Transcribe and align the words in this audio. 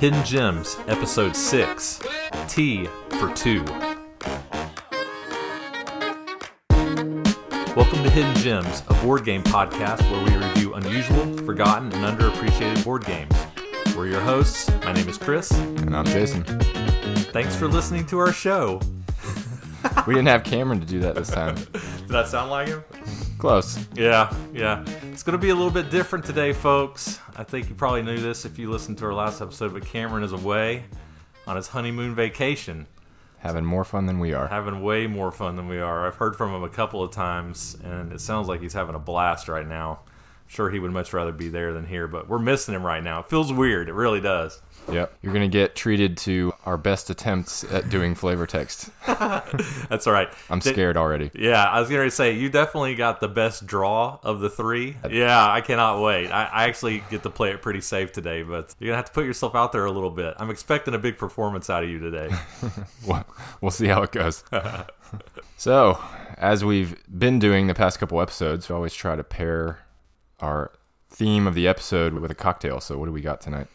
Hidden 0.00 0.24
Gems, 0.24 0.76
Episode 0.86 1.34
6 1.34 2.00
Tea 2.46 2.86
for 3.18 3.34
2. 3.34 3.64
Welcome 7.74 8.04
to 8.04 8.10
Hidden 8.10 8.36
Gems, 8.36 8.84
a 8.88 8.94
board 9.02 9.24
game 9.24 9.42
podcast 9.42 10.08
where 10.08 10.24
we 10.24 10.46
review 10.46 10.74
unusual, 10.74 11.36
forgotten, 11.38 11.92
and 11.92 12.16
underappreciated 12.16 12.84
board 12.84 13.06
games. 13.06 13.34
We're 13.96 14.06
your 14.06 14.20
hosts. 14.20 14.70
My 14.84 14.92
name 14.92 15.08
is 15.08 15.18
Chris. 15.18 15.50
And 15.50 15.96
I'm 15.96 16.04
Jason. 16.04 16.44
Thanks 17.32 17.56
for 17.56 17.66
listening 17.66 18.06
to 18.06 18.20
our 18.20 18.32
show. 18.32 18.80
We 20.06 20.14
didn't 20.14 20.28
have 20.28 20.44
Cameron 20.44 20.78
to 20.78 20.86
do 20.86 21.00
that 21.00 21.16
this 21.16 21.28
time. 21.28 21.56
Did 21.72 22.08
that 22.08 22.28
sound 22.28 22.52
like 22.52 22.68
him? 22.68 22.84
Close. 23.38 23.84
Yeah, 23.96 24.32
yeah. 24.52 24.84
It's 25.28 25.30
going 25.30 25.40
to 25.42 25.46
be 25.46 25.50
a 25.50 25.54
little 25.54 25.70
bit 25.70 25.90
different 25.90 26.24
today, 26.24 26.54
folks. 26.54 27.20
I 27.36 27.44
think 27.44 27.68
you 27.68 27.74
probably 27.74 28.00
knew 28.00 28.16
this 28.16 28.46
if 28.46 28.58
you 28.58 28.70
listened 28.70 28.96
to 28.96 29.04
our 29.04 29.12
last 29.12 29.42
episode, 29.42 29.74
but 29.74 29.84
Cameron 29.84 30.24
is 30.24 30.32
away 30.32 30.84
on 31.46 31.56
his 31.56 31.68
honeymoon 31.68 32.14
vacation, 32.14 32.86
Having 33.40 33.66
more 33.66 33.84
fun 33.84 34.06
than 34.06 34.20
we 34.20 34.32
are. 34.32 34.48
having 34.48 34.82
way 34.82 35.06
more 35.06 35.30
fun 35.30 35.56
than 35.56 35.68
we 35.68 35.80
are. 35.80 36.06
I've 36.06 36.14
heard 36.14 36.34
from 36.34 36.54
him 36.54 36.62
a 36.62 36.68
couple 36.70 37.02
of 37.02 37.10
times, 37.10 37.76
and 37.84 38.10
it 38.10 38.22
sounds 38.22 38.48
like 38.48 38.62
he's 38.62 38.72
having 38.72 38.94
a 38.94 38.98
blast 38.98 39.48
right 39.48 39.68
now. 39.68 40.00
I'm 40.06 40.46
sure 40.46 40.70
he 40.70 40.78
would 40.78 40.92
much 40.92 41.12
rather 41.12 41.32
be 41.32 41.50
there 41.50 41.74
than 41.74 41.84
here, 41.84 42.08
but 42.08 42.26
we're 42.26 42.38
missing 42.38 42.74
him 42.74 42.86
right 42.86 43.04
now. 43.04 43.20
It 43.20 43.28
feels 43.28 43.52
weird. 43.52 43.90
It 43.90 43.94
really 43.94 44.22
does. 44.22 44.62
Yep. 44.92 45.12
You're 45.22 45.32
going 45.32 45.48
to 45.48 45.52
get 45.52 45.74
treated 45.74 46.16
to 46.18 46.52
our 46.64 46.76
best 46.76 47.10
attempts 47.10 47.64
at 47.64 47.90
doing 47.90 48.14
flavor 48.14 48.46
text. 48.46 48.90
That's 49.06 50.06
all 50.06 50.12
right. 50.12 50.28
I'm 50.50 50.58
Did- 50.60 50.72
scared 50.74 50.96
already. 50.96 51.30
Yeah, 51.34 51.64
I 51.64 51.80
was 51.80 51.88
going 51.88 52.06
to 52.06 52.10
say 52.10 52.32
you 52.32 52.48
definitely 52.48 52.94
got 52.94 53.20
the 53.20 53.28
best 53.28 53.66
draw 53.66 54.18
of 54.22 54.40
the 54.40 54.50
three. 54.50 54.96
Yeah, 55.10 55.50
I 55.50 55.60
cannot 55.60 56.02
wait. 56.02 56.28
I, 56.30 56.44
I 56.44 56.64
actually 56.64 57.02
get 57.10 57.22
to 57.22 57.30
play 57.30 57.50
it 57.50 57.62
pretty 57.62 57.80
safe 57.80 58.12
today, 58.12 58.42
but 58.42 58.74
you're 58.78 58.88
gonna 58.88 58.96
have 58.96 59.06
to 59.06 59.12
put 59.12 59.24
yourself 59.24 59.54
out 59.54 59.72
there 59.72 59.84
a 59.84 59.90
little 59.90 60.10
bit. 60.10 60.34
I'm 60.38 60.50
expecting 60.50 60.94
a 60.94 60.98
big 60.98 61.18
performance 61.18 61.70
out 61.70 61.82
of 61.82 61.88
you 61.90 61.98
today. 61.98 62.30
We'll, 63.06 63.24
we'll 63.60 63.70
see 63.70 63.86
how 63.86 64.02
it 64.02 64.12
goes. 64.12 64.44
so, 65.56 65.98
as 66.36 66.64
we've 66.64 67.02
been 67.16 67.38
doing 67.38 67.66
the 67.66 67.74
past 67.74 67.98
couple 67.98 68.20
episodes, 68.20 68.68
we 68.68 68.74
always 68.74 68.92
try 68.92 69.16
to 69.16 69.24
pair 69.24 69.80
our 70.40 70.72
theme 71.08 71.46
of 71.46 71.54
the 71.54 71.66
episode 71.66 72.12
with 72.14 72.30
a 72.30 72.34
cocktail. 72.34 72.80
So, 72.80 72.98
what 72.98 73.06
do 73.06 73.12
we 73.12 73.20
got 73.20 73.40
tonight? 73.40 73.68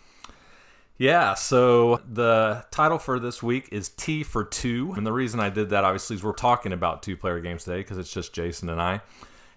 Yeah, 0.97 1.33
so 1.33 2.01
the 2.07 2.65
title 2.69 2.99
for 2.99 3.19
this 3.19 3.41
week 3.41 3.69
is 3.71 3.89
Tea 3.89 4.21
for 4.21 4.43
Two, 4.43 4.93
and 4.95 5.07
the 5.07 5.11
reason 5.11 5.39
I 5.39 5.49
did 5.49 5.71
that 5.71 5.83
obviously 5.83 6.17
is 6.17 6.23
we're 6.23 6.33
talking 6.33 6.71
about 6.71 7.01
two-player 7.01 7.39
games 7.39 7.63
today 7.63 7.77
because 7.77 7.97
it's 7.97 8.13
just 8.13 8.31
Jason 8.31 8.69
and 8.69 8.79
I. 8.79 9.01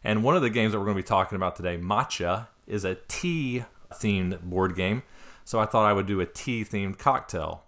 And 0.03 0.25
one 0.25 0.34
of 0.34 0.41
the 0.41 0.48
games 0.48 0.73
that 0.73 0.78
we're 0.78 0.87
going 0.87 0.97
to 0.97 1.03
be 1.03 1.06
talking 1.06 1.37
about 1.37 1.55
today, 1.55 1.77
Matcha, 1.77 2.47
is 2.67 2.87
a 2.87 2.95
tea 3.09 3.65
themed 3.93 4.41
board 4.41 4.77
game. 4.77 5.03
So 5.45 5.61
I 5.61 5.67
thought 5.67 5.84
I 5.84 5.93
would 5.93 6.06
do 6.06 6.20
a 6.20 6.27
tea 6.27 6.65
themed 6.65 6.97
cocktail. 6.97 7.65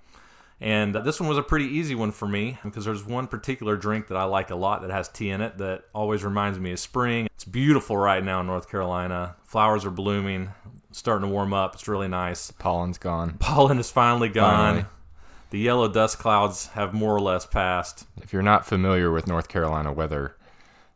And 0.60 0.94
this 0.94 1.20
one 1.20 1.28
was 1.28 1.38
a 1.38 1.42
pretty 1.42 1.66
easy 1.66 1.94
one 1.94 2.10
for 2.10 2.26
me 2.26 2.58
because 2.64 2.86
there's 2.86 3.04
one 3.04 3.26
particular 3.26 3.76
drink 3.76 4.08
that 4.08 4.16
I 4.16 4.24
like 4.24 4.50
a 4.50 4.56
lot 4.56 4.80
that 4.80 4.90
has 4.90 5.08
tea 5.08 5.30
in 5.30 5.40
it 5.40 5.58
that 5.58 5.84
always 5.94 6.24
reminds 6.24 6.58
me 6.58 6.72
of 6.72 6.80
spring. 6.80 7.28
It's 7.34 7.44
beautiful 7.44 7.96
right 7.96 8.24
now 8.24 8.40
in 8.40 8.46
North 8.46 8.68
Carolina. 8.70 9.36
Flowers 9.44 9.84
are 9.84 9.90
blooming, 9.90 10.48
starting 10.92 11.28
to 11.28 11.32
warm 11.32 11.52
up. 11.52 11.74
It's 11.74 11.88
really 11.88 12.08
nice. 12.08 12.50
Pollen's 12.52 12.98
gone. 12.98 13.36
Pollen 13.38 13.78
is 13.78 13.90
finally 13.90 14.28
gone. 14.28 14.74
Finally. 14.74 14.84
The 15.50 15.58
yellow 15.58 15.88
dust 15.88 16.18
clouds 16.18 16.66
have 16.68 16.92
more 16.92 17.14
or 17.14 17.20
less 17.20 17.46
passed. 17.46 18.06
If 18.22 18.32
you're 18.32 18.42
not 18.42 18.66
familiar 18.66 19.10
with 19.10 19.26
North 19.26 19.48
Carolina 19.48 19.92
weather, 19.92 20.36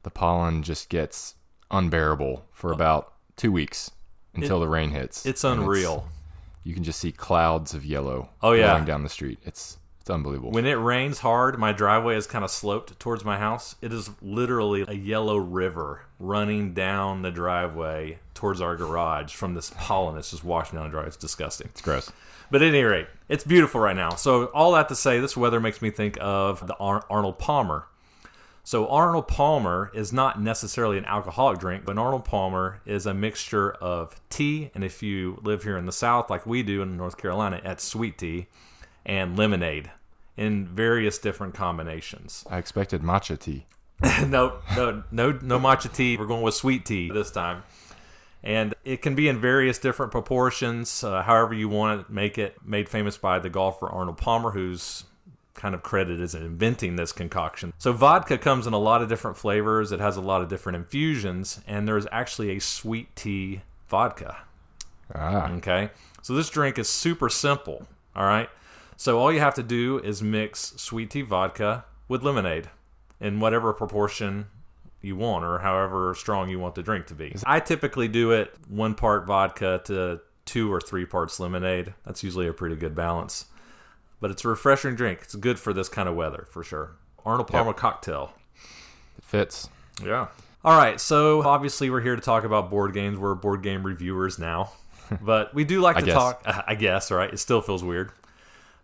the 0.03 0.11
pollen 0.11 0.63
just 0.63 0.89
gets 0.91 1.37
unbearable 1.71 2.45
for 2.53 2.71
uh, 2.71 2.75
about 2.75 3.13
two 3.37 3.51
weeks 3.51 3.91
until 4.35 4.61
the 4.61 4.69
rain 4.69 4.91
hits. 4.91 5.25
It's 5.25 5.43
unreal. 5.45 6.07
you 6.65 6.75
can 6.75 6.85
just 6.85 7.01
see 7.01 7.13
clouds 7.13 7.73
of 7.75 7.85
yellow 7.85 8.29
Oh, 8.43 8.53
yeah. 8.53 8.69
rolling 8.71 8.85
down 8.85 9.03
the 9.03 9.09
street. 9.09 9.39
It's 9.45 9.79
it's 10.01 10.11
unbelievable. 10.11 10.51
When 10.51 10.67
it 10.67 10.73
rains 10.75 11.21
hard, 11.21 11.59
my 11.61 11.73
driveway 11.73 12.17
is 12.17 12.27
kind 12.27 12.45
of 12.45 12.51
sloped 12.51 12.99
towards 12.99 13.25
my 13.25 13.39
house. 13.39 13.77
It 13.81 13.93
is 13.93 14.11
literally 14.21 14.85
a 14.87 14.95
yellow 14.95 15.37
river 15.37 16.03
running 16.23 16.73
down 16.73 17.23
the 17.23 17.31
driveway 17.31 18.19
towards 18.33 18.61
our 18.61 18.77
garage 18.77 19.35
from 19.35 19.55
this 19.55 19.73
pollen 19.77 20.15
that's 20.15 20.31
just 20.31 20.45
washing 20.45 20.79
down 20.79 20.87
the 20.87 20.91
driveway. 20.91 21.09
It's 21.09 21.17
disgusting. 21.17 21.67
it's 21.69 21.83
gross. 21.83 22.11
But 22.51 22.63
at 22.63 22.69
any 22.69 22.83
rate, 22.83 23.09
it's 23.29 23.45
beautiful 23.45 23.81
right 23.81 23.97
now. 23.97 24.11
So 24.11 24.47
all 24.47 24.73
that 24.73 24.89
to 24.89 24.95
say, 24.95 25.19
this 25.19 25.37
weather 25.37 25.59
makes 25.59 25.83
me 25.83 25.91
think 25.91 26.17
of 26.21 26.67
the 26.67 26.77
Ar- 26.77 27.05
Arnold 27.11 27.39
Palmer. 27.39 27.87
So 28.63 28.87
Arnold 28.89 29.27
Palmer 29.27 29.91
is 29.95 30.13
not 30.13 30.41
necessarily 30.41 30.97
an 30.97 31.05
alcoholic 31.07 31.59
drink, 31.59 31.85
but 31.85 31.99
Arnold 31.99 32.25
Palmer 32.25 32.81
is 32.87 33.07
a 33.07 33.15
mixture 33.15 33.73
of 33.73 34.21
tea, 34.31 34.71
and 34.75 34.85
if 34.85 35.03
you 35.03 35.41
live 35.43 35.65
here 35.65 35.77
in 35.77 35.87
the 35.87 35.93
South 35.93 36.31
like 36.31 36.47
we 36.47 36.63
do 36.63 36.83
in 36.83 36.97
North 36.97 37.17
Carolina, 37.17 37.61
it's 37.65 37.83
sweet 37.83 38.19
tea 38.19 38.47
and 39.05 39.37
lemonade 39.37 39.91
in 40.37 40.69
various 40.69 41.19
different 41.19 41.55
combinations. 41.55 42.45
I 42.49 42.59
expected 42.59 43.03
matcha 43.03 43.37
tea. 43.37 43.67
no, 44.27 44.59
no, 44.77 45.03
no, 45.11 45.39
no 45.43 45.59
matcha 45.59 45.93
tea. 45.93 46.17
We're 46.17 46.27
going 46.27 46.43
with 46.43 46.55
sweet 46.55 46.85
tea 46.85 47.11
this 47.11 47.31
time. 47.31 47.63
And 48.45 48.75
it 48.85 49.03
can 49.03 49.15
be 49.15 49.29
in 49.29 49.41
various 49.41 49.79
different 49.79 50.11
proportions, 50.11 51.05
uh, 51.05 51.23
however 51.23 51.55
you 51.55 51.69
want 51.69 52.07
to 52.07 52.13
make 52.13 52.39
it. 52.39 52.57
Made 52.65 52.89
famous 52.89 53.17
by 53.17 53.39
the 53.39 53.49
golfer 53.49 53.89
Arnold 53.89 54.19
Palmer, 54.19 54.51
who's 54.51 55.05
kind 55.55 55.75
of 55.75 55.83
credited 55.83 56.21
as 56.21 56.35
inventing 56.35 56.97
this 56.97 57.13
concoction. 57.13 57.73
So 57.79 57.93
vodka 57.93 58.39
comes 58.39 58.67
in 58.67 58.73
a 58.73 58.79
lot 58.79 59.01
of 59.03 59.09
different 59.09 59.37
flavors. 59.37 59.93
It 59.93 60.01
has 60.01 60.17
a 60.17 60.21
lot 60.21 60.43
of 60.43 60.49
different 60.49 60.77
infusions, 60.77 61.61
and 61.69 61.87
there's 61.87 62.07
actually 62.11 62.51
a 62.57 62.61
sweet 62.61 63.15
tea 63.15 63.61
vodka. 63.89 64.39
Ah, 65.15 65.51
Okay. 65.53 65.91
So 66.23 66.35
this 66.35 66.51
drink 66.51 66.79
is 66.79 66.89
super 66.89 67.29
simple. 67.29 67.87
All 68.17 68.25
right. 68.25 68.49
So 68.97 69.19
all 69.19 69.33
you 69.33 69.41
have 69.41 69.55
to 69.55 69.63
do 69.63 69.99
is 69.99 70.23
mix 70.23 70.75
sweet 70.77 71.11
tea 71.11 71.23
vodka 71.23 71.85
with 72.09 72.23
lemonade 72.23 72.71
in 73.23 73.41
whatever 73.41 73.73
proportion 73.73 74.47
you 75.01 75.17
want 75.17 75.45
or 75.45 75.59
however 75.61 76.15
strong 76.15 76.51
you 76.51 76.59
want 76.59 76.75
the 76.75 76.83
drink 76.83 77.07
to 77.07 77.15
be. 77.15 77.35
I 77.45 77.61
typically 77.61 78.09
do 78.09 78.33
it 78.33 78.55
one 78.69 78.95
part 78.95 79.27
vodka 79.27 79.81
to 79.87 80.21
two 80.45 80.71
or 80.73 80.81
three 80.81 81.07
parts 81.07 81.41
lemonade. 81.41 81.95
That's 82.05 82.23
usually 82.23 82.49
a 82.49 82.53
pretty 82.53 82.77
good 82.77 82.95
balance. 82.95 83.47
But 84.21 84.31
it's 84.31 84.45
a 84.45 84.49
refreshing 84.49 84.95
drink. 84.95 85.21
It's 85.23 85.35
good 85.35 85.59
for 85.59 85.73
this 85.73 85.89
kind 85.89 86.09
of 86.09 86.15
weather 86.15 86.47
for 86.51 86.63
sure. 86.63 86.97
Arnold 87.25 87.49
Palmer 87.49 87.73
cocktail. 87.73 88.33
it 89.17 89.25
fits. 89.25 89.69
Yeah. 90.05 90.29
All 90.65 90.77
right. 90.77 91.01
So 91.01 91.43
obviously 91.43 91.91
we're 91.91 92.01
here 92.01 92.17
to 92.17 92.23
talk 92.23 92.45
about 92.45 92.71
board 92.71 92.93
games. 92.93 93.19
We're 93.19 93.35
board 93.35 93.63
game 93.63 93.85
reviewers 93.85 94.39
now, 94.39 94.73
but 95.21 95.55
we 95.55 95.65
do 95.65 95.81
like 95.81 95.97
to 95.97 96.05
guess. 96.05 96.15
talk. 96.15 96.43
I 96.67 96.75
guess. 96.75 97.11
Right. 97.11 97.33
It 97.33 97.39
still 97.39 97.61
feels 97.61 97.83
weird, 97.83 98.13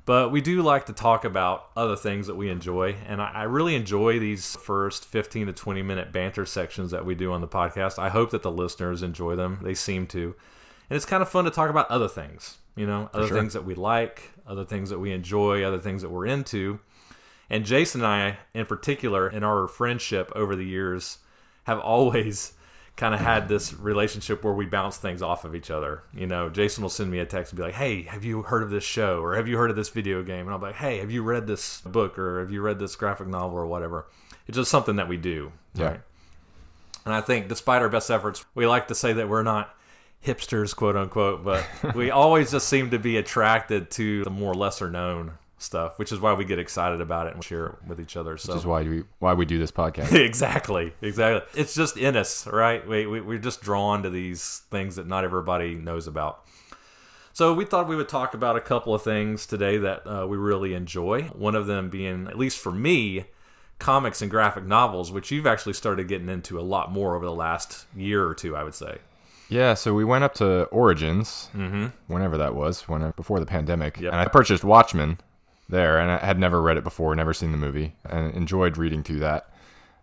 but 0.09 0.33
we 0.33 0.41
do 0.41 0.63
like 0.63 0.87
to 0.87 0.95
talk 0.95 1.27
about 1.27 1.67
other 1.77 1.95
things 1.95 2.29
that 2.29 2.35
we 2.35 2.49
enjoy, 2.49 2.97
and 3.07 3.21
I, 3.21 3.31
I 3.31 3.43
really 3.43 3.75
enjoy 3.75 4.19
these 4.19 4.57
first 4.57 5.05
fifteen 5.05 5.49
to 5.49 5.53
twenty 5.53 5.83
minute 5.83 6.13
banter 6.13 6.47
sections 6.47 6.93
that 6.93 7.05
we 7.05 7.15
do 7.15 7.31
on 7.31 7.43
the 7.43 7.47
podcast. 7.47 7.99
I 7.99 8.09
hope 8.09 8.31
that 8.31 8.43
the 8.43 8.51
listeners 8.51 9.03
enjoy 9.03 9.37
them. 9.37 9.59
They 9.63 9.75
seem 9.75 10.07
to, 10.07 10.35
and 10.89 10.97
it's 10.97 11.05
kind 11.05 11.21
of 11.23 11.29
fun 11.29 11.45
to 11.45 11.51
talk 11.51 11.69
about 11.69 11.91
other 11.91 12.09
things. 12.09 12.57
You 12.75 12.87
know, 12.87 13.11
other 13.13 13.27
sure. 13.27 13.37
things 13.37 13.53
that 13.53 13.67
we 13.67 13.75
like, 13.75 14.33
other 14.47 14.65
things 14.65 14.89
that 14.89 14.99
we 14.99 15.13
enjoy, 15.13 15.63
other 15.63 15.79
things 15.79 16.01
that 16.01 16.09
we're 16.09 16.25
into. 16.25 16.81
And 17.51 17.67
Jason 17.67 18.01
and 18.01 18.09
I, 18.09 18.39
in 18.55 18.65
particular, 18.65 19.29
in 19.29 19.45
our 19.45 19.69
friendship 19.69 20.33
over 20.35 20.57
the 20.57 20.65
years, 20.65 21.19
have 21.65 21.81
always 21.81 22.55
kind 22.99 23.15
of 23.15 23.21
had 23.21 23.49
this 23.49 23.73
relationship 23.73 24.43
where 24.45 24.53
we 24.53 24.67
bounce 24.67 24.97
things 24.99 25.23
off 25.23 25.45
of 25.47 25.55
each 25.55 25.71
other. 25.71 26.03
You 26.13 26.27
know, 26.27 26.51
Jason 26.51 26.83
will 26.83 26.91
send 26.91 27.11
me 27.11 27.21
a 27.21 27.25
text 27.25 27.53
and 27.53 27.57
be 27.57 27.63
like, 27.63 27.75
"Hey, 27.75 28.03
have 28.03 28.25
you 28.25 28.43
heard 28.43 28.63
of 28.63 28.71
this 28.71 28.85
show? 28.85 29.21
Or 29.23 29.37
have 29.37 29.47
you 29.49 29.57
heard 29.57 29.71
of 29.71 29.77
this 29.77 29.89
video 29.89 30.23
game?" 30.23 30.41
And 30.41 30.51
I'll 30.51 30.59
be 30.59 30.67
like, 30.67 30.75
"Hey, 30.75 30.99
have 30.99 31.11
you 31.11 31.23
read 31.23 31.47
this 31.47 31.81
book? 31.83 32.19
Or 32.19 32.41
have 32.41 32.51
you 32.51 32.61
read 32.61 32.79
this 32.81 32.97
graphic 32.97 33.29
novel 33.29 33.57
or 33.57 33.67
whatever?" 33.67 34.07
It's 34.47 34.57
just 34.57 34.71
something 34.71 34.97
that 34.97 35.09
we 35.09 35.17
do, 35.17 35.53
Yeah. 35.75 35.85
right? 35.87 36.01
And 37.05 37.15
I 37.15 37.21
think, 37.21 37.49
despite 37.49 37.81
our 37.83 37.89
best 37.89 38.11
efforts, 38.11 38.45
we 38.55 38.67
like 38.67 38.89
to 38.89 38.95
say 38.95 39.13
that 39.15 39.29
we're 39.29 39.43
not 39.43 39.75
hipsters, 40.27 40.75
quote 40.75 40.97
unquote, 40.97 41.45
but 41.45 41.65
we 41.95 42.11
always 42.23 42.51
just 42.51 42.69
seem 42.69 42.91
to 42.91 42.99
be 42.99 43.17
attracted 43.17 43.91
to 43.93 44.25
the 44.25 44.31
more 44.31 44.53
lesser 44.55 44.91
known 44.91 45.33
stuff, 45.59 45.99
which 45.99 46.13
is 46.13 46.21
why 46.21 46.33
we 46.33 46.45
get 46.45 46.59
excited 46.59 47.01
about 47.01 47.27
it 47.27 47.35
and 47.35 47.43
share 47.45 47.67
it 47.67 47.75
with 47.87 48.01
each 48.01 48.17
other. 48.17 48.37
So 48.37 48.53
Which 48.53 48.61
is 48.61 48.67
why 48.67 48.83
we 48.83 49.05
why 49.19 49.35
we 49.35 49.45
do 49.45 49.59
this 49.59 49.73
podcast. 49.73 50.13
exactly, 50.25 50.93
exactly. 51.03 51.43
It's 51.61 51.75
just 51.75 51.97
in 51.97 52.17
us, 52.17 52.47
right? 52.47 52.87
We, 52.87 53.07
we 53.07 53.21
we're 53.21 53.39
just 53.39 53.61
drawn 53.61 54.03
to 54.05 54.11
these 54.11 54.63
things 54.71 54.97
that 54.97 55.07
not 55.07 55.25
everybody 55.25 55.75
knows 55.75 56.07
about. 56.07 56.45
So 57.33 57.55
we 57.55 57.65
thought 57.65 57.87
we 57.87 57.95
would 57.97 58.09
talk 58.09 58.35
about 58.35 58.57
a 58.57 58.61
couple 58.61 58.95
of 58.95 59.03
things 59.03 59.47
today 59.47 59.79
that 59.79 60.03
uh, 60.07 60.27
we 60.27 60.37
really 60.37 60.75
enjoy. 60.75 61.23
One 61.35 61.55
of 61.55 61.67
them 61.69 61.89
being, 61.89 62.27
at 62.27 62.37
least 62.37 62.59
for 62.59 62.73
me, 62.73 63.27
comics 63.79 64.21
and 64.23 64.29
graphic 64.31 64.65
novels, 64.65 65.13
which 65.13 65.31
you've 65.31 65.47
actually 65.47 65.75
started 65.75 66.09
getting 66.09 66.29
into 66.29 66.59
a 66.59 66.63
lot 66.63 66.91
more 66.91 67.15
over 67.15 67.25
the 67.25 67.33
last 67.33 67.87
year 67.95 68.27
or 68.27 68.35
two, 68.35 68.57
I 68.57 68.65
would 68.65 68.75
say. 68.75 68.99
Yeah, 69.49 69.75
so 69.75 69.95
we 69.95 70.05
went 70.05 70.25
up 70.25 70.35
to 70.35 70.65
Origins, 70.65 71.49
whenever 72.09 72.37
that 72.37 72.55
was, 72.57 72.89
when 72.89 73.13
before 73.17 73.39
the 73.41 73.47
pandemic, 73.47 73.95
Mm-hmm. 73.95 74.05
Yep. 74.05 74.13
and 74.13 74.21
I 74.21 74.27
purchased 74.27 74.65
Watchmen 74.65 75.19
there, 75.69 75.99
and 75.99 76.11
I 76.11 76.25
had 76.25 76.39
never 76.39 76.61
read 76.61 76.77
it 76.77 76.85
before, 76.85 77.15
never 77.15 77.35
seen 77.35 77.53
the 77.53 77.59
movie, 77.59 77.95
and 78.05 78.35
enjoyed 78.35 78.77
reading 78.77 79.03
through 79.03 79.21
that. 79.21 79.51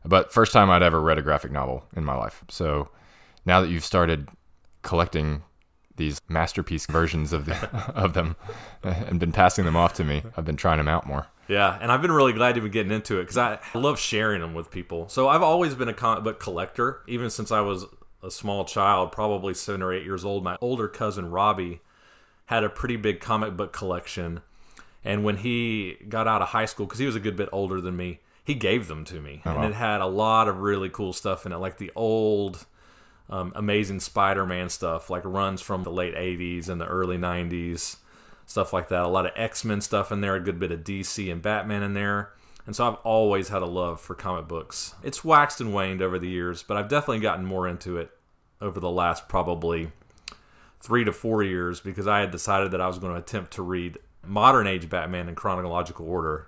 But 0.03 0.31
first 0.31 0.53
time 0.53 0.69
I'd 0.69 0.83
ever 0.83 1.01
read 1.01 1.17
a 1.17 1.23
graphic 1.23 1.51
novel 1.51 1.85
in 1.95 2.05
my 2.05 2.15
life. 2.15 2.43
So 2.49 2.89
now 3.45 3.61
that 3.61 3.69
you've 3.69 3.83
started 3.83 4.29
collecting 4.83 5.43
these 5.97 6.19
masterpiece 6.27 6.85
versions 6.85 7.33
of 7.33 7.45
the, 7.45 7.55
of 7.95 8.13
them 8.13 8.35
and 8.83 9.19
been 9.19 9.31
passing 9.31 9.65
them 9.65 9.75
off 9.75 9.93
to 9.93 10.03
me. 10.03 10.23
I've 10.37 10.45
been 10.45 10.57
trying 10.57 10.77
them 10.77 10.87
out 10.87 11.07
more. 11.07 11.27
Yeah, 11.47 11.77
and 11.79 11.91
I've 11.91 12.01
been 12.01 12.11
really 12.11 12.33
glad 12.33 12.55
to 12.55 12.61
be 12.61 12.69
getting 12.69 12.91
into 12.91 13.19
it 13.19 13.23
because 13.23 13.37
I 13.37 13.59
love 13.75 13.99
sharing 13.99 14.41
them 14.41 14.55
with 14.55 14.71
people. 14.71 15.07
So 15.09 15.27
I've 15.27 15.43
always 15.43 15.75
been 15.75 15.89
a 15.89 15.93
comic 15.93 16.23
book 16.23 16.39
collector, 16.39 17.01
even 17.07 17.29
since 17.29 17.51
I 17.51 17.61
was 17.61 17.85
a 18.23 18.31
small 18.31 18.65
child, 18.65 19.11
probably 19.11 19.53
seven 19.53 19.83
or 19.83 19.93
eight 19.93 20.03
years 20.03 20.25
old. 20.25 20.43
My 20.43 20.57
older 20.59 20.87
cousin 20.87 21.29
Robbie 21.29 21.81
had 22.47 22.63
a 22.63 22.69
pretty 22.69 22.95
big 22.95 23.19
comic 23.19 23.55
book 23.55 23.73
collection, 23.73 24.41
and 25.05 25.23
when 25.23 25.37
he 25.37 25.97
got 26.09 26.27
out 26.27 26.41
of 26.41 26.49
high 26.49 26.65
school, 26.65 26.85
because 26.85 26.99
he 26.99 27.05
was 27.05 27.15
a 27.15 27.19
good 27.19 27.35
bit 27.35 27.47
older 27.51 27.79
than 27.79 27.95
me, 27.95 28.19
he 28.43 28.53
gave 28.53 28.87
them 28.87 29.05
to 29.05 29.21
me, 29.21 29.41
and 29.45 29.55
wow. 29.55 29.67
it 29.67 29.73
had 29.73 30.01
a 30.01 30.05
lot 30.05 30.47
of 30.47 30.59
really 30.59 30.89
cool 30.89 31.13
stuff 31.13 31.45
in 31.45 31.51
it, 31.51 31.57
like 31.57 31.77
the 31.77 31.91
old. 31.95 32.65
Um, 33.27 33.53
amazing 33.55 34.01
Spider-Man 34.01 34.69
stuff, 34.69 35.09
like 35.09 35.23
runs 35.25 35.59
from 35.59 35.81
the 35.81 35.89
late 35.89 36.13
'80s 36.13 36.69
and 36.69 36.79
the 36.79 36.85
early 36.85 37.17
'90s, 37.17 37.95
stuff 38.45 38.71
like 38.71 38.89
that. 38.89 39.01
A 39.01 39.07
lot 39.07 39.25
of 39.25 39.31
X-Men 39.35 39.81
stuff 39.81 40.11
in 40.11 40.21
there, 40.21 40.35
a 40.35 40.39
good 40.39 40.59
bit 40.59 40.71
of 40.71 40.83
DC 40.83 41.31
and 41.31 41.41
Batman 41.41 41.81
in 41.81 41.95
there. 41.95 42.33
And 42.65 42.75
so 42.75 42.87
I've 42.87 42.97
always 43.03 43.49
had 43.49 43.61
a 43.61 43.67
love 43.67 44.01
for 44.01 44.15
comic 44.15 44.47
books. 44.47 44.95
It's 45.03 45.23
waxed 45.23 45.61
and 45.61 45.73
waned 45.73 46.01
over 46.01 46.17
the 46.17 46.29
years, 46.29 46.63
but 46.63 46.77
I've 46.77 46.89
definitely 46.89 47.19
gotten 47.19 47.45
more 47.45 47.67
into 47.67 47.97
it 47.97 48.11
over 48.59 48.79
the 48.79 48.89
last 48.89 49.27
probably 49.27 49.89
three 50.81 51.03
to 51.03 51.11
four 51.11 51.43
years 51.43 51.79
because 51.79 52.07
I 52.07 52.21
had 52.21 52.31
decided 52.31 52.71
that 52.71 52.81
I 52.81 52.87
was 52.87 52.97
going 52.97 53.13
to 53.13 53.19
attempt 53.19 53.53
to 53.53 53.61
read 53.61 53.99
modern 54.27 54.67
age 54.67 54.89
Batman 54.89 55.29
in 55.29 55.35
chronological 55.35 56.07
order, 56.07 56.47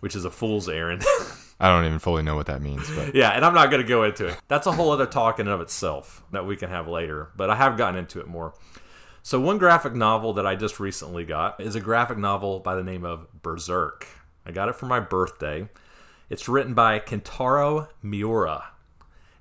which 0.00 0.14
is 0.14 0.24
a 0.24 0.30
fool's 0.30 0.68
errand. 0.68 1.04
I 1.60 1.68
don't 1.68 1.86
even 1.86 1.98
fully 1.98 2.22
know 2.22 2.36
what 2.36 2.46
that 2.46 2.60
means, 2.60 2.90
but 2.94 3.14
yeah, 3.14 3.30
and 3.30 3.44
I'm 3.44 3.54
not 3.54 3.70
going 3.70 3.82
to 3.82 3.88
go 3.88 4.04
into 4.04 4.26
it. 4.26 4.36
That's 4.46 4.66
a 4.66 4.72
whole 4.72 4.90
other 4.90 5.06
talk 5.06 5.38
in 5.38 5.46
and 5.46 5.54
of 5.54 5.62
itself 5.62 6.22
that 6.32 6.44
we 6.44 6.56
can 6.56 6.68
have 6.68 6.86
later, 6.86 7.30
but 7.34 7.48
I 7.48 7.56
have 7.56 7.78
gotten 7.78 7.98
into 7.98 8.20
it 8.20 8.26
more. 8.26 8.52
So, 9.22 9.40
one 9.40 9.58
graphic 9.58 9.94
novel 9.94 10.34
that 10.34 10.46
I 10.46 10.54
just 10.54 10.78
recently 10.78 11.24
got 11.24 11.60
is 11.60 11.74
a 11.74 11.80
graphic 11.80 12.18
novel 12.18 12.60
by 12.60 12.74
the 12.76 12.84
name 12.84 13.04
of 13.04 13.26
Berserk. 13.42 14.06
I 14.44 14.52
got 14.52 14.68
it 14.68 14.76
for 14.76 14.86
my 14.86 15.00
birthday. 15.00 15.68
It's 16.28 16.48
written 16.48 16.74
by 16.74 17.00
Kentaro 17.00 17.88
Miura. 18.02 18.68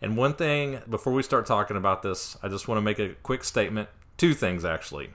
And 0.02 0.18
one 0.18 0.34
thing, 0.34 0.82
before 0.90 1.14
we 1.14 1.22
start 1.22 1.46
talking 1.46 1.78
about 1.78 2.02
this, 2.02 2.38
I 2.42 2.48
just 2.48 2.68
want 2.68 2.78
to 2.78 2.82
make 2.82 3.00
a 3.00 3.10
quick 3.24 3.44
statement. 3.44 3.90
Two 4.18 4.34
things, 4.34 4.64
actually. 4.64 5.10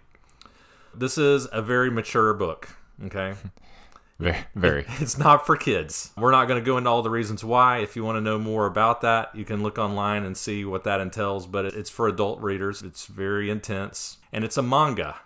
This 0.94 1.18
is 1.18 1.48
a 1.52 1.62
very 1.62 1.90
mature 1.90 2.34
book, 2.34 2.68
okay? 3.04 3.34
very, 4.18 4.38
very. 4.54 4.84
It's 5.00 5.18
not 5.18 5.46
for 5.46 5.56
kids. 5.56 6.10
We're 6.16 6.30
not 6.30 6.46
going 6.48 6.60
to 6.60 6.66
go 6.66 6.76
into 6.76 6.90
all 6.90 7.02
the 7.02 7.10
reasons 7.10 7.44
why. 7.44 7.78
If 7.78 7.96
you 7.96 8.04
want 8.04 8.16
to 8.16 8.20
know 8.20 8.38
more 8.38 8.66
about 8.66 9.00
that, 9.02 9.34
you 9.34 9.44
can 9.44 9.62
look 9.62 9.78
online 9.78 10.24
and 10.24 10.36
see 10.36 10.64
what 10.64 10.84
that 10.84 11.00
entails. 11.00 11.46
But 11.46 11.66
it's 11.66 11.90
for 11.90 12.08
adult 12.08 12.40
readers. 12.40 12.82
It's 12.82 13.06
very 13.06 13.50
intense. 13.50 14.18
And 14.32 14.44
it's 14.44 14.56
a 14.56 14.62
manga. 14.62 15.16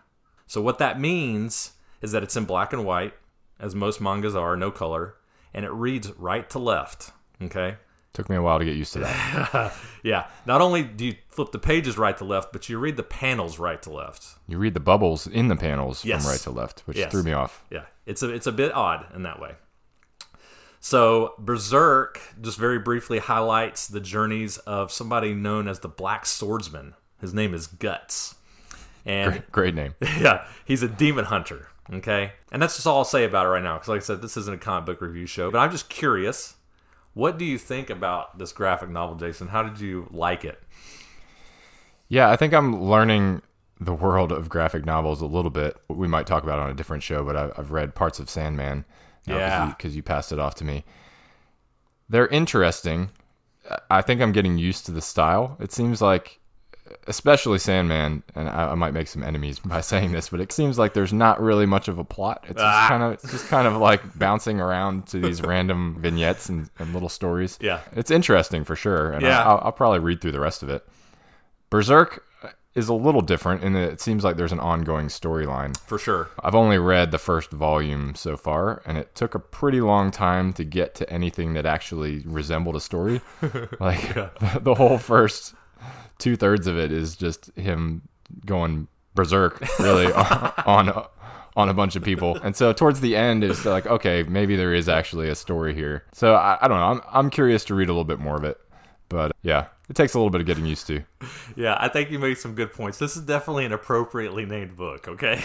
So, 0.47 0.61
what 0.61 0.79
that 0.79 1.01
means 1.01 1.73
is 2.03 2.13
that 2.13 2.23
it's 2.23 2.37
in 2.37 2.45
black 2.45 2.73
and 2.73 2.85
white, 2.85 3.15
as 3.59 3.75
most 3.75 4.01
mangas 4.01 4.37
are, 4.37 4.57
no 4.57 4.71
color. 4.71 5.15
And 5.53 5.65
it 5.65 5.73
reads 5.73 6.13
right 6.13 6.49
to 6.51 6.59
left. 6.59 7.13
Okay? 7.43 7.77
Took 8.15 8.31
me 8.31 8.37
a 8.37 8.43
while 8.43 8.59
to 8.61 8.65
get 8.65 8.77
used 8.77 8.93
to 8.95 9.01
that. 9.01 9.75
yeah. 10.05 10.27
Not 10.47 10.61
only 10.61 10.83
do 10.85 11.05
you 11.05 11.17
flip 11.29 11.51
the 11.53 11.59
pages 11.59 11.99
right 11.99 12.17
to 12.17 12.25
left, 12.25 12.53
but 12.53 12.69
you 12.69 12.79
read 12.79 12.97
the 12.97 13.03
panels 13.03 13.59
right 13.59 13.83
to 13.83 13.91
left. 13.93 14.27
You 14.47 14.57
read 14.57 14.73
the 14.75 14.81
bubbles 14.81 15.27
in 15.27 15.49
the 15.49 15.57
panels 15.57 16.05
Yes. 16.05 16.23
from 16.23 16.31
right 16.31 16.41
to 16.43 16.51
left, 16.53 16.81
which 16.87 16.97
Yes. 16.97 17.11
threw 17.11 17.25
me 17.25 17.33
off. 17.33 17.65
Yeah, 17.71 17.87
it's 18.07 18.23
a 18.23 18.31
it's 18.31 18.47
a 18.47 18.53
bit 18.53 18.73
odd 18.73 19.07
in 19.17 19.25
that 19.25 19.41
way. 19.41 19.57
So 20.81 21.35
Berserk 21.39 22.21
just 22.41 22.59
very 22.59 22.79
briefly 22.79 23.19
highlights 23.19 23.89
the 23.89 24.01
journeys 24.01 24.59
of 24.59 24.93
somebody 24.93 25.35
known 25.35 25.67
as 25.67 25.81
the 25.81 25.89
Black 25.89 26.27
Swordsman. 26.27 26.95
His 27.21 27.33
name 27.33 27.55
is 27.55 27.67
Guts, 27.67 28.35
and 29.07 29.33
Great, 29.33 29.53
great 29.53 29.75
name. 29.75 29.95
yeah, 30.21 30.47
he's 30.65 30.83
a 30.83 30.89
demon 30.89 31.25
hunter. 31.27 31.69
Okay, 31.93 32.33
and 32.53 32.63
that's 32.63 32.75
just 32.77 32.87
all 32.87 32.99
I'll 32.99 33.05
say 33.05 33.25
about 33.25 33.47
it 33.47 33.49
right 33.51 33.63
now. 33.63 33.75
Because 33.75 33.89
like 33.89 34.01
I 34.03 34.05
said, 34.05 34.23
this 34.23 34.37
isn't 34.37 34.55
a 34.55 34.59
comic 34.59 34.87
book 34.87 35.01
review 35.01 35.27
show, 35.27 35.51
but 35.51 35.59
I'm 35.59 35.71
just 35.71 35.89
curious. 35.89 36.55
What 37.15 37.39
do 37.39 37.45
you 37.45 37.59
think 37.59 37.91
about 37.91 38.39
this 38.39 38.53
graphic 38.53 38.91
novel, 38.91 39.17
Jason? 39.17 39.49
How 39.49 39.63
did 39.63 39.81
you 39.81 40.09
like 40.11 40.45
it? 40.45 40.63
Yeah, 42.09 42.31
I 42.31 42.37
think 42.37 42.53
I'm 42.53 42.83
learning 42.83 43.43
the 43.81 43.95
world 43.95 44.33
of 44.33 44.49
graphic 44.49 44.85
novels 44.85 45.21
a 45.21 45.27
little 45.27 45.51
bit. 45.51 45.77
We 45.89 46.09
might 46.09 46.27
talk 46.27 46.43
about 46.43 46.59
it 46.59 46.63
on 46.63 46.71
a 46.71 46.75
different 46.75 47.03
show, 47.03 47.25
but 47.25 47.37
I've 47.37 47.71
read 47.71 47.95
parts 47.95 48.19
of 48.19 48.29
Sandman. 48.29 48.85
Uh, 49.29 49.37
yeah. 49.37 49.67
because 49.67 49.97
you, 49.97 50.03
passed 50.03 50.33
it 50.33 50.39
off 50.39 50.55
to 50.57 50.65
me. 50.65 50.85
They're 52.11 52.27
interesting. 52.27 53.11
I 53.89 54.03
think 54.03 54.21
I'm 54.21 54.33
getting 54.33 54.59
used 54.59 54.85
to 54.87 54.93
the 54.93 55.01
style. 55.01 55.57
It 55.59 55.73
seems 55.73 56.03
like, 56.03 56.41
especially 57.07 57.59
Sandman, 57.59 58.23
and 58.35 58.49
I, 58.49 58.73
I 58.73 58.75
might 58.75 58.93
make 58.93 59.09
some 59.09 59.23
enemies 59.23 59.59
by 59.59 59.81
saying 59.81 60.13
this, 60.13 60.29
but 60.29 60.41
it 60.41 60.53
seems 60.53 60.79
like 60.79 60.95
there's 60.95 61.13
not 61.13 61.41
really 61.41 61.67
much 61.67 61.89
of 61.89 61.99
a 61.99 62.05
plot. 62.05 62.45
It's 62.49 62.61
Ah. 62.61 62.81
just 62.81 62.89
kind 62.89 63.03
of, 63.03 63.13
it's 63.13 63.31
just 63.31 63.49
kind 63.49 63.67
of 63.67 63.77
like 63.77 64.19
bouncing 64.19 64.61
around 64.61 65.07
to 65.09 65.19
these 65.19 65.41
random 65.53 65.97
vignettes 65.99 66.49
and, 66.49 66.69
and 66.79 66.93
little 66.93 67.09
stories. 67.09 67.59
Yeah. 67.61 67.81
it's 67.93 68.11
interesting 68.11 68.65
for 68.65 68.77
sure, 68.77 69.13
and 69.13 69.23
Yeah. 69.23 69.41
I, 69.41 69.45
I'll, 69.51 69.61
I'll 69.65 69.73
probably 69.73 70.01
read 70.01 70.21
through 70.21 70.33
the 70.33 70.41
rest 70.41 70.63
of 70.63 70.69
it. 70.69 70.87
Berserk 71.71 72.23
is 72.75 72.89
a 72.89 72.95
little 72.95 73.21
different 73.21 73.63
in 73.63 73.73
that 73.73 73.89
it 73.93 74.01
seems 74.01 74.25
like 74.25 74.37
there's 74.37 74.51
an 74.53 74.59
ongoing 74.61 75.07
storyline. 75.07 75.77
For 75.87 75.97
sure. 75.99 76.29
I've 76.43 76.57
only 76.57 76.77
read 76.79 77.13
the 77.13 77.19
first 77.19 77.51
volume 77.53 78.15
so 78.17 78.37
far, 78.37 78.83
and 78.85 78.99
it 78.99 79.15
took 79.15 79.35
a 79.35 79.39
pretty 79.39 79.81
long 79.81 80.11
time 80.11 80.53
to 80.55 80.65
get 80.65 80.95
to 80.97 81.09
anything 81.11 81.55
that 81.55 81.67
actually 81.67 82.23
resembled 82.27 82.75
a 82.77 82.81
story. 82.81 83.21
like 83.81 84.15
the 84.61 84.75
whole 84.77 84.99
first 84.99 85.55
two 86.25 86.37
thirds 86.37 86.67
of 86.67 86.79
it 86.79 86.91
is 86.91 87.17
just 87.17 87.55
him 87.55 88.01
going 88.47 88.89
berserk, 89.15 89.61
really 89.79 90.11
on, 90.11 90.53
on 90.67 91.07
on 91.57 91.69
a 91.69 91.75
bunch 91.75 91.95
of 91.95 92.03
people. 92.03 92.37
And 92.43 92.57
so 92.57 92.73
towards 92.73 93.01
the 93.01 93.15
end, 93.15 93.45
it's 93.45 93.65
like, 93.65 93.87
okay, 93.87 94.25
maybe 94.25 94.57
there 94.57 94.75
is 94.75 94.89
actually 94.89 95.29
a 95.29 95.37
story 95.37 95.73
here. 95.75 96.05
So 96.13 96.35
I, 96.35 96.59
I 96.63 96.67
don't 96.67 96.79
know. 96.79 96.87
I'm 96.87 97.01
I'm 97.13 97.31
curious 97.31 97.65
to 97.67 97.75
read 97.75 97.89
a 97.89 97.93
little 97.93 98.05
bit 98.05 98.19
more 98.19 98.37
of 98.37 98.43
it, 98.45 98.59
but 99.11 99.33
yeah, 99.43 99.67
it 99.91 99.97
takes 99.97 100.15
a 100.15 100.19
little 100.19 100.31
bit 100.31 100.41
of 100.41 100.47
getting 100.47 100.67
used 100.67 100.87
to. 100.89 101.05
Yeah, 101.57 101.77
I 101.79 101.89
think 101.89 102.11
you 102.11 102.19
made 102.19 102.39
some 102.39 102.55
good 102.55 102.73
points. 102.73 102.99
This 102.99 103.17
is 103.17 103.23
definitely 103.23 103.65
an 103.65 103.73
appropriately 103.73 104.45
named 104.45 104.77
book, 104.77 105.07
okay? 105.07 105.41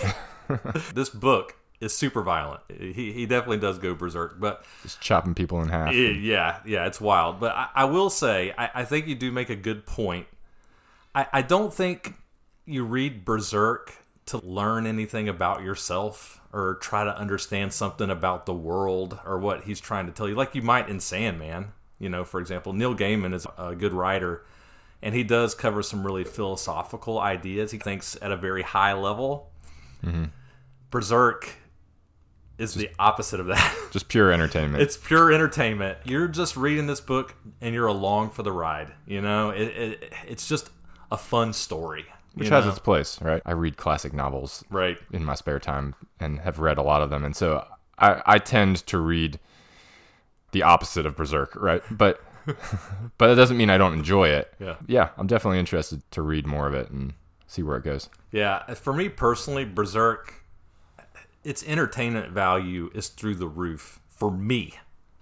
this 0.95 1.09
book 1.09 1.55
is 1.81 1.95
super 1.95 2.23
violent. 2.23 2.61
He, 2.69 3.11
he 3.11 3.25
definitely 3.27 3.57
does 3.59 3.77
go 3.77 3.93
berserk, 3.93 4.39
but 4.39 4.63
Just 4.81 4.99
chopping 4.99 5.35
people 5.35 5.61
in 5.61 5.69
half. 5.69 5.93
yeah, 5.93 6.59
yeah, 6.65 6.87
it's 6.87 6.99
wild. 6.99 7.39
But 7.39 7.53
I, 7.55 7.67
I 7.75 7.85
will 7.85 8.09
say, 8.09 8.53
I, 8.57 8.69
I 8.75 8.85
think 8.85 9.07
you 9.07 9.13
do 9.15 9.31
make 9.31 9.49
a 9.51 9.55
good 9.55 9.85
point. 9.85 10.25
I, 11.19 11.27
I 11.33 11.41
don't 11.41 11.73
think 11.73 12.13
you 12.65 12.85
read 12.85 13.25
berserk 13.25 13.93
to 14.27 14.37
learn 14.37 14.85
anything 14.85 15.27
about 15.27 15.63
yourself 15.63 16.39
or 16.53 16.75
try 16.75 17.03
to 17.03 17.17
understand 17.17 17.73
something 17.73 18.09
about 18.09 18.45
the 18.45 18.53
world 18.53 19.19
or 19.25 19.37
what 19.37 19.65
he's 19.65 19.81
trying 19.81 20.05
to 20.05 20.11
tell 20.11 20.29
you, 20.29 20.35
like 20.35 20.55
you 20.55 20.61
might 20.61 20.87
in 20.87 20.99
Sandman. 20.99 21.73
You 21.99 22.07
know, 22.07 22.23
for 22.23 22.39
example, 22.39 22.71
Neil 22.71 22.95
Gaiman 22.95 23.33
is 23.33 23.45
a 23.57 23.75
good 23.75 23.91
writer, 23.91 24.45
and 25.01 25.13
he 25.13 25.23
does 25.23 25.53
cover 25.53 25.83
some 25.83 26.05
really 26.05 26.23
philosophical 26.23 27.19
ideas. 27.19 27.71
He 27.71 27.77
thinks 27.77 28.17
at 28.21 28.31
a 28.31 28.37
very 28.37 28.61
high 28.61 28.93
level. 28.93 29.51
Mm-hmm. 30.05 30.25
Berserk 30.89 31.49
is 32.57 32.73
the 32.73 32.89
opposite 32.97 33.41
of 33.41 33.47
that. 33.47 33.75
Just 33.91 34.07
pure 34.07 34.31
entertainment. 34.31 34.81
it's 34.81 34.95
pure 34.95 35.33
entertainment. 35.33 35.97
You're 36.05 36.27
just 36.27 36.55
reading 36.55 36.87
this 36.87 37.01
book 37.01 37.35
and 37.59 37.73
you're 37.73 37.87
along 37.87 38.29
for 38.29 38.43
the 38.43 38.51
ride. 38.51 38.93
You 39.07 39.21
know, 39.21 39.49
it, 39.49 39.63
it 39.63 40.13
it's 40.27 40.47
just 40.47 40.69
a 41.11 41.17
fun 41.17 41.53
story. 41.53 42.05
which 42.35 42.49
has 42.49 42.65
know? 42.65 42.71
its 42.71 42.79
place, 42.79 43.21
right? 43.21 43.41
I 43.45 43.51
read 43.51 43.77
classic 43.77 44.13
novels 44.13 44.63
right. 44.69 44.97
in 45.11 45.25
my 45.25 45.35
spare 45.35 45.59
time 45.59 45.95
and 46.19 46.39
have 46.39 46.59
read 46.59 46.77
a 46.77 46.83
lot 46.83 47.01
of 47.01 47.09
them, 47.09 47.23
and 47.23 47.35
so 47.35 47.65
I, 47.97 48.21
I 48.25 48.39
tend 48.39 48.85
to 48.87 48.99
read 48.99 49.39
the 50.51 50.63
opposite 50.63 51.05
of 51.05 51.15
Berserk, 51.15 51.55
right? 51.55 51.83
But 51.91 52.21
but 53.17 53.27
that 53.27 53.35
doesn't 53.35 53.57
mean 53.57 53.69
I 53.69 53.77
don't 53.77 53.93
enjoy 53.93 54.29
it. 54.29 54.53
Yeah. 54.59 54.75
yeah, 54.87 55.09
I'm 55.17 55.27
definitely 55.27 55.59
interested 55.59 56.01
to 56.11 56.21
read 56.21 56.47
more 56.47 56.67
of 56.67 56.73
it 56.73 56.89
and 56.89 57.13
see 57.47 57.63
where 57.63 57.77
it 57.77 57.83
goes. 57.83 58.09
Yeah, 58.31 58.73
for 58.73 58.93
me 58.93 59.09
personally, 59.09 59.65
Berserk, 59.65 60.45
its 61.43 61.63
entertainment 61.63 62.31
value 62.31 62.89
is 62.93 63.09
through 63.09 63.35
the 63.35 63.47
roof 63.47 63.99
for 64.07 64.31
me. 64.31 64.75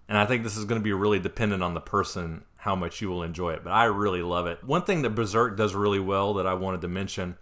And 0.10 0.17
I 0.17 0.25
think 0.25 0.44
this 0.44 0.56
is 0.56 0.65
going 0.65 0.79
to 0.79 0.84
be 0.84 0.94
really 0.94 1.20
dependent 1.20 1.63
on 1.63 1.74
the 1.74 1.82
person 1.82 2.44
how 2.67 2.75
much 2.75 3.01
you 3.01 3.07
will 3.07 3.24
enjoy 3.24 3.53
it. 3.53 3.63
But 3.63 3.71
I 3.71 3.86
really 3.86 4.21
love 4.21 4.45
it. 4.45 4.62
One 4.62 4.83
thing 4.83 5.01
that 5.03 5.12
Berserk 5.12 5.55
does 5.55 5.74
really 5.74 6.00
well 6.00 6.33
that 6.33 6.45
I 6.45 6.53
wanted 6.53 6.81
to 6.81 6.89
mention 6.89 7.38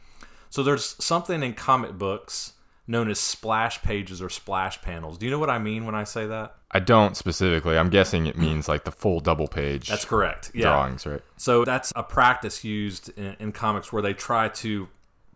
so 0.56 0.64
there's 0.64 0.96
something 1.04 1.44
in 1.44 1.54
comic 1.54 1.98
books 1.98 2.54
known 2.88 3.10
as 3.10 3.20
splash 3.20 3.82
pages 3.82 4.22
or 4.22 4.30
splash 4.30 4.82
panels. 4.82 5.18
Do 5.18 5.26
you 5.26 5.32
know 5.32 5.38
what 5.38 5.50
I 5.50 5.58
mean 5.58 5.86
when 5.86 5.96
I 5.96 6.06
say 6.06 6.28
that? 6.28 6.56
I 6.72 6.80
don't 6.80 7.18
specifically. 7.18 7.78
I'm 7.78 7.90
guessing 7.90 8.26
it 8.26 8.38
means 8.38 8.70
like 8.70 8.86
the 8.86 8.92
full 8.92 9.20
double 9.20 9.50
page 9.50 9.90
That's 9.90 10.06
correct. 10.06 10.52
Yeah. 10.54 10.70
drawings, 10.70 11.06
right? 11.06 11.22
So 11.36 11.66
that's 11.66 11.92
a 11.94 12.04
practice 12.04 12.64
used 12.64 13.10
in, 13.18 13.36
in 13.40 13.52
comics 13.52 13.92
where 13.92 14.02
they 14.02 14.14
try 14.14 14.48
to 14.48 14.88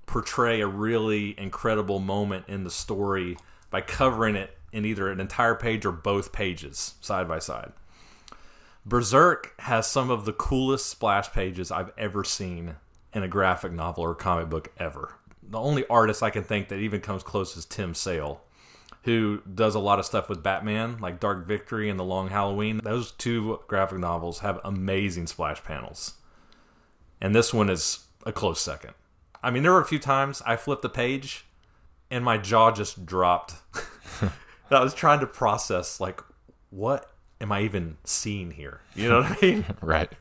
portray 0.06 0.62
a 0.62 0.68
really 0.68 1.38
incredible 1.38 2.00
moment 2.00 2.46
in 2.48 2.64
the 2.64 2.72
story 2.72 3.36
by 3.72 3.82
covering 3.82 4.38
it 4.38 4.56
in 4.72 4.86
either 4.86 5.10
an 5.10 5.20
entire 5.20 5.56
page 5.56 5.86
or 5.86 5.92
both 5.92 6.32
pages 6.32 6.94
side 7.02 7.28
by 7.28 7.40
side. 7.40 7.74
Berserk 8.90 9.54
has 9.60 9.86
some 9.86 10.10
of 10.10 10.26
the 10.26 10.34
coolest 10.34 10.88
splash 10.90 11.32
pages 11.32 11.72
I've 11.72 11.92
ever 11.96 12.24
seen 12.24 12.78
in 13.14 13.22
a 13.22 13.28
graphic 13.28 13.72
novel 13.72 14.04
or 14.04 14.16
comic 14.16 14.50
book 14.50 14.72
ever. 14.78 15.14
the 15.44 15.60
only 15.60 15.86
artist 15.88 16.24
I 16.24 16.32
can 16.32 16.44
think 16.44 16.70
that 16.70 16.80
even 16.80 17.00
comes 17.00 17.22
close 17.22 17.56
is 17.56 17.66
Tim 17.66 17.94
Sale, 17.94 18.42
who 19.04 19.42
does 19.42 19.76
a 19.76 19.80
lot 19.80 20.00
of 20.00 20.06
stuff 20.06 20.28
with 20.28 20.42
Batman, 20.42 20.98
like 20.98 21.20
Dark 21.20 21.46
Victory 21.46 21.88
and 21.88 22.00
The 22.00 22.04
Long 22.04 22.30
Halloween. 22.30 22.82
Those 22.84 23.12
two 23.12 23.60
graphic 23.68 24.00
novels 24.00 24.40
have 24.40 24.60
amazing 24.64 25.28
splash 25.28 25.64
panels. 25.64 26.16
And 27.22 27.36
this 27.36 27.54
one 27.54 27.70
is 27.70 28.06
a 28.26 28.32
close 28.32 28.60
second. 28.60 28.96
I 29.44 29.52
mean, 29.52 29.62
there 29.62 29.72
were 29.72 29.82
a 29.82 29.86
few 29.86 30.00
times 30.00 30.42
I 30.48 30.56
flipped 30.56 30.82
the 30.82 30.90
page 30.90 31.46
and 32.10 32.26
my 32.26 32.40
jaw 32.40 32.72
just 32.72 33.06
dropped. 33.06 33.54
I 34.72 34.84
was 34.84 34.96
trying 34.96 35.20
to 35.20 35.28
process, 35.28 36.00
like, 36.00 36.22
what 36.72 37.12
am 37.42 37.52
I 37.52 37.62
even 37.62 37.98
seeing 38.04 38.52
here? 38.52 38.82
You 38.96 39.10
know 39.10 39.22
what 39.22 39.32
I 39.32 39.46
mean? 39.46 39.66
right. 39.82 40.12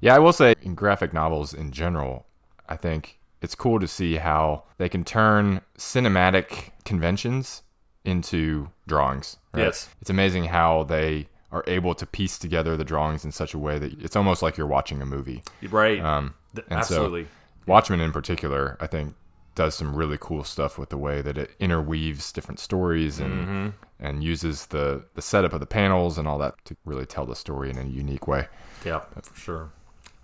Yeah, 0.00 0.14
I 0.14 0.18
will 0.18 0.32
say 0.32 0.54
in 0.62 0.74
graphic 0.74 1.12
novels 1.12 1.52
in 1.52 1.72
general, 1.72 2.26
I 2.68 2.76
think 2.76 3.18
it's 3.42 3.54
cool 3.54 3.80
to 3.80 3.88
see 3.88 4.16
how 4.16 4.64
they 4.78 4.88
can 4.88 5.04
turn 5.04 5.60
cinematic 5.78 6.70
conventions 6.84 7.62
into 8.04 8.68
drawings. 8.86 9.36
right? 9.52 9.64
Yes. 9.64 9.88
It's 10.00 10.10
amazing 10.10 10.44
how 10.44 10.84
they 10.84 11.28
are 11.52 11.64
able 11.66 11.94
to 11.96 12.06
piece 12.06 12.38
together 12.38 12.76
the 12.76 12.84
drawings 12.84 13.24
in 13.24 13.32
such 13.32 13.54
a 13.54 13.58
way 13.58 13.78
that 13.78 14.00
it's 14.00 14.14
almost 14.16 14.40
like 14.42 14.56
you're 14.56 14.66
watching 14.66 15.02
a 15.02 15.06
movie. 15.06 15.42
right. 15.68 16.00
Um, 16.00 16.34
and 16.54 16.64
so- 16.68 16.94
Absolutely. 16.94 17.26
Watchmen 17.66 18.00
in 18.00 18.10
particular, 18.10 18.76
I 18.80 18.86
think, 18.86 19.14
does 19.60 19.74
some 19.74 19.94
really 19.94 20.16
cool 20.18 20.42
stuff 20.44 20.78
with 20.78 20.88
the 20.88 20.96
way 20.96 21.20
that 21.20 21.36
it 21.36 21.50
interweaves 21.60 22.32
different 22.32 22.58
stories 22.58 23.20
and 23.20 23.32
Mm-hmm. 23.32 23.68
and 24.06 24.24
uses 24.24 24.66
the 24.66 25.04
the 25.14 25.22
setup 25.22 25.52
of 25.52 25.60
the 25.60 25.66
panels 25.80 26.16
and 26.18 26.26
all 26.26 26.38
that 26.38 26.54
to 26.64 26.76
really 26.84 27.06
tell 27.14 27.26
the 27.26 27.36
story 27.36 27.68
in 27.70 27.76
a 27.78 27.84
unique 27.84 28.26
way. 28.26 28.48
Yeah, 28.84 29.00
for 29.22 29.38
sure. 29.38 29.70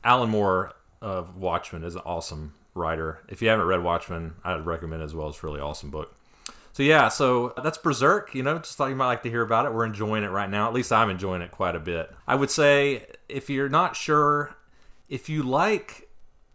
Alan 0.02 0.30
Moore 0.30 0.72
of 1.02 1.36
Watchmen 1.36 1.84
is 1.84 1.94
an 1.96 2.02
awesome 2.06 2.54
writer. 2.74 3.10
If 3.28 3.42
you 3.42 3.48
haven't 3.48 3.66
read 3.66 3.82
Watchmen, 3.82 4.34
I'd 4.44 4.64
recommend 4.64 5.02
it 5.02 5.04
as 5.04 5.14
well. 5.14 5.28
It's 5.28 5.42
a 5.42 5.46
really 5.46 5.60
awesome 5.60 5.90
book. 5.90 6.14
So 6.72 6.82
yeah, 6.82 7.08
so 7.08 7.52
that's 7.62 7.78
Berserk. 7.78 8.34
You 8.34 8.42
know, 8.42 8.58
just 8.58 8.76
thought 8.76 8.88
you 8.88 8.96
might 8.96 9.06
like 9.14 9.22
to 9.24 9.30
hear 9.30 9.42
about 9.42 9.66
it. 9.66 9.72
We're 9.74 9.84
enjoying 9.86 10.24
it 10.24 10.30
right 10.30 10.48
now. 10.48 10.66
At 10.68 10.74
least 10.74 10.92
I'm 10.92 11.10
enjoying 11.10 11.42
it 11.42 11.50
quite 11.50 11.74
a 11.76 11.80
bit. 11.80 12.10
I 12.26 12.34
would 12.34 12.50
say 12.50 13.06
if 13.28 13.48
you're 13.50 13.68
not 13.80 13.96
sure, 13.96 14.54
if 15.08 15.28
you 15.28 15.42
like 15.42 16.08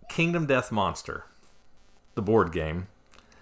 Kingdom 0.10 0.46
Death 0.48 0.72
Monster, 0.72 1.26
the 2.16 2.22
board 2.22 2.52
game, 2.52 2.88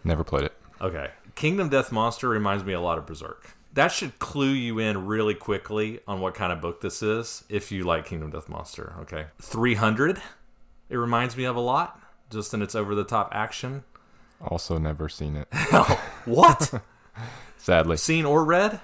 Never 0.03 0.23
played 0.23 0.43
it. 0.45 0.53
Okay. 0.79 1.11
Kingdom 1.35 1.67
Death 1.69 1.91
Monster 1.91 2.29
reminds 2.29 2.63
me 2.63 2.73
a 2.73 2.79
lot 2.79 2.97
of 2.97 3.05
Berserk. 3.05 3.51
That 3.73 3.91
should 3.91 4.17
clue 4.19 4.49
you 4.51 4.79
in 4.79 5.05
really 5.05 5.35
quickly 5.35 5.99
on 6.07 6.21
what 6.21 6.33
kind 6.35 6.51
of 6.53 6.61
book 6.61 6.81
this 6.81 7.03
is 7.03 7.43
if 7.49 7.71
you 7.71 7.83
like 7.83 8.05
Kingdom 8.05 8.29
Death 8.31 8.47
Monster. 8.49 8.93
Okay. 9.01 9.25
300, 9.41 10.21
it 10.89 10.95
reminds 10.95 11.35
me 11.37 11.43
of 11.43 11.55
a 11.55 11.59
lot, 11.59 11.99
just 12.31 12.53
in 12.53 12.61
its 12.61 12.75
over 12.75 12.95
the 12.95 13.03
top 13.03 13.29
action. 13.33 13.83
Also, 14.41 14.77
never 14.77 15.09
seen 15.09 15.35
it. 15.35 15.47
What? 16.25 16.73
Sadly, 17.57 17.97
Seen 17.97 18.25
or 18.25 18.45
read? 18.45 18.79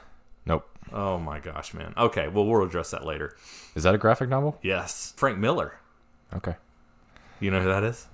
nope. 0.46 0.68
Oh 0.92 1.18
my 1.18 1.40
gosh, 1.40 1.74
man. 1.74 1.94
Okay, 1.98 2.28
well, 2.28 2.46
we'll 2.46 2.64
address 2.64 2.92
that 2.92 3.06
later. 3.06 3.36
Is 3.74 3.84
that 3.84 3.96
a 3.96 3.98
graphic 3.98 4.30
novel? 4.30 4.58
Yes. 4.62 5.14
Frank 5.18 5.38
Miller. 5.38 5.76
Okay. 6.34 6.56
You 7.40 7.52
know 7.52 7.62
who 7.62 7.68
that 7.70 7.84
is? 7.84 8.08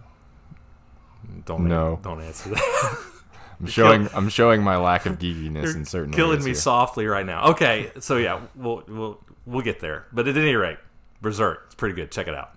Don't 1.46 1.68
No. 1.68 2.00
don't 2.04 2.22
answer 2.22 2.50
that. 2.50 2.98
I'm 3.60 3.68
showing 3.68 4.10
I'm 4.13 4.30
showing 4.30 4.63
my 4.63 4.78
lack 4.78 5.06
of 5.06 5.20
geekiness 5.20 5.75
in 5.75 5.86
certain 5.86 6.13
killing 6.13 6.40
me 6.40 6.46
here. 6.46 6.56
softly 6.56 7.06
right 7.06 7.25
now. 7.25 7.50
Okay, 7.51 7.92
so 8.00 8.18
yeah, 8.18 8.42
we'll 8.56 8.84
we'll 8.88 9.24
we'll 9.46 9.62
get 9.62 9.80
there. 9.80 10.06
But 10.12 10.28
at 10.28 10.36
any 10.36 10.56
rate, 10.56 10.80
Berserk, 11.22 11.63
it's 11.68 11.75
pretty 11.75 11.94
good. 11.96 12.12
Check 12.12 12.28
it 12.28 12.34
out. 12.34 12.56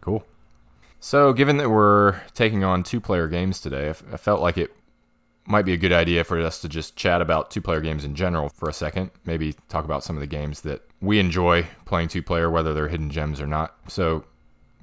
Cool. 0.00 0.24
So, 1.00 1.34
given 1.34 1.58
that 1.58 1.68
we're 1.68 2.18
taking 2.32 2.64
on 2.64 2.82
two 2.82 3.00
player 3.00 3.28
games 3.28 3.60
today, 3.60 3.90
I 3.90 4.16
felt 4.16 4.40
like 4.40 4.56
it 4.56 4.74
might 5.46 5.66
be 5.66 5.74
a 5.74 5.76
good 5.76 5.92
idea 5.92 6.24
for 6.24 6.40
us 6.40 6.58
to 6.62 6.68
just 6.70 6.96
chat 6.96 7.20
about 7.20 7.50
two 7.50 7.60
player 7.60 7.80
games 7.82 8.02
in 8.06 8.14
general 8.14 8.48
for 8.48 8.70
a 8.70 8.72
second. 8.72 9.10
Maybe 9.26 9.54
talk 9.68 9.84
about 9.84 10.02
some 10.02 10.16
of 10.16 10.20
the 10.20 10.26
games 10.26 10.62
that 10.62 10.80
we 11.02 11.18
enjoy 11.18 11.66
playing 11.84 12.08
two 12.08 12.22
player, 12.22 12.48
whether 12.48 12.72
they're 12.72 12.88
hidden 12.88 13.10
gems 13.10 13.42
or 13.42 13.46
not. 13.46 13.74
So, 13.88 14.24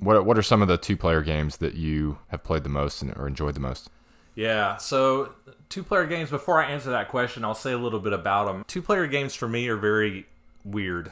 what, 0.01 0.25
what 0.25 0.37
are 0.37 0.41
some 0.41 0.61
of 0.61 0.67
the 0.67 0.77
two 0.77 0.97
player 0.97 1.21
games 1.21 1.57
that 1.57 1.75
you 1.75 2.17
have 2.27 2.43
played 2.43 2.63
the 2.63 2.69
most 2.69 3.01
and, 3.01 3.15
or 3.15 3.27
enjoyed 3.27 3.53
the 3.53 3.59
most? 3.59 3.89
Yeah, 4.33 4.77
so 4.77 5.33
two 5.69 5.83
player 5.83 6.05
games. 6.05 6.29
Before 6.29 6.61
I 6.61 6.71
answer 6.71 6.89
that 6.89 7.09
question, 7.09 7.45
I'll 7.45 7.53
say 7.53 7.71
a 7.71 7.77
little 7.77 7.99
bit 7.99 8.13
about 8.13 8.45
them. 8.45 8.63
Two 8.67 8.81
player 8.81 9.05
games 9.07 9.35
for 9.35 9.47
me 9.47 9.67
are 9.69 9.77
very 9.77 10.25
weird. 10.65 11.11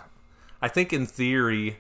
I 0.62 0.70
think 0.70 0.92
in 0.92 1.06
theory, 1.06 1.78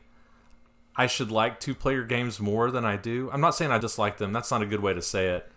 I 0.96 1.08
should 1.08 1.32
like 1.32 1.60
two 1.60 1.74
player 1.74 2.04
games 2.04 2.40
more 2.40 2.70
than 2.70 2.86
I 2.86 2.96
do. 2.96 3.30
I'm 3.34 3.42
not 3.42 3.56
saying 3.56 3.72
I 3.72 3.80
dislike 3.80 4.18
them, 4.18 4.32
that's 4.32 4.52
not 4.52 4.62
a 4.62 4.66
good 4.66 4.82
way 4.82 4.94
to 4.94 5.02
say 5.02 5.30
it. 5.30 5.52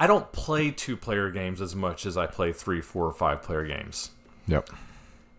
I 0.00 0.06
don't 0.06 0.32
play 0.32 0.70
two 0.70 0.96
player 0.96 1.30
games 1.30 1.60
as 1.60 1.76
much 1.76 2.06
as 2.06 2.16
I 2.16 2.26
play 2.26 2.52
three, 2.52 2.80
four, 2.80 3.06
or 3.06 3.12
five 3.12 3.42
player 3.42 3.64
games. 3.64 4.10
Yep. 4.48 4.70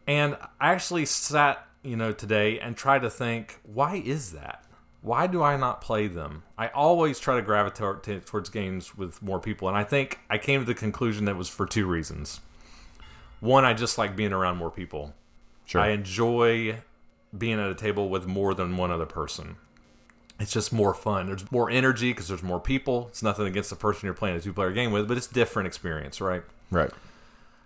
And 0.07 0.37
I 0.59 0.71
actually 0.71 1.05
sat, 1.07 1.65
you 1.83 1.95
know, 1.95 2.13
today 2.13 2.59
and 2.59 2.77
tried 2.77 3.01
to 3.01 3.09
think, 3.09 3.59
why 3.63 3.95
is 3.95 4.33
that? 4.33 4.63
Why 5.01 5.25
do 5.27 5.41
I 5.41 5.57
not 5.57 5.81
play 5.81 6.07
them? 6.07 6.43
I 6.57 6.67
always 6.67 7.19
try 7.19 7.35
to 7.35 7.41
gravitate 7.41 8.25
towards 8.25 8.49
games 8.49 8.95
with 8.95 9.21
more 9.21 9.39
people, 9.39 9.67
and 9.67 9.75
I 9.75 9.83
think 9.83 10.19
I 10.29 10.37
came 10.37 10.61
to 10.61 10.65
the 10.65 10.75
conclusion 10.75 11.25
that 11.25 11.31
it 11.31 11.37
was 11.37 11.49
for 11.49 11.65
two 11.65 11.87
reasons. 11.87 12.39
One, 13.39 13.65
I 13.65 13.73
just 13.73 13.97
like 13.97 14.15
being 14.15 14.31
around 14.31 14.57
more 14.57 14.69
people. 14.69 15.15
Sure. 15.65 15.81
I 15.81 15.89
enjoy 15.89 16.77
being 17.35 17.59
at 17.59 17.69
a 17.69 17.75
table 17.75 18.09
with 18.09 18.27
more 18.27 18.53
than 18.53 18.77
one 18.77 18.91
other 18.91 19.07
person. 19.07 19.55
It's 20.39 20.51
just 20.51 20.73
more 20.73 20.93
fun. 20.93 21.27
There's 21.27 21.51
more 21.51 21.69
energy 21.69 22.11
because 22.11 22.27
there's 22.27 22.43
more 22.43 22.59
people. 22.59 23.07
It's 23.09 23.23
nothing 23.23 23.47
against 23.47 23.69
the 23.69 23.75
person 23.75 24.05
you're 24.05 24.13
playing 24.13 24.37
a 24.37 24.41
two 24.41 24.53
player 24.53 24.71
game 24.71 24.91
with, 24.91 25.07
but 25.07 25.17
it's 25.17 25.27
different 25.27 25.67
experience, 25.67 26.21
right? 26.21 26.43
right. 26.69 26.91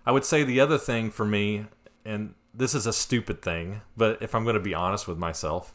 I 0.06 0.12
would 0.12 0.24
say 0.24 0.44
the 0.44 0.60
other 0.60 0.78
thing 0.78 1.10
for 1.10 1.26
me, 1.26 1.66
and 2.04 2.34
this 2.54 2.74
is 2.74 2.86
a 2.86 2.92
stupid 2.92 3.42
thing, 3.42 3.82
but 3.96 4.22
if 4.22 4.34
I'm 4.34 4.44
going 4.44 4.54
to 4.54 4.60
be 4.60 4.74
honest 4.74 5.08
with 5.08 5.18
myself, 5.18 5.74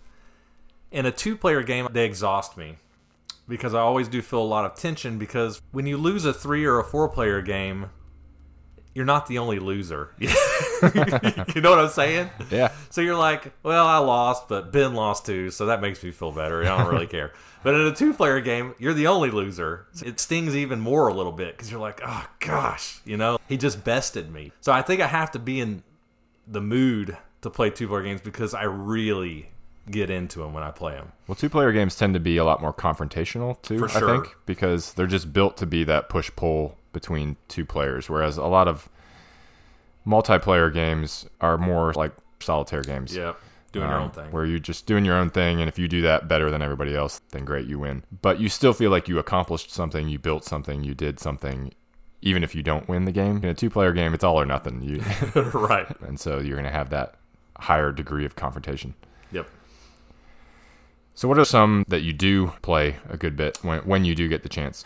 in 0.91 1.05
a 1.05 1.11
two 1.11 1.35
player 1.35 1.63
game, 1.63 1.87
they 1.91 2.05
exhaust 2.05 2.57
me 2.57 2.77
because 3.47 3.73
I 3.73 3.79
always 3.79 4.07
do 4.07 4.21
feel 4.21 4.41
a 4.41 4.43
lot 4.43 4.65
of 4.65 4.75
tension 4.75 5.17
because 5.17 5.61
when 5.71 5.85
you 5.85 5.97
lose 5.97 6.25
a 6.25 6.33
three 6.33 6.65
or 6.65 6.79
a 6.79 6.83
four 6.83 7.09
player 7.09 7.41
game, 7.41 7.89
you're 8.93 9.05
not 9.05 9.27
the 9.27 9.37
only 9.37 9.59
loser. 9.59 10.13
you 10.19 10.27
know 11.61 11.69
what 11.69 11.79
I'm 11.79 11.89
saying? 11.89 12.29
Yeah. 12.49 12.73
So 12.89 12.99
you're 12.99 13.15
like, 13.15 13.53
well, 13.63 13.85
I 13.85 13.97
lost, 13.99 14.49
but 14.49 14.73
Ben 14.73 14.93
lost 14.93 15.25
too, 15.25 15.49
so 15.49 15.67
that 15.67 15.81
makes 15.81 16.03
me 16.03 16.11
feel 16.11 16.31
better. 16.31 16.61
I 16.61 16.77
don't 16.77 16.91
really 16.91 17.07
care. 17.07 17.31
But 17.63 17.75
in 17.75 17.81
a 17.81 17.95
two 17.95 18.13
player 18.13 18.41
game, 18.41 18.75
you're 18.79 18.93
the 18.93 19.07
only 19.07 19.31
loser. 19.31 19.85
It 20.03 20.19
stings 20.19 20.55
even 20.55 20.79
more 20.79 21.07
a 21.07 21.13
little 21.13 21.31
bit 21.31 21.55
because 21.55 21.71
you're 21.71 21.79
like, 21.79 22.01
oh 22.05 22.27
gosh, 22.39 22.99
you 23.05 23.15
know, 23.17 23.37
he 23.47 23.55
just 23.55 23.83
bested 23.83 24.31
me. 24.31 24.51
So 24.61 24.71
I 24.71 24.81
think 24.81 24.99
I 24.99 25.07
have 25.07 25.31
to 25.31 25.39
be 25.39 25.61
in 25.61 25.83
the 26.47 26.61
mood 26.61 27.17
to 27.41 27.49
play 27.49 27.69
two 27.69 27.87
player 27.87 28.03
games 28.03 28.21
because 28.21 28.53
I 28.53 28.63
really 28.63 29.50
get 29.89 30.09
into 30.09 30.39
them 30.39 30.53
when 30.53 30.63
I 30.63 30.71
play 30.71 30.93
them. 30.93 31.11
Well, 31.27 31.35
two 31.35 31.49
player 31.49 31.71
games 31.71 31.95
tend 31.95 32.13
to 32.13 32.19
be 32.19 32.37
a 32.37 32.43
lot 32.43 32.61
more 32.61 32.73
confrontational 32.73 33.61
too, 33.61 33.79
For 33.79 33.89
I 33.97 33.99
think, 33.99 34.35
because 34.45 34.93
they're 34.93 35.07
just 35.07 35.33
built 35.33 35.57
to 35.57 35.65
be 35.65 35.83
that 35.85 36.09
push 36.09 36.29
pull 36.35 36.77
between 36.93 37.37
two 37.47 37.65
players, 37.65 38.09
whereas 38.09 38.37
a 38.37 38.45
lot 38.45 38.67
of 38.67 38.89
multiplayer 40.05 40.73
games 40.73 41.25
are 41.39 41.57
more 41.57 41.93
like 41.93 42.11
solitaire 42.39 42.81
games. 42.81 43.15
Yep. 43.15 43.37
Doing 43.71 43.87
your 43.87 43.97
um, 43.97 44.03
own 44.03 44.11
thing. 44.11 44.31
Where 44.31 44.45
you're 44.45 44.59
just 44.59 44.85
doing 44.85 45.05
your 45.05 45.15
own 45.15 45.29
thing, 45.29 45.61
and 45.61 45.69
if 45.69 45.79
you 45.79 45.87
do 45.87 46.01
that 46.01 46.27
better 46.27 46.51
than 46.51 46.61
everybody 46.61 46.93
else, 46.93 47.21
then 47.31 47.45
great, 47.45 47.67
you 47.67 47.79
win. 47.79 48.03
But 48.21 48.39
you 48.39 48.49
still 48.49 48.73
feel 48.73 48.91
like 48.91 49.07
you 49.07 49.17
accomplished 49.17 49.71
something, 49.71 50.09
you 50.09 50.19
built 50.19 50.43
something, 50.43 50.83
you 50.83 50.93
did 50.93 51.21
something, 51.21 51.73
even 52.21 52.43
if 52.43 52.53
you 52.53 52.63
don't 52.63 52.89
win 52.89 53.05
the 53.05 53.13
game. 53.13 53.37
In 53.37 53.45
a 53.45 53.53
two 53.53 53.69
player 53.69 53.93
game, 53.93 54.13
it's 54.13 54.25
all 54.25 54.39
or 54.39 54.45
nothing. 54.45 54.83
You, 54.83 55.41
right. 55.53 55.87
and 56.01 56.19
so 56.19 56.39
you're 56.39 56.57
going 56.57 56.65
to 56.65 56.69
have 56.69 56.89
that 56.89 57.15
higher 57.57 57.93
degree 57.93 58.25
of 58.25 58.35
confrontation. 58.35 58.93
So, 61.21 61.27
what 61.27 61.37
are 61.37 61.45
some 61.45 61.85
that 61.87 62.01
you 62.01 62.13
do 62.13 62.51
play 62.63 62.95
a 63.07 63.15
good 63.15 63.35
bit 63.35 63.59
when, 63.61 63.81
when 63.81 64.05
you 64.05 64.15
do 64.15 64.27
get 64.27 64.41
the 64.41 64.49
chance? 64.49 64.83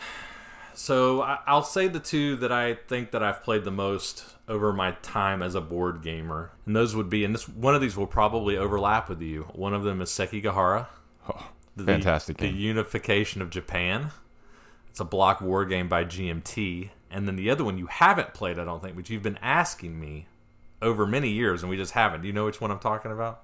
So 0.74 1.22
I'll 1.22 1.62
say 1.62 1.88
the 1.88 1.98
two 1.98 2.36
that 2.36 2.52
I 2.52 2.74
think 2.74 3.12
that 3.12 3.22
I've 3.22 3.42
played 3.42 3.64
the 3.64 3.70
most 3.70 4.22
over 4.46 4.70
my 4.74 4.90
time 5.00 5.42
as 5.42 5.54
a 5.54 5.62
board 5.62 6.02
gamer, 6.02 6.50
and 6.66 6.76
those 6.76 6.94
would 6.94 7.08
be, 7.08 7.24
and 7.24 7.34
this 7.34 7.48
one 7.48 7.74
of 7.74 7.80
these 7.80 7.96
will 7.96 8.06
probably 8.06 8.58
overlap 8.58 9.08
with 9.08 9.22
you. 9.22 9.44
One 9.54 9.72
of 9.72 9.82
them 9.82 10.02
is 10.02 10.10
Sekigahara, 10.10 10.88
Oh, 11.26 11.48
the, 11.74 11.84
fantastic 11.84 12.36
the 12.36 12.48
unification 12.48 13.40
of 13.40 13.48
Japan. 13.48 14.10
It's 14.90 15.00
a 15.00 15.06
block 15.06 15.40
war 15.40 15.64
game 15.64 15.88
by 15.88 16.04
GMT, 16.04 16.90
and 17.10 17.26
then 17.26 17.36
the 17.36 17.48
other 17.48 17.64
one 17.64 17.78
you 17.78 17.86
haven't 17.86 18.34
played, 18.34 18.58
I 18.58 18.66
don't 18.66 18.82
think, 18.82 18.94
but 18.94 19.08
you've 19.08 19.22
been 19.22 19.38
asking 19.40 19.98
me 19.98 20.26
over 20.82 21.06
many 21.06 21.30
years, 21.30 21.62
and 21.62 21.70
we 21.70 21.78
just 21.78 21.92
haven't. 21.92 22.20
Do 22.20 22.26
you 22.28 22.34
know 22.34 22.44
which 22.44 22.60
one 22.60 22.70
I'm 22.70 22.78
talking 22.78 23.10
about? 23.10 23.42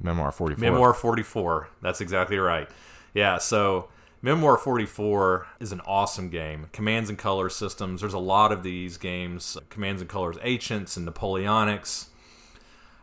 Memoir 0.00 0.32
44. 0.32 0.60
Memoir 0.60 0.94
44. 0.94 1.68
That's 1.82 2.00
exactly 2.00 2.38
right. 2.38 2.68
Yeah, 3.14 3.38
so 3.38 3.88
Memoir 4.22 4.56
44 4.58 5.46
is 5.60 5.72
an 5.72 5.80
awesome 5.80 6.28
game. 6.28 6.68
Commands 6.72 7.08
and 7.08 7.18
color 7.18 7.48
systems. 7.48 8.00
There's 8.00 8.14
a 8.14 8.18
lot 8.18 8.52
of 8.52 8.62
these 8.62 8.96
games. 8.96 9.56
Commands 9.70 10.00
and 10.00 10.10
colors 10.10 10.36
ancients 10.42 10.96
and 10.96 11.06
Napoleonics. 11.06 12.06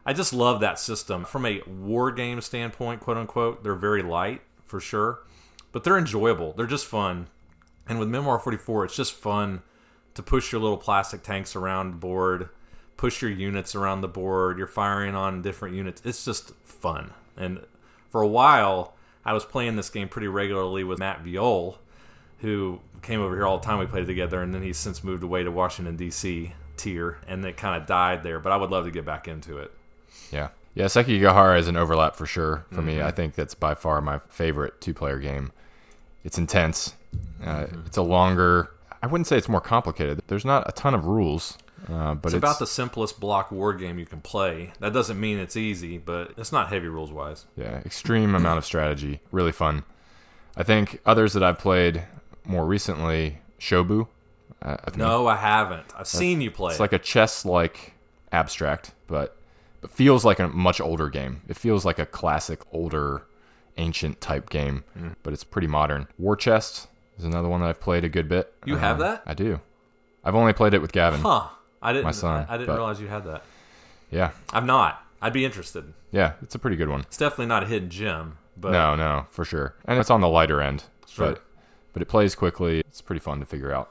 I 0.06 0.14
just 0.14 0.34
love 0.34 0.60
that 0.60 0.78
system. 0.78 1.26
From 1.26 1.46
a 1.46 1.62
war 1.66 2.12
game 2.12 2.42
standpoint, 2.42 3.02
quote 3.02 3.18
unquote, 3.18 3.64
they're 3.64 3.76
very 3.76 4.04
light 4.04 4.42
for 4.66 4.80
sure, 4.80 5.20
but 5.72 5.84
they're 5.84 5.98
enjoyable. 5.98 6.54
They're 6.54 6.68
just 6.68 6.86
fun. 6.86 7.28
And 7.88 8.00
with 8.00 8.10
Memoir 8.10 8.40
44, 8.40 8.86
it's 8.86 8.96
just 8.96 9.14
fun 9.14 9.62
to 10.14 10.24
push 10.24 10.52
your 10.52 10.62
little 10.62 10.78
plastic 10.78 11.24
tanks 11.24 11.56
around 11.56 11.92
the 11.92 11.98
board, 11.98 12.50
push 12.98 13.22
your 13.22 13.32
units 13.32 13.76
around 13.76 14.02
the 14.02 14.08
board. 14.08 14.58
You're 14.58 14.68
firing 14.68 15.16
on 15.16 15.42
different 15.42 15.76
units. 15.76 16.02
It's 16.06 16.24
just 16.26 16.54
fun. 16.64 17.12
And 17.38 17.60
for 18.10 18.22
a 18.22 18.28
while, 18.28 18.94
I 19.26 19.34
was 19.34 19.44
playing 19.46 19.76
this 19.76 19.90
game 19.90 20.08
pretty 20.08 20.28
regularly 20.28 20.84
with 20.84 21.00
Matt 21.00 21.22
Viol, 21.22 21.80
who 22.40 22.80
came 23.02 23.22
over 23.22 23.36
here 23.36 23.46
all 23.46 23.58
the 23.58 23.66
time. 23.66 23.80
We 23.80 23.86
played 23.86 24.08
together, 24.08 24.42
and 24.42 24.54
then 24.54 24.62
he's 24.64 24.78
since 24.78 25.04
moved 25.04 25.24
away 25.24 25.44
to 25.44 25.52
Washington 25.52 25.96
D.C. 25.96 26.54
tier, 26.78 27.18
and 27.28 27.44
it 27.46 27.58
kind 27.58 27.82
of 27.82 27.88
died 27.88 28.24
there. 28.24 28.40
But 28.40 28.52
I 28.52 28.58
would 28.58 28.70
love 28.72 28.86
to 28.86 28.92
get 28.92 29.06
back 29.06 29.28
into 29.28 29.58
it. 29.58 29.72
Yeah. 30.32 30.50
Yeah, 30.74 30.86
Sekigahara 30.86 31.58
is 31.58 31.70
an 31.70 31.78
overlap 31.78 32.18
for 32.18 32.26
sure 32.26 32.66
for 32.72 32.82
me. 32.82 33.02
I 33.02 33.10
think 33.12 33.36
that's 33.36 33.54
by 33.56 33.76
far 33.76 34.02
my 34.02 34.20
favorite 34.28 34.82
two 34.82 34.94
player 34.94 35.20
game. 35.20 35.54
It's 36.26 36.38
intense. 36.38 36.96
Uh, 37.44 37.68
It's 37.86 37.96
a 37.96 38.02
longer. 38.02 38.72
I 39.02 39.08
wouldn't 39.08 39.28
say 39.28 39.38
it's 39.38 39.48
more 39.48 39.62
complicated. 39.62 40.22
There's 40.28 40.44
not 40.44 40.68
a 40.68 40.74
ton 40.74 40.94
of 40.94 41.06
rules, 41.06 41.58
uh, 41.92 42.16
but 42.16 42.30
It's, 42.34 42.38
about 42.38 42.60
the 42.60 42.68
simplest 42.68 43.20
block 43.20 43.52
war 43.52 43.74
game 43.74 44.00
you 44.00 44.06
can 44.06 44.22
play. 44.22 44.72
That 44.80 44.94
doesn't 44.94 45.20
mean 45.20 45.38
it's 45.40 45.56
easy, 45.58 45.98
but 45.98 46.34
it's 46.38 46.52
not 46.52 46.70
heavy 46.70 46.88
rules 46.88 47.12
wise. 47.12 47.46
yeah 47.56 47.78
extreme 47.86 48.34
amount 48.36 48.58
of 48.58 48.66
strategy. 48.66 49.22
Really 49.32 49.52
fun. 49.52 49.84
I 50.58 50.64
think 50.64 51.02
others 51.06 51.34
that 51.34 51.44
I've 51.44 51.60
played 51.60 52.04
more 52.46 52.66
recently, 52.66 53.40
Shobu. 53.60 54.08
I 54.62 54.76
think 54.86 54.98
No, 54.98 55.28
I 55.28 55.36
haven't. 55.36 55.86
I've 55.98 56.08
seen 56.08 56.42
you 56.42 56.50
play. 56.50 56.72
It's 56.72 56.80
like 56.80 56.94
a 56.94 57.00
chess 57.00 57.46
like 57.46 57.94
abstract, 58.32 58.94
but 59.08 59.36
but 59.82 59.92
feels 59.92 60.26
like 60.26 60.40
a 60.40 60.48
much 60.48 60.82
older 60.82 61.10
game. 61.10 61.42
It 61.48 61.56
feels 61.58 61.86
like 61.86 62.00
a 62.00 62.06
classic, 62.08 62.62
older, 62.72 63.24
ancient 63.78 64.20
type 64.22 64.50
game, 64.50 64.84
Mm. 64.98 65.16
but 65.22 65.34
it's 65.34 65.44
pretty 65.44 65.68
modern. 65.68 66.08
War 66.18 66.36
Chest 66.36 66.88
is 67.20 67.26
another 67.26 67.48
one 67.50 67.62
that 67.62 67.68
I've 67.68 67.80
played 67.82 68.04
a 68.04 68.10
good 68.10 68.28
bit. 68.28 68.52
You 68.66 68.78
have 68.78 69.00
Uh, 69.00 69.04
that? 69.04 69.24
I 69.28 69.34
do. 69.36 69.60
I've 70.24 70.34
only 70.36 70.54
played 70.54 70.74
it 70.74 70.82
with 70.82 70.92
Gavin. 70.94 71.22
huh? 71.22 71.50
I 71.86 71.94
didn't. 71.94 72.06
My 72.06 72.12
son, 72.12 72.46
I, 72.50 72.54
I 72.54 72.58
didn't 72.58 72.68
but- 72.68 72.76
realize 72.78 73.00
you 73.00 73.08
had 73.08 73.24
that. 73.26 73.44
Yeah, 74.12 74.32
I'm 74.54 74.66
not. 74.66 75.02
I'd 75.22 75.34
be 75.34 75.46
interested. 75.46 75.94
yeah, 76.12 76.34
it's 76.42 76.56
a 76.56 76.60
pretty 76.60 76.76
good 76.76 76.90
one. 76.90 77.00
It's 77.02 77.18
definitely 77.18 77.48
not 77.48 77.64
a 77.64 77.66
hidden 77.66 77.90
gem, 77.90 78.38
but 78.58 78.72
no, 78.72 78.96
no, 78.96 79.26
for 79.32 79.44
sure, 79.46 79.76
and 79.86 79.98
it's 80.00 80.10
on 80.10 80.22
the 80.22 80.28
lighter 80.30 80.62
end, 80.62 80.84
Sure. 81.08 81.32
but 81.32 81.44
but 81.94 82.02
it 82.02 82.06
plays 82.08 82.36
quickly. 82.36 82.80
It's 82.82 83.02
pretty 83.02 83.20
fun 83.22 83.40
to 83.40 83.46
figure 83.46 83.74
out. 83.74 83.90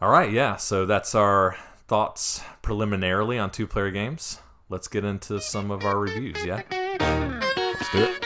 All 0.00 0.10
right, 0.10 0.30
yeah. 0.32 0.56
So 0.56 0.84
that's 0.86 1.14
our 1.14 1.56
thoughts 1.86 2.42
preliminarily 2.62 3.38
on 3.38 3.50
two-player 3.50 3.90
games. 3.90 4.40
Let's 4.68 4.88
get 4.88 5.04
into 5.04 5.40
some 5.40 5.70
of 5.70 5.84
our 5.84 5.98
reviews. 5.98 6.44
Yeah. 6.44 6.62
Let's 6.70 7.92
do 7.92 8.02
it. 8.04 8.25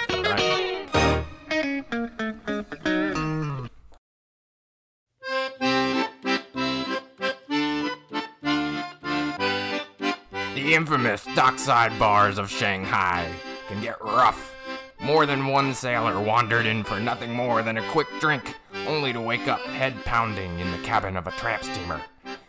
Infamous 10.81 11.27
dockside 11.35 11.99
bars 11.99 12.39
of 12.39 12.51
Shanghai 12.51 13.31
can 13.69 13.83
get 13.83 14.03
rough. 14.03 14.57
More 14.99 15.27
than 15.27 15.49
one 15.49 15.75
sailor 15.75 16.19
wandered 16.19 16.65
in 16.65 16.85
for 16.85 16.99
nothing 16.99 17.35
more 17.35 17.63
than 17.63 17.77
a 17.77 17.91
quick 17.91 18.07
drink, 18.19 18.55
only 18.87 19.13
to 19.13 19.21
wake 19.21 19.47
up 19.47 19.61
head 19.61 19.95
pounding 20.07 20.59
in 20.59 20.71
the 20.73 20.79
cabin 20.79 21.19
of 21.19 21.27
a 21.27 21.33
tramp 21.33 21.65
steamer. 21.65 22.01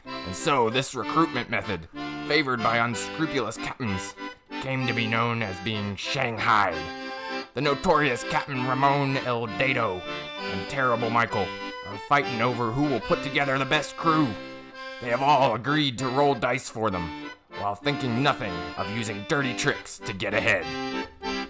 And 0.06 0.34
so, 0.34 0.70
this 0.70 0.96
recruitment 0.96 1.50
method, 1.50 1.90
favored 2.30 2.64
by 2.64 2.78
unscrupulous 2.78 3.58
captains, 3.58 4.16
came 4.62 4.88
to 4.88 4.94
be 4.94 5.08
known 5.08 5.44
as 5.44 5.60
being 5.66 5.98
Shanghai. 5.98 6.74
The 7.54 7.60
notorious 7.60 8.24
Captain 8.24 8.66
Ramon 8.66 9.18
El 9.26 9.48
Dado 9.48 10.02
and 10.54 10.70
Terrible 10.70 11.10
Michael 11.10 11.48
are 11.86 11.98
fighting 12.08 12.42
over 12.42 12.72
who 12.72 12.84
will 12.84 13.02
put 13.02 13.24
together 13.24 13.58
the 13.58 13.66
best 13.66 13.98
crew. 13.98 14.30
They 15.02 15.10
have 15.10 15.22
all 15.22 15.54
agreed 15.54 15.98
to 15.98 16.08
roll 16.08 16.34
dice 16.34 16.70
for 16.70 16.90
them, 16.90 17.21
while 17.62 17.76
thinking 17.76 18.24
nothing 18.24 18.54
of 18.78 18.90
using 18.96 19.26
dirty 19.28 19.54
tricks 19.54 19.98
to 20.00 20.14
get 20.14 20.34
ahead. 20.34 20.66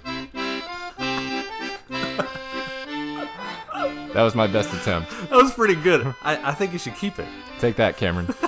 That 4.14 4.24
was 4.24 4.36
my 4.36 4.46
best 4.46 4.74
attempt. 4.74 5.10
That 5.30 5.38
was 5.38 5.54
pretty 5.54 5.74
good. 5.74 6.06
I, 6.22 6.50
I 6.50 6.54
think 6.54 6.74
you 6.74 6.80
should 6.80 6.96
keep 6.96 7.18
it. 7.18 7.30
Take 7.60 7.78
that, 7.78 7.96
Cameron. 7.96 8.36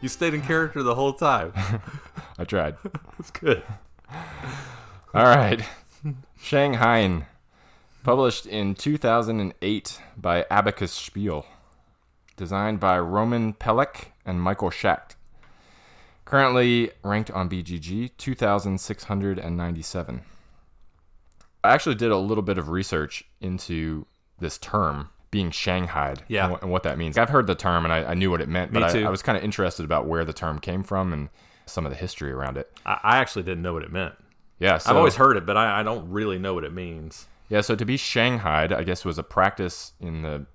You 0.00 0.08
stayed 0.08 0.32
in 0.32 0.40
character 0.40 0.82
the 0.82 0.94
whole 0.94 1.12
time. 1.12 1.52
I 2.38 2.44
tried. 2.44 2.76
That's 3.18 3.30
good. 3.30 3.62
All 5.12 5.24
right. 5.24 5.62
Shanghaien, 6.42 7.26
published 8.02 8.46
in 8.46 8.74
2008 8.74 10.00
by 10.16 10.46
Abacusspiele, 10.50 11.44
designed 12.36 12.80
by 12.80 12.98
Roman 12.98 13.52
Pelek 13.52 14.06
and 14.24 14.40
Michael 14.40 14.70
Schacht. 14.70 15.16
Currently 16.30 16.92
ranked 17.02 17.32
on 17.32 17.50
BGG 17.50 18.12
2697. 18.16 20.22
I 21.64 21.74
actually 21.74 21.96
did 21.96 22.12
a 22.12 22.16
little 22.16 22.42
bit 22.42 22.56
of 22.56 22.68
research 22.68 23.24
into 23.40 24.06
this 24.38 24.56
term 24.56 25.08
being 25.32 25.50
shanghaied 25.50 26.22
Yeah. 26.28 26.44
and, 26.44 26.52
what, 26.52 26.62
and 26.62 26.70
what 26.70 26.84
that 26.84 26.98
means. 26.98 27.18
I've 27.18 27.30
heard 27.30 27.48
the 27.48 27.56
term 27.56 27.84
and 27.84 27.92
I, 27.92 28.12
I 28.12 28.14
knew 28.14 28.30
what 28.30 28.40
it 28.40 28.48
meant, 28.48 28.70
Me 28.70 28.78
but 28.78 28.94
I. 28.94 29.02
I 29.02 29.10
was 29.10 29.22
kind 29.22 29.36
of 29.36 29.42
interested 29.42 29.84
about 29.84 30.06
where 30.06 30.24
the 30.24 30.32
term 30.32 30.60
came 30.60 30.84
from 30.84 31.12
and 31.12 31.30
some 31.66 31.84
of 31.84 31.90
the 31.90 31.98
history 31.98 32.30
around 32.30 32.56
it. 32.56 32.70
I, 32.86 33.00
I 33.02 33.16
actually 33.18 33.42
didn't 33.42 33.62
know 33.62 33.72
what 33.72 33.82
it 33.82 33.90
meant. 33.90 34.14
Yeah, 34.60 34.78
so, 34.78 34.90
I've 34.90 34.96
always 34.98 35.16
heard 35.16 35.36
it, 35.36 35.44
but 35.44 35.56
I, 35.56 35.80
I 35.80 35.82
don't 35.82 36.10
really 36.10 36.38
know 36.38 36.54
what 36.54 36.62
it 36.62 36.72
means. 36.72 37.26
Yeah, 37.48 37.62
so 37.62 37.74
to 37.74 37.84
be 37.84 37.96
shanghaied, 37.96 38.72
I 38.72 38.84
guess, 38.84 39.04
was 39.04 39.18
a 39.18 39.24
practice 39.24 39.94
in 39.98 40.22
the 40.22 40.46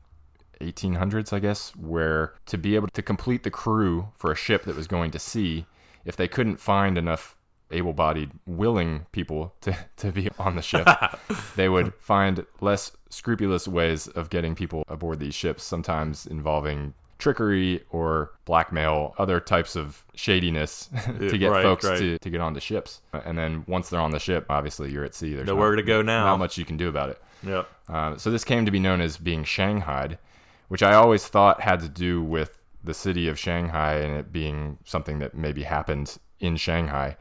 1800s, 0.61 1.33
I 1.33 1.39
guess, 1.39 1.75
where 1.75 2.33
to 2.47 2.57
be 2.57 2.75
able 2.75 2.87
to 2.89 3.01
complete 3.01 3.43
the 3.43 3.51
crew 3.51 4.09
for 4.15 4.31
a 4.31 4.35
ship 4.35 4.63
that 4.65 4.75
was 4.75 4.87
going 4.87 5.11
to 5.11 5.19
sea, 5.19 5.65
if 6.05 6.15
they 6.15 6.27
couldn't 6.27 6.57
find 6.59 6.97
enough 6.97 7.37
able 7.71 7.93
bodied, 7.93 8.31
willing 8.45 9.05
people 9.11 9.53
to, 9.61 9.75
to 9.97 10.11
be 10.11 10.29
on 10.37 10.55
the 10.55 10.61
ship, 10.61 10.87
they 11.55 11.67
would 11.69 11.93
find 11.95 12.45
less 12.61 12.91
scrupulous 13.09 13.67
ways 13.67 14.07
of 14.09 14.29
getting 14.29 14.55
people 14.55 14.83
aboard 14.87 15.19
these 15.19 15.33
ships, 15.35 15.63
sometimes 15.63 16.25
involving 16.27 16.93
trickery 17.17 17.81
or 17.91 18.31
blackmail, 18.43 19.15
other 19.17 19.39
types 19.39 19.75
of 19.77 20.03
shadiness 20.15 20.89
to 21.19 21.37
get 21.37 21.49
Right, 21.49 21.63
folks 21.63 21.85
right. 21.85 21.97
to, 21.97 22.19
to 22.19 22.29
get 22.29 22.41
on 22.41 22.53
the 22.53 22.59
ships. 22.59 23.01
And 23.13 23.37
then 23.37 23.63
once 23.67 23.89
they're 23.89 24.01
on 24.01 24.11
the 24.11 24.19
ship, 24.19 24.45
obviously 24.49 24.91
you're 24.91 25.05
at 25.05 25.15
sea. 25.15 25.33
There's 25.33 25.47
Nowhere 25.47 25.71
not- 25.71 25.77
to 25.77 25.83
go 25.83 26.01
now. 26.01 26.25
Not 26.25 26.39
much 26.39 26.57
you 26.57 26.65
can 26.65 26.75
do 26.77 26.89
about 26.89 27.09
it. 27.09 27.21
Yep. 27.43 27.69
Uh, 27.87 28.17
so 28.17 28.31
this 28.31 28.43
came 28.43 28.65
to 28.65 28.71
be 28.71 28.79
known 28.79 28.99
as 29.01 29.17
being 29.17 29.43
Shanghaied, 29.43 30.17
which 30.67 30.83
I 30.83 30.93
always 30.93 31.27
thought 31.27 31.61
had 31.61 31.79
to 31.81 31.89
do 31.89 32.21
with 32.21 32.59
the 32.83 32.93
city 32.93 33.27
of 33.27 33.39
Shanghai 33.39 33.95
and 33.95 34.17
it 34.17 34.31
being 34.31 34.77
something 34.85 35.19
that 35.19 35.35
maybe 35.35 35.63
happened 35.63 36.17
in 36.39 36.55
Shanghai. 36.55 37.17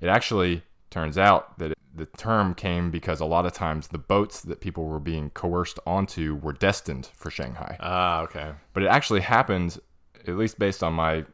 It 0.00 0.08
actually 0.08 0.62
turns 0.90 1.18
out 1.18 1.58
that 1.58 1.74
the 1.94 2.06
term 2.06 2.54
came 2.54 2.90
because 2.90 3.20
a 3.20 3.24
lot 3.24 3.44
of 3.44 3.52
times 3.52 3.88
the 3.88 3.98
boats 3.98 4.40
that 4.40 4.60
people 4.60 4.84
were 4.84 5.00
being 5.00 5.30
coerced 5.30 5.78
onto 5.86 6.36
were 6.36 6.52
destined 6.52 7.10
for 7.14 7.30
Shanghai. 7.30 7.76
Ah, 7.80 8.22
okay. 8.22 8.52
But 8.72 8.84
it 8.84 8.86
actually 8.86 9.20
happened, 9.20 9.78
at 10.26 10.36
least 10.36 10.58
based 10.58 10.82
on 10.82 10.94
my 10.94 11.24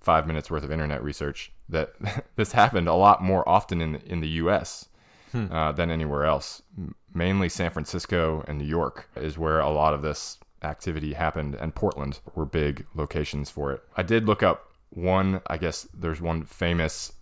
five 0.00 0.26
minutes 0.26 0.50
worth 0.50 0.64
of 0.64 0.70
internet 0.70 1.02
research, 1.02 1.52
that 1.68 1.94
this 2.36 2.52
happened 2.52 2.88
a 2.88 2.94
lot 2.94 3.22
more 3.22 3.46
often 3.48 3.80
in 3.80 3.96
in 3.96 4.20
the 4.20 4.28
U.S. 4.28 4.88
Uh, 5.34 5.72
than 5.72 5.90
anywhere 5.90 6.26
else. 6.26 6.60
Mainly 7.14 7.48
San 7.48 7.70
Francisco 7.70 8.44
and 8.46 8.58
New 8.58 8.66
York 8.66 9.08
is 9.16 9.38
where 9.38 9.60
a 9.60 9.70
lot 9.70 9.94
of 9.94 10.02
this 10.02 10.38
activity 10.62 11.14
happened, 11.14 11.54
and 11.54 11.74
Portland 11.74 12.20
were 12.34 12.44
big 12.44 12.86
locations 12.94 13.50
for 13.50 13.72
it. 13.72 13.82
I 13.96 14.02
did 14.02 14.26
look 14.26 14.42
up 14.42 14.70
one. 14.90 15.40
I 15.46 15.56
guess 15.56 15.88
there's 15.94 16.20
one 16.20 16.44
famous 16.44 17.12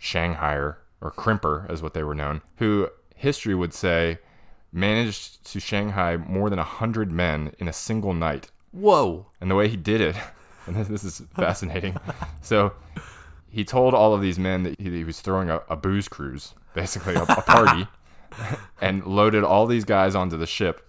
Shanghaier 0.00 0.76
or 1.00 1.10
crimper, 1.10 1.68
as 1.70 1.82
what 1.82 1.94
they 1.94 2.02
were 2.02 2.14
known, 2.14 2.42
who 2.56 2.88
history 3.14 3.54
would 3.54 3.74
say 3.74 4.18
managed 4.72 5.44
to 5.52 5.60
Shanghai 5.60 6.16
more 6.16 6.50
than 6.50 6.58
a 6.58 6.64
hundred 6.64 7.10
men 7.10 7.52
in 7.58 7.68
a 7.68 7.72
single 7.72 8.14
night 8.14 8.50
Whoa. 8.72 9.26
and 9.40 9.50
the 9.50 9.54
way 9.54 9.68
he 9.68 9.76
did 9.76 10.00
it, 10.00 10.16
and 10.66 10.76
this, 10.76 10.88
this 10.88 11.04
is 11.04 11.22
fascinating. 11.34 11.96
so 12.40 12.72
he 13.48 13.64
told 13.64 13.94
all 13.94 14.14
of 14.14 14.20
these 14.20 14.38
men 14.38 14.62
that 14.62 14.80
he, 14.80 14.90
he 14.90 15.04
was 15.04 15.20
throwing 15.20 15.50
a, 15.50 15.62
a 15.68 15.76
booze 15.76 16.08
cruise, 16.08 16.54
basically 16.74 17.14
a, 17.14 17.22
a 17.22 17.42
party, 17.42 17.86
and 18.80 19.04
loaded 19.04 19.42
all 19.42 19.66
these 19.66 19.84
guys 19.84 20.14
onto 20.14 20.36
the 20.36 20.46
ship, 20.46 20.88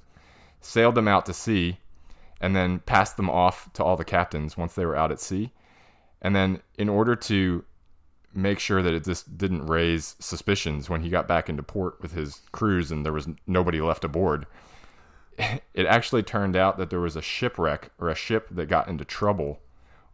sailed 0.62 0.96
them 0.96 1.08
out 1.08 1.26
to 1.26 1.34
sea, 1.34 1.80
and 2.40 2.56
then 2.56 2.80
passed 2.80 3.18
them 3.18 3.30
off 3.30 3.72
to 3.74 3.84
all 3.84 3.98
the 3.98 4.06
captains 4.06 4.58
once 4.58 4.74
they 4.74 4.86
were 4.86 4.96
out 4.96 5.12
at 5.12 5.20
sea. 5.20 5.52
And 6.22 6.36
then, 6.36 6.62
in 6.78 6.88
order 6.88 7.16
to 7.16 7.66
make 8.34 8.60
sure 8.60 8.82
that 8.82 8.94
it 8.94 9.04
just 9.04 9.38
didn't 9.38 9.66
raise 9.66 10.16
suspicions 10.20 10.90
when 10.90 11.02
he 11.02 11.10
got 11.10 11.28
back 11.28 11.50
into 11.50 11.64
port 11.64 12.02
with 12.02 12.14
his 12.14 12.42
crews 12.52 12.92
and 12.92 13.06
there 13.06 13.12
was 13.12 13.28
nobody 13.46 13.82
left 13.82 14.04
aboard, 14.04 14.46
it 15.74 15.86
actually 15.86 16.24
turned 16.24 16.56
out 16.56 16.78
that 16.78 16.90
there 16.90 17.00
was 17.00 17.16
a 17.16 17.22
shipwreck 17.22 17.92
or 18.00 18.10
a 18.10 18.16
ship 18.16 18.48
that 18.52 18.68
got 18.68 18.88
into 18.88 19.04
trouble 19.04 19.60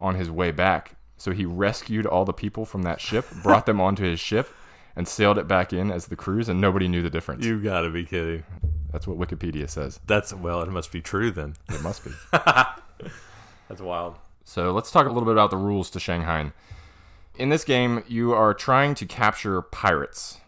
on 0.00 0.14
his 0.14 0.30
way 0.30 0.50
back. 0.50 0.96
So 1.16 1.32
he 1.32 1.44
rescued 1.44 2.06
all 2.06 2.24
the 2.24 2.32
people 2.32 2.64
from 2.64 2.82
that 2.82 3.00
ship, 3.00 3.26
brought 3.42 3.66
them 3.66 3.80
onto 3.80 4.04
his 4.04 4.20
ship, 4.20 4.48
and 4.96 5.06
sailed 5.06 5.38
it 5.38 5.48
back 5.48 5.72
in 5.72 5.90
as 5.90 6.06
the 6.06 6.16
crews, 6.16 6.48
and 6.48 6.60
nobody 6.60 6.88
knew 6.88 7.02
the 7.02 7.10
difference. 7.10 7.44
You 7.44 7.60
gotta 7.60 7.90
be 7.90 8.04
kidding. 8.04 8.44
That's 8.92 9.06
what 9.06 9.18
Wikipedia 9.18 9.68
says. 9.68 10.00
That's 10.06 10.32
well, 10.32 10.62
it 10.62 10.70
must 10.70 10.92
be 10.92 11.00
true 11.00 11.30
then. 11.30 11.54
It 11.68 11.82
must 11.82 12.04
be. 12.04 12.10
That's 12.32 13.80
wild. 13.80 14.16
So 14.44 14.72
let's 14.72 14.90
talk 14.90 15.06
a 15.06 15.10
little 15.10 15.26
bit 15.26 15.32
about 15.32 15.50
the 15.50 15.58
rules 15.58 15.90
to 15.90 16.00
Shanghai. 16.00 16.52
In 17.36 17.50
this 17.50 17.64
game, 17.64 18.02
you 18.08 18.32
are 18.32 18.54
trying 18.54 18.94
to 18.96 19.06
capture 19.06 19.60
pirates, 19.60 20.40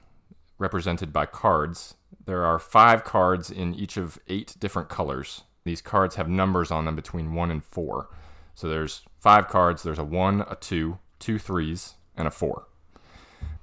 represented 0.59 1.13
by 1.13 1.27
cards. 1.27 1.95
There 2.25 2.45
are 2.45 2.59
five 2.59 3.05
cards 3.05 3.51
in 3.51 3.75
each 3.75 3.97
of 3.97 4.19
eight 4.27 4.57
different 4.59 4.89
colors. 4.89 5.43
These 5.65 5.83
cards 5.83 6.17
have 6.17 6.29
numbers 6.29 6.71
on 6.71 6.87
them 6.87 6.97
between 6.97 7.35
one 7.35 7.51
and 7.51 7.63
four. 7.63 8.09
So 8.55 8.69
there's 8.69 9.03
five 9.19 9.49
cards. 9.49 9.83
There's 9.83 9.99
a 9.99 10.05
one, 10.05 10.41
a 10.49 10.57
two, 10.57 10.99
two 11.19 11.39
threes, 11.39 11.95
and 12.17 12.27
a 12.27 12.31
four. 12.31 12.67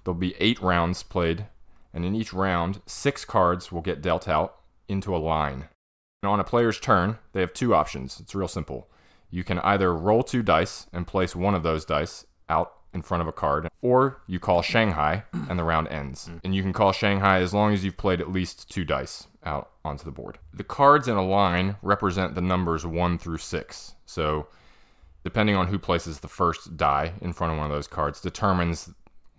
There'll 0.04 0.18
be 0.18 0.36
eight 0.40 0.62
rounds 0.62 1.04
played, 1.04 1.48
and 1.94 2.06
in 2.06 2.16
each 2.16 2.32
round, 2.32 2.82
six 2.86 3.26
cards 3.26 3.72
will 3.72 3.82
get 3.82 4.02
dealt 4.02 4.28
out 4.28 4.57
into 4.88 5.16
a 5.16 5.18
line. 5.18 5.70
And 6.24 6.32
on 6.32 6.40
a 6.40 6.44
player's 6.44 6.80
turn, 6.80 7.18
they 7.34 7.42
have 7.42 7.54
two 7.54 7.76
options. 7.76 8.20
It's 8.20 8.36
real 8.36 8.48
simple. 8.48 8.90
You 9.30 9.44
can 9.44 9.60
either 9.60 9.94
roll 9.94 10.24
two 10.24 10.42
dice 10.42 10.88
and 10.94 11.06
place 11.06 11.36
one 11.36 11.54
of 11.54 11.64
those 11.64 11.86
dice 11.86 12.26
out 12.50 12.74
in 12.94 13.02
front 13.02 13.22
of 13.22 13.28
a 13.28 13.34
card, 13.34 13.68
or 13.82 14.22
you 14.28 14.40
call 14.40 14.62
Shanghai 14.62 15.24
and 15.50 15.60
the 15.60 15.64
round 15.64 15.88
ends. 15.90 16.28
Mm. 16.28 16.40
And 16.44 16.56
you 16.56 16.64
can 16.64 16.74
call 16.74 16.92
Shanghai 16.92 17.40
as 17.40 17.54
long 17.54 17.74
as 17.74 17.84
you've 17.84 17.98
played 17.98 18.22
at 18.22 18.32
least 18.32 18.70
two 18.70 18.86
dice 18.86 19.28
out 19.44 19.70
onto 19.84 20.04
the 20.04 20.12
board. 20.12 20.40
The 20.54 20.64
cards 20.64 21.08
in 21.08 21.16
a 21.16 21.26
line 21.26 21.76
represent 21.82 22.36
the 22.36 22.42
numbers 22.42 22.86
1 22.86 23.18
through 23.18 23.38
6. 23.38 23.94
So, 24.06 24.48
depending 25.24 25.56
on 25.56 25.68
who 25.68 25.78
places 25.78 26.20
the 26.20 26.28
first 26.28 26.78
die 26.78 27.14
in 27.22 27.34
front 27.34 27.54
of 27.54 27.58
one 27.60 27.70
of 27.70 27.76
those 27.76 27.88
cards, 27.88 28.22
determines 28.22 28.90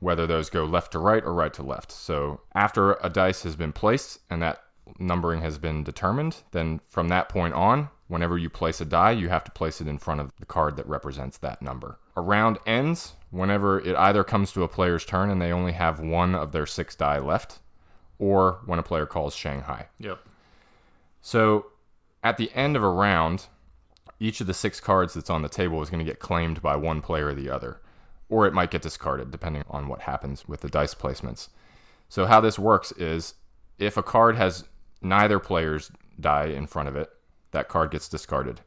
whether 0.01 0.27
those 0.27 0.51
go 0.51 0.65
left 0.65 0.93
to 0.93 0.99
right 0.99 1.25
or 1.25 1.35
right 1.35 1.53
to 1.55 1.63
left. 1.63 1.91
So, 1.91 2.43
after 2.55 2.93
a 2.95 3.09
dice 3.09 3.43
has 3.43 3.57
been 3.57 3.73
placed 3.73 4.21
and 4.31 4.41
that 4.43 4.63
numbering 4.99 5.41
has 5.43 5.59
been 5.59 5.85
determined, 5.85 6.39
then 6.53 6.81
from 6.89 7.09
that 7.09 7.29
point 7.29 7.55
on, 7.55 7.89
whenever 8.09 8.39
you 8.39 8.51
place 8.51 8.81
a 8.81 8.85
die, 8.85 9.13
you 9.13 9.29
have 9.29 9.45
to 9.45 9.51
place 9.51 9.81
it 9.81 9.87
in 9.87 9.99
front 9.99 10.21
of 10.21 10.33
the 10.39 10.47
card 10.47 10.77
that 10.77 10.89
represents 10.89 11.39
that 11.39 11.63
number. 11.63 11.99
A 12.17 12.21
round 12.21 12.59
ends 12.67 13.15
whenever 13.31 13.79
it 13.79 13.95
either 13.97 14.25
comes 14.25 14.53
to 14.53 14.63
a 14.63 14.69
player's 14.69 15.05
turn 15.05 15.31
and 15.31 15.41
they 15.41 15.53
only 15.53 15.73
have 15.73 16.01
one 16.01 16.35
of 16.35 16.53
their 16.53 16.67
six 16.67 16.97
die 16.97 17.19
left, 17.19 17.59
or 18.19 18.61
when 18.67 18.79
a 18.79 18.83
player 18.83 19.07
calls 19.07 19.35
Shanghai. 19.35 19.89
Yep. 19.99 20.19
So 21.21 21.67
at 22.25 22.37
the 22.37 22.51
end 22.55 22.77
of 22.77 22.83
a 22.83 22.89
round, 22.89 23.47
each 24.19 24.41
of 24.41 24.47
the 24.47 24.55
six 24.55 24.81
cards 24.81 25.15
that's 25.15 25.31
on 25.31 25.43
the 25.43 25.49
table 25.49 25.81
is 25.83 25.91
going 25.91 26.05
to 26.05 26.11
get 26.11 26.19
claimed 26.19 26.61
by 26.61 26.75
one 26.75 27.01
player 27.01 27.29
or 27.29 27.35
the 27.35 27.51
other, 27.51 27.81
or 28.29 28.47
it 28.47 28.55
might 28.55 28.71
get 28.71 28.83
discarded 28.83 29.31
depending 29.31 29.65
on 29.69 29.87
what 29.87 30.03
happens 30.03 30.49
with 30.49 30.61
the 30.61 30.69
dice 30.69 30.95
placements. 30.95 31.49
So 32.09 32.27
how 32.27 32.41
this 32.41 32.59
works 32.59 32.91
is 32.93 33.35
if 33.79 33.97
a 33.97 34.03
card 34.03 34.37
has 34.37 34.65
neither 35.01 35.39
player's 35.39 35.91
die 36.19 36.47
in 36.47 36.67
front 36.67 36.89
of 36.89 36.97
it, 36.97 37.11
that 37.53 37.69
card 37.69 37.91
gets 37.91 38.09
discarded. 38.09 38.61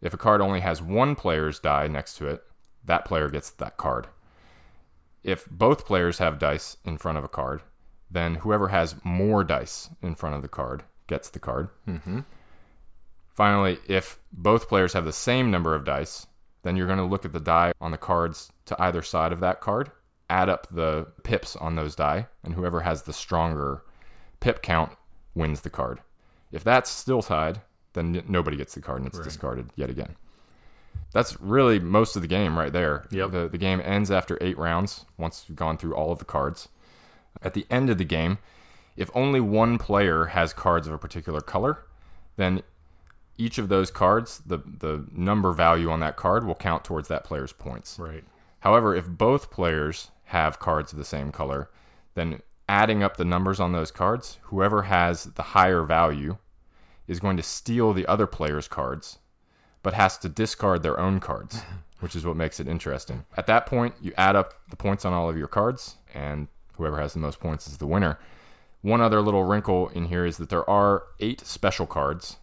If 0.00 0.12
a 0.12 0.18
card 0.18 0.40
only 0.40 0.60
has 0.60 0.82
one 0.82 1.14
player's 1.14 1.58
die 1.58 1.86
next 1.86 2.14
to 2.18 2.26
it, 2.26 2.42
that 2.84 3.04
player 3.04 3.28
gets 3.28 3.50
that 3.50 3.76
card. 3.76 4.08
If 5.22 5.48
both 5.48 5.86
players 5.86 6.18
have 6.18 6.38
dice 6.38 6.76
in 6.84 6.98
front 6.98 7.18
of 7.18 7.24
a 7.24 7.28
card, 7.28 7.62
then 8.10 8.36
whoever 8.36 8.68
has 8.68 8.96
more 9.04 9.44
dice 9.44 9.88
in 10.02 10.14
front 10.14 10.34
of 10.34 10.42
the 10.42 10.48
card 10.48 10.82
gets 11.06 11.30
the 11.30 11.38
card. 11.38 11.68
Mm-hmm. 11.86 12.20
Finally, 13.32 13.78
if 13.88 14.18
both 14.32 14.68
players 14.68 14.92
have 14.92 15.04
the 15.04 15.12
same 15.12 15.50
number 15.50 15.74
of 15.74 15.84
dice, 15.84 16.26
then 16.62 16.76
you're 16.76 16.86
going 16.86 16.98
to 16.98 17.04
look 17.04 17.24
at 17.24 17.32
the 17.32 17.40
die 17.40 17.72
on 17.80 17.90
the 17.90 17.98
cards 17.98 18.52
to 18.66 18.80
either 18.82 19.02
side 19.02 19.32
of 19.32 19.40
that 19.40 19.60
card, 19.60 19.90
add 20.28 20.48
up 20.48 20.66
the 20.70 21.06
pips 21.22 21.56
on 21.56 21.76
those 21.76 21.94
die, 21.94 22.26
and 22.42 22.54
whoever 22.54 22.80
has 22.80 23.02
the 23.02 23.12
stronger 23.12 23.82
pip 24.40 24.62
count 24.62 24.92
wins 25.34 25.62
the 25.62 25.70
card. 25.70 26.00
If 26.50 26.62
that's 26.64 26.90
still 26.90 27.22
tied, 27.22 27.60
then 27.94 28.16
n- 28.16 28.24
nobody 28.28 28.56
gets 28.56 28.74
the 28.74 28.80
card 28.80 28.98
and 28.98 29.06
it's 29.08 29.18
Right. 29.18 29.24
discarded 29.24 29.70
yet 29.76 29.90
again. 29.90 30.16
That's 31.12 31.40
really 31.40 31.78
most 31.78 32.16
of 32.16 32.22
the 32.22 32.28
game 32.28 32.58
right 32.58 32.72
there. 32.72 33.06
Yep. 33.10 33.30
The, 33.30 33.48
the 33.48 33.58
game 33.58 33.80
ends 33.84 34.10
after 34.10 34.38
eight 34.40 34.58
rounds 34.58 35.04
once 35.18 35.44
you've 35.48 35.56
gone 35.56 35.76
through 35.78 35.94
all 35.94 36.10
of 36.12 36.18
the 36.18 36.24
cards. 36.24 36.68
At 37.42 37.54
the 37.54 37.66
end 37.70 37.90
of 37.90 37.98
the 37.98 38.04
game, 38.04 38.38
if 38.96 39.10
only 39.14 39.40
one 39.40 39.78
player 39.78 40.26
has 40.26 40.52
cards 40.52 40.86
of 40.86 40.92
a 40.92 40.98
particular 40.98 41.40
color, 41.40 41.84
then 42.36 42.62
each 43.38 43.56
of 43.58 43.68
those 43.68 43.90
cards, 43.90 44.42
the, 44.44 44.58
the 44.58 45.06
number 45.12 45.52
value 45.52 45.90
on 45.90 46.00
that 46.00 46.16
card 46.16 46.46
will 46.46 46.54
count 46.54 46.84
towards 46.84 47.08
that 47.08 47.24
player's 47.24 47.52
points. 47.52 47.98
Right. 47.98 48.24
However, 48.60 48.94
if 48.94 49.08
both 49.08 49.50
players 49.50 50.10
have 50.26 50.58
cards 50.58 50.92
of 50.92 50.98
the 50.98 51.04
same 51.04 51.32
color, 51.32 51.68
then 52.14 52.40
adding 52.68 53.02
up 53.02 53.16
the 53.16 53.24
numbers 53.24 53.60
on 53.60 53.72
those 53.72 53.90
cards, 53.90 54.38
whoever 54.44 54.82
has 54.82 55.24
the 55.24 55.42
higher 55.42 55.82
value 55.82 56.36
is 57.06 57.20
going 57.20 57.36
to 57.36 57.42
steal 57.42 57.92
the 57.92 58.06
other 58.06 58.26
player's 58.26 58.68
cards, 58.68 59.18
but 59.82 59.94
has 59.94 60.16
to 60.18 60.28
discard 60.28 60.82
their 60.82 60.98
own 60.98 61.20
cards, 61.20 61.62
which 62.00 62.16
is 62.16 62.24
what 62.24 62.36
makes 62.36 62.60
it 62.60 62.68
interesting. 62.68 63.24
At 63.36 63.46
that 63.46 63.66
point, 63.66 63.94
you 64.00 64.12
add 64.16 64.36
up 64.36 64.54
the 64.70 64.76
points 64.76 65.04
on 65.04 65.12
all 65.12 65.28
of 65.28 65.36
your 65.36 65.48
cards, 65.48 65.96
and 66.14 66.48
whoever 66.76 67.00
has 67.00 67.12
the 67.12 67.20
most 67.20 67.40
points 67.40 67.66
is 67.66 67.78
the 67.78 67.86
winner. 67.86 68.18
One 68.80 69.00
other 69.00 69.20
little 69.20 69.44
wrinkle 69.44 69.88
in 69.90 70.06
here 70.06 70.26
is 70.26 70.38
that 70.38 70.48
there 70.48 70.68
are 70.68 71.04
eight 71.20 71.40
special 71.46 71.86
cards 71.86 72.36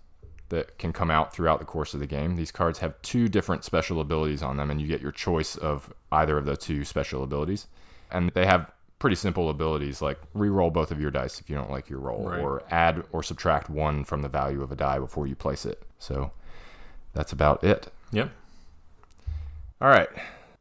that 0.49 0.77
can 0.77 0.93
come 0.93 1.11
out 1.11 1.33
throughout 1.33 1.59
the 1.59 1.65
course 1.65 1.93
of 1.93 1.99
the 1.99 2.07
game. 2.07 2.35
These 2.35 2.51
cards 2.51 2.79
have 2.79 2.99
two 3.01 3.27
different 3.27 3.63
special 3.63 3.99
abilities 4.01 4.41
on 4.41 4.57
them, 4.57 4.71
and 4.71 4.81
you 4.81 4.87
get 4.87 5.01
your 5.01 5.11
choice 5.11 5.55
of 5.55 5.93
either 6.11 6.37
of 6.37 6.45
the 6.45 6.57
two 6.57 6.83
special 6.85 7.23
abilities. 7.23 7.67
And 8.11 8.31
they 8.31 8.45
have 8.45 8.71
pretty 8.99 9.15
simple 9.15 9.49
abilities 9.49 10.01
like 10.01 10.19
re-roll 10.33 10.69
both 10.69 10.91
of 10.91 10.99
your 10.99 11.09
dice 11.09 11.39
if 11.39 11.49
you 11.49 11.55
don't 11.55 11.71
like 11.71 11.89
your 11.89 11.99
roll, 11.99 12.29
Right. 12.29 12.41
or 12.41 12.63
add 12.69 13.03
or 13.11 13.23
subtract 13.23 13.69
one 13.69 14.03
from 14.03 14.21
the 14.21 14.29
value 14.29 14.61
of 14.61 14.71
a 14.71 14.75
die 14.75 14.99
before 14.99 15.25
you 15.25 15.35
place 15.35 15.65
it. 15.65 15.83
So 15.97 16.31
that's 17.13 17.31
about 17.31 17.63
it. 17.63 17.91
Yep. 18.11 18.29
All 19.81 19.89
right. 19.89 20.09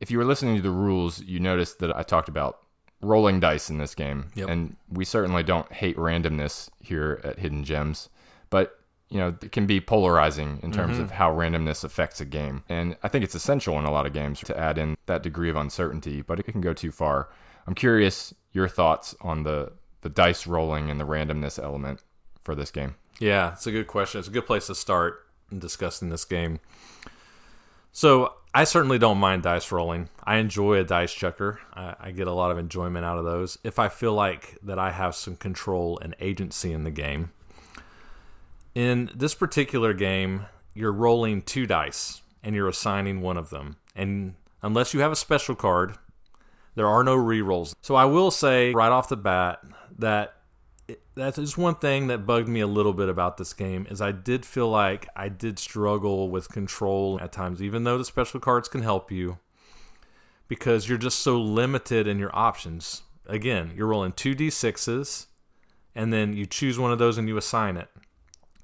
If 0.01 0.11
you 0.11 0.19
were 0.19 0.25
listening 0.25 0.57
to 0.57 0.63
the 0.63 0.71
rules, 0.71 1.21
you 1.21 1.41
noticed 1.41 1.81
that 1.81 1.95
I 1.97 2.05
talked 2.05 2.29
about 2.29 2.61
rolling 3.01 3.41
dice 3.41 3.69
in 3.69 3.79
this 3.79 3.95
game. 3.95 4.31
Yep. 4.35 4.49
And 4.49 4.77
we 4.89 5.05
certainly 5.05 5.43
don't 5.43 5.71
hate 5.73 5.97
randomness 5.97 6.71
here 6.81 7.21
at 7.25 7.39
Hidden 7.39 7.65
Gems, 7.65 8.09
but 8.51 8.79
you 9.09 9.19
know, 9.19 9.35
it 9.41 9.53
can 9.53 9.67
be 9.67 9.81
polarizing 9.81 10.61
in 10.63 10.71
terms 10.71 10.95
mm-hmm. 10.95 11.05
of 11.05 11.13
how 11.13 11.33
randomness 11.33 11.83
affects 11.83 12.21
a 12.21 12.27
game. 12.27 12.63
And 12.69 12.97
I 13.03 13.09
think 13.09 13.25
it's 13.25 13.35
essential 13.35 13.79
in 13.79 13.87
a 13.87 13.91
lot 13.91 14.05
of 14.05 14.13
games 14.13 14.41
to 14.41 14.57
add 14.57 14.77
in 14.77 14.99
that 15.07 15.23
degree 15.23 15.49
of 15.49 15.57
uncertainty, 15.57 16.21
but 16.21 16.39
it 16.39 16.43
can 16.45 16.61
go 16.61 16.75
too 16.75 16.93
far. 16.93 17.31
I'm 17.69 17.75
curious 17.75 18.33
your 18.53 18.67
thoughts 18.67 19.15
on 19.21 19.43
the 19.43 19.73
the 20.01 20.09
dice 20.09 20.47
rolling 20.47 20.91
and 20.91 20.99
the 20.99 21.05
randomness 21.05 21.63
element 21.63 22.03
for 22.43 22.55
this 22.55 22.71
game. 22.71 22.95
Yeah, 23.21 23.53
it's 23.53 23.67
a 23.67 23.71
good 23.71 23.89
question. 23.89 24.21
It's 24.21 24.29
a 24.29 24.31
good 24.31 24.47
place 24.47 24.69
to 24.69 24.75
start 24.75 25.27
in 25.53 25.59
discussing 25.59 26.09
this 26.09 26.25
game. 26.25 26.61
So, 27.93 28.33
I 28.55 28.65
certainly 28.65 28.99
don't 28.99 29.19
mind 29.19 29.43
dice 29.43 29.71
rolling. 29.71 30.09
I 30.25 30.37
enjoy 30.37 30.79
a 30.79 30.85
dice 30.85 31.13
chucker. 31.13 31.61
I, 31.75 31.95
I 32.01 32.11
get 32.13 32.27
a 32.27 32.33
lot 32.33 32.51
of 32.51 32.57
enjoyment 32.57 33.05
out 33.05 33.19
of 33.19 33.27
those. 33.27 33.59
If 33.63 33.79
I 33.79 33.91
feel 33.91 34.15
like 34.15 34.57
that 34.63 34.79
I 34.79 34.91
have 34.91 35.15
some 35.15 35.37
control 35.37 35.99
and 36.01 36.17
agency 36.21 36.73
in 36.73 36.85
the 36.85 36.91
game. 36.91 37.33
In 38.75 39.11
this 39.15 39.35
particular 39.35 39.93
game, 39.93 40.47
you're 40.73 40.93
rolling 40.93 41.43
two 41.43 41.67
dice 41.67 42.23
and 42.43 42.55
you're 42.55 42.69
assigning 42.69 43.21
one 43.21 43.37
of 43.37 43.51
them. 43.51 43.77
And 43.95 44.37
unless 44.63 44.95
you 44.95 45.01
have 45.01 45.13
a 45.13 45.17
special 45.17 45.55
card, 45.55 45.99
there 46.79 46.87
are 46.87 47.03
no 47.03 47.17
rerolls. 47.17 47.75
So 47.83 47.95
I 47.95 48.05
will 48.05 48.31
say 48.31 48.73
right 48.73 48.93
off 48.93 49.09
the 49.09 49.17
bat 49.17 49.61
that 49.99 50.35
that's 51.15 51.37
just 51.37 51.59
one 51.59 51.75
thing 51.75 52.07
that 52.07 52.25
bugged 52.25 52.49
me 52.49 52.61
a 52.61 52.67
little 52.67 52.93
bit 52.93 53.09
about 53.09 53.37
this 53.37 53.53
game 53.53 53.87
is 53.91 54.01
I 54.01 54.13
did 54.13 54.47
feel 54.47 54.71
like 54.71 55.09
I 55.17 55.29
did 55.29 55.59
struggle 55.59 56.31
with 56.31 56.49
control 56.49 57.19
at 57.21 57.33
times, 57.33 57.61
even 57.63 57.85
though 57.85 57.99
the 57.99 58.05
special 58.05 58.41
cards 58.41 58.69
can 58.69 58.83
help 58.83 59.11
you, 59.11 59.39
because 60.47 60.89
you're 60.89 60.99
just 60.99 61.19
so 61.19 61.39
limited 61.39 62.07
in 62.07 62.19
your 62.19 62.35
options. 62.35 63.03
Again, 63.27 63.73
you're 63.75 63.89
rolling 63.89 64.13
two 64.13 64.35
d6s, 64.35 65.27
and 65.95 66.13
then 66.13 66.33
you 66.33 66.47
choose 66.47 66.79
one 66.79 66.93
of 66.93 66.99
those 66.99 67.19
and 67.19 67.29
you 67.29 67.37
assign 67.37 67.77
it. 67.77 67.89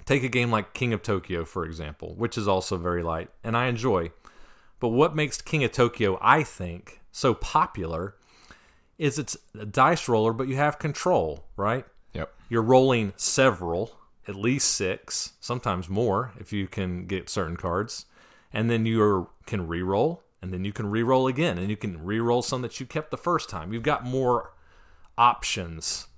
Take 0.06 0.22
a 0.22 0.28
game 0.28 0.50
like 0.50 0.72
King 0.72 0.92
of 0.92 1.02
Tokyo, 1.02 1.44
for 1.44 1.64
example, 1.64 2.14
which 2.16 2.38
is 2.38 2.46
also 2.46 2.76
very 2.76 3.02
light, 3.02 3.30
and 3.42 3.56
I 3.56 3.66
enjoy. 3.66 4.12
But 4.78 4.88
what 4.88 5.16
makes 5.16 5.42
King 5.42 5.64
of 5.64 5.72
Tokyo, 5.72 6.18
I 6.22 6.42
think, 6.42 7.00
so 7.14 7.32
popular 7.32 8.16
is 8.98 9.20
it's 9.20 9.36
a 9.56 9.64
dice 9.64 10.08
roller, 10.08 10.32
but 10.32 10.48
you 10.48 10.56
have 10.56 10.80
control, 10.80 11.44
right? 11.56 11.86
Yep. 12.12 12.34
You're 12.48 12.60
rolling 12.60 13.12
several, 13.16 13.96
at 14.26 14.34
least 14.34 14.72
six, 14.72 15.34
sometimes 15.38 15.88
more 15.88 16.32
if 16.40 16.52
you 16.52 16.66
can 16.66 17.06
get 17.06 17.30
certain 17.30 17.56
cards. 17.56 18.06
And 18.52 18.68
then 18.68 18.84
you 18.84 19.30
can 19.46 19.68
re-roll, 19.68 20.24
and 20.42 20.52
then 20.52 20.64
you 20.64 20.72
can 20.72 20.90
re-roll 20.90 21.28
again, 21.28 21.56
and 21.56 21.70
you 21.70 21.76
can 21.76 22.04
re-roll 22.04 22.42
some 22.42 22.62
that 22.62 22.80
you 22.80 22.86
kept 22.86 23.12
the 23.12 23.16
first 23.16 23.48
time. 23.48 23.72
You've 23.72 23.84
got 23.84 24.04
more 24.04 24.52
options. 25.16 26.08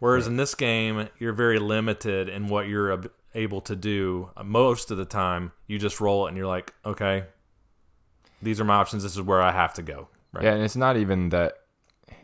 Whereas 0.00 0.26
in 0.26 0.36
this 0.36 0.56
game, 0.56 1.08
you're 1.18 1.32
very 1.32 1.60
limited 1.60 2.28
in 2.28 2.48
what 2.48 2.66
you're 2.66 3.00
able 3.32 3.60
to 3.60 3.76
do. 3.76 4.30
Most 4.44 4.90
of 4.90 4.96
the 4.96 5.04
time, 5.04 5.52
you 5.68 5.78
just 5.78 6.00
roll 6.00 6.26
it 6.26 6.30
and 6.30 6.36
you're 6.36 6.48
like, 6.48 6.74
okay, 6.84 7.26
these 8.42 8.60
are 8.60 8.64
my 8.64 8.74
options. 8.74 9.04
This 9.04 9.14
is 9.14 9.22
where 9.22 9.40
I 9.40 9.52
have 9.52 9.72
to 9.74 9.82
go. 9.82 10.08
Right. 10.36 10.44
Yeah, 10.44 10.54
and 10.54 10.62
it's 10.62 10.76
not 10.76 10.96
even 10.96 11.30
that. 11.30 11.54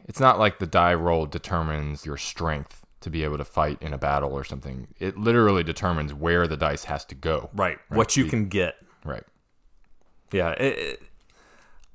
It's 0.05 0.20
not 0.20 0.38
like 0.38 0.59
the 0.59 0.66
die 0.66 0.94
roll 0.94 1.27
determines 1.27 2.05
your 2.05 2.16
strength 2.16 2.85
to 3.01 3.11
be 3.11 3.25
able 3.25 3.38
to 3.38 3.44
fight 3.44 3.79
in 3.81 3.92
a 3.92 3.98
battle 3.98 4.33
or 4.33 4.44
something. 4.44 4.88
It 4.98 5.16
literally 5.16 5.62
determines 5.62 6.14
where 6.14 6.46
the 6.46 6.57
dice 6.57 6.85
has 6.85 7.05
to 7.07 7.14
go. 7.14 7.51
Right. 7.55 7.79
What 7.88 8.16
you 8.16 8.25
can 8.25 8.48
get. 8.48 8.77
Right. 9.05 9.25
Yeah. 10.33 10.51
It, 10.53 10.79
it, 10.79 11.03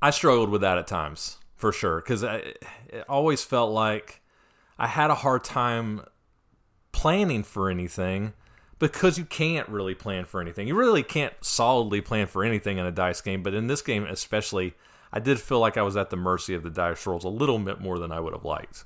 I 0.01 0.11
struggled 0.11 0.49
with 0.49 0.61
that 0.61 0.77
at 0.77 0.87
times 0.87 1.37
for 1.55 1.71
sure 1.71 1.97
because 1.97 2.23
it 2.23 2.63
always 3.09 3.43
felt 3.43 3.71
like 3.71 4.21
I 4.77 4.87
had 4.87 5.09
a 5.09 5.15
hard 5.15 5.43
time 5.43 6.01
planning 6.91 7.43
for 7.43 7.69
anything 7.69 8.33
because 8.79 9.17
you 9.17 9.25
can't 9.25 9.67
really 9.69 9.95
plan 9.95 10.25
for 10.25 10.39
anything. 10.39 10.67
You 10.67 10.75
really 10.75 11.03
can't 11.03 11.33
solidly 11.41 12.01
plan 12.01 12.27
for 12.27 12.43
anything 12.43 12.77
in 12.77 12.85
a 12.85 12.91
dice 12.91 13.21
game, 13.21 13.43
but 13.43 13.53
in 13.53 13.67
this 13.67 13.81
game 13.81 14.05
especially, 14.05 14.73
I 15.11 15.19
did 15.19 15.39
feel 15.39 15.59
like 15.59 15.77
I 15.77 15.81
was 15.81 15.95
at 15.97 16.09
the 16.09 16.17
mercy 16.17 16.53
of 16.53 16.63
the 16.63 16.69
dice 16.69 17.05
rolls 17.07 17.23
a 17.23 17.29
little 17.29 17.59
bit 17.59 17.79
more 17.79 17.97
than 17.99 18.11
I 18.11 18.19
would 18.19 18.33
have 18.33 18.45
liked. 18.45 18.85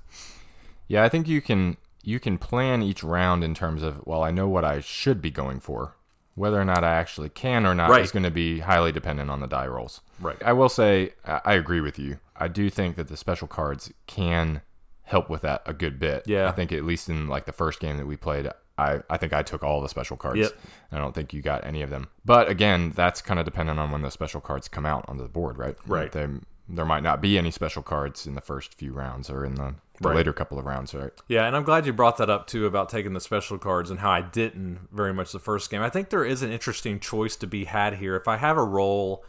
Yeah, 0.88 1.04
I 1.04 1.10
think 1.10 1.28
you 1.28 1.42
can 1.42 1.78
you 2.04 2.20
can 2.20 2.38
plan 2.38 2.82
each 2.82 3.04
round 3.04 3.44
in 3.44 3.54
terms 3.54 3.84
of 3.84 4.06
well, 4.06 4.24
I 4.24 4.32
know 4.32 4.48
what 4.48 4.66
I 4.66 4.80
should 4.82 5.22
be 5.22 5.32
going 5.32 5.60
for. 5.60 5.96
Whether 6.36 6.60
or 6.62 6.66
not 6.66 6.84
I 6.84 6.96
actually 6.96 7.30
can 7.30 7.66
or 7.66 7.76
not 7.76 7.90
Right. 7.90 8.02
is 8.02 8.12
going 8.12 8.24
to 8.24 8.32
be 8.32 8.60
highly 8.60 8.92
dependent 8.94 9.30
on 9.30 9.42
the 9.42 9.48
die 9.48 9.68
rolls. 9.68 10.00
Right. 10.20 10.42
I 10.44 10.54
will 10.54 10.70
say 10.70 11.12
I 11.26 11.42
I 11.46 11.54
agree 11.54 11.82
with 11.82 12.00
you. 12.00 12.20
I 12.36 12.48
do 12.48 12.70
think 12.70 12.96
that 12.96 13.08
the 13.10 13.18
special 13.18 13.48
cards 13.48 13.92
can 14.08 14.62
help 15.04 15.30
with 15.30 15.42
that 15.42 15.62
a 15.66 15.74
good 15.74 16.00
bit. 16.00 16.24
Yeah. 16.26 16.48
I 16.48 16.52
think 16.52 16.72
at 16.72 16.86
least 16.86 17.10
in 17.10 17.28
like 17.28 17.46
the 17.46 17.52
first 17.52 17.80
game 17.80 17.98
that 17.98 18.06
we 18.08 18.16
played, 18.16 18.50
I, 18.82 19.02
I 19.10 19.18
think 19.18 19.34
I 19.34 19.44
took 19.44 19.64
all 19.64 19.82
the 19.82 19.90
special 19.90 20.18
cards. 20.18 20.40
Yep. 20.40 20.52
I 20.92 20.98
don't 20.98 21.14
think 21.14 21.34
you 21.34 21.42
got 21.42 21.66
any 21.66 21.82
of 21.82 21.90
them. 21.90 22.08
But 22.26 22.50
again, 22.50 22.92
that's 22.96 23.22
kind 23.22 23.40
of 23.40 23.46
dependent 23.46 23.80
on 23.80 23.92
when 23.92 24.02
the 24.02 24.12
special 24.12 24.42
cards 24.42 24.68
come 24.68 24.86
out 24.86 25.06
onto 25.08 25.24
the 25.24 25.30
board, 25.30 25.58
right? 25.58 25.76
Right. 25.86 26.12
They, 26.12 26.28
there 26.68 26.86
might 26.86 27.04
not 27.04 27.22
be 27.22 27.38
any 27.38 27.52
special 27.52 27.84
cards 27.84 28.26
in 28.26 28.36
the 28.36 28.42
first 28.42 28.74
few 28.74 28.94
rounds 28.94 29.30
or 29.30 29.46
in 29.46 29.56
the, 29.56 29.76
the 30.02 30.10
Right. 30.10 30.16
later 30.16 30.34
couple 30.34 30.58
of 30.58 30.66
rounds, 30.66 30.94
right? 30.96 31.12
Yeah, 31.28 31.46
and 31.46 31.56
I'm 31.56 31.64
glad 31.64 31.86
you 31.86 31.94
brought 31.94 32.18
that 32.18 32.30
up 32.30 32.48
too 32.48 32.66
about 32.66 32.90
taking 32.90 33.14
the 33.14 33.22
special 33.22 33.58
cards 33.60 33.92
and 33.92 34.00
how 34.00 34.10
I 34.10 34.22
didn't 34.22 34.88
very 34.92 35.14
much 35.14 35.32
the 35.32 35.40
first 35.40 35.70
game. 35.70 35.82
I 35.82 35.90
think 35.90 36.10
there 36.10 36.26
is 36.26 36.42
an 36.42 36.52
interesting 36.52 37.00
choice 37.00 37.36
to 37.38 37.48
be 37.48 37.66
had 37.66 37.96
here. 37.96 38.16
If 38.16 38.28
I 38.28 38.38
have 38.38 38.58
a 38.58 38.64
roll 38.64 39.24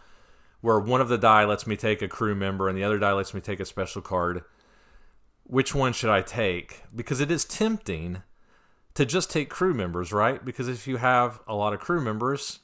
where 0.63 0.79
one 0.79 1.01
of 1.01 1.09
the 1.09 1.19
die 1.19 1.45
lets 1.45 1.67
me 1.67 1.77
take 1.77 2.01
a 2.01 2.09
crew 2.09 2.35
member 2.35 2.69
and 2.69 2.79
the 2.79 2.85
other 2.85 2.99
die 2.99 3.13
lets 3.13 3.35
me 3.35 3.41
take 3.41 3.61
a 3.61 3.65
special 3.67 4.01
card, 4.01 4.45
which 5.45 5.75
one 5.75 5.93
should 5.93 6.11
I 6.11 6.23
take? 6.23 6.83
Because 6.95 7.21
it 7.21 7.31
is 7.31 7.45
tempting 7.45 8.23
to 8.95 9.07
just 9.07 9.31
take 9.31 9.49
crew 9.49 9.75
members, 9.75 10.13
right? 10.13 10.45
Because 10.45 10.69
if 10.69 10.87
you 10.87 10.99
have 10.99 11.41
a 11.47 11.55
lot 11.55 11.73
of 11.73 11.81
crew 11.81 12.01
members, 12.01 12.61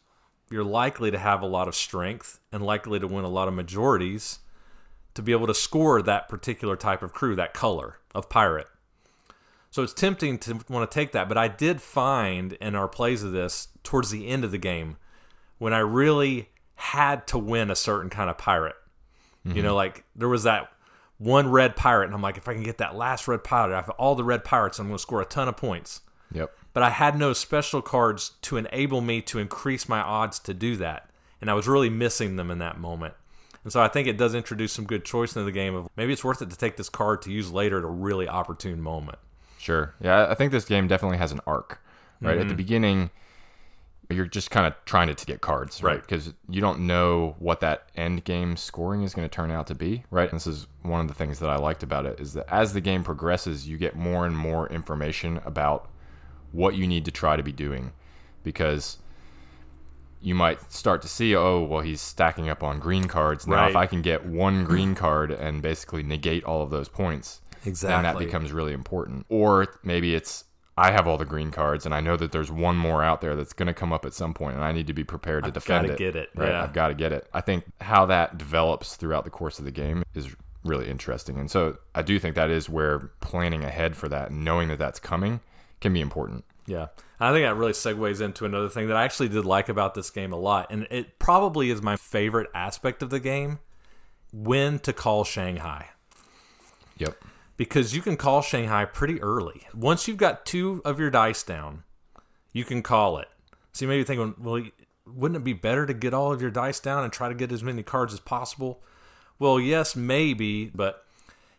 you're 0.50 0.64
likely 0.64 1.10
to 1.10 1.18
have 1.18 1.42
a 1.42 1.46
lot 1.46 1.68
of 1.68 1.74
strength 1.74 2.40
and 2.52 2.64
likely 2.64 2.98
to 2.98 3.06
win 3.06 3.24
a 3.24 3.28
lot 3.28 3.48
of 3.48 3.54
majorities 3.54 4.40
to 5.14 5.22
be 5.22 5.32
able 5.32 5.46
to 5.46 5.54
score 5.54 6.00
that 6.02 6.28
particular 6.28 6.76
type 6.76 7.02
of 7.02 7.12
crew, 7.12 7.34
that 7.34 7.54
color 7.54 7.98
of 8.14 8.28
pirate. 8.28 8.66
So 9.70 9.82
it's 9.82 9.92
tempting 9.92 10.38
to 10.38 10.60
want 10.68 10.90
to 10.90 10.94
take 10.94 11.12
that, 11.12 11.28
but 11.28 11.36
I 11.36 11.48
did 11.48 11.80
find 11.80 12.54
in 12.54 12.74
our 12.74 12.88
plays 12.88 13.22
of 13.22 13.32
this 13.32 13.68
towards 13.82 14.10
the 14.10 14.28
end 14.28 14.44
of 14.44 14.50
the 14.50 14.58
game 14.58 14.96
when 15.58 15.74
I 15.74 15.80
really 15.80 16.48
had 16.76 17.26
to 17.28 17.38
win 17.38 17.70
a 17.70 17.76
certain 17.76 18.08
kind 18.08 18.30
of 18.30 18.38
pirate. 18.38 18.76
You 19.44 19.62
know, 19.62 19.70
mm-hmm. 19.70 19.76
like 19.76 20.04
there 20.14 20.28
was 20.28 20.42
that 20.42 20.70
one 21.16 21.50
red 21.50 21.74
pirate, 21.74 22.06
and 22.06 22.14
I'm 22.14 22.22
like, 22.22 22.36
if 22.36 22.48
I 22.48 22.54
can 22.54 22.62
get 22.62 22.78
that 22.78 22.96
last 22.96 23.26
red 23.26 23.42
pirate, 23.42 23.72
I 23.72 23.76
have 23.76 23.90
all 23.90 24.14
the 24.14 24.24
red 24.24 24.44
pirates, 24.44 24.78
I'm 24.78 24.86
going 24.86 24.96
to 24.96 25.02
score 25.02 25.22
a 25.22 25.26
ton 25.26 25.48
of 25.48 25.56
points. 25.56 26.02
Yep. 26.32 26.54
But 26.72 26.82
I 26.82 26.90
had 26.90 27.18
no 27.18 27.32
special 27.32 27.82
cards 27.82 28.32
to 28.42 28.56
enable 28.56 29.00
me 29.00 29.20
to 29.22 29.38
increase 29.38 29.88
my 29.88 30.00
odds 30.00 30.38
to 30.40 30.54
do 30.54 30.76
that, 30.76 31.10
and 31.40 31.50
I 31.50 31.54
was 31.54 31.66
really 31.66 31.90
missing 31.90 32.36
them 32.36 32.50
in 32.50 32.58
that 32.58 32.78
moment. 32.78 33.14
And 33.64 33.72
so 33.72 33.82
I 33.82 33.88
think 33.88 34.06
it 34.06 34.16
does 34.16 34.34
introduce 34.34 34.72
some 34.72 34.84
good 34.86 35.04
choice 35.04 35.34
into 35.34 35.44
the 35.44 35.52
game 35.52 35.74
of 35.74 35.88
maybe 35.96 36.12
it's 36.12 36.24
worth 36.24 36.40
it 36.40 36.50
to 36.50 36.56
take 36.56 36.76
this 36.76 36.88
card 36.88 37.22
to 37.22 37.32
use 37.32 37.50
later 37.50 37.78
at 37.78 37.84
a 37.84 37.88
really 37.88 38.28
opportune 38.28 38.80
moment. 38.80 39.18
Sure. 39.58 39.94
Yeah, 40.00 40.26
I 40.30 40.34
think 40.34 40.52
this 40.52 40.64
game 40.64 40.86
definitely 40.86 41.18
has 41.18 41.32
an 41.32 41.40
arc. 41.46 41.80
Right 42.20 42.32
Mm-hmm. 42.32 42.42
at 42.42 42.48
the 42.48 42.54
beginning, 42.54 43.10
you're 44.10 44.26
just 44.26 44.50
kind 44.50 44.66
of 44.66 44.74
trying 44.86 45.08
to, 45.08 45.14
to 45.14 45.26
get 45.26 45.40
cards, 45.40 45.82
right? 45.82 45.92
Right. 45.92 46.00
Because 46.00 46.32
you 46.48 46.60
don't 46.60 46.80
know 46.80 47.36
what 47.38 47.60
that 47.60 47.88
end 47.94 48.24
game 48.24 48.56
scoring 48.56 49.02
is 49.02 49.14
going 49.14 49.28
to 49.28 49.32
turn 49.34 49.50
out 49.50 49.66
to 49.66 49.74
be, 49.74 50.04
right? 50.10 50.30
And 50.30 50.38
this 50.38 50.46
is 50.46 50.66
one 50.82 51.00
of 51.00 51.08
the 51.08 51.14
things 51.14 51.38
that 51.40 51.50
I 51.50 51.56
liked 51.56 51.82
about 51.82 52.06
it 52.06 52.18
is 52.18 52.32
that 52.34 52.46
as 52.48 52.72
the 52.72 52.80
game 52.80 53.04
progresses, 53.04 53.68
you 53.68 53.76
get 53.76 53.94
more 53.96 54.24
and 54.24 54.36
more 54.36 54.68
information 54.68 55.40
about 55.44 55.90
what 56.52 56.74
you 56.74 56.86
need 56.86 57.04
to 57.04 57.10
try 57.10 57.36
to 57.36 57.42
be 57.42 57.52
doing, 57.52 57.92
because 58.42 58.98
you 60.20 60.34
might 60.34 60.72
start 60.72 61.02
to 61.02 61.08
see, 61.08 61.34
oh, 61.36 61.62
well, 61.62 61.80
he's 61.80 62.00
stacking 62.00 62.48
up 62.48 62.62
on 62.62 62.80
green 62.80 63.06
cards. 63.06 63.46
Now, 63.46 63.68
if 63.68 63.76
I 63.76 63.86
can 63.86 64.02
get 64.02 64.26
one 64.26 64.64
green 64.66 64.94
card 64.94 65.30
and 65.30 65.62
basically 65.62 66.02
negate 66.02 66.44
all 66.44 66.62
of 66.62 66.70
those 66.70 66.88
points, 66.88 67.40
exactly. 67.64 67.94
then 67.94 68.02
that 68.02 68.18
becomes 68.18 68.52
really 68.52 68.72
important. 68.72 69.26
Or 69.28 69.78
maybe 69.82 70.14
it's 70.14 70.44
I 70.78 70.92
have 70.92 71.08
all 71.08 71.18
the 71.18 71.24
green 71.24 71.50
cards 71.50 71.84
and 71.84 71.92
I 71.92 72.00
know 72.00 72.16
that 72.16 72.30
there's 72.30 72.52
one 72.52 72.76
more 72.76 73.02
out 73.02 73.20
there 73.20 73.34
that's 73.34 73.52
going 73.52 73.66
to 73.66 73.74
come 73.74 73.92
up 73.92 74.04
at 74.04 74.14
some 74.14 74.32
point 74.32 74.54
and 74.54 74.64
I 74.64 74.70
need 74.70 74.86
to 74.86 74.92
be 74.92 75.02
prepared 75.02 75.42
to 75.44 75.50
defend 75.50 75.86
it. 75.86 75.88
I 75.88 75.92
gotta 75.94 75.94
it. 75.94 76.12
get 76.12 76.16
it, 76.16 76.28
Right? 76.36 76.50
yeah. 76.50 76.62
I've 76.62 76.72
got 76.72 76.88
to 76.88 76.94
get 76.94 77.12
it. 77.12 77.28
I 77.34 77.40
think 77.40 77.64
how 77.80 78.06
that 78.06 78.38
develops 78.38 78.94
throughout 78.94 79.24
the 79.24 79.30
course 79.30 79.58
of 79.58 79.64
the 79.64 79.72
game 79.72 80.04
is 80.14 80.36
really 80.64 80.88
interesting. 80.88 81.36
And 81.36 81.50
so 81.50 81.78
I 81.96 82.02
do 82.02 82.20
think 82.20 82.36
that 82.36 82.48
is 82.48 82.68
where 82.68 83.10
planning 83.20 83.64
ahead 83.64 83.96
for 83.96 84.08
that 84.08 84.30
and 84.30 84.44
knowing 84.44 84.68
that 84.68 84.78
that's 84.78 85.00
coming 85.00 85.40
can 85.80 85.92
be 85.92 86.00
important. 86.00 86.44
Yeah. 86.66 86.88
I 87.18 87.32
think 87.32 87.44
that 87.44 87.56
really 87.56 87.72
segues 87.72 88.20
into 88.20 88.44
another 88.44 88.68
thing 88.68 88.88
that 88.88 88.96
I 88.96 89.04
actually 89.04 89.28
did 89.28 89.44
like 89.44 89.68
about 89.68 89.94
this 89.94 90.10
game 90.10 90.32
a 90.32 90.36
lot. 90.36 90.70
And 90.70 90.86
it 90.90 91.18
probably 91.18 91.70
is 91.70 91.82
my 91.82 91.96
favorite 91.96 92.48
aspect 92.54 93.02
of 93.02 93.10
the 93.10 93.20
game 93.20 93.58
when 94.32 94.78
to 94.80 94.92
call 94.92 95.24
Shanghai. 95.24 95.86
Yep. 96.98 97.16
Because 97.56 97.94
you 97.94 98.02
can 98.02 98.16
call 98.16 98.42
Shanghai 98.42 98.84
pretty 98.84 99.20
early. 99.20 99.66
Once 99.74 100.06
you've 100.06 100.16
got 100.16 100.46
two 100.46 100.80
of 100.84 101.00
your 101.00 101.10
dice 101.10 101.42
down, 101.42 101.82
you 102.52 102.64
can 102.64 102.82
call 102.82 103.18
it. 103.18 103.28
So 103.72 103.84
you 103.84 103.88
may 103.88 103.98
be 103.98 104.04
thinking, 104.04 104.34
well, 104.38 104.62
wouldn't 105.06 105.40
it 105.40 105.44
be 105.44 105.54
better 105.54 105.86
to 105.86 105.94
get 105.94 106.14
all 106.14 106.32
of 106.32 106.40
your 106.40 106.50
dice 106.50 106.78
down 106.78 107.02
and 107.02 107.12
try 107.12 107.28
to 107.28 107.34
get 107.34 107.50
as 107.50 107.64
many 107.64 107.82
cards 107.82 108.12
as 108.12 108.20
possible? 108.20 108.82
Well, 109.38 109.58
yes, 109.58 109.96
maybe, 109.96 110.66
but 110.74 111.04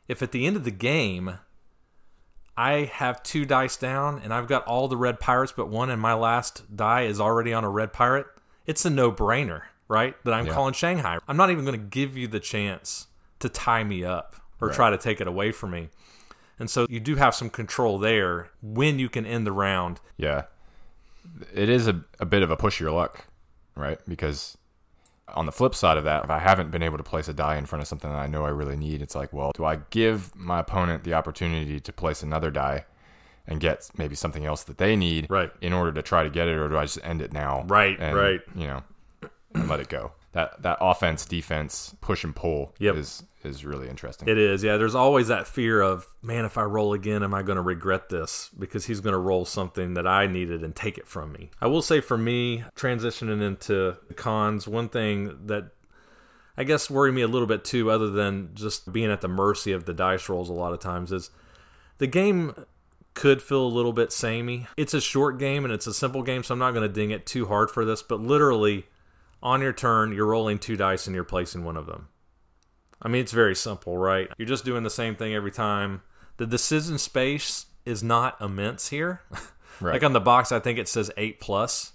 if 0.07 0.21
at 0.21 0.31
the 0.31 0.45
end 0.45 0.55
of 0.55 0.63
the 0.63 0.71
game 0.71 1.39
I 2.59 2.91
have 2.93 3.23
two 3.23 3.45
dice 3.45 3.77
down 3.77 4.19
and 4.21 4.33
I've 4.33 4.47
got 4.47 4.65
all 4.65 4.89
the 4.89 4.97
red 4.97 5.19
pirates 5.21 5.53
but 5.55 5.69
one 5.69 5.89
and 5.89 6.01
my 6.01 6.13
last 6.13 6.75
die 6.75 7.03
is 7.03 7.17
already 7.21 7.53
on 7.53 7.63
a 7.63 7.69
red 7.69 7.93
pirate, 7.93 8.27
it's 8.65 8.83
a 8.83 8.89
no-brainer, 8.89 9.61
right? 9.87 10.13
That 10.25 10.33
I'm 10.33 10.45
Yeah. 10.45 10.53
calling 10.53 10.73
Shanghai. 10.73 11.19
I'm 11.25 11.37
not 11.37 11.51
even 11.51 11.63
going 11.63 11.79
to 11.79 11.85
give 11.85 12.17
you 12.17 12.27
the 12.27 12.41
chance 12.41 13.07
to 13.39 13.47
tie 13.47 13.85
me 13.85 14.03
up 14.03 14.35
or 14.59 14.69
try 14.71 14.89
to 14.89 14.97
take 14.97 15.21
it 15.21 15.27
away 15.27 15.53
from 15.53 15.71
me. 15.71 15.87
And 16.59 16.69
so 16.69 16.85
you 16.89 16.99
do 16.99 17.15
have 17.15 17.33
some 17.33 17.49
control 17.49 17.97
there 17.97 18.49
when 18.61 18.99
you 18.99 19.07
can 19.07 19.25
end 19.25 19.47
the 19.47 19.53
round. 19.53 20.01
Yeah. 20.17 20.43
It 21.53 21.69
is 21.69 21.87
a, 21.87 22.03
a 22.19 22.25
bit 22.25 22.43
of 22.43 22.51
a 22.51 22.57
push 22.57 22.81
your 22.81 22.91
luck, 22.91 23.27
right? 23.75 23.99
Because 24.05 24.57
on 25.35 25.45
the 25.45 25.51
flip 25.51 25.73
side 25.75 25.97
of 25.97 26.03
that, 26.05 26.23
if 26.23 26.29
I 26.29 26.39
haven't 26.39 26.71
been 26.71 26.83
able 26.83 26.97
to 26.97 27.03
place 27.03 27.27
a 27.27 27.33
die 27.33 27.57
in 27.57 27.65
front 27.65 27.81
of 27.81 27.87
something 27.87 28.09
that 28.09 28.17
I 28.19 28.27
know 28.27 28.45
I 28.45 28.49
really 28.49 28.75
need, 28.77 29.01
it's 29.01 29.15
like, 29.15 29.31
well, 29.33 29.51
do 29.55 29.65
I 29.65 29.77
give 29.89 30.35
my 30.35 30.59
opponent 30.59 31.03
the 31.03 31.13
opportunity 31.13 31.79
to 31.79 31.93
place 31.93 32.23
another 32.23 32.51
die 32.51 32.85
and 33.47 33.59
get 33.59 33.89
maybe 33.97 34.15
something 34.15 34.45
else 34.45 34.63
that 34.65 34.77
they 34.77 34.95
need 34.95 35.27
Right. 35.29 35.51
in 35.61 35.73
order 35.73 35.91
to 35.93 36.01
try 36.01 36.23
to 36.23 36.29
get 36.29 36.47
it, 36.47 36.55
or 36.57 36.69
do 36.69 36.77
I 36.77 36.83
just 36.83 36.99
end 37.03 37.21
it 37.21 37.33
now? 37.33 37.63
Right, 37.67 37.99
and, 37.99 38.15
right. 38.15 38.41
You 38.55 38.67
know, 38.67 38.83
and 39.55 39.67
let 39.67 39.79
it 39.79 39.89
go. 39.89 40.11
That 40.33 40.61
that 40.61 40.77
offense 40.79 41.25
defense 41.25 41.95
push 42.01 42.23
and 42.23 42.35
pull 42.35 42.75
Yep. 42.77 42.95
is 42.97 43.23
is 43.43 43.63
really 43.63 43.87
interesting. 43.87 44.27
It 44.27 44.37
is, 44.37 44.63
yeah. 44.63 44.77
There's 44.77 44.95
always 44.95 45.27
that 45.29 45.47
fear 45.47 45.81
of, 45.81 46.07
man, 46.21 46.45
if 46.45 46.57
I 46.57 46.63
roll 46.63 46.93
again, 46.93 47.23
am 47.23 47.33
I 47.33 47.41
going 47.41 47.55
to 47.55 47.61
regret 47.61 48.09
this? 48.09 48.49
Because 48.57 48.85
he's 48.85 48.99
going 48.99 49.13
to 49.13 49.19
roll 49.19 49.45
something 49.45 49.93
that 49.93 50.05
I 50.05 50.27
needed 50.27 50.63
and 50.63 50.75
take 50.75 50.97
it 50.97 51.07
from 51.07 51.31
me. 51.31 51.49
I 51.61 51.67
will 51.67 51.81
say 51.81 52.01
for 52.01 52.17
me, 52.17 52.63
transitioning 52.75 53.41
into 53.41 53.97
cons, 54.15 54.67
one 54.67 54.89
thing 54.89 55.47
that 55.47 55.71
I 56.57 56.65
guess 56.65 56.89
worried 56.89 57.13
me 57.13 57.21
a 57.21 57.27
little 57.27 57.47
bit 57.47 57.63
too, 57.63 57.89
other 57.89 58.09
than 58.09 58.49
just 58.53 58.91
being 58.91 59.09
at 59.09 59.21
the 59.21 59.29
mercy 59.29 59.71
of 59.71 59.85
the 59.85 59.93
dice 59.93 60.27
rolls 60.27 60.49
a 60.49 60.53
lot 60.53 60.73
of 60.73 60.79
times, 60.79 61.11
is 61.13 61.31
the 61.99 62.07
game 62.07 62.65
could 63.13 63.41
feel 63.41 63.65
a 63.65 63.67
little 63.67 63.93
bit 63.93 64.11
samey. 64.11 64.67
It's 64.75 64.93
a 64.93 65.01
short 65.01 65.39
game 65.39 65.63
and 65.63 65.73
it's 65.73 65.87
a 65.87 65.93
simple 65.93 66.23
game, 66.23 66.43
so 66.43 66.53
I'm 66.53 66.59
not 66.59 66.71
going 66.71 66.87
to 66.87 66.93
ding 66.93 67.11
it 67.11 67.25
too 67.25 67.45
hard 67.45 67.71
for 67.71 67.85
this, 67.85 68.01
but 68.01 68.19
literally 68.19 68.85
on 69.41 69.61
your 69.61 69.73
turn, 69.73 70.11
you're 70.11 70.25
rolling 70.25 70.59
two 70.59 70.75
dice 70.75 71.07
and 71.07 71.15
you're 71.15 71.23
placing 71.23 71.63
one 71.63 71.77
of 71.77 71.85
them. 71.85 72.09
I 73.01 73.07
mean, 73.07 73.21
it's 73.21 73.31
very 73.31 73.55
simple, 73.55 73.97
right? 73.97 74.29
You're 74.37 74.47
just 74.47 74.65
doing 74.65 74.83
the 74.83 74.89
same 74.89 75.15
thing 75.15 75.33
every 75.33 75.51
time. 75.51 76.01
The 76.37 76.45
decision 76.45 76.97
space 76.97 77.67
is 77.85 78.03
not 78.03 78.39
immense 78.41 78.89
here. 78.89 79.21
Right. 79.81 79.93
like 79.93 80.03
on 80.03 80.11
the 80.11 80.19
box, 80.19 80.51
I 80.51 80.59
think 80.59 80.77
it 80.77 80.89
says 80.89 81.09
eight 81.15 81.39
plus, 81.39 81.93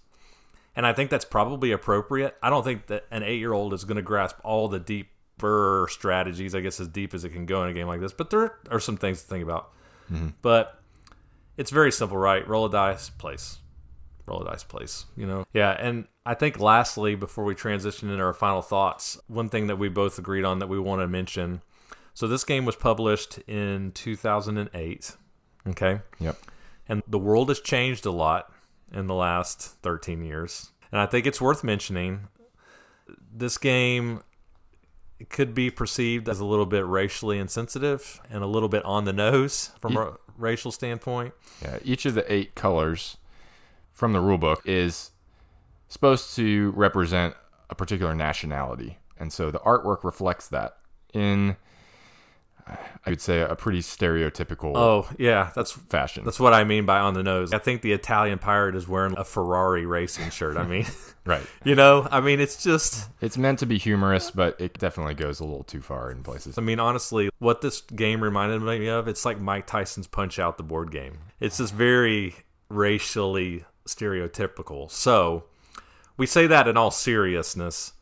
and 0.74 0.86
I 0.86 0.94
think 0.94 1.10
that's 1.10 1.26
probably 1.26 1.70
appropriate. 1.70 2.34
I 2.42 2.48
don't 2.48 2.64
think 2.64 2.86
that 2.86 3.04
an 3.10 3.22
eight 3.22 3.40
year 3.40 3.52
old 3.52 3.74
is 3.74 3.84
going 3.84 3.96
to 3.96 4.02
grasp 4.02 4.36
all 4.42 4.68
the 4.68 4.80
deeper 4.80 5.86
strategies, 5.90 6.54
I 6.54 6.60
guess, 6.60 6.80
as 6.80 6.88
deep 6.88 7.12
as 7.12 7.24
it 7.24 7.34
can 7.34 7.44
go 7.44 7.62
in 7.62 7.68
a 7.68 7.74
game 7.74 7.86
like 7.86 8.00
this. 8.00 8.14
But 8.14 8.30
there 8.30 8.56
are 8.70 8.80
some 8.80 8.96
things 8.96 9.20
to 9.20 9.28
think 9.28 9.44
about. 9.44 9.72
Mm-hmm. 10.10 10.28
But 10.40 10.80
it's 11.58 11.70
very 11.70 11.92
simple, 11.92 12.16
right? 12.16 12.48
Roll 12.48 12.64
a 12.64 12.70
dice, 12.70 13.10
place. 13.10 13.58
Roll 14.24 14.40
a 14.40 14.46
dice, 14.46 14.64
place. 14.64 15.04
You 15.14 15.26
know? 15.26 15.46
Yeah. 15.52 15.72
And 15.72 16.06
I 16.26 16.34
think 16.34 16.58
lastly, 16.58 17.14
before 17.14 17.44
we 17.44 17.54
transition 17.54 18.10
into 18.10 18.22
our 18.22 18.32
final 18.32 18.62
thoughts, 18.62 19.18
one 19.26 19.48
thing 19.48 19.66
that 19.66 19.76
we 19.76 19.88
both 19.88 20.18
agreed 20.18 20.44
on 20.44 20.58
that 20.60 20.68
we 20.68 20.78
want 20.78 21.02
to 21.02 21.08
mention. 21.08 21.60
So 22.14 22.26
this 22.26 22.44
game 22.44 22.64
was 22.64 22.76
published 22.76 23.38
in 23.46 23.92
2008. 23.92 25.16
Okay. 25.68 26.00
Yep. 26.20 26.36
And 26.88 27.02
the 27.06 27.18
world 27.18 27.48
has 27.48 27.60
changed 27.60 28.06
a 28.06 28.10
lot 28.10 28.50
in 28.92 29.06
the 29.06 29.14
last 29.14 29.60
13 29.82 30.24
years. 30.24 30.70
And 30.92 31.00
I 31.00 31.06
think 31.06 31.26
it's 31.26 31.40
worth 31.40 31.64
mentioning 31.64 32.28
this 33.34 33.58
game 33.58 34.22
could 35.28 35.54
be 35.54 35.70
perceived 35.70 36.28
as 36.28 36.40
a 36.40 36.44
little 36.44 36.66
bit 36.66 36.86
racially 36.86 37.38
insensitive 37.38 38.20
and 38.30 38.42
a 38.42 38.46
little 38.46 38.68
bit 38.68 38.84
on 38.84 39.04
the 39.04 39.12
nose 39.12 39.70
from 39.80 39.96
a 39.96 40.16
racial 40.36 40.72
standpoint. 40.72 41.34
Yeah, 41.62 41.78
each 41.84 42.06
of 42.06 42.14
the 42.14 42.32
eight 42.32 42.54
colors 42.54 43.16
from 43.92 44.12
the 44.12 44.20
rulebook 44.20 44.58
is 44.64 45.10
supposed 45.88 46.34
to 46.36 46.72
represent 46.76 47.34
a 47.70 47.74
particular 47.74 48.14
nationality. 48.14 48.98
And 49.18 49.32
so 49.32 49.50
the 49.50 49.60
artwork 49.60 50.04
reflects 50.04 50.48
that 50.48 50.76
in 51.12 51.56
I 52.66 53.10
would 53.10 53.20
say 53.20 53.40
a 53.42 53.54
pretty 53.54 53.80
stereotypical 53.80 54.74
Oh, 54.74 55.06
yeah, 55.18 55.50
that's 55.54 55.72
fashion. 55.72 56.24
that's 56.24 56.40
what 56.40 56.54
I 56.54 56.64
mean 56.64 56.86
by 56.86 56.98
on 56.98 57.12
the 57.12 57.22
nose. 57.22 57.52
I 57.52 57.58
think 57.58 57.82
the 57.82 57.92
Italian 57.92 58.38
pirate 58.38 58.74
is 58.74 58.88
wearing 58.88 59.14
a 59.18 59.24
Ferrari 59.24 59.84
racing 59.84 60.30
shirt. 60.30 60.56
I 60.56 60.66
mean, 60.66 60.86
right. 61.26 61.42
you 61.64 61.74
know, 61.74 62.08
I 62.10 62.20
mean 62.22 62.40
it's 62.40 62.62
just 62.62 63.10
It's 63.20 63.36
meant 63.36 63.58
to 63.58 63.66
be 63.66 63.76
humorous, 63.76 64.30
but 64.30 64.58
it 64.58 64.78
definitely 64.78 65.12
goes 65.14 65.40
a 65.40 65.44
little 65.44 65.64
too 65.64 65.82
far 65.82 66.10
in 66.10 66.22
places. 66.22 66.56
I 66.56 66.62
mean, 66.62 66.80
honestly, 66.80 67.28
what 67.38 67.60
this 67.60 67.82
game 67.82 68.22
reminded 68.24 68.62
me 68.62 68.88
of, 68.88 69.08
it's 69.08 69.26
like 69.26 69.38
Mike 69.38 69.66
Tyson's 69.66 70.06
Punch 70.06 70.38
Out 70.38 70.56
the 70.56 70.62
board 70.62 70.90
game. 70.90 71.18
It's 71.40 71.58
just 71.58 71.74
very 71.74 72.34
racially 72.70 73.64
stereotypical. 73.86 74.90
So, 74.90 75.44
we 76.16 76.26
say 76.26 76.46
that 76.46 76.68
in 76.68 76.76
all 76.76 76.90
seriousness 76.90 77.92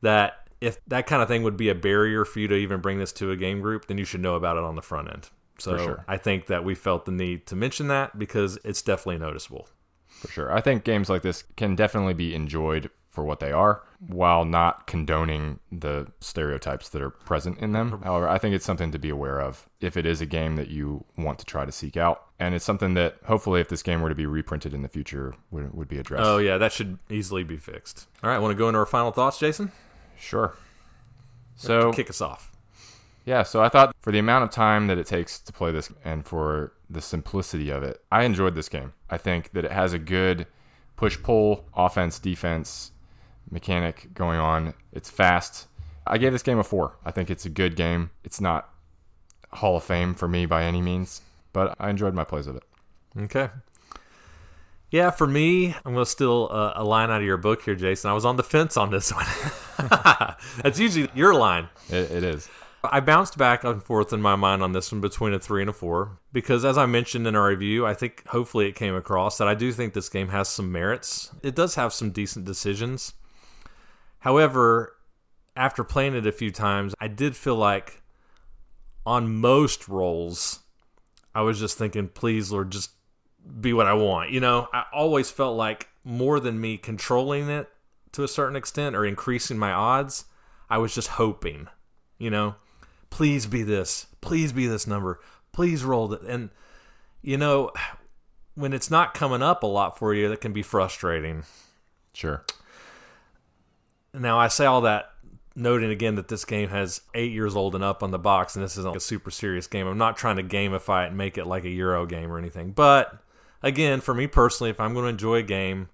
that 0.00 0.48
if 0.60 0.78
that 0.86 1.06
kind 1.06 1.22
of 1.22 1.28
thing 1.28 1.42
would 1.42 1.56
be 1.56 1.68
a 1.68 1.74
barrier 1.74 2.24
for 2.24 2.38
you 2.38 2.48
to 2.48 2.54
even 2.54 2.80
bring 2.80 2.98
this 2.98 3.12
to 3.12 3.30
a 3.30 3.36
game 3.36 3.60
group, 3.60 3.86
then 3.86 3.98
you 3.98 4.04
should 4.04 4.20
know 4.20 4.34
about 4.34 4.56
it 4.56 4.62
on 4.62 4.76
the 4.76 4.82
front 4.82 5.08
end. 5.08 5.28
So, 5.58 5.76
sure. 5.76 6.04
I 6.08 6.16
think 6.16 6.46
that 6.46 6.64
we 6.64 6.74
felt 6.74 7.04
the 7.04 7.12
need 7.12 7.46
to 7.46 7.56
mention 7.56 7.88
that 7.88 8.18
because 8.18 8.58
it's 8.64 8.82
definitely 8.82 9.18
noticeable. 9.18 9.68
For 10.08 10.28
sure. 10.28 10.52
I 10.52 10.60
think 10.60 10.84
games 10.84 11.08
like 11.08 11.22
this 11.22 11.44
can 11.56 11.74
definitely 11.74 12.14
be 12.14 12.34
enjoyed 12.34 12.90
for 13.12 13.24
what 13.24 13.40
they 13.40 13.52
are 13.52 13.82
while 14.00 14.44
not 14.44 14.86
condoning 14.86 15.60
the 15.70 16.10
stereotypes 16.18 16.88
that 16.88 17.02
are 17.02 17.10
present 17.10 17.58
in 17.58 17.72
them. 17.72 18.00
However, 18.02 18.26
I 18.26 18.38
think 18.38 18.54
it's 18.54 18.64
something 18.64 18.90
to 18.90 18.98
be 18.98 19.10
aware 19.10 19.38
of 19.38 19.68
if 19.80 19.96
it 19.98 20.06
is 20.06 20.20
a 20.22 20.26
game 20.26 20.56
that 20.56 20.68
you 20.68 21.04
want 21.16 21.38
to 21.38 21.44
try 21.44 21.66
to 21.66 21.70
seek 21.70 21.96
out. 21.96 22.24
And 22.40 22.54
it's 22.54 22.64
something 22.64 22.94
that 22.94 23.18
hopefully, 23.26 23.60
if 23.60 23.68
this 23.68 23.82
game 23.82 24.00
were 24.00 24.08
to 24.08 24.14
be 24.14 24.26
reprinted 24.26 24.72
in 24.74 24.82
the 24.82 24.88
future, 24.88 25.34
would, 25.50 25.72
would 25.74 25.88
be 25.88 25.98
addressed. 25.98 26.24
Oh, 26.24 26.38
yeah, 26.38 26.56
that 26.56 26.72
should 26.72 26.98
easily 27.10 27.44
be 27.44 27.58
fixed. 27.58 28.08
All 28.24 28.30
right, 28.30 28.38
want 28.38 28.50
to 28.50 28.58
go 28.58 28.68
into 28.68 28.78
our 28.78 28.86
final 28.86 29.12
thoughts, 29.12 29.38
Jason? 29.38 29.70
Sure. 30.18 30.56
So, 31.54 31.92
Kick 31.92 32.10
us 32.10 32.20
off. 32.20 32.50
Yeah, 33.24 33.44
so 33.44 33.62
I 33.62 33.68
thought 33.68 33.94
for 34.00 34.10
the 34.10 34.18
amount 34.18 34.44
of 34.44 34.50
time 34.50 34.88
that 34.88 34.98
it 34.98 35.06
takes 35.06 35.38
to 35.38 35.52
play 35.52 35.70
this 35.70 35.92
and 36.02 36.26
for 36.26 36.72
the 36.90 37.00
simplicity 37.00 37.70
of 37.70 37.82
it, 37.84 38.02
I 38.10 38.24
enjoyed 38.24 38.56
this 38.56 38.68
game. 38.68 38.94
I 39.10 39.18
think 39.18 39.52
that 39.52 39.64
it 39.64 39.70
has 39.70 39.92
a 39.92 39.98
good 39.98 40.46
push 40.96 41.22
pull, 41.22 41.64
offense, 41.76 42.18
defense 42.18 42.92
mechanic 43.52 44.12
going 44.14 44.40
on. 44.40 44.74
It's 44.92 45.10
fast. 45.10 45.68
I 46.06 46.18
gave 46.18 46.32
this 46.32 46.42
game 46.42 46.58
a 46.58 46.64
four. 46.64 46.96
I 47.04 47.12
think 47.12 47.30
it's 47.30 47.44
a 47.44 47.50
good 47.50 47.76
game. 47.76 48.10
It's 48.24 48.40
not 48.40 48.68
Hall 49.52 49.76
of 49.76 49.84
Fame 49.84 50.14
for 50.14 50.26
me 50.26 50.46
by 50.46 50.64
any 50.64 50.82
means, 50.82 51.20
but 51.52 51.76
I 51.78 51.90
enjoyed 51.90 52.14
my 52.14 52.24
plays 52.24 52.46
of 52.48 52.56
it. 52.56 52.64
Okay. 53.16 53.50
Yeah, 54.90 55.10
for 55.10 55.26
me, 55.26 55.74
I'm 55.84 55.94
going 55.94 56.04
to 56.04 56.10
steal 56.10 56.50
a, 56.50 56.74
a 56.76 56.84
line 56.84 57.10
out 57.10 57.20
of 57.20 57.26
your 57.26 57.38
book 57.38 57.62
here, 57.62 57.74
Jason. 57.74 58.10
I 58.10 58.14
was 58.14 58.24
on 58.24 58.36
the 58.36 58.42
fence 58.42 58.76
on 58.76 58.90
this 58.90 59.12
one. 59.12 59.24
That's 60.62 60.78
usually 60.78 61.08
your 61.14 61.34
line. 61.34 61.68
It, 61.88 62.10
it 62.10 62.24
is. 62.24 62.48
I 62.84 63.00
bounced 63.00 63.38
back 63.38 63.64
and 63.64 63.82
forth 63.82 64.12
in 64.12 64.20
my 64.20 64.34
mind 64.34 64.62
on 64.62 64.72
this 64.72 64.90
one 64.90 65.00
between 65.00 65.32
a 65.32 65.38
three 65.38 65.62
and 65.62 65.70
a 65.70 65.72
four 65.72 66.18
because, 66.32 66.64
as 66.64 66.76
I 66.76 66.86
mentioned 66.86 67.26
in 67.26 67.36
our 67.36 67.46
review, 67.46 67.86
I 67.86 67.94
think 67.94 68.26
hopefully 68.26 68.66
it 68.66 68.74
came 68.74 68.94
across 68.94 69.38
that 69.38 69.46
I 69.46 69.54
do 69.54 69.72
think 69.72 69.94
this 69.94 70.08
game 70.08 70.28
has 70.28 70.48
some 70.48 70.72
merits. 70.72 71.30
It 71.42 71.54
does 71.54 71.76
have 71.76 71.92
some 71.92 72.10
decent 72.10 72.44
decisions. 72.44 73.14
However, 74.22 74.96
after 75.56 75.82
playing 75.82 76.14
it 76.14 76.28
a 76.28 76.32
few 76.32 76.52
times, 76.52 76.94
I 77.00 77.08
did 77.08 77.36
feel 77.36 77.56
like 77.56 78.02
on 79.04 79.34
most 79.34 79.88
rolls, 79.88 80.60
I 81.34 81.42
was 81.42 81.58
just 81.58 81.76
thinking, 81.76 82.06
please, 82.06 82.52
Lord, 82.52 82.70
just 82.70 82.92
be 83.60 83.72
what 83.72 83.88
I 83.88 83.94
want. 83.94 84.30
You 84.30 84.38
know, 84.38 84.68
I 84.72 84.84
always 84.92 85.32
felt 85.32 85.56
like 85.56 85.88
more 86.04 86.38
than 86.38 86.60
me 86.60 86.78
controlling 86.78 87.48
it 87.50 87.68
to 88.12 88.22
a 88.22 88.28
certain 88.28 88.54
extent 88.54 88.94
or 88.94 89.04
increasing 89.04 89.58
my 89.58 89.72
odds, 89.72 90.26
I 90.70 90.78
was 90.78 90.94
just 90.94 91.08
hoping, 91.08 91.66
you 92.16 92.30
know, 92.30 92.54
please 93.10 93.46
be 93.46 93.64
this, 93.64 94.06
please 94.20 94.52
be 94.52 94.68
this 94.68 94.86
number, 94.86 95.18
please 95.50 95.82
roll 95.82 96.12
it. 96.12 96.22
And, 96.22 96.50
you 97.22 97.36
know, 97.36 97.72
when 98.54 98.72
it's 98.72 98.90
not 98.90 99.14
coming 99.14 99.42
up 99.42 99.64
a 99.64 99.66
lot 99.66 99.98
for 99.98 100.14
you, 100.14 100.28
that 100.28 100.40
can 100.40 100.52
be 100.52 100.62
frustrating. 100.62 101.42
Sure. 102.14 102.44
Now, 104.14 104.38
I 104.38 104.48
say 104.48 104.66
all 104.66 104.82
that 104.82 105.10
noting 105.54 105.90
again 105.90 106.14
that 106.16 106.28
this 106.28 106.44
game 106.44 106.68
has 106.68 107.00
eight 107.14 107.32
years 107.32 107.56
old 107.56 107.74
and 107.74 107.84
up 107.84 108.02
on 108.02 108.10
the 108.10 108.18
box, 108.18 108.56
and 108.56 108.64
this 108.64 108.76
isn't 108.78 108.96
a 108.96 109.00
super 109.00 109.30
serious 109.30 109.66
game. 109.66 109.86
I'm 109.86 109.98
not 109.98 110.16
trying 110.16 110.36
to 110.36 110.42
gamify 110.42 111.04
it 111.04 111.08
and 111.08 111.16
make 111.16 111.38
it 111.38 111.46
like 111.46 111.64
a 111.64 111.70
Euro 111.70 112.06
game 112.06 112.30
or 112.30 112.38
anything. 112.38 112.72
But 112.72 113.18
again, 113.62 114.00
for 114.00 114.14
me 114.14 114.26
personally, 114.26 114.70
if 114.70 114.80
I'm 114.80 114.92
going 114.94 115.04
to 115.04 115.10
enjoy 115.10 115.36
a 115.36 115.42
game, 115.42 115.88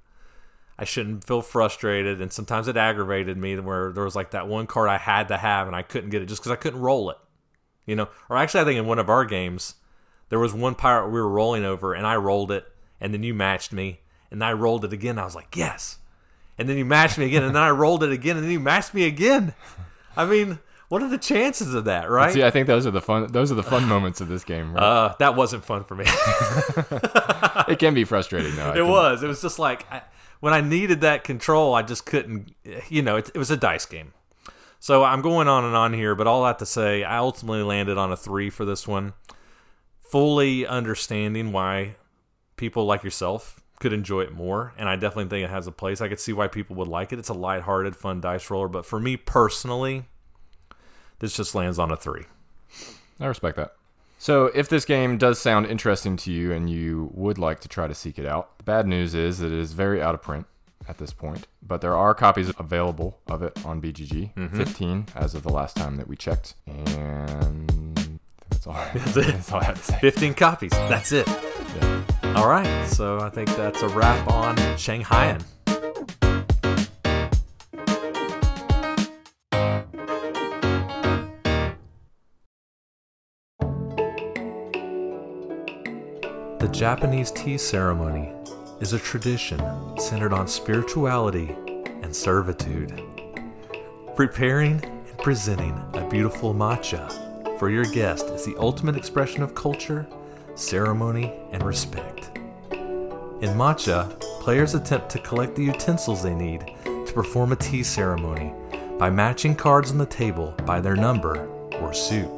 I 0.78 0.84
shouldn't 0.84 1.24
feel 1.24 1.42
frustrated. 1.42 2.20
And 2.20 2.32
sometimes 2.32 2.68
it 2.68 2.76
aggravated 2.76 3.36
me 3.36 3.58
where 3.58 3.92
there 3.92 4.04
was 4.04 4.16
like 4.16 4.30
that 4.32 4.48
one 4.48 4.66
card 4.66 4.88
I 4.88 4.98
had 4.98 5.28
to 5.28 5.36
have 5.36 5.66
and 5.66 5.74
I 5.74 5.82
couldn't 5.82 6.10
get 6.10 6.22
it 6.22 6.26
just 6.26 6.40
because 6.40 6.52
I 6.52 6.56
couldn't 6.56 6.80
roll 6.80 7.10
it. 7.10 7.18
You 7.86 7.96
know, 7.96 8.08
or 8.28 8.36
actually, 8.36 8.60
I 8.60 8.64
think 8.64 8.78
in 8.78 8.86
one 8.86 8.98
of 8.98 9.08
our 9.08 9.24
games, 9.24 9.76
there 10.28 10.38
was 10.38 10.52
one 10.52 10.74
pirate 10.74 11.08
we 11.08 11.20
were 11.20 11.28
rolling 11.28 11.64
over 11.64 11.94
and 11.94 12.06
I 12.06 12.16
rolled 12.16 12.52
it, 12.52 12.66
and 13.00 13.14
then 13.14 13.22
you 13.22 13.32
matched 13.32 13.72
me, 13.72 14.00
and 14.30 14.44
I 14.44 14.52
rolled 14.52 14.84
it 14.84 14.92
again. 14.92 15.18
I 15.18 15.24
was 15.24 15.34
like, 15.34 15.56
yes. 15.56 15.97
And 16.58 16.68
then 16.68 16.76
you 16.76 16.84
matched 16.84 17.18
me 17.18 17.26
again, 17.26 17.44
and 17.44 17.54
then 17.54 17.62
I 17.62 17.70
rolled 17.70 18.02
it 18.02 18.10
again, 18.10 18.36
and 18.36 18.44
then 18.44 18.50
you 18.50 18.60
matched 18.60 18.92
me 18.92 19.04
again. 19.04 19.54
I 20.16 20.26
mean, 20.26 20.58
what 20.88 21.02
are 21.02 21.08
the 21.08 21.18
chances 21.18 21.74
of 21.74 21.84
that, 21.84 22.10
right? 22.10 22.32
See, 22.32 22.42
I 22.42 22.50
think 22.50 22.66
those 22.66 22.86
are 22.86 22.90
the 22.90 23.00
fun. 23.00 23.30
Those 23.30 23.52
are 23.52 23.54
the 23.54 23.62
fun 23.62 23.86
moments 23.86 24.20
of 24.20 24.28
this 24.28 24.42
game. 24.42 24.72
Right? 24.72 24.82
Uh, 24.82 25.14
that 25.18 25.36
wasn't 25.36 25.64
fun 25.64 25.84
for 25.84 25.94
me. 25.94 26.04
it 27.68 27.78
can 27.78 27.94
be 27.94 28.04
frustrating 28.04 28.56
though. 28.56 28.70
I 28.70 28.72
it 28.72 28.74
can- 28.76 28.88
was. 28.88 29.22
It 29.22 29.28
was 29.28 29.42
just 29.42 29.58
like 29.58 29.90
I, 29.92 30.02
when 30.40 30.52
I 30.52 30.60
needed 30.60 31.02
that 31.02 31.24
control, 31.24 31.74
I 31.74 31.82
just 31.82 32.06
couldn't. 32.06 32.54
You 32.88 33.02
know, 33.02 33.16
it, 33.16 33.30
it 33.34 33.38
was 33.38 33.50
a 33.50 33.56
dice 33.56 33.86
game. 33.86 34.12
So 34.80 35.04
I'm 35.04 35.22
going 35.22 35.48
on 35.48 35.64
and 35.64 35.74
on 35.76 35.92
here, 35.92 36.14
but 36.14 36.26
all 36.26 36.44
that 36.44 36.58
to 36.60 36.66
say, 36.66 37.02
I 37.04 37.18
ultimately 37.18 37.62
landed 37.62 37.98
on 37.98 38.12
a 38.12 38.16
three 38.16 38.48
for 38.48 38.64
this 38.64 38.86
one, 38.86 39.12
fully 40.00 40.66
understanding 40.66 41.52
why 41.52 41.96
people 42.56 42.86
like 42.86 43.02
yourself 43.02 43.60
could 43.80 43.92
enjoy 43.92 44.22
it 44.22 44.32
more, 44.32 44.74
and 44.76 44.88
I 44.88 44.96
definitely 44.96 45.30
think 45.30 45.44
it 45.44 45.50
has 45.50 45.66
a 45.66 45.72
place. 45.72 46.00
I 46.00 46.08
could 46.08 46.20
see 46.20 46.32
why 46.32 46.48
people 46.48 46.76
would 46.76 46.88
like 46.88 47.12
it. 47.12 47.18
It's 47.18 47.28
a 47.28 47.34
lighthearted, 47.34 47.94
fun 47.94 48.20
dice 48.20 48.50
roller, 48.50 48.68
but 48.68 48.84
for 48.84 48.98
me 48.98 49.16
personally, 49.16 50.04
this 51.20 51.36
just 51.36 51.54
lands 51.54 51.78
on 51.78 51.90
a 51.90 51.96
three. 51.96 52.24
I 53.20 53.26
respect 53.26 53.56
that. 53.56 53.74
So, 54.20 54.46
if 54.46 54.68
this 54.68 54.84
game 54.84 55.16
does 55.16 55.38
sound 55.38 55.66
interesting 55.66 56.16
to 56.18 56.32
you 56.32 56.52
and 56.52 56.68
you 56.68 57.10
would 57.14 57.38
like 57.38 57.60
to 57.60 57.68
try 57.68 57.86
to 57.86 57.94
seek 57.94 58.18
it 58.18 58.26
out, 58.26 58.58
the 58.58 58.64
bad 58.64 58.86
news 58.86 59.14
is 59.14 59.38
that 59.38 59.46
it 59.46 59.58
is 59.58 59.72
very 59.72 60.02
out 60.02 60.14
of 60.14 60.22
print 60.22 60.46
at 60.88 60.98
this 60.98 61.12
point, 61.12 61.46
but 61.62 61.80
there 61.80 61.96
are 61.96 62.14
copies 62.14 62.50
available 62.58 63.18
of 63.28 63.42
it 63.42 63.64
on 63.64 63.80
BGG, 63.80 64.34
mm-hmm. 64.34 64.56
15 64.56 65.06
as 65.14 65.34
of 65.34 65.44
the 65.44 65.50
last 65.50 65.76
time 65.76 65.96
that 65.96 66.08
we 66.08 66.16
checked. 66.16 66.54
And 66.66 68.18
that's 68.50 68.66
all, 68.66 68.74
that's, 68.92 69.16
it. 69.16 69.52
all 69.52 69.60
I 69.60 69.64
have 69.64 69.76
to 69.76 69.92
say. 69.92 69.98
15 70.00 70.34
copies. 70.34 70.70
That's 70.72 71.12
it. 71.12 71.28
Yeah. 71.28 72.02
All 72.36 72.48
right, 72.48 72.86
so 72.86 73.20
I 73.20 73.30
think 73.30 73.48
that's 73.56 73.82
a 73.82 73.88
wrap 73.88 74.28
on 74.28 74.56
Shanghaien. 74.76 75.42
The 86.58 86.68
Japanese 86.72 87.30
tea 87.30 87.56
ceremony 87.56 88.32
is 88.80 88.92
a 88.92 88.98
tradition 88.98 89.60
centered 89.98 90.32
on 90.32 90.46
spirituality 90.46 91.56
and 92.02 92.14
servitude. 92.14 93.02
Preparing 94.14 94.84
and 94.84 95.18
presenting 95.18 95.80
a 95.94 96.06
beautiful 96.08 96.54
matcha 96.54 97.58
for 97.58 97.70
your 97.70 97.84
guest 97.84 98.26
is 98.26 98.44
the 98.44 98.56
ultimate 98.58 98.96
expression 98.96 99.42
of 99.42 99.54
culture, 99.54 100.06
ceremony, 100.58 101.32
and 101.52 101.62
respect. 101.62 102.30
In 103.40 103.54
matcha, 103.54 104.18
players 104.40 104.74
attempt 104.74 105.10
to 105.10 105.18
collect 105.20 105.54
the 105.54 105.64
utensils 105.64 106.22
they 106.22 106.34
need 106.34 106.74
to 106.84 107.12
perform 107.14 107.52
a 107.52 107.56
tea 107.56 107.82
ceremony 107.82 108.52
by 108.98 109.10
matching 109.10 109.54
cards 109.54 109.90
on 109.92 109.98
the 109.98 110.06
table 110.06 110.54
by 110.66 110.80
their 110.80 110.96
number 110.96 111.46
or 111.80 111.94
suit. 111.94 112.28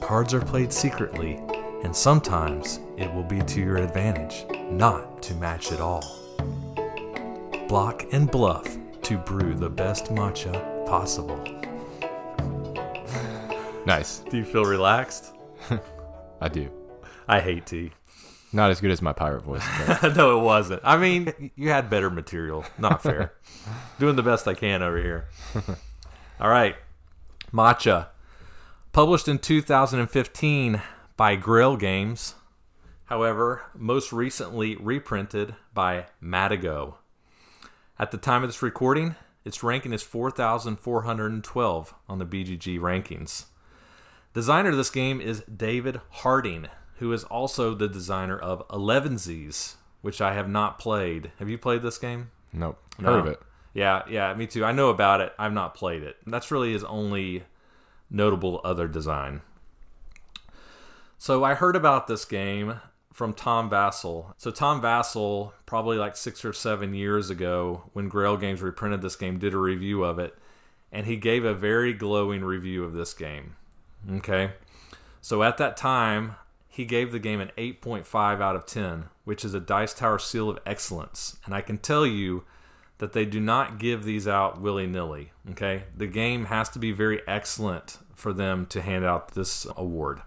Cards 0.00 0.34
are 0.34 0.40
played 0.40 0.72
secretly, 0.72 1.40
and 1.84 1.94
sometimes 1.94 2.80
it 2.96 3.12
will 3.14 3.22
be 3.22 3.40
to 3.42 3.60
your 3.60 3.76
advantage 3.76 4.44
not 4.70 5.22
to 5.22 5.34
match 5.34 5.70
at 5.70 5.80
all. 5.80 6.04
Block 7.68 8.06
and 8.12 8.30
bluff 8.30 8.76
to 9.02 9.18
brew 9.18 9.54
the 9.54 9.70
best 9.70 10.06
matcha 10.06 10.86
possible. 10.86 11.38
Nice. 13.86 14.18
Do 14.30 14.36
you 14.36 14.44
feel 14.44 14.64
relaxed? 14.64 15.34
I 16.40 16.48
do. 16.48 16.77
I 17.28 17.40
hate 17.40 17.66
tea. 17.66 17.92
Not 18.52 18.70
as 18.70 18.80
good 18.80 18.90
as 18.90 19.02
my 19.02 19.12
pirate 19.12 19.42
voice. 19.42 19.64
No, 20.16 20.38
it 20.38 20.42
wasn't. 20.42 20.80
I 20.84 20.96
mean, 20.96 21.50
you 21.54 21.68
had 21.68 21.90
better 21.90 22.08
material. 22.08 22.64
Not 22.78 23.02
fair. 23.02 23.34
Doing 23.98 24.16
the 24.16 24.22
best 24.22 24.48
I 24.48 24.54
can 24.54 24.82
over 24.82 24.96
here. 24.96 25.26
All 26.40 26.48
right. 26.48 26.76
Matcha. 27.52 28.06
Published 28.92 29.28
in 29.28 29.38
2015 29.38 30.80
by 31.16 31.36
Grail 31.36 31.76
Games. 31.76 32.34
However, 33.06 33.62
most 33.74 34.12
recently 34.12 34.76
reprinted 34.76 35.54
by 35.74 36.06
Matago. 36.22 36.94
At 37.98 38.10
the 38.10 38.18
time 38.18 38.42
of 38.42 38.48
this 38.48 38.62
recording, 38.62 39.16
its 39.44 39.62
ranking 39.62 39.92
is 39.92 40.02
4,412 40.02 41.94
on 42.08 42.18
the 42.18 42.26
BGG 42.26 42.78
rankings. 42.78 43.46
Designer 44.34 44.70
of 44.70 44.76
this 44.76 44.90
game 44.90 45.20
is 45.20 45.42
David 45.42 46.00
Harding, 46.10 46.68
who 46.98 47.12
is 47.12 47.24
also 47.24 47.74
the 47.74 47.88
designer 47.88 48.38
of 48.38 48.66
Elevenses, 48.68 49.76
which 50.02 50.20
I 50.20 50.34
have 50.34 50.48
not 50.48 50.78
played. 50.78 51.32
Have 51.38 51.48
you 51.48 51.58
played 51.58 51.82
this 51.82 51.98
game? 51.98 52.30
nope. 52.52 52.78
No. 52.98 53.12
Heard 53.12 53.20
of 53.20 53.26
it. 53.26 53.40
Yeah, 53.74 54.02
yeah, 54.08 54.34
me 54.34 54.46
too. 54.46 54.64
I 54.64 54.72
know 54.72 54.88
about 54.88 55.20
it. 55.20 55.32
I've 55.38 55.52
not 55.52 55.74
played 55.74 56.02
it. 56.02 56.16
That's 56.26 56.50
really 56.50 56.72
his 56.72 56.82
only 56.84 57.44
notable 58.10 58.60
other 58.64 58.88
design. 58.88 59.42
So 61.18 61.44
I 61.44 61.54
heard 61.54 61.76
about 61.76 62.06
this 62.06 62.24
game 62.24 62.80
from 63.12 63.34
Tom 63.34 63.68
Vasel. 63.68 64.34
So 64.36 64.50
Tom 64.50 64.80
Vasel, 64.80 65.52
probably 65.66 65.96
like 65.96 66.16
six 66.16 66.44
or 66.44 66.52
seven 66.52 66.94
years 66.94 67.30
ago, 67.30 67.90
when 67.92 68.08
Grail 68.08 68.36
Games 68.36 68.62
reprinted 68.62 69.02
this 69.02 69.16
game, 69.16 69.38
did 69.38 69.54
a 69.54 69.58
review 69.58 70.04
of 70.04 70.18
it, 70.18 70.36
and 70.92 71.06
he 71.06 71.16
gave 71.16 71.44
a 71.44 71.54
very 71.54 71.92
glowing 71.92 72.44
review 72.44 72.84
of 72.84 72.94
this 72.94 73.12
game. 73.12 73.56
Okay, 74.08 74.52
so 75.20 75.42
at 75.42 75.58
that 75.58 75.76
time, 75.76 76.36
he 76.78 76.84
gave 76.84 77.10
the 77.10 77.18
game 77.18 77.40
an 77.40 77.50
8.5 77.58 78.40
out 78.40 78.54
of 78.54 78.64
10, 78.64 79.06
which 79.24 79.44
is 79.44 79.52
a 79.52 79.58
Dice 79.58 79.92
Tower 79.92 80.20
seal 80.20 80.48
of 80.48 80.60
excellence. 80.64 81.36
And 81.44 81.52
I 81.52 81.60
can 81.60 81.78
tell 81.78 82.06
you 82.06 82.44
that 82.98 83.14
they 83.14 83.24
do 83.24 83.40
not 83.40 83.80
give 83.80 84.04
these 84.04 84.28
out 84.28 84.60
willy 84.60 84.86
nilly. 84.86 85.32
Okay, 85.50 85.82
the 85.96 86.06
game 86.06 86.44
has 86.44 86.68
to 86.68 86.78
be 86.78 86.92
very 86.92 87.20
excellent 87.26 87.98
for 88.14 88.32
them 88.32 88.64
to 88.66 88.80
hand 88.80 89.04
out 89.04 89.34
this 89.34 89.66
award. 89.76 90.22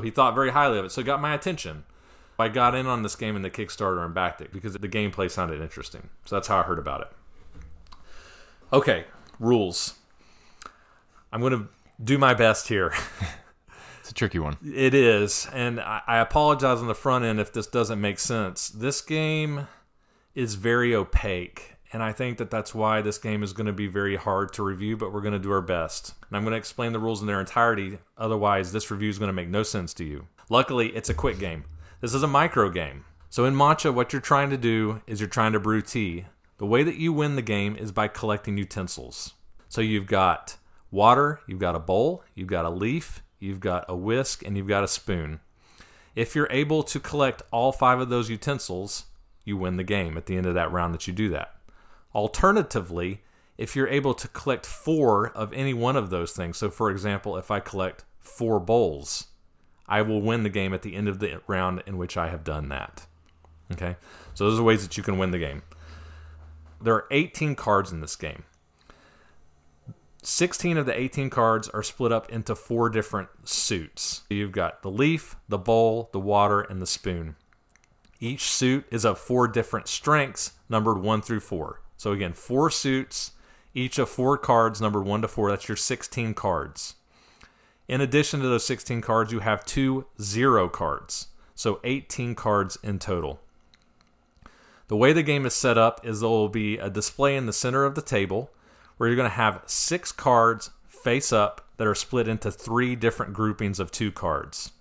He 0.00 0.12
thought 0.12 0.36
very 0.36 0.52
highly 0.52 0.78
of 0.78 0.84
it, 0.84 0.92
so 0.92 1.00
it 1.00 1.08
got 1.08 1.20
my 1.20 1.34
attention. 1.34 1.82
I 2.38 2.46
got 2.46 2.76
in 2.76 2.86
on 2.86 3.02
this 3.02 3.16
game 3.16 3.34
in 3.34 3.42
the 3.42 3.50
Kickstarter 3.50 4.04
and 4.04 4.14
backed 4.14 4.40
it 4.40 4.52
because 4.52 4.74
the 4.74 4.88
gameplay 4.88 5.28
sounded 5.28 5.60
interesting. 5.60 6.08
So 6.24 6.36
that's 6.36 6.46
how 6.46 6.58
I 6.58 6.62
heard 6.62 6.78
about 6.78 7.00
it. 7.00 7.08
Okay, 8.72 9.06
rules. 9.40 9.94
I'm 11.32 11.40
going 11.40 11.52
to 11.52 11.68
do 12.02 12.16
my 12.16 12.32
best 12.32 12.68
here. 12.68 12.94
A 14.10 14.12
tricky 14.12 14.40
one. 14.40 14.56
It 14.64 14.92
is, 14.92 15.48
and 15.52 15.78
I, 15.78 16.02
I 16.04 16.18
apologize 16.18 16.78
on 16.78 16.88
the 16.88 16.96
front 16.96 17.24
end 17.24 17.38
if 17.38 17.52
this 17.52 17.68
doesn't 17.68 18.00
make 18.00 18.18
sense. 18.18 18.68
This 18.68 19.00
game 19.00 19.68
is 20.34 20.56
very 20.56 20.94
opaque, 20.96 21.76
and 21.92 22.02
I 22.02 22.10
think 22.10 22.38
that 22.38 22.50
that's 22.50 22.74
why 22.74 23.02
this 23.02 23.18
game 23.18 23.44
is 23.44 23.52
going 23.52 23.68
to 23.68 23.72
be 23.72 23.86
very 23.86 24.16
hard 24.16 24.52
to 24.54 24.64
review, 24.64 24.96
but 24.96 25.12
we're 25.12 25.20
going 25.20 25.34
to 25.34 25.38
do 25.38 25.52
our 25.52 25.60
best. 25.60 26.14
And 26.28 26.36
I'm 26.36 26.42
going 26.42 26.52
to 26.52 26.58
explain 26.58 26.92
the 26.92 26.98
rules 26.98 27.20
in 27.20 27.28
their 27.28 27.38
entirety, 27.38 27.98
otherwise, 28.18 28.72
this 28.72 28.90
review 28.90 29.10
is 29.10 29.18
going 29.20 29.28
to 29.28 29.32
make 29.32 29.48
no 29.48 29.62
sense 29.62 29.94
to 29.94 30.04
you. 30.04 30.26
Luckily, 30.48 30.88
it's 30.88 31.08
a 31.10 31.14
quick 31.14 31.38
game. 31.38 31.64
This 32.00 32.12
is 32.12 32.24
a 32.24 32.28
micro 32.28 32.68
game. 32.68 33.04
So 33.28 33.44
in 33.44 33.54
matcha, 33.54 33.94
what 33.94 34.12
you're 34.12 34.20
trying 34.20 34.50
to 34.50 34.56
do 34.56 35.02
is 35.06 35.20
you're 35.20 35.28
trying 35.28 35.52
to 35.52 35.60
brew 35.60 35.82
tea. 35.82 36.26
The 36.58 36.66
way 36.66 36.82
that 36.82 36.96
you 36.96 37.12
win 37.12 37.36
the 37.36 37.42
game 37.42 37.76
is 37.76 37.92
by 37.92 38.08
collecting 38.08 38.58
utensils. 38.58 39.34
So 39.68 39.80
you've 39.80 40.08
got 40.08 40.56
water, 40.90 41.38
you've 41.46 41.60
got 41.60 41.76
a 41.76 41.78
bowl, 41.78 42.24
you've 42.34 42.48
got 42.48 42.64
a 42.64 42.70
leaf, 42.70 43.22
you've 43.40 43.60
got 43.60 43.84
a 43.88 43.96
whisk, 43.96 44.44
and 44.44 44.56
you've 44.56 44.68
got 44.68 44.84
a 44.84 44.88
spoon. 44.88 45.40
If 46.14 46.34
you're 46.34 46.48
able 46.50 46.82
to 46.84 47.00
collect 47.00 47.42
all 47.50 47.72
five 47.72 47.98
of 47.98 48.08
those 48.08 48.30
utensils, 48.30 49.06
you 49.44 49.56
win 49.56 49.76
the 49.76 49.84
game 49.84 50.16
at 50.16 50.26
the 50.26 50.36
end 50.36 50.46
of 50.46 50.54
that 50.54 50.70
round 50.70 50.94
that 50.94 51.06
you 51.06 51.12
do 51.12 51.28
that. 51.30 51.54
Alternatively, 52.14 53.22
if 53.56 53.76
you're 53.76 53.88
able 53.88 54.14
to 54.14 54.28
collect 54.28 54.66
four 54.66 55.28
of 55.28 55.52
any 55.52 55.74
one 55.74 55.96
of 55.96 56.10
those 56.10 56.32
things, 56.32 56.58
so 56.58 56.70
for 56.70 56.90
example, 56.90 57.36
if 57.36 57.50
I 57.50 57.60
collect 57.60 58.04
four 58.18 58.58
bowls, 58.60 59.26
I 59.86 60.02
will 60.02 60.22
win 60.22 60.44
the 60.44 60.48
game 60.48 60.72
at 60.72 60.82
the 60.82 60.94
end 60.94 61.08
of 61.08 61.18
the 61.18 61.40
round 61.46 61.82
in 61.86 61.98
which 61.98 62.16
I 62.16 62.28
have 62.28 62.44
done 62.44 62.68
that. 62.68 63.06
Okay? 63.72 63.96
So 64.34 64.48
those 64.48 64.58
are 64.58 64.62
ways 64.62 64.82
that 64.82 64.96
you 64.96 65.02
can 65.02 65.18
win 65.18 65.30
the 65.30 65.38
game. 65.38 65.62
There 66.80 66.94
are 66.94 67.06
18 67.10 67.54
cards 67.54 67.92
in 67.92 68.00
this 68.00 68.16
game. 68.16 68.44
16 70.22 70.76
of 70.76 70.86
the 70.86 70.98
18 70.98 71.30
cards 71.30 71.68
are 71.70 71.82
split 71.82 72.12
up 72.12 72.30
into 72.30 72.54
four 72.54 72.90
different 72.90 73.30
suits. 73.44 74.22
You've 74.28 74.52
got 74.52 74.82
the 74.82 74.90
leaf, 74.90 75.36
the 75.48 75.58
bowl, 75.58 76.10
the 76.12 76.20
water, 76.20 76.60
and 76.60 76.80
the 76.80 76.86
spoon. 76.86 77.36
Each 78.18 78.50
suit 78.50 78.84
is 78.90 79.06
of 79.06 79.18
four 79.18 79.48
different 79.48 79.88
strengths, 79.88 80.52
numbered 80.68 80.98
one 80.98 81.22
through 81.22 81.40
four. 81.40 81.80
So 81.96 82.12
again, 82.12 82.34
four 82.34 82.70
suits, 82.70 83.32
each 83.74 83.98
of 83.98 84.10
four 84.10 84.36
cards, 84.36 84.80
numbered 84.80 85.06
one 85.06 85.22
to 85.22 85.28
four. 85.28 85.50
That's 85.50 85.68
your 85.68 85.76
16 85.76 86.34
cards. 86.34 86.96
In 87.88 88.02
addition 88.02 88.40
to 88.40 88.48
those 88.48 88.66
16 88.66 89.00
cards, 89.00 89.32
you 89.32 89.40
have 89.40 89.64
two 89.64 90.06
zero 90.20 90.68
cards. 90.68 91.28
So 91.54 91.80
18 91.82 92.34
cards 92.34 92.78
in 92.82 92.98
total. 92.98 93.40
The 94.88 94.96
way 94.96 95.12
the 95.12 95.22
game 95.22 95.46
is 95.46 95.54
set 95.54 95.78
up 95.78 96.04
is 96.04 96.20
there 96.20 96.28
will 96.28 96.48
be 96.48 96.76
a 96.76 96.90
display 96.90 97.36
in 97.36 97.46
the 97.46 97.52
center 97.52 97.84
of 97.84 97.94
the 97.94 98.02
table 98.02 98.50
where 99.00 99.08
you're 99.08 99.16
going 99.16 99.30
to 99.30 99.34
have 99.34 99.62
six 99.64 100.12
cards 100.12 100.72
face 100.86 101.32
up 101.32 101.66
that 101.78 101.86
are 101.86 101.94
split 101.94 102.28
into 102.28 102.50
three 102.50 102.94
different 102.94 103.32
groupings 103.32 103.80
of 103.80 103.90
two 103.90 104.12
cards. 104.12 104.72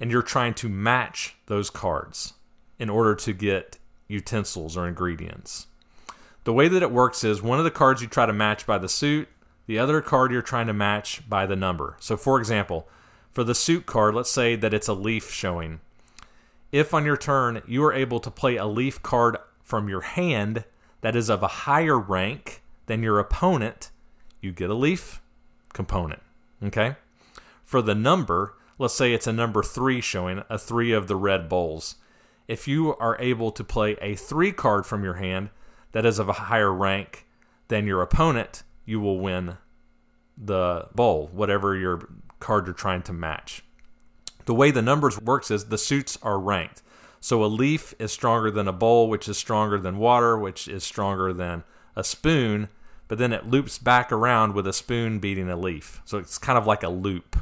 And 0.00 0.10
you're 0.10 0.20
trying 0.20 0.54
to 0.54 0.68
match 0.68 1.36
those 1.46 1.70
cards 1.70 2.34
in 2.76 2.90
order 2.90 3.14
to 3.14 3.32
get 3.32 3.78
utensils 4.08 4.76
or 4.76 4.88
ingredients. 4.88 5.68
The 6.42 6.52
way 6.52 6.66
that 6.66 6.82
it 6.82 6.90
works 6.90 7.22
is 7.22 7.40
one 7.40 7.58
of 7.58 7.64
the 7.64 7.70
cards 7.70 8.02
you 8.02 8.08
try 8.08 8.26
to 8.26 8.32
match 8.32 8.66
by 8.66 8.78
the 8.78 8.88
suit, 8.88 9.28
the 9.68 9.78
other 9.78 10.00
card 10.00 10.32
you're 10.32 10.42
trying 10.42 10.66
to 10.66 10.72
match 10.72 11.22
by 11.30 11.46
the 11.46 11.54
number. 11.54 11.96
So, 12.00 12.16
for 12.16 12.36
example, 12.36 12.88
for 13.30 13.44
the 13.44 13.54
suit 13.54 13.86
card, 13.86 14.16
let's 14.16 14.28
say 14.28 14.56
that 14.56 14.74
it's 14.74 14.88
a 14.88 14.92
leaf 14.92 15.30
showing. 15.30 15.78
If 16.72 16.92
on 16.92 17.04
your 17.04 17.16
turn 17.16 17.62
you 17.64 17.84
are 17.84 17.92
able 17.92 18.18
to 18.18 18.30
play 18.32 18.56
a 18.56 18.66
leaf 18.66 19.00
card 19.04 19.36
from 19.62 19.88
your 19.88 20.00
hand 20.00 20.64
that 21.02 21.14
is 21.14 21.30
of 21.30 21.44
a 21.44 21.48
higher 21.62 21.96
rank 21.96 22.60
than 22.88 23.02
your 23.02 23.18
opponent, 23.18 23.90
you 24.40 24.50
get 24.52 24.70
a 24.70 24.74
leaf 24.74 25.22
component. 25.72 26.20
Okay? 26.62 26.96
For 27.64 27.80
the 27.80 27.94
number, 27.94 28.54
let's 28.78 28.94
say 28.94 29.12
it's 29.12 29.26
a 29.26 29.32
number 29.32 29.62
three 29.62 30.00
showing 30.00 30.42
a 30.50 30.58
three 30.58 30.92
of 30.92 31.06
the 31.06 31.16
red 31.16 31.48
bowls. 31.48 31.96
If 32.48 32.66
you 32.66 32.96
are 32.96 33.20
able 33.20 33.52
to 33.52 33.62
play 33.62 33.96
a 34.00 34.16
three 34.16 34.52
card 34.52 34.86
from 34.86 35.04
your 35.04 35.14
hand 35.14 35.50
that 35.92 36.06
is 36.06 36.18
of 36.18 36.28
a 36.28 36.34
higher 36.34 36.72
rank 36.72 37.26
than 37.68 37.86
your 37.86 38.02
opponent, 38.02 38.64
you 38.84 39.00
will 39.00 39.20
win 39.20 39.58
the 40.36 40.88
bowl, 40.94 41.28
whatever 41.32 41.76
your 41.76 42.08
card 42.40 42.66
you're 42.66 42.74
trying 42.74 43.02
to 43.02 43.12
match. 43.12 43.62
The 44.46 44.54
way 44.54 44.70
the 44.70 44.80
numbers 44.80 45.20
works 45.20 45.50
is 45.50 45.66
the 45.66 45.76
suits 45.76 46.16
are 46.22 46.38
ranked. 46.38 46.82
So 47.20 47.44
a 47.44 47.46
leaf 47.46 47.94
is 47.98 48.12
stronger 48.12 48.50
than 48.50 48.68
a 48.68 48.72
bowl, 48.72 49.10
which 49.10 49.28
is 49.28 49.36
stronger 49.36 49.76
than 49.78 49.98
water, 49.98 50.38
which 50.38 50.68
is 50.68 50.84
stronger 50.84 51.34
than 51.34 51.64
a 51.96 52.04
spoon, 52.04 52.68
but 53.08 53.18
then 53.18 53.32
it 53.32 53.46
loops 53.46 53.78
back 53.78 54.12
around 54.12 54.54
with 54.54 54.66
a 54.66 54.72
spoon 54.72 55.18
beating 55.18 55.50
a 55.50 55.56
leaf. 55.56 56.00
So 56.04 56.18
it's 56.18 56.38
kind 56.38 56.58
of 56.58 56.66
like 56.66 56.82
a 56.82 56.88
loop 56.88 57.36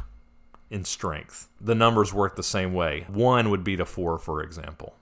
in 0.70 0.84
strength. 0.84 1.48
The 1.60 1.74
numbers 1.74 2.14
work 2.14 2.36
the 2.36 2.42
same 2.42 2.72
way. 2.72 3.04
One 3.08 3.50
would 3.50 3.64
beat 3.64 3.80
a 3.80 3.84
four, 3.84 4.18
for 4.18 4.42
example. 4.42 4.94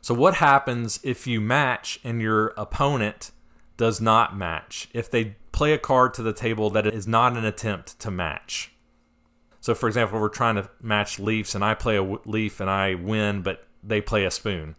So 0.00 0.14
what 0.14 0.34
happens 0.34 1.00
if 1.02 1.26
you 1.26 1.40
match 1.40 1.98
and 2.04 2.20
your 2.20 2.48
opponent 2.56 3.32
does 3.76 4.00
not 4.00 4.36
match? 4.36 4.88
If 4.92 5.10
they 5.10 5.36
play 5.52 5.72
a 5.72 5.78
card 5.78 6.14
to 6.14 6.22
the 6.22 6.32
table 6.32 6.70
that 6.70 6.86
is 6.86 7.08
not 7.08 7.36
an 7.36 7.44
attempt 7.44 7.98
to 8.00 8.10
match. 8.10 8.72
So, 9.60 9.74
for 9.74 9.88
example, 9.88 10.20
we're 10.20 10.28
trying 10.28 10.54
to 10.56 10.68
match 10.80 11.18
leaves, 11.18 11.56
and 11.56 11.64
I 11.64 11.74
play 11.74 11.96
a 11.96 12.02
leaf 12.24 12.60
and 12.60 12.70
I 12.70 12.94
win, 12.94 13.42
but 13.42 13.66
they 13.82 14.00
play 14.00 14.24
a 14.24 14.30
spoon. 14.30 14.76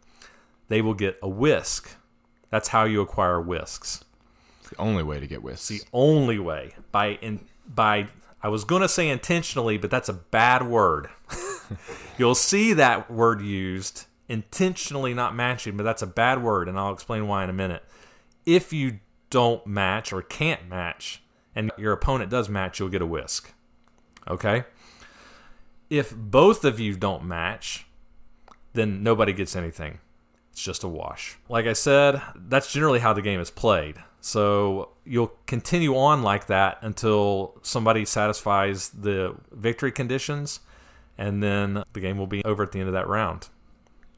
They 0.70 0.82
will 0.82 0.94
get 0.94 1.18
a 1.22 1.28
whisk. 1.28 1.90
That's 2.50 2.70
how 2.70 2.86
you 2.86 3.02
acquire 3.02 3.42
whisks. 3.42 4.06
The 4.70 4.78
only 4.80 5.04
way 5.04 5.20
to 5.20 5.28
get 5.28 5.44
whisks. 5.44 5.68
The 5.68 5.82
only 5.94 6.40
way 6.40 6.74
by 6.92 7.12
in 7.22 7.40
by 7.68 8.08
I 8.42 8.50
was 8.50 8.64
going 8.64 8.82
to 8.82 8.90
say 8.90 9.10
intentionally, 9.10 9.78
but 9.78 9.90
that's 9.90 10.10
a 10.10 10.14
bad 10.14 10.68
word. 10.68 11.10
You'll 12.18 12.36
see 12.36 12.74
that 12.74 13.10
word 13.10 13.42
used 13.42 14.06
intentionally 14.30 15.14
not 15.14 15.36
matching, 15.36 15.78
but 15.78 15.84
that's 15.84 16.02
a 16.02 16.08
bad 16.08 16.44
word, 16.44 16.68
and 16.68 16.78
I'll 16.78 16.94
explain 16.94 17.28
why 17.28 17.44
in 17.44 17.50
a 17.50 17.54
minute. 17.54 17.84
If 18.46 18.72
you 18.72 19.00
don't 19.30 19.66
match 19.66 20.14
or 20.14 20.22
can't 20.22 20.68
match, 20.68 21.22
and 21.56 21.72
your 21.78 21.94
opponent 21.94 22.30
does 22.30 22.50
match, 22.50 22.80
you'll 22.80 22.90
get 22.90 23.02
a 23.02 23.06
whisk. 23.06 23.54
Okay? 24.30 24.66
If 25.90 26.16
both 26.16 26.64
of 26.66 26.80
you 26.80 26.96
don't 26.96 27.26
match, 27.26 27.88
then 28.74 29.02
nobody 29.02 29.34
gets 29.34 29.56
anything. 29.56 30.00
It's 30.52 30.62
just 30.62 30.84
a 30.84 30.88
wash. 30.88 31.38
Like 31.50 31.66
I 31.66 31.74
said, 31.74 32.22
that's 32.36 32.72
generally 32.72 33.00
how 33.00 33.14
the 33.14 33.22
game 33.22 33.40
is 33.40 33.50
played. 33.50 33.96
So 34.28 34.90
you'll 35.06 35.32
continue 35.46 35.96
on 35.96 36.22
like 36.22 36.48
that 36.48 36.80
until 36.82 37.58
somebody 37.62 38.04
satisfies 38.04 38.90
the 38.90 39.38
victory 39.54 39.94
conditions. 39.94 40.60
and 41.18 41.42
then 41.42 41.84
the 41.94 42.00
game 42.00 42.18
will 42.18 42.28
be 42.28 42.44
over 42.46 42.64
at 42.64 42.72
the 42.72 42.80
end 42.80 42.88
of 42.88 42.94
that 42.94 43.08
round. 43.08 43.50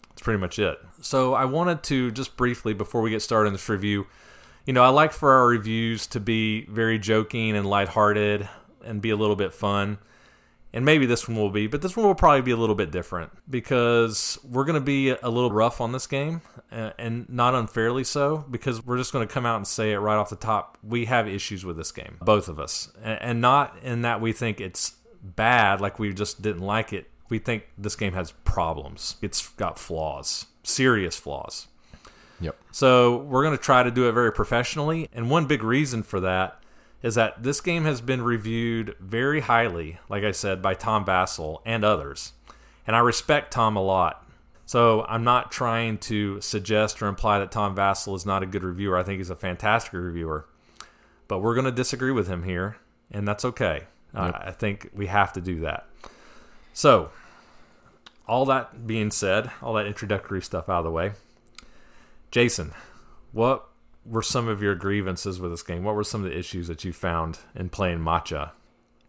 That's 0.09 0.21
pretty 0.21 0.39
much 0.39 0.59
it. 0.59 0.77
So 1.01 1.33
I 1.33 1.45
wanted 1.45 1.83
to 1.83 2.11
just 2.11 2.35
briefly, 2.35 2.73
before 2.73 3.01
we 3.01 3.09
get 3.09 3.21
started 3.21 3.47
in 3.47 3.53
this 3.53 3.69
review, 3.69 4.07
you 4.65 4.73
know, 4.73 4.83
I 4.83 4.89
like 4.89 5.13
for 5.13 5.31
our 5.31 5.47
reviews 5.47 6.07
to 6.07 6.19
be 6.19 6.65
very 6.65 6.99
joking 6.99 7.55
and 7.55 7.65
lighthearted 7.65 8.47
and 8.83 9.01
be 9.01 9.09
a 9.11 9.15
little 9.15 9.35
bit 9.35 9.53
fun. 9.53 9.97
And 10.71 10.85
maybe 10.85 11.07
this 11.07 11.27
one 11.27 11.35
will 11.35 11.49
be, 11.49 11.65
but 11.67 11.81
this 11.81 11.97
one 11.97 12.05
will 12.05 12.15
probably 12.15 12.43
be 12.43 12.51
a 12.51 12.57
little 12.57 12.75
bit 12.75 12.91
different 12.91 13.31
because 13.49 14.37
we're 14.43 14.65
going 14.65 14.75
to 14.75 14.81
be 14.81 15.09
a 15.09 15.29
little 15.29 15.51
rough 15.51 15.81
on 15.81 15.91
this 15.91 16.05
game 16.05 16.41
uh, 16.71 16.91
and 16.99 17.27
not 17.27 17.55
unfairly 17.55 18.03
so 18.03 18.45
because 18.51 18.85
we're 18.85 18.97
just 18.97 19.11
going 19.11 19.27
to 19.27 19.33
come 19.33 19.47
out 19.47 19.55
and 19.55 19.65
say 19.65 19.93
it 19.93 19.97
right 19.97 20.15
off 20.15 20.29
the 20.29 20.35
top. 20.35 20.77
We 20.83 21.05
have 21.05 21.27
issues 21.27 21.65
with 21.65 21.75
this 21.75 21.91
game, 21.91 22.17
both 22.21 22.49
of 22.49 22.59
us. 22.59 22.91
And 23.03 23.41
not 23.41 23.77
in 23.81 24.03
that 24.03 24.21
we 24.21 24.31
think 24.31 24.61
it's 24.61 24.93
bad, 25.23 25.81
like 25.81 25.97
we 25.97 26.13
just 26.13 26.41
didn't 26.41 26.61
like 26.61 26.93
it. 26.93 27.09
We 27.29 27.39
think 27.39 27.63
this 27.77 27.95
game 27.95 28.13
has 28.13 28.31
problems, 28.43 29.17
it's 29.21 29.49
got 29.49 29.79
flaws, 29.79 30.45
serious 30.63 31.15
flaws. 31.15 31.67
Yep. 32.41 32.55
So 32.71 33.17
we're 33.17 33.43
going 33.43 33.57
to 33.57 33.61
try 33.61 33.83
to 33.83 33.91
do 33.91 34.07
it 34.07 34.13
very 34.13 34.31
professionally. 34.31 35.09
And 35.13 35.29
one 35.29 35.45
big 35.45 35.63
reason 35.63 36.03
for 36.03 36.19
that 36.21 36.58
is 37.01 37.15
that 37.15 37.41
this 37.41 37.61
game 37.61 37.85
has 37.85 38.01
been 38.01 38.21
reviewed 38.21 38.95
very 38.99 39.41
highly, 39.41 39.99
like 40.09 40.23
I 40.23 40.31
said, 40.31 40.61
by 40.61 40.73
Tom 40.73 41.05
Vasel 41.05 41.61
and 41.65 41.83
others. 41.83 42.33
And 42.85 42.95
I 42.95 42.99
respect 42.99 43.51
Tom 43.51 43.77
a 43.77 43.81
lot. 43.81 44.25
So 44.65 45.05
I'm 45.07 45.23
not 45.23 45.51
trying 45.51 45.97
to 45.99 46.39
suggest 46.41 47.01
or 47.01 47.07
imply 47.07 47.39
that 47.39 47.51
Tom 47.51 47.75
Vasel 47.75 48.15
is 48.15 48.25
not 48.25 48.43
a 48.43 48.45
good 48.45 48.63
reviewer. 48.63 48.97
I 48.97 49.03
think 49.03 49.17
he's 49.17 49.29
a 49.29 49.35
fantastic 49.35 49.93
reviewer. 49.93 50.45
But 51.27 51.39
we're 51.39 51.55
going 51.55 51.65
to 51.65 51.71
disagree 51.71 52.11
with 52.11 52.27
him 52.27 52.43
here, 52.43 52.77
and 53.11 53.27
that's 53.27 53.45
okay. 53.45 53.85
Yep. 54.13 54.35
Uh, 54.35 54.37
I 54.39 54.51
think 54.51 54.89
we 54.93 55.07
have 55.07 55.33
to 55.33 55.41
do 55.41 55.61
that. 55.61 55.87
So, 56.73 57.11
all 58.27 58.45
that 58.45 58.85
being 58.85 59.11
said, 59.11 59.49
all 59.61 59.73
that 59.73 59.85
introductory 59.85 60.41
stuff 60.41 60.69
out 60.69 60.79
of 60.79 60.85
the 60.85 60.91
way, 60.91 61.13
Jason, 62.31 62.73
what 63.31 63.68
were 64.05 64.21
some 64.21 64.47
of 64.47 64.61
your 64.61 64.75
grievances 64.75 65.39
with 65.39 65.51
this 65.51 65.63
game? 65.63 65.83
What 65.83 65.95
were 65.95 66.03
some 66.03 66.23
of 66.23 66.31
the 66.31 66.37
issues 66.37 66.67
that 66.67 66.83
you 66.83 66.93
found 66.93 67.39
in 67.55 67.69
playing 67.69 67.99
Matcha? 67.99 68.51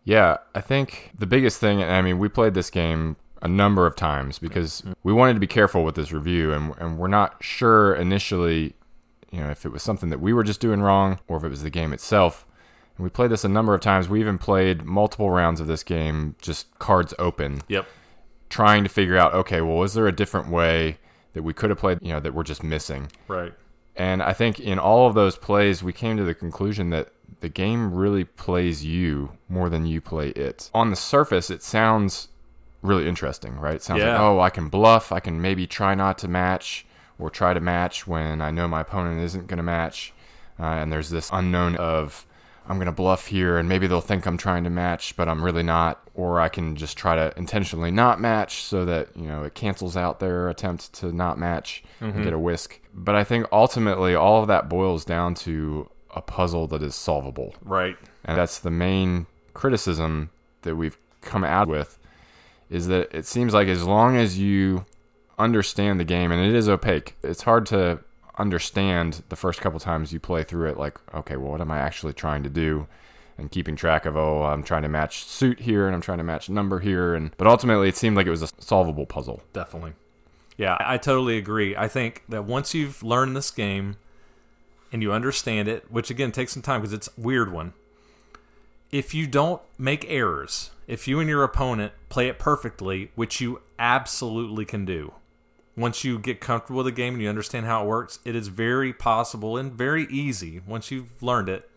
Yeah, 0.05 0.39
I 0.55 0.61
think 0.61 1.13
the 1.19 1.27
biggest 1.27 1.61
thing, 1.61 1.83
I 1.83 2.03
mean, 2.03 2.19
we 2.19 2.29
played 2.29 2.55
this 2.55 2.71
game 2.71 3.17
a 3.43 3.49
number 3.49 3.87
of 3.87 3.97
times 3.97 4.39
because 4.39 4.83
we 5.03 5.13
wanted 5.13 5.35
to 5.35 5.41
be 5.41 5.47
careful 5.47 5.85
with 5.85 5.95
this 5.95 6.13
review 6.13 6.53
and, 6.53 6.75
and 6.79 6.99
we're 6.99 7.09
not 7.09 7.43
sure 7.43 7.95
initially, 7.95 8.75
you 9.31 9.41
know, 9.41 9.51
if 9.51 9.65
it 9.65 9.71
was 9.71 9.83
something 9.83 10.11
that 10.11 10.21
we 10.21 10.33
were 10.33 10.45
just 10.45 10.61
doing 10.61 10.81
wrong 10.81 11.19
or 11.29 11.37
if 11.39 11.45
it 11.45 11.49
was 11.49 11.63
the 11.63 11.71
game 11.71 11.93
itself. 11.93 12.47
And 12.97 13.05
we 13.05 13.11
played 13.11 13.31
this 13.31 13.45
a 13.45 13.49
number 13.49 13.73
of 13.73 13.81
times. 13.81 14.09
We 14.09 14.21
even 14.21 14.37
played 14.37 14.85
multiple 14.85 15.31
rounds 15.31 15.61
of 15.61 15.67
this 15.67 15.83
game, 15.83 16.37
just 16.43 16.79
cards 16.79 17.15
open. 17.19 17.63
Yep. 17.69 17.87
Trying 18.51 18.83
to 18.83 18.91
figure 18.91 19.17
out, 19.17 19.33
okay, 19.33 19.61
well, 19.61 19.83
is 19.85 19.95
there 19.95 20.07
a 20.07 20.13
different 20.13 20.49
way 20.51 20.99
that 21.33 21.43
we 21.43 21.55
could 21.55 21.71
have 21.71 21.79
played, 21.79 21.99
you 22.03 22.13
know, 22.13 22.21
that 22.21 22.35
we're 22.35 22.43
just 22.43 22.63
missing? 22.63 23.11
Right. 23.29 23.55
And 24.01 24.23
I 24.23 24.33
think 24.33 24.59
in 24.59 24.79
all 24.79 25.07
of 25.07 25.15
those 25.15 25.37
plays, 25.37 25.83
we 25.83 25.93
came 25.93 26.17
to 26.17 26.25
the 26.25 26.33
conclusion 26.35 26.89
that 26.89 27.09
the 27.41 27.51
game 27.51 27.93
really 27.93 28.25
plays 28.25 28.83
you 28.83 29.33
more 29.47 29.69
than 29.69 29.85
you 29.85 30.01
play 30.01 30.29
it. 30.31 30.71
On 30.73 30.89
the 30.89 30.97
surface, 30.97 31.51
it 31.51 31.63
sounds 31.63 32.29
really 32.81 33.07
interesting, 33.07 33.59
right? 33.59 33.75
It 33.75 33.83
sounds 33.83 34.01
Yeah. 34.01 34.13
like, 34.13 34.21
oh, 34.21 34.41
I 34.41 34.49
can 34.49 34.69
bluff. 34.69 35.13
I 35.13 35.21
can 35.21 35.43
maybe 35.43 35.67
try 35.67 35.95
not 35.95 36.17
to 36.19 36.29
match 36.29 36.87
or 37.19 37.29
try 37.29 37.53
to 37.53 37.61
match 37.61 38.07
when 38.07 38.41
I 38.41 38.51
know 38.51 38.67
my 38.67 38.81
opponent 38.81 39.21
isn't 39.21 39.49
going 39.49 39.59
to 39.59 39.63
match. 39.63 40.15
Uh, 40.59 40.63
and 40.81 40.91
there's 40.91 41.11
this 41.11 41.29
unknown 41.31 41.77
of, 41.77 42.25
I'm 42.71 42.77
going 42.77 42.87
to 42.87 42.93
bluff 42.93 43.27
here 43.27 43.59
and 43.59 43.69
maybe 43.69 43.89
they'll 43.89 44.01
think 44.01 44.27
I'm 44.27 44.37
trying 44.37 44.63
to 44.63 44.71
match, 44.71 45.17
but 45.17 45.29
I'm 45.29 45.43
really 45.43 45.65
not. 45.65 46.09
Or 46.15 46.41
I 46.41 46.49
can 46.49 46.77
just 46.77 46.97
try 46.97 47.17
to 47.17 47.37
intentionally 47.37 47.91
not 47.91 48.21
match 48.21 48.63
so 48.63 48.85
that, 48.85 49.09
you 49.17 49.27
know, 49.27 49.43
it 49.43 49.55
cancels 49.55 49.97
out 49.97 50.21
their 50.21 50.49
attempt 50.49 50.93
to 50.95 51.11
not 51.13 51.37
match 51.37 51.83
and 52.01 52.13
mm-hmm. 52.13 52.23
get 52.23 52.33
a 52.33 52.39
whisk. 52.39 52.81
But 52.95 53.17
I 53.17 53.25
think 53.25 53.47
ultimately 53.51 54.15
all 54.15 54.41
of 54.41 54.47
that 54.47 54.69
boils 54.69 55.05
down 55.05 55.35
to 55.37 55.91
a 56.15 56.23
puzzle 56.23 56.69
that 56.69 56.81
is 56.81 56.95
solvable. 56.95 57.57
Right. 57.65 57.97
And 58.25 58.39
that's 58.39 58.61
the 58.61 58.71
main 58.71 59.27
criticism 59.53 60.31
that 60.63 60.77
we've 60.77 60.97
come 61.23 61.43
out 61.43 61.67
with 61.67 61.99
is 62.71 62.87
that 62.87 63.13
it 63.13 63.27
seems 63.27 63.53
like 63.53 63.67
as 63.67 63.83
long 63.83 64.17
as 64.17 64.39
you 64.39 64.87
understand 65.41 65.99
the 65.99 66.05
game 66.05 66.31
and 66.31 66.41
it 66.41 66.55
is 66.55 66.69
opaque, 66.69 67.17
it's 67.25 67.43
hard 67.43 67.67
to 67.67 67.99
understand 68.41 69.23
the 69.29 69.37
first 69.37 69.61
couple 69.61 69.79
times 69.79 70.13
you 70.13 70.21
play 70.21 70.43
through 70.43 70.71
it 70.71 70.77
like, 70.77 70.99
okay, 71.15 71.37
well 71.37 71.53
what 71.53 71.61
am 71.61 71.71
I 71.71 71.79
actually 71.79 72.13
trying 72.13 72.43
to 72.43 72.49
do? 72.49 72.87
And 73.39 73.51
keeping 73.51 73.77
track 73.77 74.05
of, 74.05 74.17
oh, 74.17 74.43
I'm 74.43 74.63
trying 74.63 74.83
to 74.83 74.89
match 74.89 75.25
suit 75.25 75.61
here 75.61 75.87
and 75.87 75.95
I'm 75.95 76.03
trying 76.03 76.19
to 76.19 76.25
match 76.25 76.51
number 76.51 76.81
here 76.81 77.15
and 77.15 77.31
but 77.37 77.47
ultimately 77.47 77.89
it 77.89 77.97
seemed 77.97 78.17
like 78.17 78.27
it 78.27 78.31
was 78.31 78.43
a 78.43 78.49
solvable 78.59 79.07
puzzle. 79.07 79.43
Definitely. 79.53 79.93
Yeah, 80.57 80.77
I 80.79 80.99
totally 80.99 81.39
agree. 81.39 81.75
I 81.75 81.89
think 81.89 82.23
that 82.29 82.45
once 82.45 82.75
you've 82.75 83.03
learned 83.03 83.35
this 83.35 83.51
game 83.51 83.97
and 84.93 85.03
you 85.03 85.13
understand 85.13 85.69
it, 85.69 85.91
which 85.91 86.11
again 86.11 86.33
takes 86.33 86.53
some 86.53 86.63
time 86.63 86.81
because 86.81 86.93
it's 86.93 87.09
a 87.09 87.21
weird 87.21 87.53
one. 87.53 87.73
If 88.91 89.15
you 89.15 89.27
don't 89.27 89.63
make 89.79 90.05
errors, 90.09 90.71
if 90.87 91.07
you 91.07 91.21
and 91.21 91.29
your 91.29 91.45
opponent 91.45 91.93
play 92.09 92.29
it 92.29 92.39
perfectly, 92.39 93.13
which 93.15 93.41
you 93.41 93.63
absolutely 93.79 94.65
can 94.65 94.85
do, 94.85 95.13
once 95.77 96.05
you 96.05 96.19
get 96.19 96.41
comfortable 96.41 96.79
with 96.79 96.87
the 96.87 96.93
game 96.93 97.15
and 97.15 97.23
you 97.23 97.29
understand 97.29 97.67
how 97.67 97.85
it 97.85 97.87
works, 97.89 98.19
it 98.25 98.35
is 98.35 98.49
very 98.49 98.93
possible 98.93 99.57
and 99.57 99.73
very 99.73 100.07
easy 100.11 100.61
once 100.67 100.91
you've 100.91 101.23
learned 101.23 101.49
it 101.49 101.71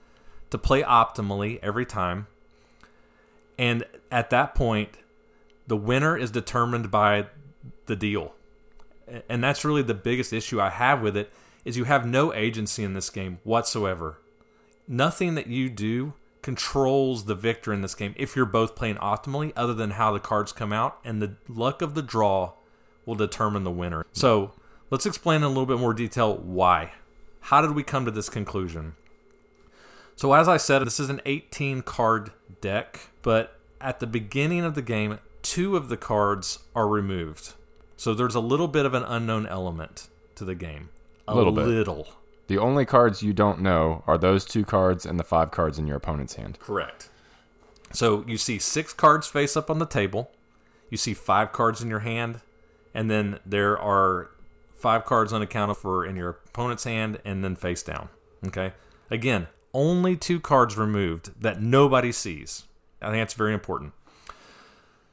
to 0.49 0.57
play 0.57 0.83
optimally 0.83 1.59
every 1.61 1.85
time. 1.85 2.27
And 3.57 3.83
at 4.11 4.29
that 4.31 4.55
point, 4.55 4.97
the 5.67 5.77
winner 5.77 6.17
is 6.17 6.31
determined 6.31 6.91
by 6.91 7.27
the 7.85 7.95
deal. 7.95 8.33
And 9.29 9.43
that's 9.43 9.63
really 9.63 9.83
the 9.83 9.93
biggest 9.93 10.33
issue 10.33 10.59
I 10.59 10.69
have 10.69 11.01
with 11.01 11.15
it 11.15 11.31
is 11.65 11.77
you 11.77 11.83
have 11.85 12.05
no 12.05 12.33
agency 12.33 12.83
in 12.83 12.93
this 12.93 13.09
game 13.09 13.39
whatsoever. 13.43 14.19
Nothing 14.87 15.35
that 15.35 15.47
you 15.47 15.69
do 15.69 16.13
controls 16.41 17.25
the 17.25 17.35
victor 17.35 17.71
in 17.71 17.81
this 17.81 17.95
game 17.95 18.13
if 18.17 18.35
you're 18.35 18.45
both 18.45 18.75
playing 18.75 18.95
optimally 18.95 19.53
other 19.55 19.73
than 19.73 19.91
how 19.91 20.11
the 20.11 20.19
cards 20.19 20.51
come 20.51 20.73
out 20.73 20.99
and 21.05 21.21
the 21.21 21.35
luck 21.47 21.81
of 21.81 21.95
the 21.95 22.01
draw 22.01 22.51
will 23.05 23.15
determine 23.15 23.63
the 23.63 23.71
winner. 23.71 24.05
So, 24.13 24.51
let's 24.89 25.05
explain 25.05 25.37
in 25.37 25.43
a 25.43 25.47
little 25.49 25.65
bit 25.65 25.79
more 25.79 25.93
detail 25.93 26.35
why. 26.37 26.91
How 27.41 27.61
did 27.61 27.71
we 27.71 27.83
come 27.83 28.05
to 28.05 28.11
this 28.11 28.29
conclusion? 28.29 28.95
So, 30.15 30.33
as 30.33 30.47
I 30.47 30.57
said, 30.57 30.79
this 30.85 30.99
is 30.99 31.09
an 31.09 31.21
18 31.25 31.81
card 31.81 32.31
deck, 32.61 33.09
but 33.21 33.59
at 33.81 33.99
the 33.99 34.07
beginning 34.07 34.63
of 34.63 34.75
the 34.75 34.81
game, 34.81 35.19
two 35.41 35.75
of 35.75 35.89
the 35.89 35.97
cards 35.97 36.59
are 36.75 36.87
removed. 36.87 37.53
So, 37.97 38.13
there's 38.13 38.35
a 38.35 38.39
little 38.39 38.67
bit 38.67 38.85
of 38.85 38.93
an 38.93 39.03
unknown 39.03 39.45
element 39.47 40.07
to 40.35 40.45
the 40.45 40.55
game. 40.55 40.89
A 41.27 41.35
Little 41.35 41.51
bit. 41.53 41.65
little. 41.65 42.07
The 42.47 42.57
only 42.57 42.85
cards 42.85 43.23
you 43.23 43.31
don't 43.33 43.61
know 43.61 44.03
are 44.05 44.17
those 44.17 44.43
two 44.45 44.65
cards 44.65 45.05
and 45.05 45.17
the 45.19 45.23
five 45.23 45.51
cards 45.51 45.79
in 45.79 45.87
your 45.87 45.95
opponent's 45.97 46.35
hand. 46.35 46.59
Correct. 46.59 47.09
So, 47.91 48.23
you 48.27 48.37
see 48.37 48.59
six 48.59 48.93
cards 48.93 49.27
face 49.27 49.55
up 49.57 49.69
on 49.69 49.79
the 49.79 49.85
table, 49.85 50.31
you 50.89 50.97
see 50.97 51.13
five 51.13 51.51
cards 51.51 51.81
in 51.81 51.89
your 51.89 51.99
hand, 51.99 52.41
and 52.93 53.09
then 53.09 53.39
there 53.45 53.77
are 53.77 54.29
five 54.75 55.05
cards 55.05 55.31
unaccounted 55.31 55.77
for 55.77 56.05
in 56.05 56.15
your 56.15 56.29
opponent's 56.47 56.83
hand 56.83 57.19
and 57.25 57.43
then 57.43 57.55
face 57.55 57.83
down. 57.83 58.09
Okay? 58.45 58.73
Again, 59.09 59.47
only 59.73 60.15
two 60.15 60.39
cards 60.39 60.77
removed 60.77 61.41
that 61.41 61.61
nobody 61.61 62.11
sees. 62.11 62.63
I 63.01 63.07
think 63.07 63.21
that's 63.21 63.33
very 63.33 63.53
important. 63.53 63.93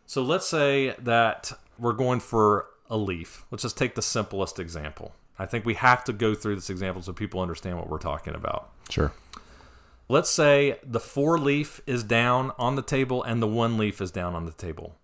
So 0.07 0.23
let's 0.23 0.49
say 0.49 0.95
that 0.99 1.53
we're 1.79 1.93
going 1.93 2.21
for 2.21 2.67
a 2.91 2.97
leaf. 2.97 3.45
Let's 3.51 3.63
just 3.63 3.79
take 3.79 3.95
the 3.95 4.03
simplest 4.03 4.59
example. 4.59 5.15
I 5.39 5.47
think 5.47 5.65
we 5.65 5.75
have 5.75 6.05
to 6.05 6.13
go 6.13 6.35
through 6.35 6.57
this 6.57 6.69
example 6.69 7.01
so 7.03 7.13
people 7.13 7.41
understand 7.41 7.79
what 7.79 7.89
we're 7.89 7.99
talking 7.99 8.35
about. 8.35 8.71
Sure. 8.91 9.13
Let's 10.09 10.29
say 10.29 10.79
the 10.85 11.01
four 11.01 11.39
leaf 11.39 11.81
is 11.87 12.03
down 12.03 12.51
on 12.59 12.75
the 12.75 12.83
table 12.83 13.23
and 13.23 13.41
the 13.41 13.47
one 13.47 13.79
leaf 13.79 14.01
is 14.01 14.11
down 14.11 14.35
on 14.35 14.45
the 14.45 14.53
table. 14.53 14.97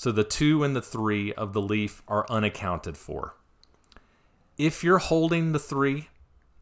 So 0.00 0.10
the 0.10 0.24
two 0.24 0.64
and 0.64 0.74
the 0.74 0.80
three 0.80 1.34
of 1.34 1.52
the 1.52 1.60
leaf 1.60 2.00
are 2.08 2.24
unaccounted 2.30 2.96
for. 2.96 3.34
If 4.56 4.82
you're 4.82 4.96
holding 4.96 5.52
the 5.52 5.58
three, 5.58 6.08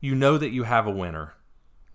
you 0.00 0.16
know 0.16 0.38
that 0.38 0.50
you 0.50 0.64
have 0.64 0.88
a 0.88 0.90
winner. 0.90 1.34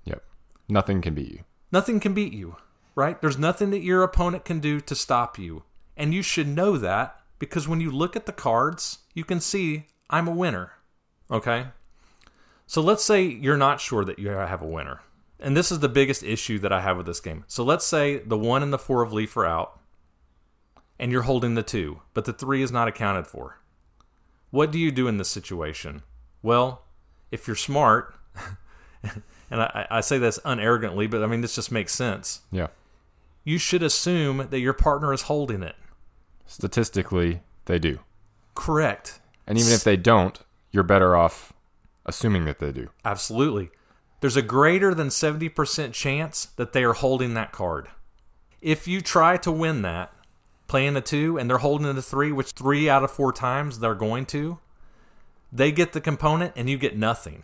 Yep. 0.05 0.23
Nothing 0.69 1.01
can 1.01 1.13
beat 1.13 1.31
you. 1.33 1.43
Nothing 1.69 1.99
can 1.99 2.13
beat 2.13 2.31
you, 2.31 2.55
right? 2.95 3.19
There's 3.19 3.37
nothing 3.37 3.71
that 3.71 3.83
your 3.83 4.03
opponent 4.03 4.45
can 4.45 4.61
do 4.61 4.79
to 4.79 4.95
stop 4.95 5.37
you. 5.37 5.63
And 5.97 6.13
you 6.13 6.21
should 6.21 6.47
know 6.47 6.77
that 6.77 7.19
because 7.39 7.67
when 7.67 7.81
you 7.81 7.91
look 7.91 8.15
at 8.15 8.25
the 8.25 8.31
cards, 8.31 8.99
you 9.13 9.25
can 9.25 9.41
see 9.41 9.87
I'm 10.09 10.29
a 10.29 10.31
winner. 10.31 10.71
Okay? 11.29 11.65
So 12.67 12.81
let's 12.81 13.03
say 13.03 13.21
you're 13.21 13.57
not 13.57 13.81
sure 13.81 14.05
that 14.05 14.17
you 14.17 14.29
have 14.29 14.61
a 14.61 14.65
winner. 14.65 15.01
And 15.41 15.57
this 15.57 15.73
is 15.73 15.79
the 15.79 15.89
biggest 15.89 16.23
issue 16.23 16.57
that 16.59 16.71
I 16.71 16.79
have 16.79 16.95
with 16.95 17.05
this 17.05 17.19
game. 17.19 17.43
So 17.47 17.65
let's 17.65 17.85
say 17.85 18.19
the 18.19 18.37
one 18.37 18.63
and 18.63 18.71
the 18.71 18.79
four 18.79 19.01
of 19.01 19.11
leaf 19.11 19.35
are 19.35 19.45
out, 19.45 19.81
and 20.99 21.11
you're 21.11 21.23
holding 21.23 21.55
the 21.55 21.63
two, 21.63 22.01
but 22.13 22.25
the 22.25 22.33
three 22.33 22.61
is 22.61 22.71
not 22.71 22.87
accounted 22.87 23.27
for. 23.27 23.59
What 24.51 24.71
do 24.71 24.79
you 24.79 24.91
do 24.91 25.07
in 25.07 25.17
this 25.17 25.29
situation? 25.29 26.03
Well, 26.41 26.83
if 27.31 27.47
you're 27.47 27.55
smart, 27.55 28.15
and 29.03 29.61
I, 29.61 29.87
I 29.89 30.01
say 30.01 30.17
this 30.17 30.39
unarrogantly, 30.45 31.07
but 31.07 31.23
I 31.23 31.27
mean, 31.27 31.41
this 31.41 31.55
just 31.55 31.71
makes 31.71 31.93
sense. 31.93 32.41
Yeah. 32.51 32.67
You 33.43 33.57
should 33.57 33.83
assume 33.83 34.47
that 34.49 34.59
your 34.59 34.73
partner 34.73 35.11
is 35.11 35.23
holding 35.23 35.63
it. 35.63 35.75
Statistically, 36.45 37.41
they 37.65 37.79
do. 37.79 37.99
Correct. 38.55 39.19
And 39.47 39.57
even 39.57 39.73
if 39.73 39.83
they 39.83 39.97
don't, 39.97 40.39
you're 40.71 40.83
better 40.83 41.15
off 41.15 41.53
assuming 42.05 42.45
that 42.45 42.59
they 42.59 42.71
do. 42.71 42.89
Absolutely. 43.03 43.71
There's 44.21 44.37
a 44.37 44.41
greater 44.41 44.93
than 44.93 45.09
70% 45.09 45.93
chance 45.93 46.45
that 46.55 46.73
they 46.73 46.83
are 46.83 46.93
holding 46.93 47.33
that 47.33 47.51
card. 47.51 47.89
If 48.61 48.87
you 48.87 49.01
try 49.01 49.35
to 49.37 49.51
win 49.51 49.81
that, 49.81 50.12
playing 50.73 50.95
the 50.95 51.01
two, 51.01 51.37
and 51.37 51.47
they're 51.47 51.59
holding 51.59 51.93
the 51.93 52.01
three, 52.01 52.31
which 52.31 52.53
three 52.53 52.89
out 52.89 53.03
of 53.03 53.11
four 53.11 53.31
times 53.31 53.77
they're 53.77 53.93
going 53.93 54.25
to, 54.25 54.57
they 55.51 55.71
get 55.71 55.93
the 55.93 56.01
component 56.01 56.51
and 56.55 56.67
you 56.67 56.79
get 56.79 56.97
nothing. 56.97 57.43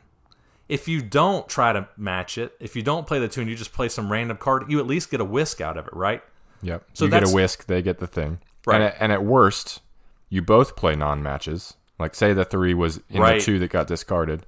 If 0.67 0.87
you 0.87 1.03
don't 1.03 1.47
try 1.47 1.71
to 1.71 1.87
match 1.95 2.39
it, 2.39 2.55
if 2.59 2.75
you 2.75 2.81
don't 2.81 3.05
play 3.05 3.19
the 3.19 3.27
two 3.27 3.41
and 3.41 3.47
you 3.47 3.55
just 3.55 3.71
play 3.71 3.87
some 3.87 4.11
random 4.11 4.37
card, 4.37 4.63
you 4.67 4.79
at 4.79 4.87
least 4.87 5.11
get 5.11 5.21
a 5.21 5.23
whisk 5.23 5.61
out 5.61 5.77
of 5.77 5.85
it, 5.85 5.93
right? 5.93 6.23
Yep. 6.63 6.85
So 6.93 7.05
you 7.05 7.11
get 7.11 7.29
a 7.29 7.31
whisk, 7.31 7.67
they 7.67 7.83
get 7.83 7.99
the 7.99 8.07
thing. 8.07 8.39
Right. 8.65 8.77
And 8.77 8.83
at, 8.85 8.95
and 8.99 9.11
at 9.11 9.23
worst, 9.23 9.81
you 10.29 10.41
both 10.41 10.75
play 10.75 10.95
non 10.95 11.21
matches. 11.21 11.75
Like, 11.99 12.15
say 12.15 12.33
the 12.33 12.45
three 12.45 12.73
was 12.73 12.99
in 13.11 13.21
Right. 13.21 13.37
the 13.39 13.45
two 13.45 13.59
that 13.59 13.69
got 13.69 13.85
discarded. 13.85 14.47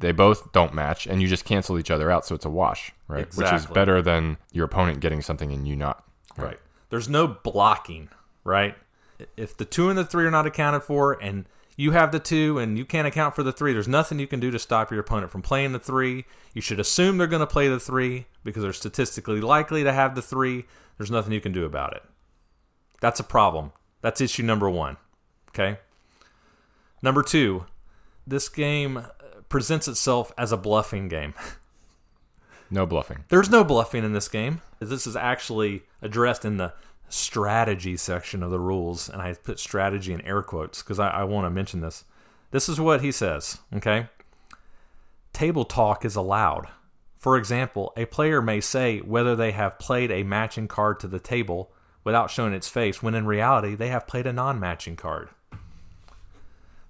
They 0.00 0.10
both 0.10 0.50
don't 0.50 0.74
match, 0.74 1.06
and 1.06 1.22
you 1.22 1.28
just 1.28 1.44
cancel 1.44 1.78
each 1.78 1.92
other 1.92 2.10
out, 2.10 2.26
so 2.26 2.34
it's 2.34 2.44
a 2.44 2.50
wash, 2.50 2.90
right? 3.06 3.22
Exactly. 3.26 3.44
Which 3.44 3.60
is 3.62 3.66
better 3.72 4.02
than 4.02 4.36
your 4.50 4.64
opponent 4.64 4.98
getting 4.98 5.22
something 5.22 5.52
and 5.52 5.68
you 5.68 5.76
not. 5.76 6.02
Right. 6.36 6.58
There's 6.90 7.08
no 7.08 7.26
blocking, 7.26 8.08
right? 8.44 8.74
If 9.36 9.56
the 9.56 9.64
two 9.64 9.88
and 9.88 9.98
the 9.98 10.04
three 10.04 10.24
are 10.24 10.30
not 10.30 10.46
accounted 10.46 10.82
for, 10.82 11.12
and 11.12 11.46
you 11.76 11.92
have 11.92 12.12
the 12.12 12.18
two 12.18 12.58
and 12.58 12.78
you 12.78 12.84
can't 12.84 13.06
account 13.06 13.34
for 13.34 13.42
the 13.42 13.52
three, 13.52 13.72
there's 13.72 13.88
nothing 13.88 14.18
you 14.18 14.26
can 14.26 14.40
do 14.40 14.50
to 14.50 14.58
stop 14.58 14.90
your 14.90 15.00
opponent 15.00 15.30
from 15.30 15.42
playing 15.42 15.72
the 15.72 15.78
three. 15.78 16.24
You 16.54 16.62
should 16.62 16.80
assume 16.80 17.18
they're 17.18 17.26
going 17.26 17.40
to 17.40 17.46
play 17.46 17.68
the 17.68 17.80
three 17.80 18.26
because 18.44 18.62
they're 18.62 18.72
statistically 18.72 19.40
likely 19.40 19.84
to 19.84 19.92
have 19.92 20.14
the 20.14 20.22
three. 20.22 20.64
There's 20.96 21.10
nothing 21.10 21.32
you 21.32 21.40
can 21.40 21.52
do 21.52 21.64
about 21.64 21.94
it. 21.94 22.02
That's 23.00 23.20
a 23.20 23.24
problem. 23.24 23.72
That's 24.00 24.20
issue 24.20 24.42
number 24.42 24.70
one. 24.70 24.96
Okay. 25.50 25.78
Number 27.02 27.22
two, 27.22 27.66
this 28.26 28.48
game 28.48 29.06
presents 29.48 29.86
itself 29.88 30.32
as 30.38 30.52
a 30.52 30.56
bluffing 30.56 31.08
game. 31.08 31.34
No 32.70 32.86
bluffing. 32.86 33.24
There's 33.28 33.50
no 33.50 33.64
bluffing 33.64 34.04
in 34.04 34.12
this 34.12 34.28
game. 34.28 34.60
This 34.80 35.06
is 35.06 35.16
actually 35.16 35.82
addressed 36.02 36.44
in 36.44 36.56
the 36.56 36.72
strategy 37.08 37.96
section 37.96 38.42
of 38.42 38.50
the 38.50 38.58
rules, 38.58 39.08
and 39.08 39.22
I 39.22 39.32
put 39.34 39.60
strategy 39.60 40.12
in 40.12 40.20
air 40.22 40.42
quotes 40.42 40.82
because 40.82 40.98
I, 40.98 41.08
I 41.08 41.24
want 41.24 41.46
to 41.46 41.50
mention 41.50 41.80
this. 41.80 42.04
This 42.50 42.68
is 42.68 42.80
what 42.80 43.00
he 43.00 43.12
says, 43.12 43.58
okay? 43.74 44.08
Table 45.32 45.64
talk 45.64 46.04
is 46.04 46.16
allowed. 46.16 46.68
For 47.18 47.36
example, 47.36 47.92
a 47.96 48.04
player 48.06 48.40
may 48.40 48.60
say 48.60 49.00
whether 49.00 49.34
they 49.34 49.52
have 49.52 49.78
played 49.78 50.10
a 50.10 50.22
matching 50.22 50.68
card 50.68 51.00
to 51.00 51.08
the 51.08 51.18
table 51.18 51.72
without 52.04 52.30
showing 52.30 52.52
its 52.52 52.68
face, 52.68 53.02
when 53.02 53.14
in 53.14 53.26
reality, 53.26 53.74
they 53.74 53.88
have 53.88 54.06
played 54.06 54.26
a 54.26 54.32
non 54.32 54.60
matching 54.60 54.96
card. 54.96 55.28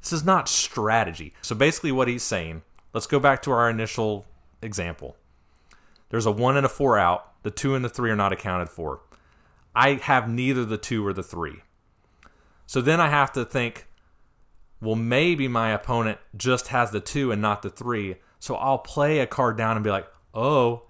This 0.03 0.12
is 0.12 0.24
not 0.24 0.49
strategy. 0.49 1.33
So 1.41 1.55
basically, 1.55 1.91
what 1.91 2.07
he's 2.07 2.22
saying, 2.22 2.62
let's 2.93 3.07
go 3.07 3.18
back 3.18 3.43
to 3.43 3.51
our 3.51 3.68
initial 3.70 4.27
example. 4.62 5.16
There's 6.09 6.26
a 6.26 6.30
one 6.30 6.57
and 6.57 6.66
a 6.66 6.68
four 6.68 6.98
out. 6.98 7.42
The 7.42 7.50
two 7.50 7.74
and 7.74 7.84
the 7.84 7.88
three 7.88 8.11
are 8.11 8.16
not 8.16 8.32
accounted 8.32 8.68
for. 8.68 9.00
I 9.74 9.94
have 9.94 10.28
neither 10.28 10.64
the 10.64 10.78
two 10.78 11.07
or 11.07 11.12
the 11.12 11.22
three. 11.22 11.62
So 12.66 12.80
then 12.80 13.00
I 13.00 13.09
have 13.09 13.32
to 13.32 13.44
think, 13.44 13.86
well, 14.80 14.96
maybe 14.96 15.48
my 15.48 15.70
opponent 15.70 16.18
just 16.36 16.68
has 16.68 16.90
the 16.90 17.00
two 17.00 17.30
and 17.32 17.40
not 17.40 17.62
the 17.62 17.70
three. 17.70 18.16
So 18.38 18.57
I'll 18.57 18.78
play 18.78 19.20
a 19.20 19.26
card 19.26 19.57
down 19.57 19.76
and 19.76 19.84
be 19.84 19.90
like, 19.90 20.07
oh, 20.34 20.82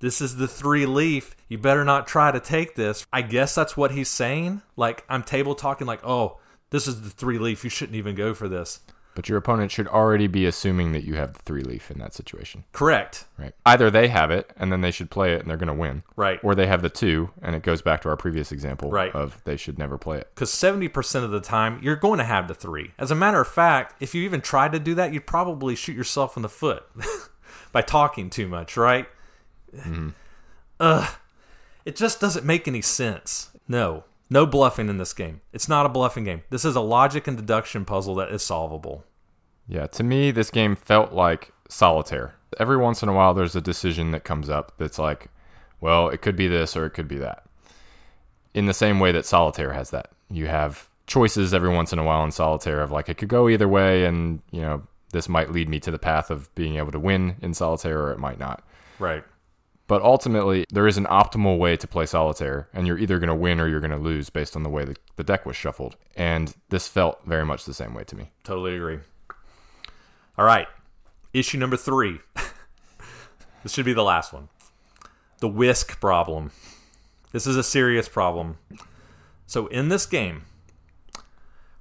this 0.00 0.20
is 0.20 0.36
the 0.36 0.48
three 0.48 0.86
leaf. 0.86 1.36
You 1.48 1.58
better 1.58 1.84
not 1.84 2.06
try 2.06 2.32
to 2.32 2.40
take 2.40 2.74
this. 2.74 3.06
I 3.12 3.22
guess 3.22 3.54
that's 3.54 3.76
what 3.76 3.90
he's 3.90 4.08
saying. 4.08 4.62
Like, 4.76 5.04
I'm 5.08 5.22
table 5.22 5.54
talking, 5.54 5.86
like, 5.86 6.04
oh, 6.04 6.38
this 6.70 6.86
is 6.86 7.02
the 7.02 7.10
three 7.10 7.38
leaf. 7.38 7.64
You 7.64 7.70
shouldn't 7.70 7.96
even 7.96 8.14
go 8.14 8.32
for 8.34 8.48
this. 8.48 8.80
But 9.14 9.28
your 9.28 9.38
opponent 9.38 9.70
should 9.72 9.88
already 9.88 10.28
be 10.28 10.46
assuming 10.46 10.92
that 10.92 11.02
you 11.04 11.16
have 11.16 11.32
the 11.32 11.40
three 11.40 11.62
leaf 11.62 11.90
in 11.90 11.98
that 11.98 12.14
situation. 12.14 12.64
Correct. 12.72 13.26
Right. 13.36 13.52
Either 13.66 13.90
they 13.90 14.06
have 14.08 14.30
it 14.30 14.50
and 14.56 14.70
then 14.72 14.80
they 14.82 14.92
should 14.92 15.10
play 15.10 15.34
it 15.34 15.40
and 15.40 15.50
they're 15.50 15.56
going 15.56 15.66
to 15.66 15.74
win. 15.74 16.04
Right. 16.16 16.38
Or 16.44 16.54
they 16.54 16.66
have 16.68 16.80
the 16.82 16.88
two 16.90 17.30
and 17.42 17.56
it 17.56 17.62
goes 17.62 17.82
back 17.82 18.02
to 18.02 18.08
our 18.08 18.16
previous 18.16 18.52
example 18.52 18.90
Right. 18.90 19.12
of 19.14 19.42
they 19.44 19.56
should 19.56 19.78
never 19.78 19.98
play 19.98 20.18
it. 20.18 20.30
because 20.34 20.50
70% 20.50 21.24
of 21.24 21.30
the 21.32 21.40
time 21.40 21.80
you're 21.82 21.96
going 21.96 22.18
to 22.18 22.24
have 22.24 22.46
the 22.48 22.54
three. 22.54 22.92
As 22.98 23.10
a 23.10 23.14
matter 23.16 23.40
of 23.40 23.48
fact, 23.48 23.96
if 24.00 24.14
you 24.14 24.22
even 24.22 24.40
tried 24.40 24.72
to 24.72 24.78
do 24.78 24.94
that, 24.94 25.12
you'd 25.12 25.26
probably 25.26 25.74
shoot 25.74 25.96
yourself 25.96 26.36
in 26.36 26.42
the 26.42 26.48
foot 26.48 26.84
by 27.72 27.82
talking 27.82 28.30
too 28.30 28.46
much, 28.48 28.76
right? 28.76 29.08
Mm-hmm. 29.76 30.10
Ugh. 30.78 31.14
It 31.84 31.96
just 31.96 32.20
doesn't 32.20 32.44
make 32.46 32.68
any 32.68 32.82
sense. 32.82 33.50
No. 33.66 34.04
No 34.32 34.46
bluffing 34.46 34.88
in 34.88 34.98
this 34.98 35.12
game. 35.12 35.40
It's 35.52 35.68
not 35.68 35.84
a 35.84 35.88
bluffing 35.90 36.24
game. 36.24 36.42
This 36.50 36.64
is 36.64 36.76
a 36.76 36.80
logic 36.80 37.26
and 37.26 37.36
deduction 37.36 37.84
puzzle 37.84 38.14
that 38.14 38.30
is 38.30 38.42
solvable. 38.42 39.04
Yeah, 39.66 39.88
to 39.88 40.04
me, 40.04 40.30
this 40.30 40.50
game 40.50 40.76
felt 40.76 41.12
like 41.12 41.52
solitaire. 41.68 42.36
Every 42.58 42.76
once 42.76 43.02
in 43.02 43.08
a 43.08 43.12
while, 43.12 43.34
there's 43.34 43.56
a 43.56 43.60
decision 43.60 44.12
that 44.12 44.24
comes 44.24 44.48
up 44.48 44.72
that's 44.78 44.98
like, 44.98 45.28
well, 45.80 46.08
it 46.08 46.22
could 46.22 46.36
be 46.36 46.46
this 46.46 46.76
or 46.76 46.86
it 46.86 46.90
could 46.90 47.08
be 47.08 47.18
that. 47.18 47.44
In 48.54 48.66
the 48.66 48.74
same 48.74 49.00
way 49.00 49.12
that 49.12 49.26
solitaire 49.26 49.72
has 49.72 49.90
that. 49.90 50.10
You 50.30 50.46
have 50.46 50.88
choices 51.06 51.52
every 51.52 51.70
once 51.70 51.92
in 51.92 51.98
a 51.98 52.04
while 52.04 52.24
in 52.24 52.30
solitaire 52.30 52.82
of 52.82 52.92
like, 52.92 53.08
it 53.08 53.16
could 53.16 53.28
go 53.28 53.48
either 53.48 53.68
way, 53.68 54.04
and, 54.04 54.42
you 54.52 54.60
know, 54.60 54.82
this 55.12 55.28
might 55.28 55.50
lead 55.50 55.68
me 55.68 55.80
to 55.80 55.90
the 55.90 55.98
path 55.98 56.30
of 56.30 56.54
being 56.54 56.76
able 56.76 56.92
to 56.92 57.00
win 57.00 57.36
in 57.42 57.52
solitaire 57.52 58.00
or 58.00 58.12
it 58.12 58.18
might 58.18 58.38
not. 58.38 58.62
Right. 59.00 59.24
But 59.90 60.02
ultimately, 60.02 60.66
there 60.70 60.86
is 60.86 60.98
an 60.98 61.06
optimal 61.06 61.58
way 61.58 61.76
to 61.76 61.88
play 61.88 62.06
solitaire, 62.06 62.68
and 62.72 62.86
you're 62.86 62.96
either 62.96 63.18
going 63.18 63.26
to 63.26 63.34
win 63.34 63.58
or 63.58 63.66
you're 63.66 63.80
going 63.80 63.90
to 63.90 63.96
lose 63.96 64.30
based 64.30 64.54
on 64.54 64.62
the 64.62 64.68
way 64.68 64.84
the, 65.16 65.24
deck 65.24 65.44
was 65.44 65.56
shuffled. 65.56 65.96
And 66.14 66.54
this 66.68 66.86
felt 66.86 67.24
very 67.26 67.44
much 67.44 67.64
the 67.64 67.74
same 67.74 67.92
way 67.92 68.04
to 68.04 68.14
me. 68.14 68.30
Totally 68.44 68.76
agree. 68.76 69.00
All 70.38 70.44
right. 70.44 70.68
Issue 71.34 71.58
number 71.58 71.76
three. 71.76 72.20
this 73.64 73.72
should 73.72 73.84
be 73.84 73.92
the 73.92 74.04
last 74.04 74.32
one. 74.32 74.48
The 75.40 75.48
whisk 75.48 76.00
problem. 76.00 76.52
This 77.32 77.48
is 77.48 77.56
a 77.56 77.64
serious 77.64 78.08
problem. 78.08 78.58
So, 79.48 79.66
in 79.66 79.88
this 79.88 80.06
game, 80.06 80.44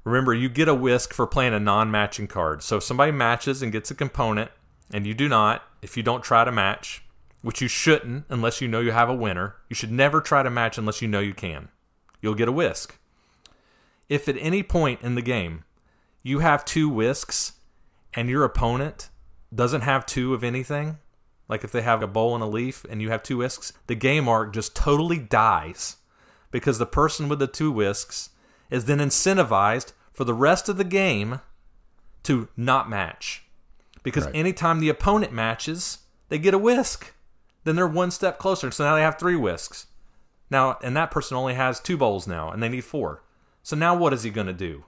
remember, 0.03 0.33
you 0.33 0.49
get 0.49 0.67
a 0.67 0.73
whisk 0.73 1.13
for 1.13 1.27
playing 1.27 1.53
a 1.53 1.59
non 1.59 1.91
matching 1.91 2.25
card. 2.25 2.63
So, 2.63 2.77
if 2.77 2.83
somebody 2.83 3.11
matches 3.11 3.61
and 3.61 3.71
gets 3.71 3.91
a 3.91 3.95
component, 3.95 4.49
and 4.91 5.05
you 5.05 5.13
do 5.13 5.29
not, 5.29 5.61
if 5.83 5.95
you 5.95 6.01
don't 6.01 6.23
try 6.23 6.43
to 6.43 6.51
match, 6.51 7.03
which 7.41 7.61
you 7.61 7.67
shouldn't 7.67 8.25
unless 8.29 8.61
you 8.61 8.67
know 8.67 8.79
you 8.79 8.91
have 8.91 9.09
a 9.09 9.13
winner, 9.13 9.55
you 9.69 9.75
should 9.75 9.91
never 9.91 10.21
try 10.21 10.43
to 10.43 10.49
match 10.49 10.77
unless 10.77 11.01
you 11.01 11.07
know 11.07 11.19
you 11.19 11.33
can. 11.33 11.69
You'll 12.21 12.35
get 12.35 12.47
a 12.49 12.51
whisk. 12.53 12.97
If 14.09 14.27
at 14.27 14.35
any 14.39 14.63
point 14.63 15.01
in 15.01 15.15
the 15.15 15.21
game 15.21 15.63
you 16.23 16.39
have 16.39 16.65
two 16.65 16.89
whisks 16.89 17.53
and 18.13 18.29
your 18.29 18.43
opponent 18.43 19.09
doesn't 19.53 19.81
have 19.81 20.05
two 20.05 20.33
of 20.33 20.43
anything, 20.43 20.97
like 21.47 21.63
if 21.63 21.71
they 21.71 21.81
have 21.81 22.03
a 22.03 22.07
bowl 22.07 22.33
and 22.35 22.43
a 22.43 22.47
leaf 22.47 22.85
and 22.89 23.01
you 23.01 23.09
have 23.09 23.23
two 23.23 23.37
whisks, 23.37 23.71
the 23.87 23.95
game 23.95 24.27
arc 24.27 24.53
just 24.53 24.75
totally 24.75 25.17
dies 25.17 25.97
because 26.51 26.77
the 26.77 26.85
person 26.85 27.29
with 27.29 27.39
the 27.39 27.47
two 27.47 27.71
whisks 27.71 28.31
is 28.69 28.85
then 28.85 28.99
incentivized 28.99 29.93
for 30.11 30.23
the 30.23 30.33
rest 30.33 30.67
of 30.69 30.77
the 30.77 30.83
game 30.83 31.39
to 32.23 32.49
not 32.57 32.89
match. 32.89 33.43
Because 34.03 34.25
Right. 34.25 34.35
anytime 34.35 34.79
the 34.79 34.89
opponent 34.89 35.31
matches, 35.31 35.99
they 36.29 36.37
get 36.37 36.53
a 36.53 36.57
whisk. 36.57 37.13
Then 37.63 37.75
they're 37.75 37.87
one 37.87 38.11
step 38.11 38.37
closer. 38.37 38.71
So 38.71 38.83
now 38.83 38.95
they 38.95 39.01
have 39.01 39.19
three 39.19 39.35
whisks. 39.35 39.87
Now, 40.49 40.79
and 40.81 40.95
that 40.97 41.11
person 41.11 41.37
only 41.37 41.53
has 41.53 41.79
two 41.79 41.97
bowls 41.97 42.27
now, 42.27 42.51
and 42.51 42.61
they 42.61 42.69
need 42.69 42.83
four. 42.83 43.23
So 43.61 43.75
now 43.75 43.95
what 43.95 44.13
is 44.13 44.23
he 44.23 44.29
going 44.29 44.47
to 44.47 44.53
do? 44.53 44.85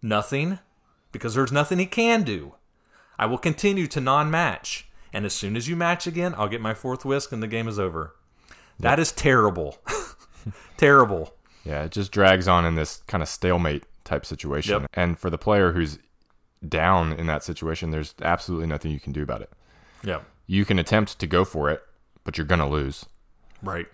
Nothing, 0.00 0.58
because 1.12 1.34
there's 1.34 1.52
nothing 1.52 1.78
he 1.78 1.86
can 1.86 2.22
do. 2.22 2.54
I 3.18 3.26
will 3.26 3.38
continue 3.38 3.86
to 3.88 4.00
non 4.00 4.30
match, 4.30 4.88
and 5.12 5.26
as 5.26 5.34
soon 5.34 5.56
as 5.56 5.68
you 5.68 5.76
match 5.76 6.06
again, 6.06 6.34
I'll 6.38 6.48
get 6.48 6.62
my 6.62 6.72
fourth 6.72 7.04
whisk 7.04 7.32
and 7.32 7.42
the 7.42 7.46
game 7.46 7.68
is 7.68 7.78
over. 7.78 8.14
That 8.78 8.98
is 8.98 9.12
terrible. 9.12 9.78
terrible. 10.78 11.34
Yeah, 11.64 11.82
it 11.84 11.92
just 11.92 12.12
drags 12.12 12.48
on 12.48 12.64
in 12.64 12.74
this 12.74 13.02
kind 13.06 13.22
of 13.22 13.28
stalemate 13.28 13.84
type 14.04 14.24
situation. 14.24 14.82
Yep. 14.82 14.90
And 14.94 15.18
for 15.18 15.28
the 15.28 15.36
player 15.36 15.72
who's 15.72 15.98
down 16.66 17.12
in 17.12 17.26
that 17.26 17.44
situation, 17.44 17.90
there's 17.90 18.14
absolutely 18.22 18.66
nothing 18.66 18.90
you 18.90 19.00
can 19.00 19.12
do 19.12 19.22
about 19.22 19.42
it. 19.42 19.50
Yeah. 20.02 20.20
You 20.50 20.64
can 20.64 20.80
attempt 20.80 21.20
to 21.20 21.28
go 21.28 21.44
for 21.44 21.70
it, 21.70 21.80
but 22.24 22.36
you're 22.36 22.44
going 22.44 22.58
to 22.58 22.66
lose. 22.66 23.06
Right. 23.62 23.86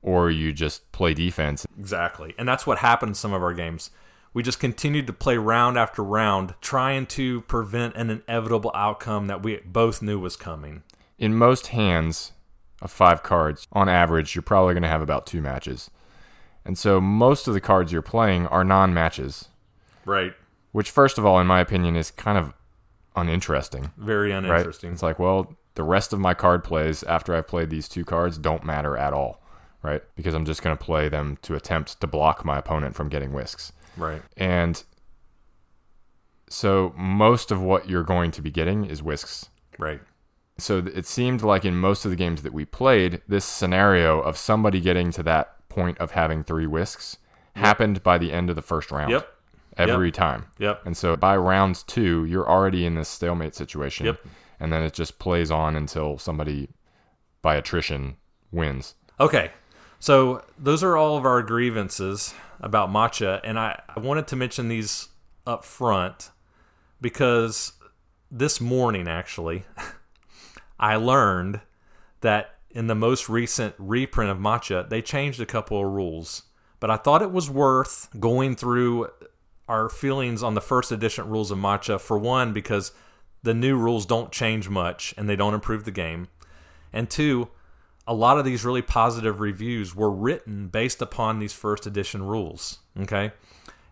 Or 0.00 0.30
you 0.30 0.50
just 0.50 0.90
play 0.90 1.12
defense. 1.12 1.66
Exactly. 1.78 2.34
And 2.38 2.48
that's 2.48 2.66
what 2.66 2.78
happened 2.78 3.10
in 3.10 3.14
some 3.14 3.34
of 3.34 3.42
our 3.42 3.52
games. 3.52 3.90
We 4.32 4.42
just 4.42 4.58
continued 4.58 5.06
to 5.08 5.12
play 5.12 5.36
round 5.36 5.76
after 5.76 6.02
round, 6.02 6.54
trying 6.62 7.04
to 7.08 7.42
prevent 7.42 7.94
an 7.94 8.08
inevitable 8.08 8.70
outcome 8.74 9.26
that 9.26 9.42
we 9.42 9.58
both 9.66 10.00
knew 10.00 10.18
was 10.18 10.34
coming. 10.34 10.82
In 11.18 11.34
most 11.34 11.66
hands 11.66 12.32
of 12.80 12.90
five 12.90 13.22
cards, 13.22 13.68
on 13.72 13.90
average, 13.90 14.34
you're 14.34 14.40
probably 14.40 14.72
going 14.72 14.84
to 14.84 14.88
have 14.88 15.02
about 15.02 15.26
two 15.26 15.42
matches. 15.42 15.90
And 16.64 16.78
so 16.78 17.02
most 17.02 17.46
of 17.46 17.52
the 17.52 17.60
cards 17.60 17.92
you're 17.92 18.00
playing 18.00 18.46
are 18.46 18.64
non 18.64 18.94
matches, 18.94 19.50
Right. 20.06 20.32
which, 20.70 20.90
first 20.90 21.18
of 21.18 21.26
all, 21.26 21.38
in 21.38 21.46
my 21.46 21.60
opinion, 21.60 21.96
is 21.96 22.10
kind 22.10 22.38
of 22.38 22.54
uninteresting. 23.14 23.92
Very 23.98 24.30
Right? 24.32 24.38
uninteresting. 24.38 24.92
It's 24.94 25.02
like, 25.02 25.18
well, 25.18 25.54
the 25.74 25.82
rest 25.82 26.12
of 26.12 26.18
my 26.20 26.34
card 26.34 26.64
plays 26.64 27.02
after 27.04 27.34
I've 27.34 27.48
played 27.48 27.70
these 27.70 27.88
two 27.88 28.04
cards 28.04 28.38
don't 28.38 28.64
matter 28.64 28.96
at 28.96 29.12
all. 29.12 29.42
right? 29.82 30.02
Because 30.14 30.34
I'm 30.34 30.44
just 30.44 30.62
going 30.62 30.76
to 30.76 30.84
play 30.84 31.08
them 31.08 31.38
to 31.42 31.54
attempt 31.54 32.00
to 32.00 32.06
block 32.06 32.44
my 32.44 32.58
opponent 32.58 32.94
from 32.94 33.08
getting 33.08 33.32
whisks. 33.32 33.72
Right. 33.96 34.22
And 34.36 34.82
so 36.48 36.92
most 36.96 37.50
of 37.50 37.62
what 37.62 37.88
you're 37.88 38.02
going 38.04 38.30
to 38.32 38.42
be 38.42 38.50
getting 38.50 38.84
is 38.84 39.02
whisks. 39.02 39.48
Right. 39.78 40.00
So 40.58 40.78
it 40.78 41.06
seemed 41.06 41.42
like 41.42 41.64
in 41.64 41.76
most 41.76 42.04
of 42.04 42.10
the 42.10 42.16
games 42.16 42.42
that 42.42 42.52
we 42.52 42.64
played, 42.64 43.22
this 43.26 43.44
scenario 43.44 44.20
of 44.20 44.36
somebody 44.36 44.80
getting 44.80 45.10
to 45.12 45.22
that 45.24 45.68
point 45.68 45.98
of 45.98 46.12
having 46.12 46.44
three 46.44 46.66
whisks 46.66 47.16
happened 47.56 48.02
by 48.02 48.18
the 48.18 48.32
end 48.32 48.50
of 48.50 48.56
the 48.56 48.62
first 48.62 48.90
round. 48.90 49.10
Yep. 49.10 49.28
Every 49.78 50.12
time. 50.12 50.46
Yep. 50.58 50.84
And 50.84 50.94
so 50.96 51.16
by 51.16 51.34
round 51.34 51.82
two, 51.86 52.26
you're 52.26 52.48
already 52.48 52.84
in 52.84 52.94
this 52.94 53.08
stalemate 53.08 53.54
situation. 53.54 54.04
Yep. 54.04 54.20
And 54.62 54.72
then 54.72 54.84
it 54.84 54.92
just 54.92 55.18
plays 55.18 55.50
on 55.50 55.74
until 55.74 56.18
somebody, 56.18 56.68
by 57.42 57.56
attrition, 57.56 58.16
wins. 58.52 58.94
Okay. 59.18 59.50
So 59.98 60.44
those 60.56 60.84
are 60.84 60.96
all 60.96 61.18
of 61.18 61.26
our 61.26 61.42
grievances 61.42 62.32
about 62.60 62.88
matcha, 62.88 63.40
and 63.42 63.58
I, 63.58 63.82
I 63.88 63.98
wanted 63.98 64.28
to 64.28 64.36
mention 64.36 64.68
these 64.68 65.08
up 65.48 65.64
front 65.64 66.30
because 67.00 67.72
this 68.30 68.60
morning 68.60 69.08
actually 69.08 69.64
I 70.78 70.94
learned 70.94 71.60
that 72.20 72.54
in 72.70 72.86
the 72.86 72.94
most 72.94 73.28
recent 73.28 73.74
reprint 73.78 74.30
of 74.30 74.38
matcha 74.38 74.88
they 74.88 75.02
changed 75.02 75.40
a 75.40 75.46
couple 75.46 75.84
of 75.84 75.90
rules. 75.90 76.44
But 76.78 76.90
I 76.90 76.96
thought 76.96 77.20
it 77.20 77.32
was 77.32 77.50
worth 77.50 78.08
going 78.18 78.54
through 78.54 79.08
our 79.66 79.88
feelings 79.88 80.40
on 80.44 80.54
the 80.54 80.60
first 80.60 80.92
edition 80.92 81.28
rules 81.28 81.50
of 81.50 81.58
matcha 81.58 82.00
for 82.00 82.16
one 82.16 82.52
because 82.52 82.92
the 83.42 83.54
new 83.54 83.76
rules 83.76 84.06
don't 84.06 84.30
change 84.32 84.68
much 84.68 85.14
and 85.16 85.28
they 85.28 85.36
don't 85.36 85.54
improve 85.54 85.84
the 85.84 85.90
game. 85.90 86.28
And 86.92 87.08
two, 87.10 87.48
a 88.06 88.14
lot 88.14 88.38
of 88.38 88.44
these 88.44 88.64
really 88.64 88.82
positive 88.82 89.40
reviews 89.40 89.94
were 89.94 90.10
written 90.10 90.68
based 90.68 91.00
upon 91.02 91.38
these 91.38 91.52
first 91.52 91.86
edition 91.86 92.22
rules. 92.22 92.78
Okay. 93.00 93.32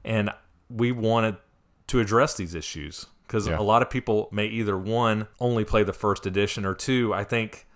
And 0.04 0.30
we 0.68 0.92
wanted 0.92 1.36
to 1.88 2.00
address 2.00 2.34
these 2.34 2.54
issues 2.54 3.06
because 3.26 3.46
Yeah. 3.48 3.58
a 3.58 3.62
lot 3.62 3.82
of 3.82 3.90
people 3.90 4.28
may 4.32 4.46
either 4.46 4.76
one, 4.78 5.28
only 5.40 5.64
play 5.64 5.82
the 5.84 5.92
first 5.92 6.26
edition, 6.26 6.64
or 6.64 6.74
two, 6.74 7.12
I 7.14 7.24
think 7.24 7.66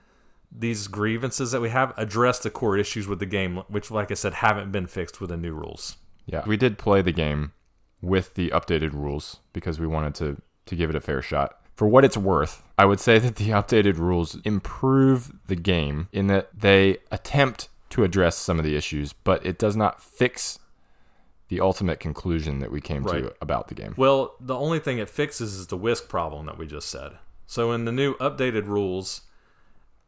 these 0.56 0.86
grievances 0.86 1.50
that 1.52 1.60
we 1.60 1.70
have 1.70 1.92
address 1.96 2.38
the 2.40 2.50
core 2.50 2.76
issues 2.76 3.06
with 3.08 3.18
the 3.18 3.26
game, 3.26 3.58
which, 3.68 3.90
like 3.90 4.10
I 4.10 4.14
said, 4.14 4.34
haven't 4.34 4.70
been 4.72 4.86
fixed 4.86 5.20
with 5.20 5.30
the 5.30 5.36
new 5.36 5.52
rules. 5.52 5.96
Yeah. 6.26 6.42
We 6.46 6.56
did 6.56 6.78
play 6.78 7.02
the 7.02 7.12
game 7.12 7.52
with 8.00 8.34
the 8.34 8.50
updated 8.50 8.92
rules 8.92 9.38
because 9.52 9.80
we 9.80 9.86
wanted 9.86 10.14
to, 10.16 10.36
to 10.66 10.76
give 10.76 10.90
it 10.90 10.96
a 10.96 11.00
fair 11.00 11.22
shot. 11.22 11.60
For 11.74 11.88
what 11.88 12.04
it's 12.04 12.16
worth, 12.16 12.62
I 12.78 12.84
would 12.84 13.00
say 13.00 13.18
that 13.18 13.36
the 13.36 13.48
updated 13.50 13.98
rules 13.98 14.36
improve 14.44 15.32
the 15.48 15.56
game 15.56 16.08
in 16.12 16.28
that 16.28 16.48
they 16.58 16.98
attempt 17.10 17.68
to 17.90 18.04
address 18.04 18.36
some 18.36 18.58
of 18.58 18.64
the 18.64 18.76
issues, 18.76 19.12
but 19.12 19.44
it 19.44 19.58
does 19.58 19.76
not 19.76 20.00
fix 20.02 20.58
the 21.48 21.60
ultimate 21.60 22.00
conclusion 22.00 22.60
that 22.60 22.70
we 22.70 22.80
came 22.80 23.02
Right. 23.04 23.24
to 23.24 23.34
about 23.40 23.68
the 23.68 23.74
game. 23.74 23.94
Well, 23.96 24.34
the 24.40 24.54
only 24.56 24.78
thing 24.78 24.98
it 24.98 25.10
fixes 25.10 25.54
is 25.54 25.66
the 25.66 25.76
whisk 25.76 26.08
problem 26.08 26.46
that 26.46 26.58
we 26.58 26.66
just 26.66 26.88
said. 26.88 27.18
So 27.46 27.72
in 27.72 27.84
the 27.84 27.92
new 27.92 28.14
updated 28.16 28.66
rules, 28.66 29.22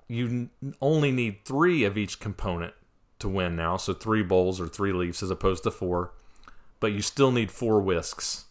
you 0.08 0.26
n- 0.62 0.74
only 0.80 1.10
need 1.12 1.44
three 1.44 1.84
of 1.84 1.98
each 1.98 2.20
component 2.20 2.74
to 3.18 3.28
win 3.28 3.56
now. 3.56 3.76
So 3.76 3.92
three 3.92 4.22
bowls 4.22 4.60
or 4.60 4.68
three 4.68 4.92
leaves 4.92 5.22
as 5.22 5.30
opposed 5.30 5.64
to 5.64 5.70
four. 5.70 6.12
But 6.80 6.92
you 6.92 7.02
still 7.02 7.32
need 7.32 7.50
four 7.50 7.80
whisks 7.80 8.44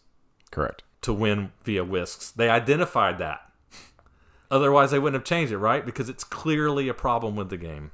Correct. 0.50 0.82
To 1.02 1.12
win 1.12 1.52
via 1.64 1.84
whisks. 1.84 2.30
They 2.30 2.48
identified 2.48 3.18
that. 3.18 3.40
Otherwise, 4.50 4.90
they 4.92 4.98
wouldn't 4.98 5.20
have 5.20 5.26
changed 5.26 5.52
it, 5.52 5.58
right? 5.58 5.84
Because 5.84 6.08
it's 6.08 6.24
clearly 6.24 6.88
a 6.88 6.94
problem 6.94 7.34
with 7.36 7.50
the 7.50 7.56
game. 7.56 7.90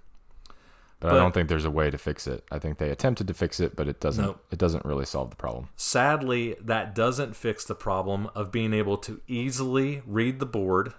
But, 1.00 1.08
But- 1.08 1.14
I 1.14 1.18
don't 1.18 1.32
think 1.32 1.48
there's 1.48 1.64
a 1.64 1.70
way 1.70 1.90
to 1.90 1.98
fix 1.98 2.26
it. 2.26 2.44
I 2.52 2.58
think 2.58 2.78
they 2.78 2.90
attempted 2.90 3.26
to 3.28 3.34
fix 3.34 3.58
it, 3.58 3.74
but 3.74 3.88
it 3.88 3.98
doesn't 4.00 4.24
Nope. 4.24 4.44
it 4.50 4.58
doesn't 4.58 4.84
really 4.84 5.04
solve 5.06 5.30
the 5.30 5.36
problem. 5.36 5.68
Sadly, 5.76 6.54
that 6.60 6.94
doesn't 6.94 7.34
fix 7.34 7.64
the 7.64 7.74
problem 7.74 8.28
of 8.34 8.52
being 8.52 8.72
able 8.72 8.96
to 8.98 9.20
easily 9.26 10.02
read 10.06 10.38
the 10.38 10.46
board 10.46 10.92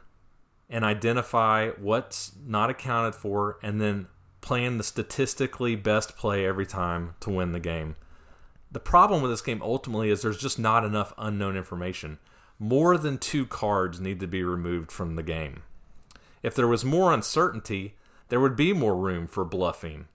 and 0.69 0.83
identify 0.83 1.69
what's 1.71 2.31
not 2.45 2.69
accounted 2.69 3.15
for 3.15 3.59
and 3.61 3.79
then 3.79 4.07
playing 4.41 4.77
the 4.77 4.83
statistically 4.83 5.75
best 5.75 6.17
play 6.17 6.45
every 6.45 6.65
time 6.65 7.13
to 7.21 7.29
win 7.29 7.51
the 7.53 7.59
game. 7.59 7.95
The 8.73 8.79
problem 8.79 9.21
with 9.21 9.31
this 9.31 9.41
game 9.41 9.61
ultimately 9.61 10.09
is 10.09 10.21
there's 10.21 10.41
just 10.41 10.57
not 10.57 10.83
enough 10.83 11.13
unknown 11.17 11.55
information. 11.55 12.17
More 12.59 12.97
than 12.97 13.17
two 13.19 13.45
cards 13.45 13.99
need 13.99 14.19
to 14.19 14.27
be 14.27 14.43
removed 14.43 14.91
from 14.91 15.15
the 15.15 15.23
game. 15.23 15.61
If 16.41 16.55
there 16.55 16.67
was 16.67 16.83
more 16.83 17.13
uncertainty, 17.13 17.95
there 18.29 18.39
would 18.39 18.55
be 18.55 18.73
more 18.73 18.95
room 18.95 19.27
for 19.27 19.45
bluffing. 19.45 20.07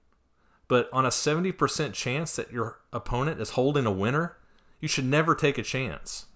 But 0.67 0.91
on 0.93 1.07
a 1.07 1.11
70% 1.11 1.95
chance 1.95 2.37
that 2.37 2.53
your 2.53 2.81
opponent 2.93 3.41
is 3.41 3.51
holding 3.51 3.87
a 3.87 3.93
winner, 3.93 4.37
you 4.81 4.89
should 4.89 5.05
never 5.05 5.35
take 5.35 5.57
a 5.57 5.63
chance. 5.63 6.27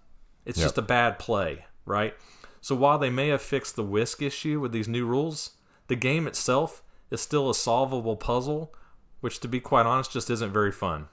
It's 0.45 0.59
Yep. 0.59 0.65
just 0.65 0.79
a 0.79 0.83
bad 0.83 1.19
play, 1.19 1.67
right? 1.85 2.15
So 2.61 2.75
while 2.77 2.99
they 2.99 3.11
may 3.11 3.29
have 3.29 3.43
fixed 3.43 3.75
the 3.77 3.83
whisk 3.83 4.23
issue 4.23 4.61
with 4.61 4.71
these 4.73 4.89
new 4.89 5.07
rules, 5.07 5.57
the 5.89 5.97
game 5.97 6.27
itself 6.29 6.83
is 7.11 7.21
still 7.21 7.51
a 7.51 7.55
solvable 7.55 8.17
puzzle, 8.17 8.73
which 9.21 9.41
to 9.41 9.49
be 9.49 9.61
quite 9.61 9.87
honest 9.87 10.13
just 10.13 10.31
isn't 10.31 10.53
very 10.53 10.73
fun. 10.73 11.09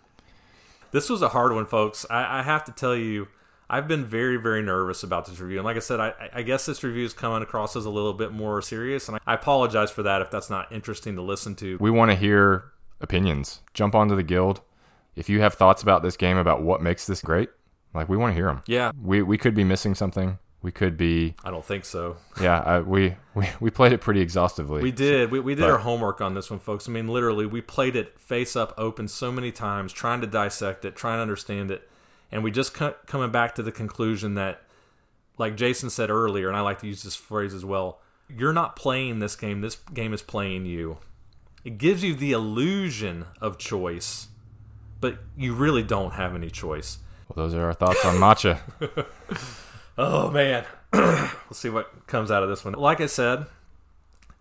This 0.92 1.10
was 1.10 1.22
a 1.22 1.30
hard 1.30 1.54
one, 1.54 1.66
folks. 1.66 2.06
I, 2.10 2.40
I 2.40 2.42
have 2.44 2.64
to 2.66 2.72
tell 2.72 2.96
you, 2.96 3.28
I've 3.70 3.88
been 3.88 4.06
very, 4.06 4.38
very 4.38 4.62
nervous 4.62 5.04
about 5.04 5.26
this 5.26 5.40
review. 5.40 5.58
And 5.60 5.66
like 5.66 5.78
I 5.78 5.82
said, 5.82 6.00
I, 6.00 6.14
I 6.34 6.42
guess 6.42 6.66
this 6.66 6.84
review 6.84 7.06
is 7.06 7.14
coming 7.14 7.44
across 7.44 7.76
as 7.76 7.86
a 7.86 7.90
little 7.90 8.14
bit 8.14 8.32
more 8.32 8.62
serious. 8.62 9.08
And 9.08 9.20
I 9.28 9.36
apologize 9.36 9.92
for 9.92 10.04
that 10.04 10.22
if 10.22 10.32
that's 10.32 10.50
not 10.50 10.72
interesting 10.72 11.16
to 11.16 11.22
listen 11.22 11.56
to. 11.58 11.78
We 11.80 11.92
want 11.92 12.10
to 12.12 12.16
hear 12.16 12.66
opinions. 13.00 13.62
Jump 13.74 13.94
onto 13.94 14.16
the 14.16 14.24
guild. 14.24 14.62
If 15.16 15.30
you 15.30 15.42
have 15.42 15.54
thoughts 15.54 15.84
about 15.84 16.02
this 16.02 16.18
game 16.18 16.38
about 16.38 16.64
what 16.64 16.82
makes 16.82 17.06
this 17.06 17.22
great, 17.22 17.50
like 17.94 18.10
we 18.10 18.18
want 18.18 18.32
to 18.32 18.36
hear 18.36 18.46
them. 18.46 18.64
Yeah, 18.66 18.92
We 19.02 19.22
we 19.22 19.38
could 19.38 19.54
be 19.54 19.64
missing 19.64 19.96
something. 19.96 20.40
We 20.62 20.72
could 20.74 20.98
be 20.98 21.36
I 21.46 21.52
don't 21.52 21.64
think 21.64 21.86
so. 21.86 22.18
yeah. 22.42 22.60
I, 22.60 22.80
we, 22.82 23.16
we 23.34 23.48
we 23.62 23.70
played 23.70 23.94
it 23.94 24.02
pretty 24.02 24.20
exhaustively. 24.20 24.82
We 24.84 24.92
did. 24.92 25.32
We, 25.32 25.40
we 25.40 25.56
did 25.56 25.62
But- 25.62 25.72
our 25.72 25.78
homework 25.78 26.20
on 26.20 26.34
this 26.34 26.50
one, 26.52 26.60
folks. 26.60 26.90
I 26.90 26.92
mean, 26.92 27.08
literally, 27.08 27.46
we 27.46 27.62
played 27.62 27.96
it 27.96 28.20
face 28.20 28.56
up, 28.58 28.74
open 28.78 29.08
so 29.08 29.32
many 29.32 29.52
times, 29.54 29.94
trying 29.94 30.20
to 30.22 30.28
dissect 30.28 30.84
it, 30.84 30.96
trying 30.98 31.20
to 31.20 31.22
understand 31.22 31.72
it, 31.72 31.88
and 32.32 32.44
we 32.44 32.52
just 32.52 32.74
co- 32.74 32.96
coming 33.06 33.32
back 33.32 33.56
to 33.56 33.64
the 33.64 33.72
conclusion 33.72 34.34
that, 34.34 34.62
like 35.38 35.56
Jason 35.56 35.90
said 35.90 36.10
earlier, 36.10 36.50
and 36.50 36.58
I 36.58 36.62
like 36.62 36.80
to 36.80 36.88
use 36.88 37.04
this 37.04 37.16
phrase 37.16 37.54
as 37.54 37.64
well. 37.64 38.02
You're 38.28 38.52
not 38.54 38.76
playing 38.76 39.20
this 39.20 39.38
game. 39.38 39.62
This 39.62 39.76
game 39.94 40.14
is 40.14 40.22
playing 40.22 40.66
you. 40.66 40.98
It 41.64 41.78
gives 41.78 42.04
you 42.04 42.14
the 42.16 42.34
illusion 42.34 43.26
of 43.40 43.58
choice, 43.58 44.28
but 45.00 45.20
you 45.38 45.54
really 45.54 45.84
don't 45.84 46.12
have 46.16 46.36
any 46.36 46.50
choice. 46.50 46.98
Well, 47.30 47.46
those 47.46 47.54
are 47.56 47.64
our 47.66 47.74
thoughts 47.74 48.04
on 48.06 48.16
matcha. 48.18 48.60
Oh 50.02 50.32
man, 50.32 50.64
let's 50.94 51.58
see 51.58 51.68
what 51.68 52.08
comes 52.08 52.32
out 52.32 52.42
of 52.42 52.48
this 52.48 52.64
one. 52.64 52.74
Like 52.74 53.02
I 53.02 53.06
said, 53.06 53.48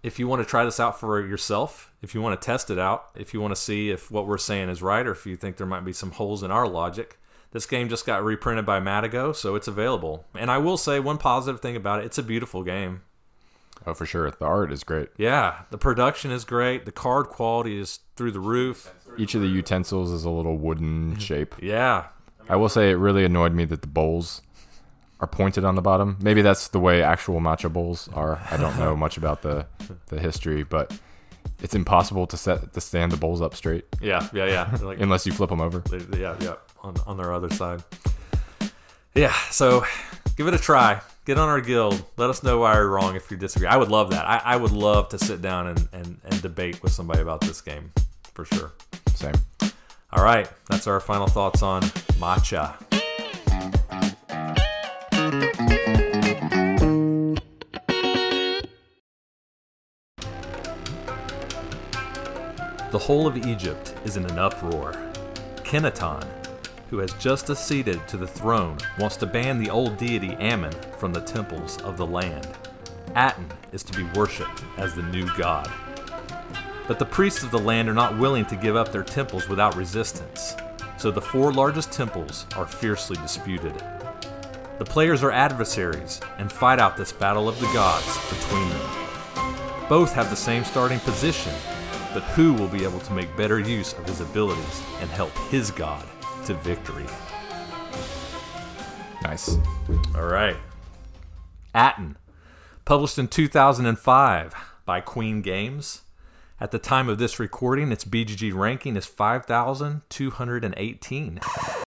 if 0.04 0.20
you 0.20 0.28
want 0.28 0.40
to 0.40 0.48
try 0.48 0.64
this 0.64 0.78
out 0.78 1.00
for 1.00 1.20
yourself, 1.26 1.92
if 2.00 2.14
you 2.14 2.22
want 2.22 2.40
to 2.40 2.46
test 2.46 2.70
it 2.70 2.78
out, 2.78 3.08
if 3.16 3.34
you 3.34 3.40
want 3.40 3.56
to 3.56 3.60
see 3.60 3.90
if 3.90 4.08
what 4.08 4.28
we're 4.28 4.38
saying 4.38 4.68
is 4.68 4.82
right, 4.82 5.04
or 5.04 5.10
if 5.10 5.26
you 5.26 5.34
think 5.34 5.56
there 5.56 5.66
might 5.66 5.84
be 5.84 5.92
some 5.92 6.12
holes 6.12 6.44
in 6.44 6.52
our 6.52 6.68
logic, 6.68 7.18
this 7.50 7.66
game 7.66 7.88
just 7.88 8.06
got 8.06 8.22
reprinted 8.22 8.66
by 8.66 8.78
Matago, 8.78 9.34
so 9.34 9.56
it's 9.56 9.66
available. 9.66 10.24
And 10.32 10.48
I 10.48 10.58
will 10.58 10.76
say 10.76 11.00
one 11.00 11.18
positive 11.18 11.60
thing 11.60 11.74
about 11.74 11.98
it: 11.98 12.04
it's 12.04 12.18
a 12.18 12.22
beautiful 12.22 12.62
game. 12.62 13.02
oh, 13.84 13.94
for 13.94 14.06
sure. 14.06 14.30
The 14.30 14.44
art 14.44 14.72
is 14.72 14.84
great. 14.84 15.08
Yeah, 15.16 15.62
the 15.70 15.78
production 15.78 16.30
is 16.30 16.44
great. 16.44 16.84
The 16.84 16.92
card 16.92 17.26
quality 17.30 17.80
is 17.80 17.98
through 18.14 18.30
the 18.30 18.38
roof. 18.38 18.94
Each 19.16 19.34
of 19.34 19.40
the 19.40 19.48
utensils 19.48 20.12
is 20.12 20.24
a 20.24 20.30
little 20.30 20.56
wooden 20.56 21.18
shape. 21.18 21.56
Yeah, 21.60 22.06
I 22.48 22.54
will 22.54 22.68
say 22.68 22.90
it 22.90 22.94
really 22.94 23.24
annoyed 23.24 23.54
me 23.54 23.64
that 23.64 23.80
the 23.80 23.88
bowls 23.88 24.40
are 25.20 25.26
pointed 25.26 25.64
on 25.64 25.74
the 25.74 25.82
bottom. 25.82 26.16
Maybe 26.20 26.42
that's 26.42 26.68
the 26.68 26.78
way 26.78 27.02
actual 27.02 27.40
matcha 27.40 27.72
bowls 27.72 28.08
are. 28.14 28.40
I 28.50 28.56
don't 28.56 28.78
know 28.78 28.96
much 28.96 29.16
about 29.16 29.42
the 29.42 29.66
the 30.06 30.20
history, 30.20 30.62
but 30.62 30.96
it's 31.62 31.74
impossible 31.74 32.26
to 32.28 32.36
set 32.36 32.72
to 32.72 32.80
stand 32.80 33.12
the 33.12 33.16
bowls 33.16 33.40
up 33.40 33.54
straight 33.54 33.84
yeah, 34.00 34.28
yeah, 34.32 34.46
yeah. 34.46 34.78
Like 34.80 35.00
unless 35.00 35.26
you 35.26 35.32
flip 35.32 35.50
them 35.50 35.60
over. 35.60 35.82
Yeah, 36.16 36.36
yeah, 36.40 36.54
on 36.82 36.94
on 37.06 37.16
their 37.16 37.32
other 37.32 37.50
side. 37.50 37.82
Yeah, 39.14 39.32
so 39.50 39.84
give 40.36 40.46
it 40.46 40.54
a 40.54 40.58
try. 40.58 41.00
Get 41.24 41.38
on 41.38 41.48
our 41.48 41.60
guild. 41.60 42.02
Let 42.16 42.30
us 42.30 42.42
know 42.42 42.58
why 42.58 42.74
you're 42.74 42.88
wrong 42.88 43.16
if 43.16 43.30
you 43.30 43.36
disagree. 43.36 43.68
I 43.68 43.76
would 43.76 43.90
love 43.90 44.10
that. 44.10 44.24
I, 44.26 44.40
I 44.44 44.56
would 44.56 44.70
love 44.70 45.10
to 45.10 45.18
sit 45.18 45.42
down 45.42 45.66
and, 45.66 45.88
and, 45.92 46.20
and 46.24 46.40
debate 46.40 46.82
with 46.82 46.92
somebody 46.92 47.20
about 47.20 47.42
this 47.42 47.60
game 47.60 47.92
for 48.32 48.46
sure. 48.46 48.72
Same. 49.14 49.34
All 50.10 50.24
right, 50.24 50.48
that's 50.70 50.86
our 50.86 51.00
final 51.00 51.26
thoughts 51.26 51.62
on 51.62 51.82
matcha. 52.18 52.76
The 62.90 62.98
whole 62.98 63.26
of 63.26 63.36
Egypt 63.46 63.94
is 64.06 64.16
in 64.16 64.24
an 64.24 64.38
uproar. 64.38 64.92
Kenaton, 65.56 66.26
who 66.88 66.96
has 67.00 67.12
just 67.14 67.50
acceded 67.50 68.08
to 68.08 68.16
the 68.16 68.26
throne, 68.26 68.78
wants 68.98 69.16
to 69.16 69.26
ban 69.26 69.58
the 69.58 69.68
old 69.68 69.98
deity 69.98 70.32
Ammon 70.36 70.72
from 70.96 71.12
the 71.12 71.20
temples 71.20 71.78
of 71.82 71.98
the 71.98 72.06
land. 72.06 72.48
Aten 73.10 73.46
is 73.72 73.82
to 73.82 73.92
be 73.92 74.08
worshipped 74.18 74.64
as 74.78 74.94
the 74.94 75.02
new 75.02 75.28
god. 75.36 75.70
But 76.86 76.98
the 76.98 77.04
priests 77.04 77.42
of 77.42 77.50
the 77.50 77.58
land 77.58 77.90
are 77.90 77.94
not 77.94 78.16
willing 78.16 78.46
to 78.46 78.56
give 78.56 78.74
up 78.74 78.90
their 78.90 79.02
temples 79.02 79.50
without 79.50 79.76
resistance, 79.76 80.56
so 80.96 81.10
the 81.10 81.20
four 81.20 81.52
largest 81.52 81.92
temples 81.92 82.46
are 82.56 82.66
fiercely 82.66 83.16
disputed. 83.16 83.74
The 84.78 84.86
players 84.86 85.22
are 85.22 85.30
adversaries 85.30 86.22
and 86.38 86.50
fight 86.50 86.78
out 86.78 86.96
this 86.96 87.12
battle 87.12 87.50
of 87.50 87.60
the 87.60 87.70
gods 87.74 88.16
between 88.30 88.66
them. 88.70 89.88
Both 89.90 90.14
have 90.14 90.30
the 90.30 90.36
same 90.36 90.64
starting 90.64 91.00
position, 91.00 91.52
but 92.12 92.22
who 92.22 92.52
will 92.54 92.68
be 92.68 92.84
able 92.84 93.00
to 93.00 93.12
make 93.12 93.34
better 93.36 93.60
use 93.60 93.92
of 93.94 94.06
his 94.06 94.20
abilities 94.20 94.82
and 95.00 95.10
help 95.10 95.36
his 95.50 95.70
god 95.70 96.04
to 96.46 96.54
victory? 96.54 97.06
Nice. 99.22 99.58
All 100.14 100.26
right. 100.26 100.56
Aton, 101.74 102.16
published 102.84 103.18
in 103.18 103.28
2005 103.28 104.54
by 104.84 105.00
Queen 105.00 105.42
Games. 105.42 106.02
At 106.60 106.72
the 106.72 106.78
time 106.78 107.08
of 107.08 107.18
this 107.18 107.38
recording, 107.38 107.92
its 107.92 108.04
BGG 108.04 108.52
ranking 108.52 108.96
is 108.96 109.06
5,218. 109.06 111.40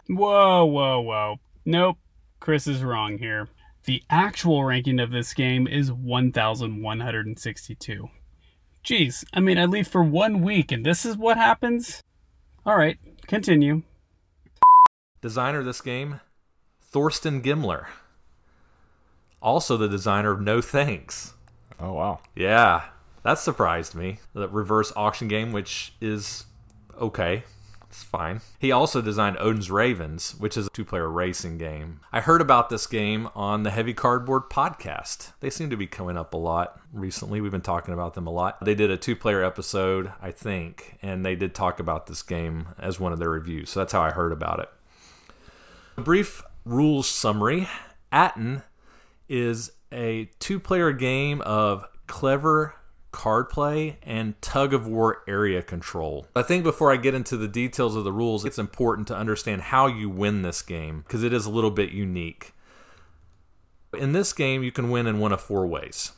Whoa, 0.08 0.64
whoa, 0.64 1.00
whoa. 1.00 1.36
Nope. 1.64 1.96
Chris 2.40 2.66
is 2.66 2.82
wrong 2.82 3.16
here. 3.18 3.48
The 3.84 4.02
actual 4.10 4.64
ranking 4.64 5.00
of 5.00 5.10
this 5.10 5.32
game 5.32 5.66
is 5.66 5.90
1,162. 5.90 8.10
Geez, 8.88 9.22
I 9.34 9.40
mean, 9.40 9.58
I 9.58 9.66
leave 9.66 9.86
for 9.86 10.02
one 10.02 10.40
week 10.40 10.72
and 10.72 10.82
this 10.82 11.04
is 11.04 11.14
what 11.14 11.36
happens? 11.36 12.02
Alright, 12.66 12.96
continue. 13.26 13.82
Designer 15.20 15.58
of 15.58 15.66
this 15.66 15.82
game, 15.82 16.20
Thorsten 16.80 17.42
Gimmler. 17.42 17.88
Also 19.42 19.76
the 19.76 19.90
designer 19.90 20.30
of 20.30 20.40
No 20.40 20.62
Thanks. 20.62 21.34
Oh 21.78 21.92
wow. 21.92 22.20
Yeah, 22.34 22.84
that 23.24 23.38
surprised 23.38 23.94
me. 23.94 24.20
The 24.32 24.48
reverse 24.48 24.90
auction 24.96 25.28
game, 25.28 25.52
which 25.52 25.92
is 26.00 26.46
okay. 26.98 27.44
It's 27.98 28.04
fine. 28.04 28.42
He 28.60 28.70
also 28.70 29.02
designed 29.02 29.38
Odin's 29.40 29.72
Ravens, 29.72 30.36
which 30.38 30.56
is 30.56 30.68
a 30.68 30.70
two 30.70 30.84
player 30.84 31.10
racing 31.10 31.58
game. 31.58 31.98
I 32.12 32.20
heard 32.20 32.40
about 32.40 32.70
this 32.70 32.86
game 32.86 33.28
on 33.34 33.64
the 33.64 33.72
Heavy 33.72 33.92
Cardboard 33.92 34.44
podcast. 34.48 35.32
They 35.40 35.50
seem 35.50 35.68
to 35.70 35.76
be 35.76 35.88
coming 35.88 36.16
up 36.16 36.32
a 36.32 36.36
lot 36.36 36.80
recently. 36.92 37.40
We've 37.40 37.50
been 37.50 37.60
talking 37.60 37.92
about 37.92 38.14
them 38.14 38.28
a 38.28 38.30
lot. 38.30 38.64
They 38.64 38.76
did 38.76 38.92
a 38.92 38.96
two 38.96 39.16
player 39.16 39.42
episode, 39.42 40.12
I 40.22 40.30
think, 40.30 40.96
and 41.02 41.26
they 41.26 41.34
did 41.34 41.56
talk 41.56 41.80
about 41.80 42.06
this 42.06 42.22
game 42.22 42.68
as 42.78 43.00
one 43.00 43.12
of 43.12 43.18
their 43.18 43.30
reviews. 43.30 43.70
So 43.70 43.80
that's 43.80 43.92
how 43.92 44.02
I 44.02 44.10
heard 44.10 44.30
about 44.30 44.60
it. 44.60 44.68
A 45.96 46.00
brief 46.00 46.44
rules 46.64 47.08
summary 47.08 47.68
Aton 48.12 48.62
is 49.28 49.72
a 49.90 50.30
two 50.38 50.60
player 50.60 50.92
game 50.92 51.40
of 51.40 51.84
clever 52.06 52.76
card 53.10 53.48
play 53.48 53.98
and 54.02 54.40
tug 54.42 54.74
of 54.74 54.86
war 54.86 55.22
area 55.26 55.62
control. 55.62 56.26
I 56.36 56.42
think 56.42 56.64
before 56.64 56.92
I 56.92 56.96
get 56.96 57.14
into 57.14 57.36
the 57.36 57.48
details 57.48 57.96
of 57.96 58.04
the 58.04 58.12
rules, 58.12 58.44
it's 58.44 58.58
important 58.58 59.08
to 59.08 59.16
understand 59.16 59.62
how 59.62 59.86
you 59.86 60.08
win 60.10 60.42
this 60.42 60.62
game 60.62 61.00
because 61.06 61.22
it 61.22 61.32
is 61.32 61.46
a 61.46 61.50
little 61.50 61.70
bit 61.70 61.90
unique. 61.90 62.52
In 63.98 64.12
this 64.12 64.32
game, 64.32 64.62
you 64.62 64.72
can 64.72 64.90
win 64.90 65.06
in 65.06 65.18
one 65.18 65.32
of 65.32 65.40
four 65.40 65.66
ways. 65.66 66.12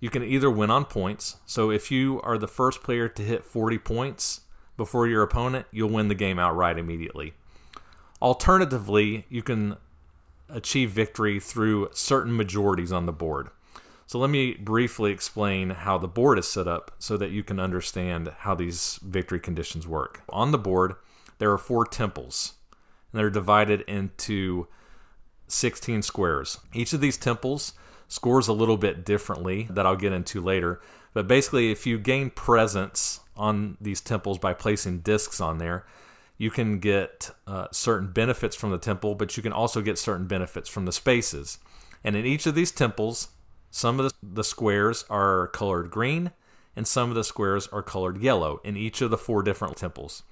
You 0.00 0.10
can 0.10 0.22
either 0.22 0.48
win 0.48 0.70
on 0.70 0.84
points, 0.84 1.38
so 1.44 1.70
if 1.70 1.90
you 1.90 2.20
are 2.22 2.38
the 2.38 2.46
first 2.46 2.82
player 2.84 3.08
to 3.08 3.22
hit 3.22 3.44
40 3.44 3.78
points 3.78 4.42
before 4.76 5.08
your 5.08 5.22
opponent, 5.22 5.66
you'll 5.72 5.90
win 5.90 6.06
the 6.06 6.14
game 6.14 6.38
outright 6.38 6.78
immediately. 6.78 7.34
Alternatively, 8.22 9.26
you 9.28 9.42
can 9.42 9.76
achieve 10.48 10.90
victory 10.90 11.40
through 11.40 11.88
certain 11.92 12.36
majorities 12.36 12.92
on 12.92 13.06
the 13.06 13.12
board. 13.12 13.50
So 14.08 14.18
let 14.18 14.30
me 14.30 14.54
briefly 14.54 15.12
explain 15.12 15.68
how 15.68 15.98
the 15.98 16.08
board 16.08 16.38
is 16.38 16.48
set 16.48 16.66
up 16.66 16.92
so 16.98 17.18
that 17.18 17.30
you 17.30 17.42
can 17.44 17.60
understand 17.60 18.32
how 18.38 18.54
these 18.54 18.98
victory 19.02 19.38
conditions 19.38 19.86
work. 19.86 20.22
On 20.30 20.50
the 20.50 20.56
board, 20.56 20.94
there 21.36 21.52
are 21.52 21.58
four 21.58 21.84
temples, 21.84 22.54
and 23.12 23.20
they're 23.20 23.28
divided 23.28 23.82
into 23.82 24.66
16 25.48 26.00
squares. 26.00 26.56
Each 26.72 26.94
of 26.94 27.02
these 27.02 27.18
temples 27.18 27.74
scores 28.06 28.48
a 28.48 28.54
little 28.54 28.78
bit 28.78 29.04
differently 29.04 29.68
that 29.68 29.84
I'll 29.84 29.94
get 29.94 30.14
into 30.14 30.40
later. 30.40 30.80
But 31.12 31.28
basically, 31.28 31.70
if 31.70 31.86
you 31.86 31.98
gain 31.98 32.30
presence 32.30 33.20
on 33.36 33.76
these 33.78 34.00
temples 34.00 34.38
by 34.38 34.54
placing 34.54 35.00
discs 35.00 35.38
on 35.38 35.58
there, 35.58 35.84
you 36.38 36.50
can 36.50 36.78
get 36.78 37.30
uh, 37.46 37.66
certain 37.72 38.10
benefits 38.10 38.56
from 38.56 38.70
the 38.70 38.78
temple, 38.78 39.14
but 39.14 39.36
you 39.36 39.42
can 39.42 39.52
also 39.52 39.82
get 39.82 39.98
certain 39.98 40.26
benefits 40.26 40.70
from 40.70 40.86
the 40.86 40.92
spaces. 40.92 41.58
And 42.02 42.16
in 42.16 42.24
each 42.24 42.46
of 42.46 42.54
these 42.54 42.70
temples, 42.70 43.28
some 43.70 44.00
of 44.00 44.08
the, 44.08 44.14
the 44.22 44.44
squares 44.44 45.04
are 45.10 45.48
colored 45.48 45.90
green, 45.90 46.32
and 46.74 46.86
some 46.86 47.08
of 47.08 47.14
the 47.14 47.24
squares 47.24 47.66
are 47.68 47.82
colored 47.82 48.22
yellow 48.22 48.60
in 48.64 48.76
each 48.76 49.00
of 49.00 49.10
the 49.10 49.18
four 49.18 49.42
different 49.42 49.76
temples. 49.76 50.22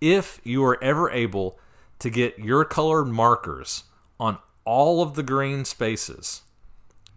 If 0.00 0.40
you 0.44 0.64
are 0.64 0.82
ever 0.82 1.10
able 1.10 1.58
to 1.98 2.10
get 2.10 2.38
your 2.38 2.64
colored 2.64 3.06
markers 3.06 3.84
on 4.18 4.38
all 4.64 5.02
of 5.02 5.14
the 5.14 5.22
green 5.22 5.64
spaces, 5.64 6.42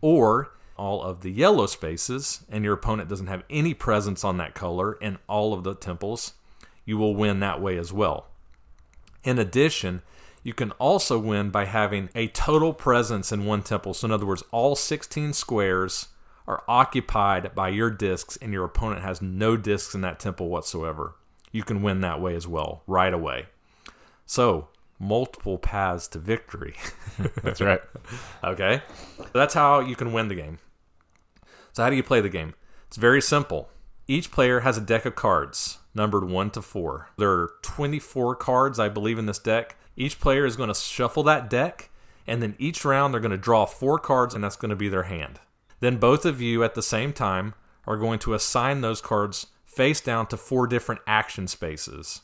or 0.01 0.53
all 0.77 1.01
of 1.01 1.21
the 1.21 1.31
yellow 1.31 1.65
spaces, 1.65 2.45
and 2.49 2.63
your 2.63 2.73
opponent 2.73 3.09
doesn't 3.09 3.27
have 3.27 3.43
any 3.49 3.73
presence 3.73 4.23
on 4.23 4.37
that 4.37 4.55
color 4.55 4.93
in 4.93 5.17
all 5.27 5.53
of 5.53 5.63
the 5.63 5.75
temples, 5.75 6.33
you 6.85 6.97
will 6.97 7.15
win 7.15 7.39
that 7.41 7.61
way 7.61 7.77
as 7.77 7.91
well. 7.91 8.27
In 9.23 9.37
addition, 9.37 10.01
you 10.49 10.53
can 10.55 10.71
also 10.79 11.19
win 11.19 11.51
by 11.51 11.65
having 11.65 12.09
a 12.15 12.27
total 12.29 12.73
presence 12.73 13.31
in 13.31 13.45
one 13.45 13.61
temple. 13.61 13.93
So, 13.93 14.05
in 14.05 14.11
other 14.11 14.25
words, 14.25 14.43
all 14.49 14.75
16 14.75 15.33
squares 15.33 16.07
are 16.47 16.63
occupied 16.67 17.53
by 17.53 17.69
your 17.69 17.91
discs, 17.91 18.35
and 18.37 18.51
your 18.51 18.65
opponent 18.65 19.03
has 19.03 19.21
no 19.21 19.55
discs 19.55 19.93
in 19.93 20.01
that 20.01 20.19
temple 20.19 20.49
whatsoever. 20.49 21.13
You 21.51 21.61
can 21.61 21.83
win 21.83 22.01
that 22.01 22.19
way 22.19 22.35
as 22.35 22.47
well, 22.47 22.81
right 22.87 23.13
away. 23.13 23.45
So, 24.25 24.69
multiple 24.97 25.59
paths 25.59 26.07
to 26.07 26.17
victory. 26.17 26.73
That's 27.43 27.61
right. 27.61 27.81
okay? 28.43 28.81
That's 29.31 29.53
how 29.53 29.81
you 29.81 29.95
can 29.95 30.13
win 30.13 30.29
the 30.29 30.35
game. 30.35 30.57
So, 31.73 31.83
how 31.83 31.91
do 31.91 31.95
you 31.95 32.01
play 32.01 32.21
the 32.21 32.27
game? 32.27 32.55
It's 32.87 32.97
very 32.97 33.21
simple. 33.21 33.69
Each 34.07 34.31
player 34.31 34.61
has 34.61 34.79
a 34.79 34.81
deck 34.81 35.05
of 35.05 35.13
cards 35.13 35.77
numbered 35.93 36.27
1 36.27 36.49
to 36.51 36.63
4. 36.63 37.09
There 37.19 37.29
are 37.29 37.51
24 37.61 38.35
cards, 38.37 38.79
I 38.79 38.89
believe, 38.89 39.19
in 39.19 39.27
this 39.27 39.37
deck. 39.37 39.75
Each 39.99 40.17
player 40.17 40.45
is 40.45 40.55
going 40.55 40.69
to 40.69 40.73
shuffle 40.73 41.23
that 41.23 41.49
deck, 41.49 41.89
and 42.25 42.41
then 42.41 42.55
each 42.57 42.85
round 42.85 43.13
they're 43.13 43.19
going 43.19 43.31
to 43.31 43.37
draw 43.37 43.65
four 43.65 43.99
cards, 43.99 44.33
and 44.33 44.41
that's 44.41 44.55
going 44.55 44.69
to 44.69 44.75
be 44.75 44.87
their 44.87 45.03
hand. 45.03 45.41
Then 45.81 45.97
both 45.97 46.25
of 46.25 46.41
you 46.41 46.63
at 46.63 46.73
the 46.73 46.81
same 46.81 47.11
time 47.11 47.53
are 47.85 47.97
going 47.97 48.19
to 48.19 48.33
assign 48.33 48.79
those 48.79 49.01
cards 49.01 49.47
face 49.65 49.99
down 49.99 50.27
to 50.27 50.37
four 50.37 50.67
different 50.67 51.01
action 51.05 51.47
spaces. 51.47 52.21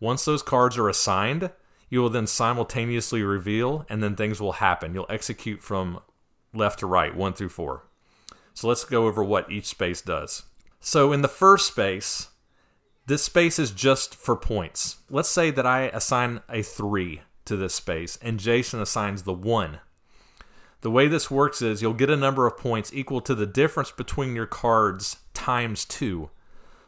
Once 0.00 0.24
those 0.24 0.42
cards 0.42 0.76
are 0.76 0.88
assigned, 0.88 1.50
you 1.90 2.00
will 2.00 2.10
then 2.10 2.26
simultaneously 2.26 3.22
reveal, 3.22 3.86
and 3.88 4.02
then 4.02 4.16
things 4.16 4.40
will 4.40 4.52
happen. 4.54 4.92
You'll 4.92 5.06
execute 5.08 5.62
from 5.62 6.00
left 6.52 6.80
to 6.80 6.86
right, 6.86 7.14
one 7.14 7.34
through 7.34 7.50
four. 7.50 7.84
So 8.52 8.66
let's 8.66 8.84
go 8.84 9.06
over 9.06 9.22
what 9.22 9.50
each 9.50 9.66
space 9.66 10.02
does. 10.02 10.42
So 10.80 11.12
in 11.12 11.22
the 11.22 11.28
first 11.28 11.68
space, 11.68 12.30
this 13.10 13.24
space 13.24 13.58
is 13.58 13.72
just 13.72 14.14
for 14.14 14.36
points. 14.36 14.98
Let's 15.10 15.28
say 15.28 15.50
that 15.50 15.66
I 15.66 15.88
assign 15.88 16.42
a 16.48 16.62
3 16.62 17.22
to 17.44 17.56
this 17.56 17.74
space 17.74 18.16
and 18.22 18.38
Jason 18.38 18.80
assigns 18.80 19.24
the 19.24 19.32
1. 19.32 19.80
The 20.82 20.92
way 20.92 21.08
this 21.08 21.28
works 21.28 21.60
is 21.60 21.82
you'll 21.82 21.92
get 21.92 22.08
a 22.08 22.16
number 22.16 22.46
of 22.46 22.56
points 22.56 22.92
equal 22.94 23.20
to 23.22 23.34
the 23.34 23.46
difference 23.46 23.90
between 23.90 24.36
your 24.36 24.46
cards 24.46 25.16
times 25.34 25.84
2. 25.86 26.30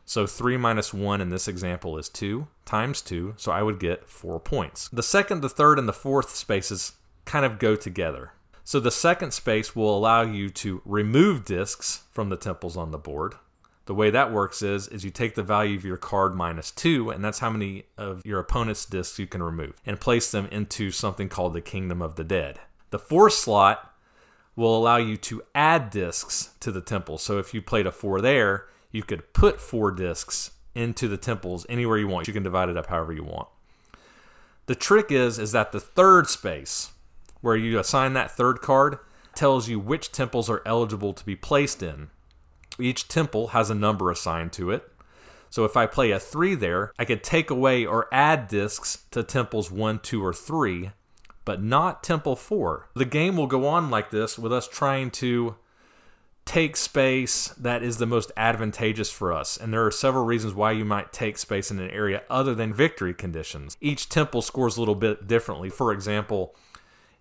So 0.04 0.24
3 0.28 0.56
minus 0.58 0.94
1 0.94 1.20
in 1.20 1.30
this 1.30 1.48
example 1.48 1.98
is 1.98 2.08
2 2.08 2.46
times 2.64 3.02
2, 3.02 3.34
so 3.36 3.50
I 3.50 3.64
would 3.64 3.80
get 3.80 4.08
4 4.08 4.38
points. 4.38 4.88
The 4.92 5.02
second, 5.02 5.40
the 5.40 5.48
third, 5.48 5.76
and 5.76 5.88
the 5.88 5.92
fourth 5.92 6.30
spaces 6.36 6.92
kind 7.24 7.44
of 7.44 7.58
go 7.58 7.74
together. 7.74 8.30
So 8.62 8.78
the 8.78 8.92
second 8.92 9.32
space 9.32 9.74
will 9.74 9.98
allow 9.98 10.22
you 10.22 10.50
to 10.50 10.82
remove 10.84 11.44
discs 11.44 12.04
from 12.12 12.28
the 12.28 12.36
temples 12.36 12.76
on 12.76 12.92
the 12.92 12.96
board. 12.96 13.34
The 13.86 13.94
way 13.94 14.10
that 14.10 14.32
works 14.32 14.62
is 14.62 14.86
is 14.88 15.04
you 15.04 15.10
take 15.10 15.34
the 15.34 15.42
value 15.42 15.76
of 15.76 15.84
your 15.84 15.96
card 15.96 16.34
minus 16.34 16.70
2 16.70 17.10
and 17.10 17.24
that's 17.24 17.40
how 17.40 17.50
many 17.50 17.84
of 17.98 18.24
your 18.24 18.38
opponent's 18.38 18.86
discs 18.86 19.18
you 19.18 19.26
can 19.26 19.42
remove 19.42 19.74
and 19.84 20.00
place 20.00 20.30
them 20.30 20.46
into 20.52 20.90
something 20.90 21.28
called 21.28 21.54
the 21.54 21.60
Kingdom 21.60 22.00
of 22.00 22.16
the 22.16 22.24
Dead. 22.24 22.60
The 22.90 22.98
fourth 22.98 23.34
slot 23.34 23.94
will 24.54 24.76
allow 24.76 24.98
you 24.98 25.16
to 25.16 25.42
add 25.54 25.90
discs 25.90 26.50
to 26.60 26.70
the 26.70 26.80
temple. 26.80 27.18
So 27.18 27.38
if 27.38 27.54
you 27.54 27.62
played 27.62 27.86
a 27.86 27.92
4 27.92 28.20
there, 28.20 28.66
you 28.90 29.02
could 29.02 29.32
put 29.32 29.60
4 29.60 29.90
discs 29.90 30.52
into 30.74 31.08
the 31.08 31.16
temples 31.16 31.66
anywhere 31.68 31.98
you 31.98 32.08
want. 32.08 32.28
You 32.28 32.34
can 32.34 32.42
divide 32.42 32.68
it 32.68 32.76
up 32.76 32.86
however 32.86 33.12
you 33.12 33.24
want. 33.24 33.48
The 34.66 34.74
trick 34.74 35.10
is 35.10 35.38
is 35.38 35.52
that 35.52 35.72
the 35.72 35.80
third 35.80 36.28
space 36.28 36.92
where 37.40 37.56
you 37.56 37.78
assign 37.78 38.12
that 38.12 38.30
third 38.30 38.60
card 38.60 38.98
tells 39.34 39.68
you 39.68 39.80
which 39.80 40.12
temples 40.12 40.48
are 40.48 40.62
eligible 40.64 41.12
to 41.12 41.24
be 41.26 41.34
placed 41.34 41.82
in. 41.82 42.08
Each 42.78 43.08
temple 43.08 43.48
has 43.48 43.70
a 43.70 43.74
number 43.74 44.10
assigned 44.10 44.52
to 44.54 44.70
it. 44.70 44.88
So 45.50 45.64
if 45.64 45.76
I 45.76 45.86
play 45.86 46.10
a 46.10 46.18
3 46.18 46.54
there, 46.54 46.92
I 46.98 47.04
could 47.04 47.22
take 47.22 47.50
away 47.50 47.84
or 47.84 48.08
add 48.12 48.48
discs 48.48 49.04
to 49.10 49.22
temples 49.22 49.70
1, 49.70 49.98
2, 49.98 50.24
or 50.24 50.32
3, 50.32 50.92
but 51.44 51.62
not 51.62 52.02
temple 52.02 52.36
4. 52.36 52.88
The 52.94 53.04
game 53.04 53.36
will 53.36 53.46
go 53.46 53.66
on 53.66 53.90
like 53.90 54.10
this 54.10 54.38
with 54.38 54.52
us 54.52 54.66
trying 54.66 55.10
to 55.12 55.56
take 56.44 56.76
space 56.76 57.48
that 57.48 57.82
is 57.82 57.98
the 57.98 58.06
most 58.06 58.32
advantageous 58.36 59.10
for 59.10 59.32
us. 59.32 59.56
And 59.56 59.72
there 59.72 59.84
are 59.86 59.90
several 59.90 60.24
reasons 60.24 60.54
why 60.54 60.72
you 60.72 60.84
might 60.84 61.12
take 61.12 61.38
space 61.38 61.70
in 61.70 61.78
an 61.78 61.90
area 61.90 62.22
other 62.28 62.54
than 62.54 62.74
victory 62.74 63.14
conditions. 63.14 63.76
Each 63.80 64.08
temple 64.08 64.42
scores 64.42 64.76
a 64.76 64.80
little 64.80 64.94
bit 64.94 65.26
differently. 65.26 65.70
For 65.70 65.92
example, 65.92 66.54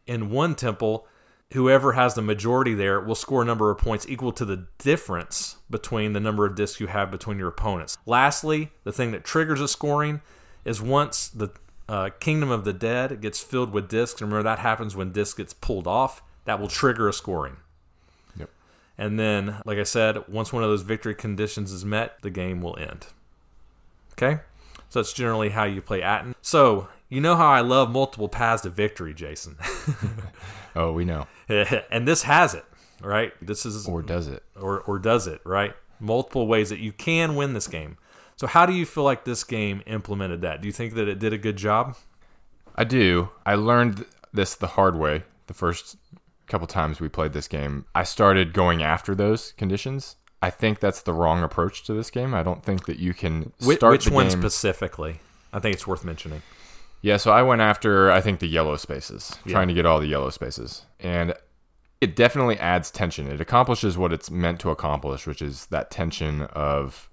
in 0.07 0.29
one 0.29 0.55
temple, 0.55 1.07
whoever 1.53 1.93
has 1.93 2.13
the 2.13 2.21
majority 2.21 2.73
there 2.73 2.99
will 2.99 3.15
score 3.15 3.41
a 3.41 3.45
number 3.45 3.69
of 3.69 3.77
points 3.77 4.07
equal 4.07 4.31
to 4.31 4.45
the 4.45 4.67
difference 4.77 5.57
between 5.69 6.13
the 6.13 6.19
number 6.19 6.45
of 6.45 6.55
discs 6.55 6.79
you 6.79 6.87
have 6.87 7.11
between 7.11 7.37
your 7.37 7.49
opponents. 7.49 7.97
Lastly, 8.05 8.71
the 8.83 8.91
thing 8.91 9.11
that 9.11 9.23
triggers 9.23 9.61
a 9.61 9.67
scoring 9.67 10.21
is 10.63 10.81
once 10.81 11.27
the 11.27 11.49
uh, 11.89 12.09
Kingdom 12.19 12.49
of 12.49 12.63
the 12.63 12.73
Dead 12.73 13.21
gets 13.21 13.41
filled 13.41 13.71
with 13.71 13.89
discs, 13.89 14.21
and 14.21 14.31
remember 14.31 14.49
that 14.49 14.59
happens 14.59 14.95
when 14.95 15.11
disc 15.11 15.37
gets 15.37 15.53
pulled 15.53 15.87
off, 15.87 16.21
that 16.45 16.59
will 16.59 16.69
trigger 16.69 17.09
a 17.09 17.13
scoring. 17.13 17.57
Yep. 18.37 18.49
And 18.97 19.19
then, 19.19 19.57
like 19.65 19.77
I 19.77 19.83
said, 19.83 20.27
once 20.29 20.53
one 20.53 20.63
of 20.63 20.69
those 20.69 20.83
victory 20.83 21.15
conditions 21.15 21.71
is 21.71 21.83
met, 21.83 22.21
the 22.21 22.29
game 22.29 22.61
will 22.61 22.77
end. 22.77 23.07
Okay? 24.13 24.41
So 24.89 24.99
that's 24.99 25.13
generally 25.13 25.49
how 25.49 25.65
you 25.65 25.81
play 25.81 26.01
Aton. 26.01 26.35
So, 26.41 26.87
you 27.12 27.22
know 27.22 27.36
how 27.36 27.47
I 27.51 27.62
love 27.62 27.91
multiple 27.91 28.28
paths 28.30 28.64
to 28.64 28.70
victory, 28.72 29.14
Jason. 29.14 29.57
Oh, 30.74 30.93
we 30.93 31.03
know. 31.03 31.28
and 31.49 32.07
this 32.07 32.24
has 32.24 32.53
it, 32.53 32.64
right? 33.01 33.34
This 33.41 33.66
is 33.66 33.88
Or 33.88 34.01
does 34.01 34.28
it? 34.28 34.41
or 34.55 34.80
or 34.80 34.99
does 34.99 35.28
it, 35.28 35.41
right? 35.43 35.74
Multiple 35.99 36.47
ways 36.47 36.70
that 36.70 36.80
you 36.80 36.93
can 36.93 37.36
win 37.36 37.53
this 37.53 37.68
game. 37.68 37.97
So 38.38 38.47
how 38.47 38.66
do 38.66 38.72
you 38.72 38.86
feel 38.86 39.03
like 39.03 39.26
this 39.26 39.43
game 39.43 39.84
implemented 39.86 40.41
that? 40.43 40.62
Do 40.62 40.68
you 40.68 40.72
think 40.72 40.93
that 40.93 41.09
it 41.09 41.20
did 41.20 41.34
a 41.34 41.38
good 41.38 41.57
job? 41.57 41.97
I 42.76 42.86
do. 42.86 43.30
I 43.45 43.55
learned 43.55 44.05
this 44.34 44.55
the 44.55 44.68
hard 44.68 44.95
way 44.95 45.24
the 45.47 45.53
first 45.53 45.97
couple 46.47 46.68
times 46.68 46.99
we 46.99 47.09
played 47.09 47.34
this 47.34 47.49
game. 47.49 47.86
I 47.93 48.03
started 48.03 48.53
going 48.53 48.82
after 48.82 49.14
those 49.14 49.51
conditions. 49.57 50.16
I 50.41 50.49
think 50.49 50.80
that's 50.80 51.01
the 51.01 51.14
wrong 51.14 51.43
approach 51.43 51.84
to 51.84 51.93
this 51.93 52.09
game. 52.09 52.34
I 52.34 52.43
don't 52.43 52.64
think 52.64 52.86
that 52.86 52.97
you 52.97 53.14
can 53.14 53.51
start 53.59 53.91
which 53.91 54.05
the 54.05 54.14
one 54.14 54.30
specifically? 54.32 55.20
I 55.53 55.59
think 55.59 55.76
it's 55.76 55.86
worth 55.86 56.03
mentioning. 56.05 56.41
Yeah, 57.01 57.17
so 57.17 57.31
I 57.31 57.41
went 57.41 57.61
after 57.61 58.11
I 58.11 58.21
think 58.21 58.39
the 58.39 58.47
yellow 58.47 58.75
spaces, 58.77 59.37
Yeah. 59.45 59.53
trying 59.53 59.67
to 59.69 59.73
get 59.73 59.85
all 59.85 59.99
the 59.99 60.07
yellow 60.07 60.29
spaces. 60.29 60.85
And 60.99 61.33
it 61.99 62.15
definitely 62.15 62.57
adds 62.59 62.91
tension. 62.91 63.27
It 63.27 63.41
accomplishes 63.41 63.97
what 63.97 64.13
it's 64.13 64.29
meant 64.31 64.59
to 64.61 64.69
accomplish, 64.69 65.25
which 65.27 65.41
is 65.41 65.67
that 65.67 65.91
tension 65.91 66.43
of 66.53 67.09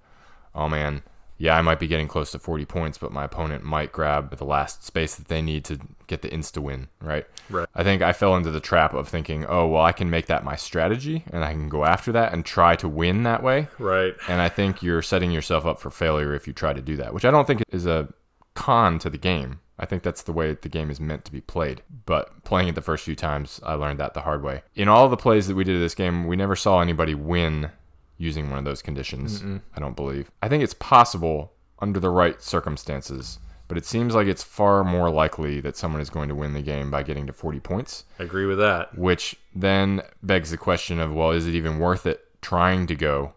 oh 0.55 0.69
man, 0.69 1.03
yeah, 1.41 1.57
I 1.57 1.63
might 1.63 1.79
be 1.79 1.87
getting 1.87 2.09
close 2.09 2.33
to 2.33 2.39
40 2.41 2.65
points, 2.65 2.99
but 2.99 3.13
my 3.13 3.23
opponent 3.25 3.63
might 3.63 3.93
grab 3.93 4.37
the 4.37 4.45
last 4.45 4.83
space 4.85 5.15
that 5.15 5.29
they 5.29 5.41
need 5.41 5.65
to 5.67 5.79
get 6.09 6.23
the 6.23 6.29
insta 6.29 6.59
win, 6.59 6.89
right? 7.01 7.27
Right. 7.49 7.69
I 7.77 7.85
think 7.85 8.03
I 8.03 8.13
fell 8.13 8.35
into 8.35 8.51
the 8.51 8.59
trap 8.61 8.93
of 8.93 9.07
thinking, 9.09 9.47
"Oh, 9.47 9.69
well, 9.69 9.83
I 9.85 9.93
can 9.93 10.11
make 10.11 10.27
that 10.27 10.43
my 10.43 10.57
strategy 10.57 11.23
and 11.33 11.45
I 11.45 11.53
can 11.53 11.69
go 11.69 11.85
after 11.85 12.11
that 12.13 12.33
and 12.33 12.45
try 12.45 12.75
to 12.77 12.89
win 12.89 13.23
that 13.23 13.43
way." 13.43 13.69
Right. 13.79 14.17
And 14.27 14.41
I 14.43 14.49
think 14.49 14.83
you're 14.83 15.03
setting 15.03 15.31
yourself 15.31 15.65
up 15.65 15.79
for 15.81 15.91
failure 15.91 16.35
if 16.35 16.47
you 16.49 16.53
try 16.53 16.73
to 16.73 16.83
do 16.83 16.97
that, 16.97 17.15
which 17.15 17.25
I 17.25 17.31
don't 17.31 17.47
think 17.47 17.63
is 17.71 17.87
a 17.87 18.09
con 18.55 18.99
to 18.99 19.09
the 19.11 19.19
game. 19.19 19.61
I 19.79 19.87
think 19.87 20.03
that's 20.03 20.23
the 20.23 20.33
way 20.33 20.55
the 20.55 20.69
game 20.69 20.91
is 20.91 20.99
meant 21.01 21.25
to 21.27 21.33
be 21.33 21.41
played. 21.41 21.83
But 22.05 22.45
playing 22.45 22.69
it 22.69 22.75
the 22.75 22.83
first 22.83 23.05
few 23.05 23.15
times, 23.15 23.61
I 23.65 23.75
learned 23.75 24.01
that 24.01 24.15
the 24.15 24.23
hard 24.23 24.43
way. 24.43 24.63
In 24.75 24.89
all 24.89 25.09
the 25.09 25.17
plays 25.17 25.47
that 25.47 25.55
we 25.55 25.65
did 25.65 25.77
of 25.77 25.81
this 25.81 25.95
game, 25.95 26.27
we 26.27 26.37
never 26.37 26.57
saw 26.57 26.81
anybody 26.81 27.15
win 27.15 27.71
using 28.17 28.51
one 28.51 28.59
of 28.59 28.65
those 28.65 28.83
conditions. 28.83 29.43
I 29.77 29.81
don't 29.81 29.95
believe. 29.95 30.31
I 30.43 30.49
think 30.49 30.65
it's 30.65 30.75
possible 30.75 31.53
under 31.79 32.01
the 32.01 32.11
right 32.11 32.43
circumstances, 32.43 33.39
but 33.69 33.79
it 33.79 33.87
seems 33.87 34.15
like 34.15 34.27
it's 34.27 34.43
far 34.43 34.83
more 34.83 35.11
likely 35.11 35.61
that 35.61 35.77
someone 35.77 36.01
is 36.01 36.11
going 36.11 36.29
to 36.29 36.35
win 36.35 36.55
the 36.55 36.63
game 36.63 36.91
by 36.91 37.05
getting 37.05 37.27
to 37.29 37.33
40 37.33 37.61
points 37.61 38.05
I 38.19 38.25
agree 38.25 38.47
with 38.47 38.59
that. 38.59 38.99
which 38.99 39.37
then 39.55 40.03
begs 40.23 40.51
the 40.51 40.57
question 40.57 40.99
of 40.99 41.13
well 41.13 41.31
is 41.31 41.47
it 41.47 41.55
even 41.55 41.79
worth 41.79 42.07
it 42.07 42.25
trying 42.43 42.87
to 42.89 42.95
go 42.97 43.35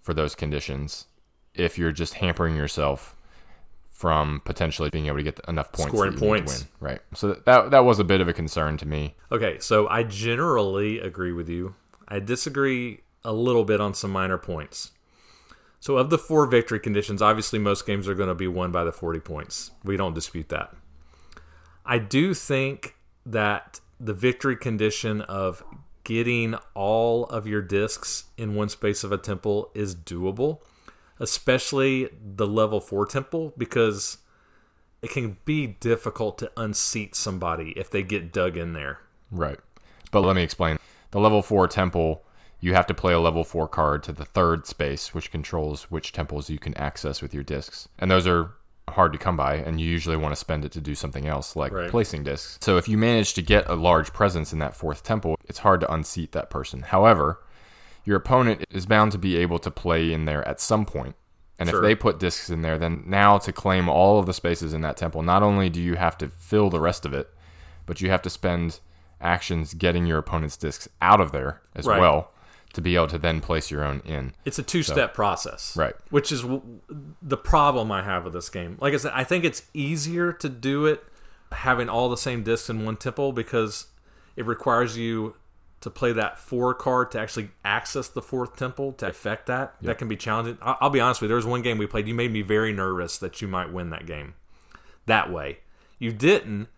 for 0.00 0.14
those 0.14 0.34
conditions 0.34 1.06
if 1.54 1.78
you're 1.78 1.92
just 1.92 2.14
hampering 2.14 2.56
yourself 2.56 3.14
from 3.94 4.42
potentially 4.44 4.90
being 4.90 5.06
able 5.06 5.16
to 5.16 5.22
get 5.22 5.40
enough 5.48 5.72
points 5.72 5.92
Scoring 5.92 6.18
points. 6.18 6.60
win 6.60 6.88
right 6.90 7.00
so 7.14 7.32
that 7.32 7.70
that 7.70 7.84
was 7.84 7.98
a 7.98 8.04
bit 8.04 8.20
of 8.20 8.28
a 8.28 8.32
concern 8.34 8.76
to 8.76 8.86
me 8.86 9.14
Okay, 9.34 9.58
so 9.58 9.88
I 9.88 10.04
generally 10.04 11.00
agree 11.00 11.32
with 11.32 11.48
you. 11.48 11.74
I 12.06 12.20
disagree 12.20 13.00
a 13.24 13.32
little 13.32 13.64
bit 13.64 13.80
on 13.80 13.94
some 13.94 14.12
minor 14.12 14.38
points. 14.38 14.92
So, 15.80 15.96
of 15.98 16.08
the 16.08 16.18
four 16.18 16.46
victory 16.46 16.78
conditions, 16.78 17.20
obviously 17.20 17.58
most 17.58 17.84
games 17.84 18.08
are 18.08 18.14
going 18.14 18.28
to 18.28 18.34
be 18.34 18.46
won 18.46 18.70
by 18.70 18.84
the 18.84 18.92
40 18.92 19.18
points. 19.18 19.72
We 19.82 19.96
don't 19.96 20.14
dispute 20.14 20.50
that. 20.50 20.72
I 21.84 21.98
do 21.98 22.32
think 22.32 22.94
that 23.26 23.80
the 23.98 24.14
victory 24.14 24.56
condition 24.56 25.20
of 25.22 25.64
getting 26.04 26.54
all 26.74 27.24
of 27.24 27.46
your 27.48 27.60
discs 27.60 28.24
in 28.36 28.54
one 28.54 28.68
space 28.68 29.02
of 29.02 29.10
a 29.10 29.18
temple 29.18 29.70
is 29.74 29.96
doable, 29.96 30.60
especially 31.20 32.08
the 32.20 32.46
level 32.46 32.80
4 32.80 33.06
temple, 33.06 33.52
because 33.56 34.18
it 35.02 35.10
can 35.10 35.36
be 35.44 35.66
difficult 35.66 36.38
to 36.38 36.50
unseat 36.56 37.14
somebody 37.14 37.72
if 37.76 37.90
they 37.90 38.02
get 38.02 38.32
dug 38.32 38.56
in 38.56 38.72
there. 38.72 39.00
right. 39.30 39.58
But 40.10 40.20
let 40.20 40.36
me 40.36 40.44
explain. 40.44 40.78
The 41.10 41.18
level 41.18 41.42
4 41.42 41.66
temple 41.68 42.24
you 42.60 42.72
have 42.72 42.86
to 42.86 42.94
play 42.94 43.12
a 43.12 43.18
level 43.20 43.44
4 43.44 43.68
card 43.68 44.02
to 44.04 44.12
the 44.12 44.24
third 44.24 44.66
space 44.66 45.12
which 45.12 45.30
controls 45.30 45.90
which 45.90 46.12
temples 46.12 46.48
you 46.48 46.58
can 46.58 46.74
access 46.78 47.20
with 47.20 47.34
your 47.34 47.42
discs. 47.42 47.88
And 47.98 48.10
those 48.10 48.26
are 48.26 48.52
hard 48.88 49.12
to 49.12 49.18
come 49.18 49.36
by 49.36 49.56
and 49.56 49.80
you 49.80 49.86
usually 49.86 50.16
want 50.16 50.32
to 50.32 50.36
spend 50.36 50.64
it 50.64 50.72
to 50.72 50.80
do 50.80 50.94
something 50.94 51.26
else 51.26 51.56
like 51.56 51.72
Right. 51.72 51.90
placing 51.90 52.22
discs. 52.24 52.58
So 52.62 52.76
if 52.78 52.88
you 52.88 52.96
manage 52.96 53.34
to 53.34 53.42
get 53.42 53.68
a 53.68 53.74
large 53.74 54.12
presence 54.14 54.52
in 54.52 54.60
that 54.60 54.74
fourth 54.76 55.02
temple 55.02 55.36
it's 55.46 55.58
hard 55.58 55.80
to 55.80 55.92
unseat 55.92 56.32
that 56.32 56.48
person. 56.48 56.80
However 56.82 57.40
your 58.04 58.16
opponent 58.16 58.64
is 58.70 58.86
bound 58.86 59.12
to 59.12 59.18
be 59.18 59.36
able 59.36 59.58
to 59.58 59.70
play 59.70 60.12
in 60.12 60.24
there 60.24 60.46
at 60.46 60.60
some 60.60 60.84
point 60.84 61.14
and 61.58 61.68
Sure. 61.68 61.78
if 61.78 61.82
they 61.84 61.94
put 61.94 62.18
discs 62.18 62.50
in 62.50 62.62
there 62.62 62.78
then 62.78 63.02
now 63.06 63.38
to 63.38 63.52
claim 63.52 63.88
all 63.88 64.18
of 64.18 64.26
the 64.26 64.34
spaces 64.34 64.72
in 64.74 64.80
that 64.82 64.96
temple 64.96 65.22
not 65.22 65.42
only 65.42 65.68
do 65.70 65.80
you 65.80 65.94
have 65.96 66.16
to 66.18 66.28
fill 66.28 66.70
the 66.70 66.80
rest 66.80 67.04
of 67.06 67.12
it 67.14 67.30
but 67.86 68.00
you 68.00 68.10
have 68.10 68.22
to 68.22 68.30
spend 68.30 68.80
actions 69.20 69.74
getting 69.74 70.04
your 70.06 70.18
opponent's 70.18 70.56
discs 70.56 70.88
out 71.00 71.20
of 71.20 71.32
there 71.32 71.62
as 71.74 71.86
Right. 71.86 72.00
well 72.00 72.30
to 72.74 72.80
be 72.80 72.96
able 72.96 73.06
to 73.06 73.18
then 73.18 73.40
place 73.40 73.70
your 73.70 73.84
own 73.84 74.00
in. 74.04 74.32
It's 74.44 74.58
a 74.58 74.62
two-step 74.62 75.14
process, 75.14 75.76
Right. 75.76 75.94
Which 76.10 76.32
is 76.32 76.42
w- 76.42 76.60
the 77.22 77.36
problem 77.36 77.92
I 77.92 78.02
have 78.02 78.24
with 78.24 78.32
this 78.32 78.48
game. 78.48 78.76
Like 78.80 78.92
I 78.94 78.96
said, 78.96 79.12
I 79.14 79.22
think 79.22 79.44
it's 79.44 79.62
easier 79.72 80.32
to 80.32 80.48
do 80.48 80.84
it 80.86 81.04
having 81.52 81.88
all 81.88 82.08
the 82.08 82.16
same 82.16 82.42
discs 82.42 82.68
in 82.68 82.84
one 82.84 82.96
temple 82.96 83.32
because 83.32 83.86
it 84.34 84.44
requires 84.44 84.98
you 84.98 85.36
to 85.84 85.90
play 85.90 86.12
that 86.12 86.38
four 86.38 86.74
card 86.74 87.10
to 87.12 87.20
actually 87.20 87.50
access 87.64 88.08
the 88.08 88.20
fourth 88.20 88.56
temple 88.56 88.92
to 88.94 89.06
affect 89.06 89.46
that. 89.46 89.74
That 89.82 89.98
can 89.98 90.08
be 90.08 90.16
challenging. 90.16 90.58
I- 90.60 90.76
I'll 90.80 90.90
be 90.90 91.00
honest 91.00 91.20
with 91.20 91.26
you. 91.26 91.28
There 91.28 91.36
was 91.36 91.46
one 91.46 91.62
game 91.62 91.78
we 91.78 91.86
played. 91.86 92.08
You 92.08 92.14
made 92.14 92.32
me 92.32 92.42
very 92.42 92.72
nervous 92.72 93.16
that 93.18 93.40
you 93.40 93.48
might 93.48 93.72
win 93.72 93.90
that 93.90 94.04
game 94.06 94.34
that 95.06 95.30
way. 95.32 95.58
You 95.98 96.12
didn't, 96.12 96.68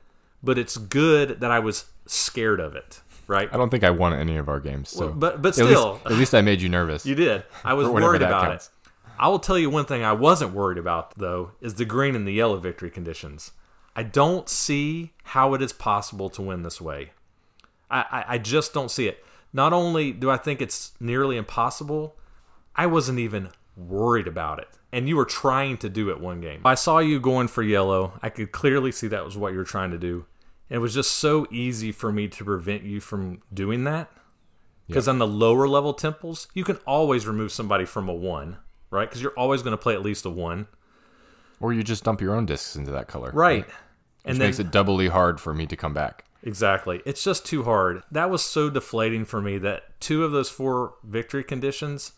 but 0.42 0.58
it's 0.58 0.76
good 0.76 1.40
that 1.40 1.50
I 1.50 1.58
was 1.60 1.86
scared 2.06 2.60
of 2.60 2.76
it. 2.76 3.00
Right. 3.28 3.48
I 3.52 3.56
don't 3.56 3.70
think 3.70 3.82
I 3.82 3.90
won 3.90 4.12
any 4.12 4.36
of 4.36 4.48
our 4.48 4.60
games, 4.60 4.88
so 4.90 5.08
but 5.08 5.42
but 5.42 5.56
at 5.58 5.64
least- 5.64 5.70
still, 5.78 6.00
at 6.04 6.12
least, 6.12 6.34
I 6.34 6.42
made 6.42 6.60
you 6.60 6.68
nervous. 6.68 7.04
you 7.06 7.14
did. 7.16 7.42
I 7.64 7.74
was 7.74 7.88
worried 7.88 8.22
about 8.22 8.44
counts. 8.48 8.66
it. 8.66 8.90
I 9.18 9.28
will 9.28 9.38
tell 9.38 9.58
you 9.58 9.70
one 9.70 9.84
thing 9.86 10.04
I 10.04 10.12
wasn't 10.12 10.52
worried 10.52 10.78
about 10.78 11.14
though 11.16 11.52
is 11.60 11.74
the 11.74 11.84
green 11.84 12.14
and 12.14 12.26
the 12.26 12.32
yellow 12.32 12.56
victory 12.58 12.90
conditions. 12.90 13.52
I 13.96 14.02
don't 14.02 14.48
see 14.48 15.12
how 15.24 15.54
it 15.54 15.62
is 15.62 15.72
possible 15.72 16.28
to 16.30 16.42
win 16.42 16.62
this 16.62 16.80
way. 16.80 17.12
I, 17.90 18.00
I, 18.00 18.24
I 18.34 18.38
just 18.38 18.74
don't 18.74 18.90
see 18.90 19.08
it. 19.08 19.24
Not 19.52 19.72
only 19.72 20.12
do 20.12 20.30
I 20.30 20.36
think 20.36 20.60
it's 20.60 20.92
nearly 21.00 21.36
impossible, 21.36 22.16
I 22.74 22.86
wasn't 22.86 23.18
even 23.18 23.50
worried 23.76 24.26
about 24.26 24.58
it. 24.58 24.68
And 24.92 25.08
you 25.08 25.16
were 25.16 25.24
trying 25.24 25.76
to 25.78 25.88
do 25.88 26.10
it 26.10 26.20
one 26.20 26.40
game. 26.40 26.62
I 26.64 26.74
saw 26.74 26.98
you 26.98 27.20
going 27.20 27.48
for 27.48 27.62
yellow. 27.62 28.18
I 28.22 28.28
could 28.30 28.52
clearly 28.52 28.92
see 28.92 29.08
that 29.08 29.24
was 29.24 29.36
what 29.36 29.52
you 29.52 29.58
were 29.58 29.64
trying 29.64 29.90
to 29.90 29.98
do. 29.98 30.26
And 30.70 30.76
it 30.76 30.80
was 30.80 30.94
just 30.94 31.12
so 31.12 31.46
easy 31.50 31.92
for 31.92 32.10
me 32.10 32.28
to 32.28 32.44
prevent 32.44 32.82
you 32.82 33.00
from 33.00 33.42
doing 33.52 33.84
that. 33.84 34.10
Because 34.88 35.08
on 35.08 35.18
the 35.18 35.26
lower 35.26 35.66
level 35.66 35.92
temples, 35.94 36.48
you 36.54 36.62
can 36.62 36.76
always 36.86 37.26
remove 37.26 37.50
somebody 37.50 37.84
from 37.84 38.08
a 38.08 38.14
one, 38.14 38.58
right? 38.90 39.08
Because 39.08 39.20
you're 39.20 39.32
always 39.32 39.62
going 39.62 39.72
to 39.72 39.82
play 39.82 39.94
at 39.94 40.02
least 40.02 40.24
a 40.24 40.30
one, 40.30 40.68
or 41.58 41.72
you 41.72 41.82
just 41.82 42.04
dump 42.04 42.20
your 42.20 42.34
own 42.34 42.46
discs 42.46 42.76
into 42.76 42.92
that 42.92 43.08
color, 43.08 43.32
right? 43.34 43.66
Which 43.66 43.74
And 44.24 44.40
then 44.40 44.46
makes 44.46 44.60
it 44.60 44.70
doubly 44.70 45.08
hard 45.08 45.40
for 45.40 45.52
me 45.52 45.66
to 45.66 45.76
come 45.76 45.92
back. 45.92 46.24
Exactly. 46.46 47.02
It's 47.04 47.24
just 47.24 47.44
too 47.44 47.64
hard. 47.64 48.04
That 48.08 48.30
was 48.30 48.44
so 48.44 48.70
deflating 48.70 49.24
for 49.24 49.42
me 49.42 49.58
that 49.58 49.98
two 49.98 50.24
of 50.24 50.30
those 50.30 50.48
four 50.48 50.94
victory 51.02 51.42
conditions 51.42 52.12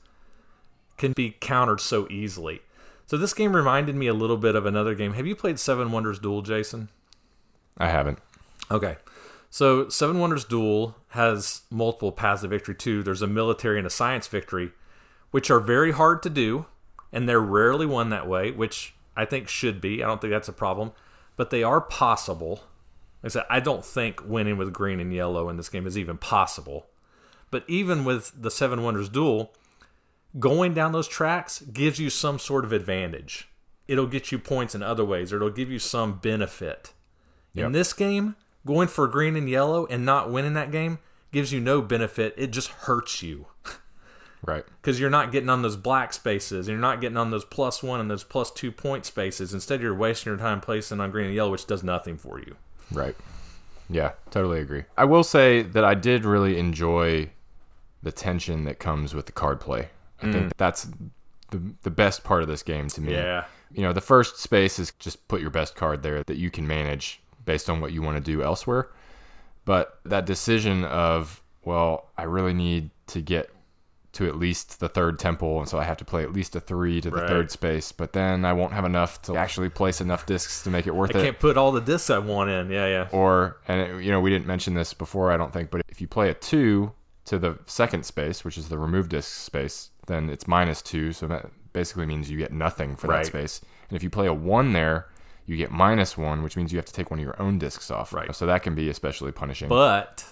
can 0.98 1.14
be 1.14 1.34
countered 1.40 1.80
so 1.80 2.06
easily. 2.10 2.60
So 3.06 3.16
this 3.16 3.32
game 3.32 3.56
reminded 3.56 3.96
me 3.96 4.06
a 4.06 4.12
little 4.12 4.36
bit 4.36 4.54
of 4.54 4.66
another 4.66 4.94
game. 4.94 5.14
Have 5.14 5.26
you 5.26 5.34
played 5.34 5.58
Seven 5.58 5.90
Wonders 5.92 6.18
Duel, 6.18 6.42
Jason? 6.42 6.90
I 7.78 7.88
haven't. 7.88 8.18
Okay. 8.70 8.96
So 9.48 9.88
Seven 9.88 10.18
Wonders 10.18 10.44
Duel 10.44 10.94
has 11.12 11.62
multiple 11.70 12.12
paths 12.12 12.42
to 12.42 12.48
victory 12.48 12.74
too. 12.74 13.02
There's 13.02 13.22
a 13.22 13.26
military 13.26 13.78
and 13.78 13.86
a 13.86 13.90
science 13.90 14.26
victory, 14.26 14.72
which 15.30 15.50
are 15.50 15.58
very 15.58 15.92
hard 15.92 16.22
to 16.24 16.28
do, 16.28 16.66
and 17.14 17.26
they're 17.26 17.40
rarely 17.40 17.86
won 17.86 18.10
that 18.10 18.28
way, 18.28 18.50
which 18.50 18.92
I 19.16 19.24
think 19.24 19.48
should 19.48 19.80
be. 19.80 20.04
I 20.04 20.06
don't 20.06 20.20
think 20.20 20.32
that's 20.32 20.48
a 20.48 20.52
problem, 20.52 20.92
but 21.38 21.48
they 21.48 21.62
are 21.62 21.80
possible. 21.80 22.64
Like 23.22 23.30
I 23.30 23.32
said, 23.32 23.44
I 23.50 23.60
don't 23.60 23.84
think 23.84 24.24
winning 24.24 24.56
with 24.56 24.72
green 24.72 25.00
and 25.00 25.12
yellow 25.12 25.48
in 25.48 25.56
this 25.56 25.68
game 25.68 25.86
is 25.86 25.98
even 25.98 26.18
possible. 26.18 26.86
But 27.50 27.64
even 27.66 28.04
with 28.04 28.32
the 28.40 28.50
Seven 28.50 28.82
Wonders 28.82 29.08
Duel, 29.08 29.52
going 30.38 30.74
down 30.74 30.92
those 30.92 31.08
tracks 31.08 31.60
gives 31.62 31.98
you 31.98 32.10
some 32.10 32.38
sort 32.38 32.64
of 32.64 32.72
advantage. 32.72 33.48
It'll 33.88 34.06
get 34.06 34.30
you 34.30 34.38
points 34.38 34.74
in 34.74 34.82
other 34.82 35.04
ways, 35.04 35.32
or 35.32 35.36
it'll 35.36 35.50
give 35.50 35.70
you 35.70 35.78
some 35.78 36.18
benefit. 36.18 36.92
In 37.54 37.72
this 37.72 37.92
game, 37.92 38.36
going 38.64 38.86
for 38.86 39.08
green 39.08 39.34
and 39.34 39.48
yellow 39.48 39.86
and 39.86 40.04
not 40.04 40.30
winning 40.30 40.54
that 40.54 40.70
game 40.70 40.98
gives 41.32 41.52
you 41.52 41.58
no 41.60 41.82
benefit. 41.82 42.34
It 42.36 42.52
just 42.52 42.68
hurts 42.68 43.22
you 43.22 43.46
Right. 44.44 44.64
because 44.80 45.00
you're 45.00 45.10
not 45.10 45.32
getting 45.32 45.48
on 45.48 45.62
those 45.62 45.76
black 45.76 46.12
spaces 46.12 46.68
and 46.68 46.74
you're 46.74 46.80
not 46.80 47.00
getting 47.00 47.16
on 47.16 47.30
those 47.30 47.44
plus 47.44 47.82
one 47.82 47.98
and 47.98 48.08
those 48.10 48.22
plus 48.22 48.52
two 48.52 48.70
point 48.70 49.04
spaces. 49.06 49.52
Instead, 49.52 49.80
you're 49.82 49.94
wasting 49.94 50.30
your 50.30 50.38
time 50.38 50.60
placing 50.60 51.00
on 51.00 51.10
green 51.10 51.26
and 51.26 51.34
yellow, 51.34 51.50
which 51.50 51.66
does 51.66 51.82
nothing 51.82 52.16
for 52.16 52.38
you. 52.38 52.54
Right. 52.92 53.16
Yeah, 53.90 54.12
totally 54.30 54.60
agree. 54.60 54.84
I 54.96 55.04
will 55.04 55.24
say 55.24 55.62
that 55.62 55.84
I 55.84 55.94
did 55.94 56.24
really 56.24 56.58
enjoy 56.58 57.30
the 58.02 58.12
tension 58.12 58.64
that 58.64 58.78
comes 58.78 59.14
with 59.14 59.26
the 59.26 59.32
card 59.32 59.60
play. 59.60 59.88
I 60.20 60.32
think 60.32 60.46
mm. 60.46 60.52
that's 60.56 60.88
the 61.50 61.60
the 61.82 61.90
best 61.90 62.24
part 62.24 62.42
of 62.42 62.48
this 62.48 62.62
game 62.62 62.88
to 62.88 63.00
me. 63.00 63.12
Yeah. 63.12 63.44
You 63.72 63.82
know, 63.82 63.92
the 63.92 64.00
first 64.00 64.38
space 64.38 64.78
is 64.78 64.92
just 64.98 65.26
put 65.28 65.40
your 65.40 65.50
best 65.50 65.74
card 65.74 66.02
there 66.02 66.22
that 66.24 66.36
you 66.36 66.50
can 66.50 66.66
manage 66.66 67.20
based 67.44 67.68
on 67.70 67.80
what 67.80 67.92
you 67.92 68.02
want 68.02 68.16
to 68.16 68.32
do 68.32 68.42
elsewhere. 68.42 68.88
But 69.64 69.98
that 70.04 70.24
decision 70.24 70.84
of, 70.84 71.42
well, 71.64 72.08
I 72.16 72.22
really 72.22 72.54
need 72.54 72.90
to 73.08 73.20
get 73.20 73.50
to 74.12 74.26
at 74.26 74.36
least 74.36 74.80
the 74.80 74.88
third 74.88 75.18
temple, 75.18 75.58
and 75.60 75.68
so 75.68 75.78
I 75.78 75.84
have 75.84 75.98
to 75.98 76.04
play 76.04 76.22
at 76.22 76.32
least 76.32 76.56
a 76.56 76.60
three 76.60 77.00
to 77.02 77.10
the 77.10 77.16
Right. 77.16 77.28
third 77.28 77.50
space, 77.50 77.92
but 77.92 78.14
then 78.14 78.44
I 78.44 78.52
won't 78.54 78.72
have 78.72 78.84
enough 78.86 79.20
to 79.22 79.36
actually 79.36 79.68
place 79.68 80.00
enough 80.00 80.24
discs 80.26 80.62
to 80.64 80.70
make 80.70 80.86
it 80.86 80.94
worth 80.94 81.14
I 81.14 81.18
it 81.18 81.22
I 81.22 81.24
can't 81.26 81.38
put 81.38 81.56
all 81.58 81.72
the 81.72 81.80
discs 81.82 82.08
I 82.10 82.18
want 82.18 82.48
in. 82.50 82.70
Yeah, 82.70 82.86
yeah. 82.86 83.08
or 83.12 83.58
and 83.68 83.80
it, 83.80 84.02
you 84.04 84.10
know 84.10 84.20
we 84.20 84.30
didn't 84.30 84.46
mention 84.46 84.74
this 84.74 84.94
before 84.94 85.30
i 85.30 85.36
don't 85.36 85.52
think 85.52 85.70
but 85.70 85.82
if 85.88 86.00
you 86.00 86.06
play 86.08 86.30
a 86.30 86.34
two 86.34 86.92
to 87.26 87.38
the 87.38 87.58
second 87.66 88.04
space 88.06 88.44
which 88.44 88.56
is 88.56 88.68
the 88.70 88.78
remove 88.78 89.08
disk 89.10 89.30
space 89.30 89.90
then 90.06 90.30
it's 90.30 90.48
minus 90.48 90.80
two 90.80 91.12
so 91.12 91.26
that 91.26 91.50
basically 91.74 92.06
means 92.06 92.30
you 92.30 92.38
get 92.38 92.50
nothing 92.52 92.96
for 92.96 93.08
Right. 93.08 93.18
that 93.24 93.26
space 93.26 93.60
and 93.90 93.96
if 93.96 94.02
you 94.02 94.08
play 94.10 94.26
a 94.26 94.32
one 94.32 94.72
there 94.72 95.06
you 95.44 95.56
get 95.58 95.70
minus 95.70 96.16
one 96.16 96.42
which 96.42 96.56
means 96.56 96.72
you 96.72 96.78
have 96.78 96.86
to 96.86 96.92
take 96.92 97.10
one 97.10 97.20
of 97.20 97.24
your 97.24 97.40
own 97.40 97.58
discs 97.58 97.90
off 97.90 98.12
Right. 98.14 98.34
so 98.34 98.46
that 98.46 98.62
can 98.62 98.74
be 98.74 98.88
especially 98.88 99.32
punishing 99.32 99.68
But 99.68 100.24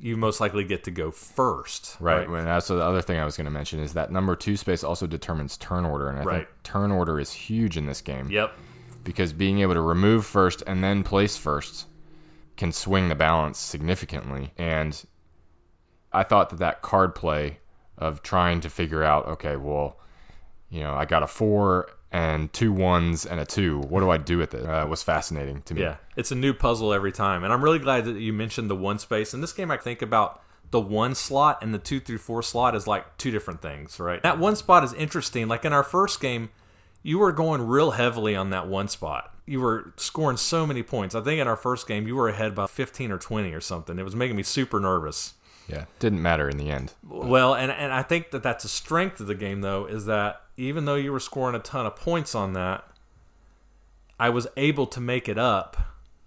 you 0.00 0.16
most 0.16 0.40
likely 0.40 0.64
get 0.64 0.84
to 0.84 0.90
go 0.90 1.10
first. 1.10 1.96
Right. 2.00 2.26
And 2.26 2.48
also 2.48 2.76
the 2.76 2.84
other 2.84 3.02
thing 3.02 3.18
I 3.18 3.24
was 3.24 3.36
going 3.36 3.44
to 3.44 3.50
mention 3.50 3.80
is 3.80 3.92
that 3.92 4.10
number 4.10 4.34
two 4.34 4.56
space 4.56 4.82
also 4.82 5.06
determines 5.06 5.56
turn 5.58 5.84
order, 5.84 6.08
and 6.08 6.18
I 6.18 6.22
Right. 6.22 6.36
think 6.46 6.62
turn 6.62 6.90
order 6.90 7.20
is 7.20 7.32
huge 7.32 7.76
in 7.76 7.86
this 7.86 8.00
game. 8.00 8.30
Yep. 8.30 8.52
because 9.02 9.32
being 9.32 9.60
able 9.60 9.72
to 9.74 9.80
remove 9.80 10.26
first 10.26 10.62
and 10.66 10.84
then 10.84 11.02
place 11.02 11.34
first 11.36 11.86
can 12.58 12.70
swing 12.70 13.08
the 13.08 13.14
balance 13.14 13.58
significantly. 13.58 14.52
And 14.58 15.02
I 16.12 16.22
thought 16.22 16.50
that 16.50 16.58
that 16.58 16.82
card 16.82 17.14
play 17.14 17.60
of 17.96 18.22
trying 18.22 18.60
to 18.60 18.68
figure 18.68 19.02
out, 19.02 19.26
okay, 19.26 19.56
well, 19.56 19.98
you 20.68 20.80
know, 20.80 20.92
I 20.94 21.06
got 21.06 21.22
a 21.22 21.26
four 21.26 21.88
and 22.12 22.52
two 22.52 22.72
ones 22.72 23.24
and 23.24 23.40
a 23.40 23.44
two. 23.44 23.80
What 23.80 24.00
do 24.00 24.10
I 24.10 24.16
do 24.16 24.38
with 24.38 24.54
it? 24.54 24.66
Uh, 24.66 24.86
was 24.86 25.02
fascinating 25.02 25.62
to 25.62 25.74
me. 25.74 25.82
Yeah, 25.82 25.96
it's 26.16 26.30
a 26.30 26.34
new 26.34 26.52
puzzle 26.52 26.92
every 26.92 27.12
time, 27.12 27.44
and 27.44 27.52
I'm 27.52 27.62
really 27.62 27.78
glad 27.78 28.04
that 28.04 28.20
you 28.20 28.32
mentioned 28.32 28.68
the 28.68 28.76
one 28.76 28.98
space. 28.98 29.34
In 29.34 29.40
this 29.40 29.52
game, 29.52 29.70
I 29.70 29.76
think 29.76 30.02
about 30.02 30.42
the 30.70 30.80
one 30.80 31.14
slot 31.14 31.58
and 31.62 31.74
the 31.74 31.78
two 31.78 32.00
through 32.00 32.18
four 32.18 32.42
slot 32.42 32.74
as 32.74 32.86
like 32.86 33.16
two 33.18 33.30
different 33.30 33.60
things, 33.60 33.98
right? 33.98 34.22
That 34.22 34.38
one 34.38 34.56
spot 34.56 34.84
is 34.84 34.92
interesting. 34.94 35.48
Like 35.48 35.64
in 35.64 35.72
our 35.72 35.82
first 35.82 36.20
game, 36.20 36.50
you 37.02 37.18
were 37.18 37.32
going 37.32 37.66
real 37.66 37.92
heavily 37.92 38.36
on 38.36 38.50
that 38.50 38.68
one 38.68 38.88
spot. 38.88 39.34
You 39.46 39.60
were 39.60 39.92
scoring 39.96 40.36
so 40.36 40.66
many 40.66 40.82
points. 40.82 41.14
I 41.14 41.22
think 41.22 41.40
in 41.40 41.48
our 41.48 41.56
first 41.56 41.88
game, 41.88 42.06
you 42.06 42.14
were 42.14 42.28
ahead 42.28 42.54
by 42.54 42.66
15 42.66 43.10
or 43.10 43.18
20 43.18 43.52
or 43.52 43.60
something. 43.60 43.98
It 43.98 44.04
was 44.04 44.14
making 44.14 44.36
me 44.36 44.44
super 44.44 44.78
nervous. 44.78 45.34
Yeah. 45.68 45.84
Didn't 45.98 46.22
matter 46.22 46.48
in 46.48 46.56
the 46.56 46.70
end. 46.70 46.94
Well, 47.08 47.54
and 47.54 47.70
and 47.70 47.92
I 47.92 48.02
think 48.02 48.30
that 48.32 48.42
that's 48.42 48.64
a 48.64 48.68
strength 48.68 49.20
of 49.20 49.26
the 49.26 49.34
game 49.34 49.60
though 49.60 49.86
is 49.86 50.06
that 50.06 50.42
even 50.56 50.84
though 50.84 50.96
you 50.96 51.12
were 51.12 51.20
scoring 51.20 51.54
a 51.54 51.60
ton 51.60 51.86
of 51.86 51.96
points 51.96 52.34
on 52.34 52.52
that, 52.54 52.84
I 54.18 54.30
was 54.30 54.46
able 54.56 54.86
to 54.88 55.00
make 55.00 55.28
it 55.28 55.38
up 55.38 55.76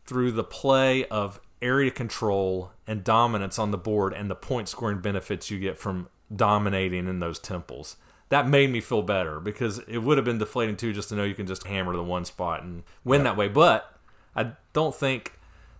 through 0.05 0.31
the 0.31 0.43
play 0.43 1.05
of 1.05 1.39
area 1.61 1.91
control 1.91 2.71
and 2.88 3.03
dominance 3.03 3.57
on 3.57 3.71
the 3.71 3.77
board 3.77 4.13
and 4.13 4.29
the 4.29 4.36
point 4.36 4.67
scoring 4.67 4.99
benefits 4.99 5.49
you 5.49 5.59
get 5.59 5.77
from 5.77 6.09
dominating 6.34 7.07
in 7.07 7.19
those 7.19 7.39
temples. 7.39 7.95
That 8.29 8.47
made 8.47 8.71
me 8.71 8.81
feel 8.81 9.03
better 9.03 9.39
because 9.39 9.79
it 9.88 9.99
would 9.99 10.17
have 10.17 10.25
been 10.25 10.39
deflating 10.39 10.75
too 10.75 10.91
just 10.91 11.09
to 11.09 11.15
know 11.15 11.23
you 11.23 11.36
can 11.36 11.45
just 11.45 11.67
hammer 11.67 11.95
the 11.95 12.03
one 12.03 12.25
spot 12.25 12.63
and 12.63 12.84
win 13.03 13.23
that 13.23 13.38
way. 13.38 13.47
But 13.47 13.95
I 14.36 14.53
don't 14.73 14.95
think 14.95 15.34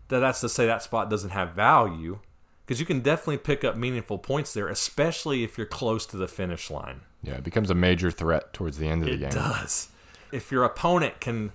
that 0.09 0.19
that's 0.19 0.41
to 0.41 0.49
say 0.49 0.65
that 0.67 0.83
spot 0.83 1.09
doesn't 1.09 1.31
have 1.31 1.53
value 1.53 2.19
because 2.66 2.80
you 2.80 2.86
can 2.86 3.01
definitely 3.01 3.38
pick 3.38 3.64
up 3.64 3.76
meaningful 3.76 4.18
points 4.18 4.53
there, 4.53 4.68
especially 4.68 5.43
if 5.43 5.57
you're 5.57 5.68
close 5.68 6.05
to 6.07 6.18
the 6.18 6.28
finish 6.28 6.70
line. 6.72 7.01
Yeah. 7.22 7.36
It 7.36 7.43
becomes 7.43 7.70
a 7.70 7.76
major 7.76 8.11
threat 8.11 8.53
towards 8.53 8.78
the 8.78 8.88
end 8.88 9.03
of 9.03 9.09
the 9.09 9.18
game. 9.18 9.30
It 9.30 9.34
does. 9.34 9.89
If 10.32 10.51
your 10.51 10.64
opponent 10.64 11.20
can 11.20 11.51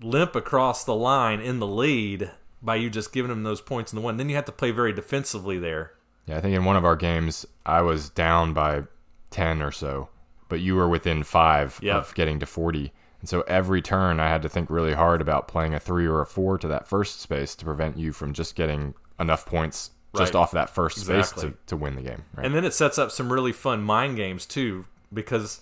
limp 0.00 0.34
across 0.36 0.84
the 0.84 0.94
line 0.94 1.40
in 1.40 1.58
the 1.58 1.66
lead 1.66 2.30
by 2.62 2.76
you 2.76 2.90
just 2.90 3.12
giving 3.12 3.28
them 3.28 3.42
those 3.42 3.60
points 3.60 3.92
in 3.92 3.96
the 3.96 4.02
one, 4.02 4.16
then 4.16 4.28
you 4.28 4.36
have 4.36 4.44
to 4.46 4.52
play 4.52 4.70
very 4.70 4.92
defensively 4.92 5.58
there. 5.58 5.92
Yeah, 6.26 6.38
I 6.38 6.40
think 6.40 6.54
in 6.54 6.64
one 6.64 6.76
of 6.76 6.84
our 6.84 6.96
games, 6.96 7.46
I 7.64 7.82
was 7.82 8.10
down 8.10 8.52
by 8.52 8.84
10 9.30 9.62
or 9.62 9.70
so, 9.70 10.08
but 10.48 10.60
you 10.60 10.74
were 10.74 10.88
within 10.88 11.22
five 11.22 11.78
Yep. 11.82 11.94
of 11.96 12.14
getting 12.14 12.38
to 12.40 12.46
40. 12.46 12.92
And 13.20 13.28
so 13.28 13.42
every 13.42 13.80
turn, 13.80 14.18
I 14.20 14.28
had 14.28 14.42
to 14.42 14.48
think 14.48 14.68
really 14.70 14.94
hard 14.94 15.20
about 15.20 15.48
playing 15.48 15.74
a 15.74 15.80
three 15.80 16.06
or 16.06 16.20
a 16.20 16.26
four 16.26 16.58
to 16.58 16.68
that 16.68 16.86
first 16.88 17.20
space 17.20 17.54
to 17.56 17.64
prevent 17.64 17.96
you 17.96 18.12
from 18.12 18.32
just 18.32 18.54
getting 18.54 18.94
enough 19.18 19.46
points 19.46 19.90
just 20.16 20.32
Right. 20.34 20.40
off 20.40 20.52
that 20.52 20.70
first 20.70 20.98
space 20.98 21.08
Exactly. 21.30 21.50
to, 21.50 21.56
to 21.66 21.76
win 21.76 21.94
the 21.96 22.02
game. 22.02 22.22
Right? 22.34 22.46
And 22.46 22.54
then 22.54 22.64
it 22.64 22.72
sets 22.72 22.98
up 22.98 23.10
some 23.10 23.32
really 23.32 23.52
fun 23.52 23.82
mind 23.82 24.16
games 24.16 24.46
too, 24.46 24.86
because 25.12 25.60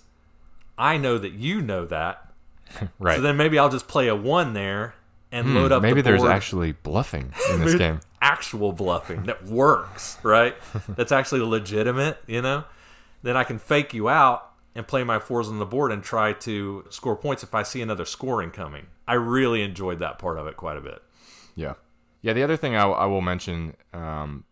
I 0.77 0.97
know 0.97 1.17
that 1.17 1.33
you 1.33 1.61
know 1.61 1.85
that. 1.85 2.31
right. 2.99 3.15
So 3.17 3.21
then 3.21 3.37
maybe 3.37 3.59
I'll 3.59 3.69
just 3.69 3.87
play 3.87 4.07
a 4.07 4.15
one 4.15 4.53
there 4.53 4.95
and 5.31 5.47
Hmm, 5.47 5.55
load 5.55 5.71
up. 5.73 5.81
maybe 5.81 6.01
the 6.01 6.09
there's 6.11 6.23
actually 6.23 6.71
bluffing 6.71 7.33
in 7.51 7.59
this 7.59 7.75
game. 7.75 7.99
Actual 8.21 8.71
bluffing 8.71 9.23
that 9.23 9.45
works, 9.45 10.17
right? 10.23 10.55
That's 10.89 11.11
actually 11.11 11.41
legitimate, 11.41 12.17
you 12.25 12.41
know? 12.41 12.63
Then 13.23 13.35
I 13.37 13.43
can 13.43 13.59
fake 13.59 13.93
you 13.93 14.07
out 14.09 14.51
and 14.73 14.87
play 14.87 15.03
my 15.03 15.19
fours 15.19 15.47
on 15.49 15.59
the 15.59 15.65
board 15.65 15.91
and 15.91 16.01
try 16.03 16.31
to 16.33 16.85
score 16.89 17.15
points 17.15 17.43
if 17.43 17.53
I 17.53 17.63
see 17.63 17.81
another 17.81 18.05
scoring 18.05 18.51
coming. 18.51 18.87
I 19.07 19.13
really 19.15 19.61
enjoyed 19.63 19.99
that 19.99 20.17
part 20.19 20.37
of 20.37 20.47
it 20.47 20.55
quite 20.57 20.77
a 20.77 20.81
bit. 20.81 21.01
Yeah. 21.55 21.73
Yeah, 22.25 22.33
the 22.33 22.41
other 22.41 22.57
thing 22.57 22.75
I, 22.75 22.85
I 22.87 23.05
will 23.05 23.21
mention 23.21 23.75
um, 23.93 24.45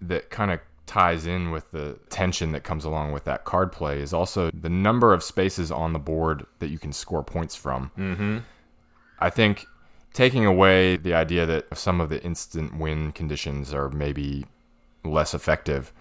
that 0.00 0.30
kind 0.30 0.50
of 0.50 0.60
ties 0.86 1.26
in 1.26 1.50
with 1.50 1.72
the 1.72 1.98
tension 2.08 2.52
that 2.52 2.64
comes 2.64 2.86
along 2.86 3.12
with 3.12 3.24
that 3.24 3.44
card 3.44 3.70
play 3.70 4.00
is 4.00 4.14
also 4.14 4.50
the 4.50 4.70
number 4.70 5.12
of 5.12 5.22
spaces 5.22 5.70
on 5.70 5.92
the 5.92 5.98
board 5.98 6.46
that 6.58 6.68
you 6.68 6.78
can 6.78 6.94
score 6.94 7.22
points 7.22 7.54
from. 7.54 7.90
Mm-hmm. 7.98 8.38
I 9.18 9.28
think 9.28 9.66
taking 10.14 10.46
away 10.46 10.96
the 10.96 11.12
idea 11.12 11.44
that 11.44 11.76
some 11.76 12.00
of 12.00 12.08
the 12.08 12.22
instant 12.24 12.78
win 12.78 13.12
conditions 13.12 13.74
are 13.74 13.90
maybe 13.90 14.46
less 15.04 15.34
effective, 15.34 15.92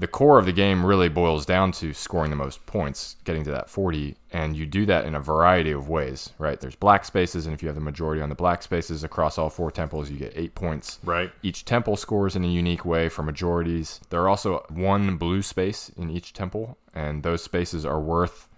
the 0.00 0.08
core 0.08 0.38
of 0.38 0.46
the 0.46 0.52
game 0.52 0.86
really 0.86 1.10
boils 1.10 1.44
down 1.44 1.72
to 1.72 1.92
scoring 1.92 2.30
the 2.30 2.36
most 2.36 2.64
points, 2.64 3.16
getting 3.24 3.44
to 3.44 3.50
that 3.50 3.68
40, 3.68 4.16
and 4.32 4.56
you 4.56 4.64
do 4.64 4.86
that 4.86 5.04
in 5.04 5.14
a 5.14 5.20
variety 5.20 5.70
of 5.72 5.90
ways, 5.90 6.30
right? 6.38 6.58
There's 6.58 6.74
black 6.74 7.04
spaces, 7.04 7.44
and 7.44 7.54
if 7.54 7.62
you 7.62 7.68
have 7.68 7.74
the 7.74 7.82
majority 7.82 8.22
on 8.22 8.30
the 8.30 8.34
black 8.34 8.62
spaces 8.62 9.04
across 9.04 9.36
all 9.36 9.50
four 9.50 9.70
temples, 9.70 10.10
you 10.10 10.16
get 10.16 10.32
eight 10.34 10.54
points. 10.54 11.00
Right. 11.04 11.30
Each 11.42 11.66
temple 11.66 11.96
scores 11.96 12.34
in 12.34 12.44
a 12.44 12.48
unique 12.48 12.86
way 12.86 13.10
for 13.10 13.22
majorities. 13.22 14.00
There 14.08 14.22
are 14.22 14.28
also 14.28 14.64
one 14.70 15.18
blue 15.18 15.42
space 15.42 15.90
in 15.98 16.08
each 16.08 16.32
temple, 16.32 16.78
and 16.94 17.22
those 17.22 17.44
spaces 17.44 17.84
are 17.84 18.00
worth, 18.00 18.48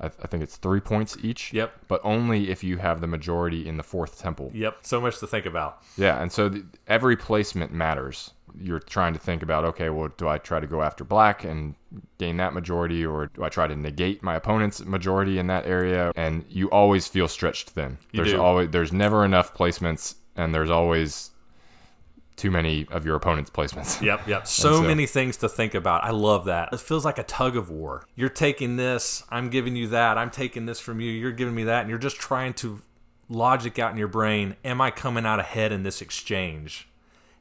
I, 0.00 0.06
I 0.06 0.26
think 0.26 0.42
it's 0.42 0.56
three 0.56 0.80
points 0.80 1.18
each. 1.22 1.52
Yep. 1.52 1.72
But 1.88 2.00
only 2.04 2.50
if 2.50 2.64
you 2.64 2.78
have 2.78 3.02
the 3.02 3.06
majority 3.06 3.68
in 3.68 3.76
the 3.76 3.82
fourth 3.82 4.18
temple. 4.18 4.50
Yep. 4.54 4.78
So 4.80 5.02
much 5.02 5.18
to 5.18 5.26
think 5.26 5.44
about. 5.44 5.82
Yeah, 5.98 6.22
and 6.22 6.32
so 6.32 6.48
the, 6.48 6.64
every 6.88 7.18
placement 7.18 7.70
matters. 7.70 8.30
You're 8.58 8.80
trying 8.80 9.12
to 9.14 9.18
think 9.18 9.42
about, 9.42 9.64
okay, 9.64 9.90
well, 9.90 10.08
do 10.16 10.28
I 10.28 10.38
try 10.38 10.60
to 10.60 10.66
go 10.66 10.82
after 10.82 11.04
black 11.04 11.44
and 11.44 11.74
gain 12.18 12.36
that 12.38 12.54
majority, 12.54 13.04
or 13.04 13.26
do 13.26 13.44
I 13.44 13.48
try 13.48 13.66
to 13.66 13.76
negate 13.76 14.22
my 14.22 14.34
opponent's 14.34 14.84
majority 14.84 15.38
in 15.38 15.46
that 15.48 15.66
area? 15.66 16.12
And 16.16 16.44
you 16.48 16.70
always 16.70 17.06
feel 17.06 17.28
stretched 17.28 17.70
thin. 17.70 17.98
You 18.12 18.22
there's 18.22 18.32
do. 18.32 18.42
always 18.42 18.70
there's 18.70 18.92
never 18.92 19.24
enough 19.24 19.54
placements, 19.54 20.16
and 20.34 20.54
there's 20.54 20.70
always 20.70 21.30
too 22.36 22.50
many 22.50 22.86
of 22.90 23.04
your 23.04 23.16
opponent's 23.16 23.50
placements. 23.50 24.00
Yep, 24.06 24.28
yep. 24.28 24.46
So, 24.46 24.74
so- 24.74 24.82
many 24.82 25.06
things 25.06 25.38
to 25.38 25.48
think 25.48 25.74
about. 25.74 26.04
I 26.04 26.10
love 26.10 26.44
that. 26.44 26.72
It 26.72 26.80
feels 26.80 27.04
like 27.04 27.18
a 27.18 27.22
tug 27.22 27.56
of 27.56 27.70
war. 27.70 28.06
You're 28.14 28.28
taking 28.28 28.76
this, 28.76 29.24
I'm 29.30 29.48
giving 29.48 29.74
you 29.74 29.88
that, 29.88 30.18
I'm 30.18 30.30
taking 30.30 30.66
this 30.66 30.78
from 30.78 31.00
you, 31.00 31.10
you're 31.10 31.32
giving 31.32 31.54
me 31.54 31.64
that, 31.64 31.80
and 31.80 31.90
you're 31.90 31.98
just 31.98 32.18
trying 32.18 32.52
to 32.54 32.82
logic 33.28 33.78
out 33.78 33.90
in 33.90 33.96
your 33.96 34.08
brain, 34.08 34.56
am 34.64 34.80
I 34.80 34.90
coming 34.90 35.26
out 35.26 35.40
ahead 35.40 35.72
in 35.72 35.82
this 35.82 36.00
exchange? 36.00 36.88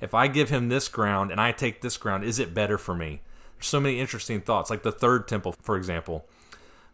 If 0.02 0.14
I 0.14 0.28
give 0.28 0.50
him 0.50 0.70
this 0.70 0.88
ground 0.88 1.32
and 1.32 1.40
I 1.40 1.52
take 1.52 1.82
this 1.82 1.98
ground, 1.98 2.24
is 2.24 2.40
it 2.40 2.54
better 2.54 2.78
for 2.78 2.94
me? 2.94 3.22
There's 3.58 3.68
so 3.68 3.80
many 3.80 4.00
interesting 4.00 4.42
thoughts. 4.42 4.70
Like 4.70 4.84
the 4.84 4.92
third 4.92 5.28
temple, 5.28 5.56
for 5.62 5.78
example. 5.78 6.26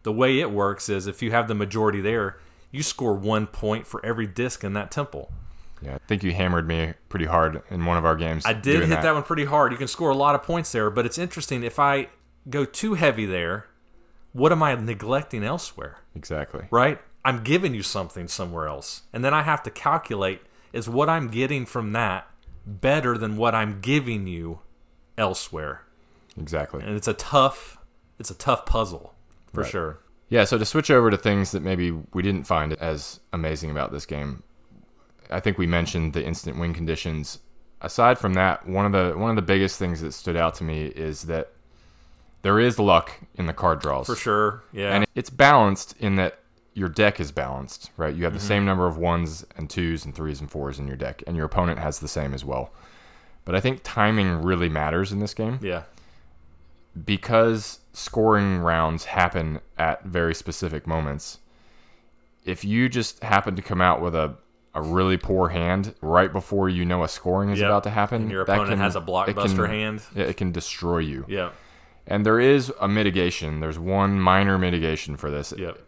The 0.04 0.12
way 0.12 0.40
it 0.40 0.50
works 0.50 0.88
is 0.88 1.06
if 1.06 1.22
you 1.22 1.30
have 1.30 1.48
the 1.48 1.54
majority 1.54 2.00
there, 2.00 2.38
you 2.70 2.82
score 2.82 3.14
one 3.14 3.46
point 3.46 3.86
for 3.86 4.04
every 4.04 4.26
disc 4.26 4.64
in 4.64 4.72
that 4.72 4.90
temple. 4.90 5.32
Yeah, 5.80 5.96
I 5.96 5.98
think 6.06 6.22
you 6.22 6.32
hammered 6.32 6.66
me 6.66 6.94
pretty 7.08 7.26
hard 7.26 7.62
in 7.70 7.84
one 7.84 7.96
of 7.96 8.04
our 8.04 8.16
games. 8.16 8.46
I 8.46 8.52
did 8.52 8.80
hit 8.88 9.02
that. 9.02 9.14
one 9.14 9.22
pretty 9.24 9.44
hard. 9.44 9.72
You 9.72 9.78
can 9.78 9.88
score 9.88 10.10
a 10.10 10.16
lot 10.16 10.34
of 10.34 10.42
points 10.42 10.72
there, 10.72 10.90
but 10.90 11.04
it's 11.06 11.18
interesting. 11.18 11.64
If 11.64 11.78
I 11.78 12.08
go 12.48 12.64
too 12.64 12.94
heavy 12.94 13.26
there, 13.26 13.66
what 14.32 14.52
am 14.52 14.62
I 14.62 14.74
neglecting 14.74 15.44
elsewhere? 15.44 15.98
Exactly. 16.14 16.66
Right? 16.70 17.00
I'm 17.24 17.42
giving 17.42 17.74
you 17.74 17.82
something 17.82 18.28
somewhere 18.28 18.66
else. 18.66 19.02
And 19.12 19.24
then 19.24 19.34
I 19.34 19.42
have 19.42 19.62
to 19.64 19.70
calculate 19.70 20.40
is 20.72 20.88
what 20.88 21.08
I'm 21.08 21.28
getting 21.28 21.66
from 21.66 21.92
that 21.92 22.28
better 22.66 23.16
than 23.18 23.36
what 23.36 23.54
I'm 23.54 23.80
giving 23.80 24.26
you 24.26 24.60
elsewhere? 25.18 25.82
Exactly. 26.38 26.82
And 26.82 26.96
it's 26.96 27.08
a 27.08 27.14
tough 27.14 27.78
it's 28.18 28.30
a 28.30 28.34
tough 28.34 28.66
puzzle 28.66 29.14
for 29.52 29.62
Right. 29.62 29.70
sure. 29.70 29.98
Yeah, 30.28 30.44
so 30.44 30.56
to 30.56 30.64
switch 30.64 30.90
over 30.90 31.10
to 31.10 31.16
things 31.16 31.50
that 31.52 31.62
maybe 31.62 31.90
we 31.90 32.22
didn't 32.22 32.44
find 32.44 32.72
as 32.74 33.20
amazing 33.32 33.70
about 33.70 33.92
this 33.92 34.06
game, 34.06 34.42
I 35.30 35.40
think 35.40 35.58
we 35.58 35.66
mentioned 35.66 36.12
the 36.14 36.24
instant 36.24 36.58
win 36.58 36.72
conditions. 36.72 37.40
Aside 37.80 38.18
from 38.18 38.34
that, 38.34 38.66
one 38.66 38.86
of 38.86 38.92
the 38.92 39.18
one 39.18 39.30
of 39.30 39.36
the 39.36 39.42
biggest 39.42 39.78
things 39.78 40.00
that 40.00 40.12
stood 40.12 40.36
out 40.36 40.54
to 40.56 40.64
me 40.64 40.86
is 40.86 41.22
that 41.22 41.50
there 42.42 42.58
is 42.60 42.78
luck 42.78 43.12
in 43.34 43.46
the 43.46 43.52
card 43.52 43.80
draws. 43.80 44.06
For 44.06 44.14
sure. 44.16 44.62
Yeah. 44.72 44.94
And 44.94 45.06
it's 45.14 45.30
balanced 45.30 45.94
in 45.98 46.16
that 46.16 46.38
your 46.74 46.88
deck 46.88 47.20
is 47.20 47.32
balanced, 47.32 47.90
right? 47.96 48.14
You 48.14 48.24
have 48.24 48.32
the 48.32 48.38
Mm-hmm. 48.38 48.48
same 48.48 48.64
number 48.64 48.86
of 48.86 48.96
ones 48.96 49.44
and 49.56 49.68
twos 49.68 50.04
and 50.04 50.14
threes 50.14 50.40
and 50.40 50.50
fours 50.50 50.78
in 50.78 50.86
your 50.86 50.96
deck, 50.96 51.22
and 51.26 51.36
your 51.36 51.46
opponent 51.46 51.78
has 51.78 51.98
the 52.00 52.08
same 52.08 52.32
as 52.34 52.44
well. 52.44 52.72
But 53.44 53.54
I 53.54 53.60
think 53.60 53.80
timing 53.82 54.42
really 54.42 54.68
matters 54.68 55.12
in 55.12 55.18
this 55.18 55.34
game 55.34 55.58
yeah. 55.60 55.82
because 57.04 57.80
scoring 57.92 58.58
rounds 58.58 59.04
happen 59.06 59.60
at 59.78 60.04
very 60.04 60.34
specific 60.34 60.86
moments. 60.86 61.38
If 62.44 62.64
you 62.64 62.88
just 62.88 63.22
happen 63.22 63.56
to 63.56 63.62
come 63.62 63.80
out 63.80 64.00
with 64.00 64.14
a, 64.14 64.34
a 64.74 64.82
really 64.82 65.16
poor 65.16 65.48
hand 65.50 65.94
right 66.00 66.32
before 66.32 66.68
you 66.68 66.84
know 66.84 67.02
a 67.04 67.08
scoring 67.08 67.50
is 67.50 67.60
Yep. 67.60 67.68
about 67.68 67.84
to 67.84 67.90
happen, 67.90 68.22
And 68.22 68.30
your 68.30 68.42
opponent 68.42 68.68
can- 68.70 68.78
has 68.78 68.96
a 68.96 69.00
blockbuster 69.00 69.56
can- 69.56 69.70
hand. 69.70 70.02
yeah, 70.14 70.24
it 70.24 70.36
can 70.36 70.52
destroy 70.52 70.98
you. 70.98 71.24
Yeah. 71.28 71.50
And 72.06 72.26
there 72.26 72.40
is 72.40 72.72
a 72.80 72.88
mitigation. 72.88 73.60
There's 73.60 73.78
one 73.78 74.18
minor 74.20 74.58
mitigation 74.58 75.16
for 75.16 75.30
this. 75.30 75.52
Yep. 75.56 75.78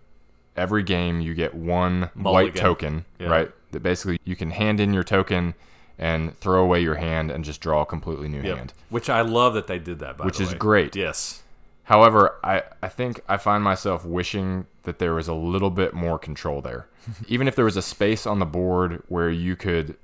Every 0.57 0.83
game 0.83 1.21
you 1.21 1.35
get 1.35 1.55
one 1.55 2.11
white 2.15 2.55
token, 2.55 3.05
Yeah. 3.19 3.29
right? 3.29 3.51
That 3.73 3.83
basically 3.83 4.19
you 4.25 4.37
can 4.37 4.51
hand 4.51 4.79
in 4.81 4.93
your 4.95 5.03
token 5.05 5.55
and 5.99 6.37
throw 6.39 6.63
away 6.63 6.81
your 6.81 6.95
hand 6.97 7.31
and 7.31 7.45
just 7.45 7.61
draw 7.61 7.83
a 7.83 7.87
completely 7.87 8.29
new 8.29 8.41
Yep. 8.43 8.57
hand. 8.57 8.73
Which 8.89 9.11
I 9.11 9.21
love 9.23 9.55
that 9.55 9.67
they 9.67 9.79
did 9.79 9.99
that 10.01 10.17
by 10.17 10.19
the 10.19 10.23
way. 10.23 10.27
Which 10.27 10.41
is 10.41 10.53
way. 10.53 10.59
great. 10.59 10.97
Yes. 10.97 11.43
However, 11.85 12.37
I, 12.43 12.63
I 12.83 12.89
think 12.89 13.21
I 13.29 13.37
find 13.37 13.63
myself 13.63 14.05
wishing 14.05 14.67
that 14.85 14.99
there 14.99 15.15
was 15.15 15.29
a 15.29 15.35
little 15.35 15.71
bit 15.71 15.93
more 15.93 16.19
control 16.19 16.61
there. 16.63 16.87
Even 17.29 17.47
if 17.49 17.57
there 17.57 17.65
was 17.65 17.77
a 17.77 17.83
space 17.83 18.27
on 18.27 18.39
the 18.39 18.47
board 18.47 19.03
where 19.09 19.31
you 19.31 19.55
could 19.57 19.97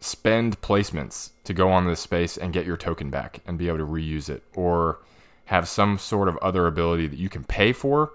spend 0.00 0.60
placements 0.60 1.30
to 1.44 1.54
go 1.54 1.70
on 1.70 1.86
this 1.86 2.00
space 2.00 2.36
and 2.36 2.52
get 2.52 2.66
your 2.66 2.76
token 2.76 3.10
back 3.10 3.40
and 3.46 3.56
be 3.58 3.68
able 3.68 3.78
to 3.78 3.86
reuse 3.86 4.28
it, 4.28 4.42
or 4.54 4.98
have 5.46 5.66
some 5.68 5.98
sort 5.98 6.28
of 6.28 6.36
other 6.38 6.66
ability 6.66 7.06
that 7.06 7.18
you 7.18 7.28
can 7.28 7.42
pay 7.44 7.72
for, 7.72 8.12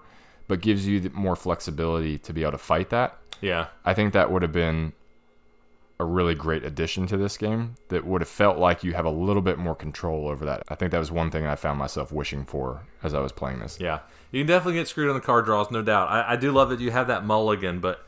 but 0.50 0.60
gives 0.60 0.86
you 0.86 0.98
the 0.98 1.10
more 1.10 1.36
flexibility 1.36 2.18
to 2.18 2.32
be 2.32 2.42
able 2.42 2.50
to 2.52 2.58
fight 2.58 2.90
that. 2.90 3.16
Yeah. 3.40 3.68
I 3.84 3.94
think 3.94 4.12
that 4.14 4.32
would 4.32 4.42
have 4.42 4.52
been 4.52 4.92
a 6.00 6.04
really 6.04 6.34
great 6.34 6.64
addition 6.64 7.06
to 7.06 7.16
this 7.16 7.36
game 7.36 7.76
that 7.88 8.04
would 8.04 8.20
have 8.20 8.28
felt 8.28 8.58
like 8.58 8.82
you 8.82 8.92
have 8.94 9.04
a 9.04 9.10
little 9.10 9.42
bit 9.42 9.58
more 9.58 9.76
control 9.76 10.28
over 10.28 10.44
that. 10.46 10.64
I 10.68 10.74
think 10.74 10.90
that 10.90 10.98
was 10.98 11.12
one 11.12 11.30
thing 11.30 11.46
I 11.46 11.54
found 11.54 11.78
myself 11.78 12.10
wishing 12.10 12.44
for 12.44 12.82
as 13.04 13.14
I 13.14 13.20
was 13.20 13.30
playing 13.30 13.60
this. 13.60 13.78
Yeah, 13.78 14.00
you 14.32 14.40
can 14.40 14.48
definitely 14.48 14.80
get 14.80 14.88
screwed 14.88 15.08
on 15.08 15.14
the 15.14 15.20
card 15.20 15.44
draws, 15.44 15.70
no 15.70 15.82
doubt. 15.82 16.08
I, 16.08 16.32
I 16.32 16.36
do 16.36 16.50
love 16.50 16.70
that 16.70 16.80
you 16.80 16.90
have 16.90 17.06
that 17.06 17.24
mulligan, 17.24 17.78
but 17.78 18.04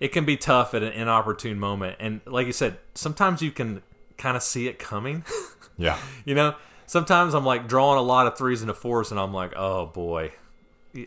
it 0.00 0.08
can 0.08 0.24
be 0.24 0.36
tough 0.36 0.74
at 0.74 0.82
an 0.82 0.92
inopportune 0.92 1.60
moment. 1.60 1.98
And 2.00 2.20
like 2.26 2.48
you 2.48 2.52
said, 2.52 2.78
sometimes 2.94 3.42
you 3.42 3.52
can 3.52 3.82
kind 4.18 4.36
of 4.36 4.42
see 4.42 4.66
it 4.66 4.78
coming. 4.78 5.24
Yeah. 5.78 5.98
you 6.24 6.34
know, 6.34 6.54
sometimes 6.86 7.34
I'm 7.34 7.44
like 7.44 7.68
drawing 7.68 7.98
a 7.98 8.02
lot 8.02 8.26
of 8.26 8.38
threes 8.38 8.62
and 8.62 8.70
a 8.70 8.74
fours, 8.74 9.10
and 9.10 9.20
I'm 9.20 9.34
like, 9.34 9.52
oh 9.56 9.84
boy, 9.84 10.32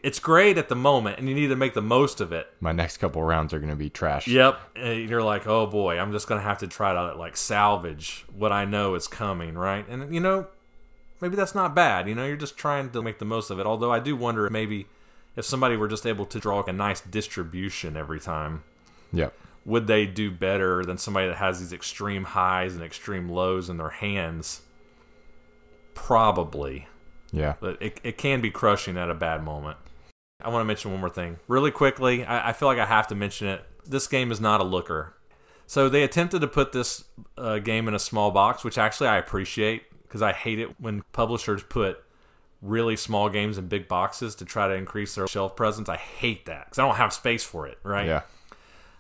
it's 0.04 0.20
great 0.20 0.58
at 0.58 0.70
the 0.70 0.76
moment, 0.76 1.20
and 1.20 1.28
you 1.28 1.36
need 1.36 1.48
to 1.48 1.56
make 1.56 1.74
the 1.74 1.82
most 1.82 2.22
of 2.22 2.32
it. 2.32 2.48
My 2.60 2.72
next 2.72 2.98
couple 2.98 3.24
rounds 3.24 3.54
are 3.54 3.60
going 3.60 3.70
to 3.72 3.76
be 3.76 3.90
trash. 3.90 4.28
Yep, 4.28 4.60
and 4.76 5.10
you're 5.10 5.24
like, 5.24 5.48
oh 5.48 5.66
boy, 5.68 5.98
I'm 6.00 6.12
just 6.12 6.28
gonna 6.28 6.42
have 6.42 6.60
to 6.60 6.68
try 6.68 6.94
to 6.94 7.16
like 7.16 7.36
salvage 7.38 8.26
what 8.36 8.52
I 8.52 8.66
know 8.66 8.96
is 8.96 9.08
coming, 9.08 9.56
right? 9.56 9.88
And 9.88 10.14
you 10.14 10.20
know, 10.20 10.48
maybe 11.22 11.36
that's 11.36 11.56
not 11.56 11.74
bad. 11.76 12.08
You 12.08 12.16
know, 12.16 12.26
you're 12.26 12.36
just 12.38 12.58
trying 12.58 12.90
to 12.92 13.02
make 13.02 13.20
the 13.20 13.26
most 13.26 13.50
of 13.50 13.60
it. 13.60 13.66
Although 13.66 13.92
I 13.92 14.00
do 14.00 14.16
wonder 14.16 14.46
if 14.46 14.52
maybe 14.52 14.88
if 15.36 15.46
somebody 15.46 15.76
were 15.78 15.88
just 15.88 16.06
able 16.06 16.26
to 16.26 16.40
draw 16.40 16.64
a 16.64 16.74
nice 16.74 17.02
distribution 17.02 17.96
every 17.96 18.20
time, 18.20 18.64
Yep. 19.14 19.34
would 19.66 19.88
they 19.88 20.06
do 20.06 20.30
better 20.32 20.84
than 20.84 20.98
somebody 20.98 21.28
that 21.28 21.38
has 21.38 21.60
these 21.60 21.72
extreme 21.74 22.24
highs 22.26 22.76
and 22.76 22.84
extreme 22.84 23.30
lows 23.30 23.70
in 23.70 23.78
their 23.78 23.90
hands? 23.90 24.62
Probably, 25.94 26.88
Yeah. 27.32 27.56
but 27.60 27.82
it, 27.82 28.00
it 28.04 28.18
can 28.18 28.42
be 28.42 28.50
crushing 28.52 28.98
at 28.98 29.10
a 29.10 29.14
bad 29.16 29.44
moment. 29.44 29.78
I 30.42 30.50
want 30.50 30.62
to 30.62 30.66
mention 30.66 30.92
one 30.92 31.00
more 31.02 31.10
thing 31.10 31.38
really 31.48 31.72
quickly. 31.72 32.24
I, 32.26 32.50
I 32.50 32.54
feel 32.54 32.68
like 32.68 32.80
I 32.80 32.86
have 32.86 33.08
to 33.08 33.16
mention 33.16 33.48
it. 33.48 33.64
This 33.86 34.08
game 34.08 34.32
is 34.32 34.40
not 34.40 34.62
a 34.62 34.64
looker. 34.64 35.16
So 35.68 35.90
they 35.90 36.04
attempted 36.04 36.42
to 36.42 36.48
put 36.48 36.72
this 36.72 37.04
uh, 37.38 37.60
game 37.60 37.88
in 37.88 37.94
a 37.94 38.00
small 38.00 38.32
box, 38.32 38.64
which 38.64 38.78
actually 38.78 39.10
I 39.10 39.18
appreciate 39.18 39.84
because 40.04 40.22
I 40.22 40.32
hate 40.34 40.60
it 40.60 40.80
when 40.80 41.04
publishers 41.12 41.62
put 41.62 42.04
really 42.62 42.96
small 42.96 43.30
games 43.30 43.58
in 43.58 43.68
big 43.68 43.88
boxes 43.88 44.34
to 44.36 44.46
try 44.46 44.68
to 44.68 44.74
increase 44.74 45.16
their 45.16 45.28
shelf 45.28 45.56
presence. 45.56 45.88
I 45.88 45.98
hate 45.98 46.46
that 46.48 46.66
because 46.66 46.80
I 46.80 46.88
don't 46.88 46.96
have 46.96 47.14
space 47.14 47.44
for 47.44 47.68
it, 47.68 47.78
right? 47.84 48.08
Yeah. 48.08 48.22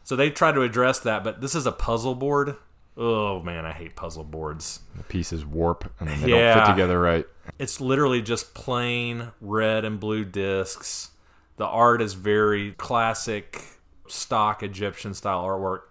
So 0.03 0.15
they 0.15 0.29
tried 0.29 0.53
to 0.53 0.61
address 0.61 0.99
that, 0.99 1.23
but 1.23 1.41
this 1.41 1.55
is 1.55 1.65
a 1.65 1.71
puzzle 1.71 2.15
board. 2.15 2.55
Oh 2.97 3.41
man, 3.41 3.65
I 3.65 3.71
hate 3.71 3.95
puzzle 3.95 4.23
boards. 4.23 4.81
The 4.97 5.03
pieces 5.03 5.45
warp 5.45 5.91
and 5.99 6.09
they 6.09 6.31
Yeah. 6.31 6.53
don't 6.55 6.65
fit 6.65 6.71
together 6.73 6.99
right. 6.99 7.25
It's 7.57 7.81
literally 7.81 8.21
just 8.21 8.53
plain 8.53 9.31
red 9.41 9.85
and 9.85 9.99
blue 9.99 10.25
discs. 10.25 11.11
The 11.57 11.65
art 11.65 12.01
is 12.01 12.13
very 12.13 12.71
classic, 12.73 13.61
stock 14.07 14.63
Egyptian 14.63 15.13
style 15.13 15.43
artwork. 15.43 15.81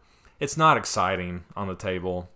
It's 0.40 0.56
not 0.56 0.76
exciting 0.76 1.44
on 1.56 1.68
the 1.68 1.74
table. 1.74 2.30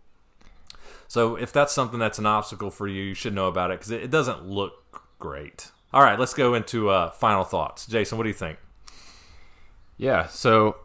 So 1.09 1.37
if 1.37 1.53
that's 1.53 1.73
something 1.73 1.99
that's 1.99 2.19
an 2.19 2.27
obstacle 2.27 2.71
for 2.71 2.89
you, 2.89 3.03
you 3.03 3.15
should 3.15 3.35
know 3.35 3.49
about 3.49 3.71
it 3.71 3.79
because 3.79 3.91
it, 3.91 4.03
it 4.03 4.11
doesn't 4.11 4.47
look 4.47 5.03
great. 5.19 5.71
All 5.93 6.03
right, 6.03 6.19
let's 6.19 6.35
go 6.35 6.55
into 6.55 6.89
uh, 6.89 7.11
final 7.11 7.45
thoughts. 7.45 7.87
Jason, 7.87 8.17
what 8.17 8.25
do 8.25 8.31
you 8.31 8.35
think? 8.35 8.59
Yeah. 9.99 10.27
So, 10.29 10.77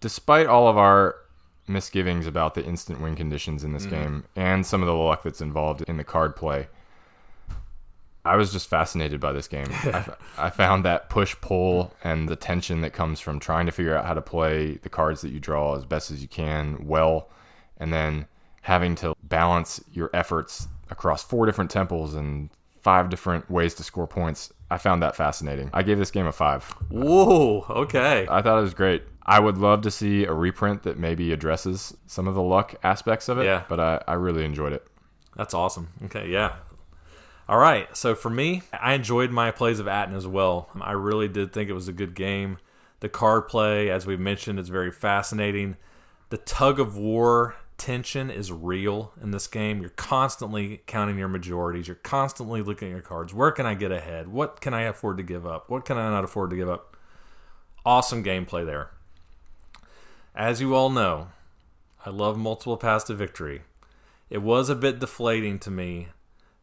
despite 0.00 0.46
all 0.46 0.68
of 0.68 0.78
our 0.78 1.16
misgivings 1.66 2.26
about 2.26 2.54
the 2.54 2.64
instant 2.64 3.00
win 3.00 3.14
conditions 3.16 3.62
in 3.64 3.72
this 3.72 3.86
game 3.86 4.24
and 4.34 4.66
some 4.66 4.80
of 4.82 4.86
the 4.86 4.94
luck 4.94 5.22
that's 5.22 5.40
involved 5.40 5.82
in 5.82 5.96
the 5.96 6.04
card 6.04 6.36
play, 6.36 6.68
I 8.24 8.36
was 8.36 8.52
just 8.52 8.68
fascinated 8.68 9.20
by 9.20 9.32
this 9.32 9.48
game. 9.48 9.68
I 10.38 10.50
found 10.50 10.84
that 10.84 11.08
push 11.08 11.34
pull 11.40 11.94
and 12.04 12.28
the 12.28 12.36
tension 12.36 12.82
that 12.82 12.92
comes 12.92 13.20
from 13.20 13.40
trying 13.40 13.66
to 13.66 13.72
figure 13.72 13.96
out 13.96 14.04
how 14.04 14.14
to 14.14 14.20
play 14.20 14.74
the 14.82 14.90
cards 14.90 15.22
that 15.22 15.30
you 15.30 15.40
draw 15.40 15.76
as 15.76 15.86
best 15.86 16.10
as 16.10 16.20
you 16.20 16.28
can 16.28 16.86
well, 16.86 17.30
and 17.78 17.92
then 17.92 18.26
having 18.62 18.94
to 18.96 19.14
balance 19.22 19.82
your 19.92 20.10
efforts 20.12 20.68
across 20.90 21.22
four 21.22 21.46
different 21.46 21.70
temples 21.70 22.14
and 22.14 22.50
five 22.80 23.08
different 23.08 23.50
ways 23.50 23.74
to 23.74 23.82
score 23.82 24.06
points. 24.06 24.52
I 24.70 24.78
found 24.78 25.02
that 25.02 25.16
fascinating. 25.16 25.70
I 25.72 25.82
gave 25.82 25.98
this 25.98 26.10
game 26.10 26.26
a 26.26 26.32
five. 26.32 26.64
Whoa, 26.90 27.64
okay. 27.70 28.26
I 28.30 28.42
thought 28.42 28.58
it 28.58 28.62
was 28.62 28.74
great. 28.74 29.02
I 29.24 29.40
would 29.40 29.58
love 29.58 29.82
to 29.82 29.90
see 29.90 30.24
a 30.24 30.32
reprint 30.32 30.82
that 30.82 30.98
maybe 30.98 31.32
addresses 31.32 31.96
some 32.06 32.28
of 32.28 32.34
the 32.34 32.42
luck 32.42 32.74
aspects 32.82 33.28
of 33.28 33.38
it. 33.38 33.44
Yeah. 33.44 33.64
But 33.68 33.80
I, 33.80 34.02
I 34.08 34.14
really 34.14 34.44
enjoyed 34.44 34.72
it. 34.72 34.86
That's 35.36 35.54
awesome. 35.54 35.88
Okay, 36.04 36.28
yeah. 36.28 36.56
All 37.50 37.58
right. 37.58 37.96
So 37.96 38.14
for 38.14 38.30
me, 38.30 38.62
I 38.72 38.94
enjoyed 38.94 39.32
my 39.32 39.50
plays 39.50 39.80
of 39.80 39.88
Aton 39.88 40.14
as 40.14 40.24
well. 40.24 40.70
I 40.80 40.92
really 40.92 41.26
did 41.26 41.52
think 41.52 41.68
it 41.68 41.72
was 41.72 41.88
a 41.88 41.92
good 41.92 42.14
game. 42.14 42.58
The 43.00 43.08
card 43.08 43.48
play, 43.48 43.90
as 43.90 44.06
we've 44.06 44.20
mentioned, 44.20 44.60
is 44.60 44.68
very 44.68 44.92
fascinating. 44.92 45.76
The 46.28 46.36
tug 46.36 46.78
of 46.78 46.96
war 46.96 47.56
tension 47.76 48.30
is 48.30 48.52
real 48.52 49.12
in 49.20 49.32
this 49.32 49.48
game. 49.48 49.80
You're 49.80 49.90
constantly 49.90 50.82
counting 50.86 51.18
your 51.18 51.26
majorities. 51.26 51.88
You're 51.88 51.96
constantly 51.96 52.62
looking 52.62 52.86
at 52.86 52.92
your 52.92 53.00
cards. 53.00 53.34
Where 53.34 53.50
can 53.50 53.66
I 53.66 53.74
get 53.74 53.90
ahead? 53.90 54.28
What 54.28 54.60
can 54.60 54.72
I 54.72 54.82
afford 54.82 55.16
to 55.16 55.24
give 55.24 55.44
up? 55.44 55.68
What 55.68 55.84
can 55.84 55.98
I 55.98 56.08
not 56.08 56.22
afford 56.22 56.50
to 56.50 56.56
give 56.56 56.68
up? 56.68 56.96
Awesome 57.84 58.22
gameplay 58.22 58.64
there. 58.64 58.90
As 60.36 60.60
you 60.60 60.76
all 60.76 60.88
know, 60.88 61.30
I 62.06 62.10
love 62.10 62.38
multiple 62.38 62.76
paths 62.76 63.06
to 63.06 63.14
victory. 63.14 63.62
It 64.28 64.40
was 64.40 64.68
a 64.68 64.76
bit 64.76 65.00
deflating 65.00 65.58
to 65.58 65.70
me 65.72 66.10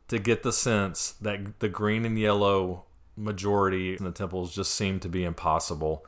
to 0.07 0.19
get 0.19 0.43
the 0.43 0.53
sense 0.53 1.11
that 1.21 1.59
the 1.59 1.69
green 1.69 2.05
and 2.05 2.17
yellow 2.17 2.85
majority 3.15 3.95
in 3.95 4.03
the 4.03 4.11
temples 4.11 4.53
just 4.53 4.73
seemed 4.73 5.01
to 5.01 5.09
be 5.09 5.23
impossible. 5.23 6.05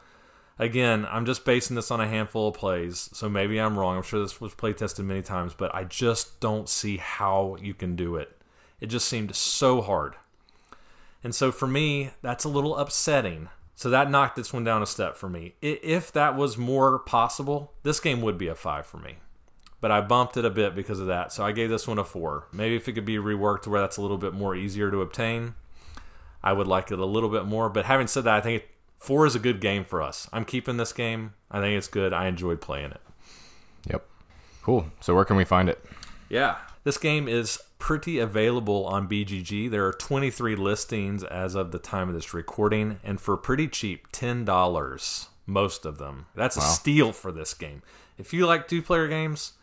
Again, 0.57 1.07
I'm 1.09 1.25
just 1.25 1.45
basing 1.45 1.75
this 1.75 1.89
on 1.89 2.01
a 2.01 2.07
handful 2.07 2.49
of 2.49 2.53
plays, 2.53 3.09
so 3.13 3.29
maybe 3.29 3.59
I'm 3.59 3.79
wrong. 3.79 3.97
I'm 3.97 4.03
sure 4.03 4.21
this 4.21 4.41
was 4.41 4.53
play 4.53 4.73
tested 4.73 5.05
many 5.05 5.21
times, 5.21 5.53
but 5.53 5.73
I 5.73 5.85
just 5.85 6.39
don't 6.39 6.67
see 6.67 6.97
how 6.97 7.57
you 7.61 7.73
can 7.73 7.95
do 7.95 8.17
it. 8.17 8.41
It 8.81 8.87
just 8.87 9.07
seemed 9.07 9.35
so 9.35 9.81
hard. 9.81 10.15
And 11.23 11.33
so 11.33 11.51
for 11.51 11.67
me, 11.67 12.11
that's 12.21 12.43
a 12.43 12.49
little 12.49 12.77
upsetting. 12.77 13.49
So 13.75 13.89
that 13.89 14.11
knocked 14.11 14.35
this 14.35 14.51
one 14.51 14.65
down 14.65 14.83
a 14.83 14.85
step 14.85 15.15
for 15.15 15.29
me. 15.29 15.55
If 15.61 16.11
that 16.11 16.35
was 16.35 16.57
more 16.57 16.99
possible, 16.99 17.73
this 17.83 18.01
game 18.01 18.21
would 18.21 18.37
be 18.37 18.47
a 18.47 18.55
five 18.55 18.85
for 18.85 18.97
me. 18.97 19.17
But 19.81 19.91
I 19.91 20.01
bumped 20.01 20.37
it 20.37 20.45
a 20.45 20.49
bit 20.49 20.75
because 20.75 20.99
of 20.99 21.07
that. 21.07 21.31
So 21.31 21.45
I 21.45 21.51
gave 21.51 21.69
this 21.69 21.87
one 21.87 21.99
a 21.99 22.03
four. 22.03 22.47
Maybe 22.51 22.75
if 22.75 22.87
it 22.87 22.93
could 22.93 23.05
be 23.05 23.17
reworked 23.17 23.67
where 23.67 23.81
that's 23.81 23.97
a 23.97 24.01
little 24.01 24.17
bit 24.17 24.33
more 24.33 24.55
easier 24.55 24.91
to 24.91 25.01
obtain, 25.01 25.55
I 26.43 26.53
would 26.53 26.67
like 26.67 26.91
it 26.91 26.99
a 26.99 27.05
little 27.05 27.29
bit 27.29 27.45
more. 27.45 27.69
But 27.69 27.85
having 27.85 28.07
said 28.07 28.25
that, 28.25 28.35
I 28.35 28.41
think 28.41 28.63
four 28.97 29.25
is 29.25 29.35
a 29.35 29.39
good 29.39 29.61
game 29.61 29.83
for 29.83 30.01
us. 30.01 30.29
I'm 30.33 30.45
keeping 30.45 30.77
this 30.77 30.93
game. 30.93 31.33
I 31.49 31.59
think 31.59 31.77
it's 31.77 31.87
good. 31.87 32.13
I 32.13 32.27
enjoyed 32.27 32.61
playing 32.61 32.91
it. 32.91 33.01
Yep. 33.89 34.05
Cool. 34.63 34.91
So 34.99 35.15
where 35.15 35.25
can 35.25 35.37
we 35.37 35.45
find 35.45 35.69
it? 35.69 35.83
Yeah. 36.29 36.57
This 36.83 36.97
game 36.97 37.27
is 37.27 37.59
pretty 37.77 38.19
available 38.19 38.85
on 38.85 39.07
BGG. 39.07 39.69
There 39.69 39.85
are 39.85 39.93
23 39.93 40.55
listings 40.55 41.23
as 41.23 41.55
of 41.55 41.71
the 41.71 41.79
time 41.79 42.09
of 42.09 42.15
this 42.15 42.33
recording, 42.33 42.99
and 43.03 43.19
for 43.19 43.35
pretty 43.37 43.67
cheap, 43.67 44.11
$10, 44.11 45.27
most 45.45 45.85
of 45.85 45.97
them. 45.97 46.27
That's 46.35 46.57
a 46.57 46.61
steal 46.61 47.11
for 47.11 47.31
this 47.31 47.53
game. 47.53 47.81
If 48.17 48.33
you 48.33 48.45
like 48.45 48.67
two 48.67 48.81
player 48.81 49.07
games, 49.07 49.53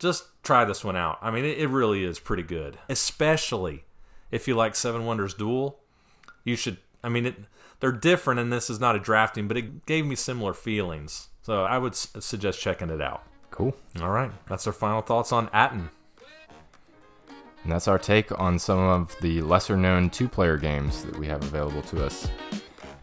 just 0.00 0.24
try 0.42 0.64
this 0.64 0.82
one 0.84 0.96
out. 0.96 1.18
I 1.22 1.30
mean, 1.30 1.44
it, 1.44 1.58
it 1.58 1.68
really 1.68 2.02
is 2.02 2.18
pretty 2.18 2.42
good, 2.42 2.78
especially 2.88 3.84
if 4.30 4.48
you 4.48 4.56
like 4.56 4.74
Seven 4.74 5.04
Wonders 5.04 5.34
Duel. 5.34 5.78
You 6.42 6.56
should, 6.56 6.78
I 7.04 7.08
mean, 7.08 7.26
it, 7.26 7.34
they're 7.78 7.92
different, 7.92 8.40
and 8.40 8.52
this 8.52 8.68
is 8.68 8.80
not 8.80 8.96
a 8.96 8.98
drafting, 8.98 9.46
but 9.46 9.56
it 9.56 9.86
gave 9.86 10.06
me 10.06 10.16
similar 10.16 10.54
feelings. 10.54 11.28
So 11.42 11.64
I 11.64 11.78
would 11.78 11.92
s- 11.92 12.08
suggest 12.20 12.60
checking 12.60 12.90
it 12.90 13.00
out. 13.00 13.22
Cool. 13.50 13.76
All 14.00 14.10
right, 14.10 14.32
that's 14.48 14.66
our 14.66 14.72
final 14.72 15.02
thoughts 15.02 15.32
on 15.32 15.48
Aton. 15.48 15.90
And 17.62 17.72
that's 17.72 17.88
our 17.88 17.98
take 17.98 18.36
on 18.38 18.58
some 18.58 18.78
of 18.78 19.14
the 19.20 19.42
lesser 19.42 19.76
known 19.76 20.08
two 20.08 20.28
player 20.28 20.56
games 20.56 21.04
that 21.04 21.18
we 21.18 21.26
have 21.26 21.42
available 21.42 21.82
to 21.82 22.04
us. 22.04 22.26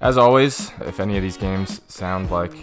As 0.02 0.18
always, 0.18 0.72
if 0.82 1.00
any 1.00 1.16
of 1.18 1.24
these 1.24 1.38
games 1.38 1.82
sound 1.88 2.32
like 2.32 2.54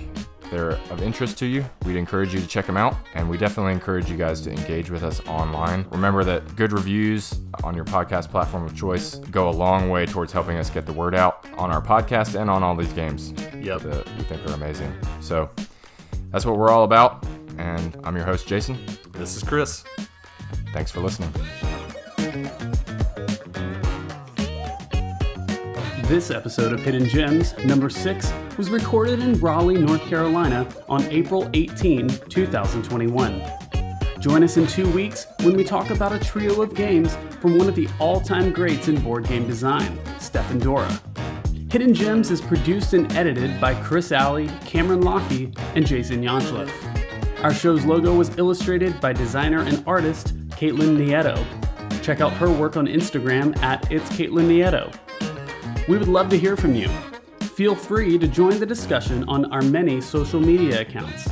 they're 0.55 0.71
of 0.91 1.03
interest 1.03 1.37
to 1.39 1.47
you, 1.47 1.65
we'd 1.85 1.97
encourage 1.97 2.33
you 2.33 2.39
to 2.41 2.47
check 2.47 2.65
them 2.67 2.77
out, 2.77 2.95
and 3.15 3.29
we 3.29 3.37
definitely 3.37 3.73
encourage 3.73 4.09
you 4.09 4.17
guys 4.17 4.41
to 4.43 4.51
engage 4.51 4.89
with 4.89 5.03
us 5.03 5.21
online. 5.27 5.85
Remember 5.91 6.23
that 6.25 6.55
good 6.55 6.73
reviews 6.73 7.41
on 7.65 7.75
your 7.75 7.85
podcast 7.85 8.31
platform 8.31 8.63
of 8.65 8.77
choice 8.77 9.17
go 9.33 9.49
a 9.49 9.51
long 9.51 9.91
way 9.91 10.07
towards 10.07 10.33
helping 10.33 10.57
us 10.57 10.71
get 10.71 10.87
the 10.87 10.93
word 10.93 11.15
out 11.15 11.45
on 11.59 11.71
our 11.73 11.83
podcast 11.83 12.41
and 12.41 12.49
on 12.49 12.63
all 12.63 12.77
these 12.77 12.93
games 12.93 13.33
Yep. 13.61 13.81
that 13.83 14.17
we 14.17 14.23
think 14.25 14.47
are 14.49 14.53
amazing. 14.55 14.95
So 15.21 15.51
that's 16.31 16.47
what 16.47 16.57
we're 16.57 16.71
all 16.71 16.85
about, 16.85 17.27
and 17.59 17.97
I'm 18.05 18.15
your 18.15 18.25
host, 18.25 18.47
Jason. 18.47 18.79
This 19.13 19.37
is 19.37 19.43
Chris. 19.43 19.83
Thanks 20.73 20.91
for 20.93 21.01
listening. 21.01 21.33
This 26.05 26.31
episode 26.31 26.73
of 26.73 26.81
Hidden 26.81 27.07
Gems, 27.09 27.57
number 27.65 27.89
six, 27.89 28.31
was 28.57 28.71
recorded 28.71 29.21
in 29.21 29.39
Raleigh, 29.41 29.79
North 29.79 30.03
Carolina 30.03 30.69
on 30.89 31.03
April 31.11 31.51
18, 31.55 32.09
2021. 32.09 33.43
Join 34.21 34.45
us 34.45 34.57
in 34.57 34.67
two 34.67 34.89
weeks 34.93 35.27
when 35.43 35.57
we 35.57 35.65
talk 35.65 35.91
about 35.91 36.13
a 36.13 36.19
trio 36.19 36.63
of 36.63 36.75
games 36.75 37.17
from 37.41 37.59
one 37.59 37.69
of 37.69 37.75
the 37.75 37.89
all 37.99 38.21
time 38.21 38.53
greats 38.53 38.89
in 38.89 39.01
board 39.01 39.27
game 39.27 39.47
design, 39.47 39.99
Stefan 40.19 40.61
Dorra. 40.61 41.01
Hidden 41.71 41.93
Gems 41.93 42.31
is 42.31 42.41
produced 42.41 42.95
and 42.95 43.11
edited 43.13 43.61
by 43.61 43.75
Chris 43.83 44.13
Alley, 44.13 44.49
Cameron 44.65 45.03
Lockey, 45.03 45.53
and 45.75 45.85
Jason 45.85 46.23
Yanchuleff. 46.23 46.71
Our 47.43 47.53
show's 47.53 47.85
logo 47.85 48.15
was 48.15 48.39
illustrated 48.39 49.01
by 49.01 49.13
designer 49.13 49.61
and 49.61 49.83
artist 49.87 50.39
Katelyn 50.51 50.97
Nieto. 50.97 51.37
Check 52.03 52.21
out 52.21 52.33
her 52.35 52.51
work 52.51 52.77
on 52.77 52.87
Instagram 52.87 53.57
at 53.63 53.91
It's 53.91 54.09
Katelyn 54.11 54.47
Nieto. 54.47 54.95
We 55.89 55.99
would 55.99 56.09
love 56.09 56.29
to 56.31 56.39
hear 56.39 56.57
from 56.57 56.75
you. 56.75 56.89
Feel 57.55 57.77
free 57.77 58.19
to 58.19 58.27
join 58.27 58.59
the 58.59 58.67
discussion 58.67 59.23
on 59.29 59.45
our 59.53 59.63
many 59.63 60.01
social 60.01 60.41
media 60.41 60.81
accounts. 60.81 61.29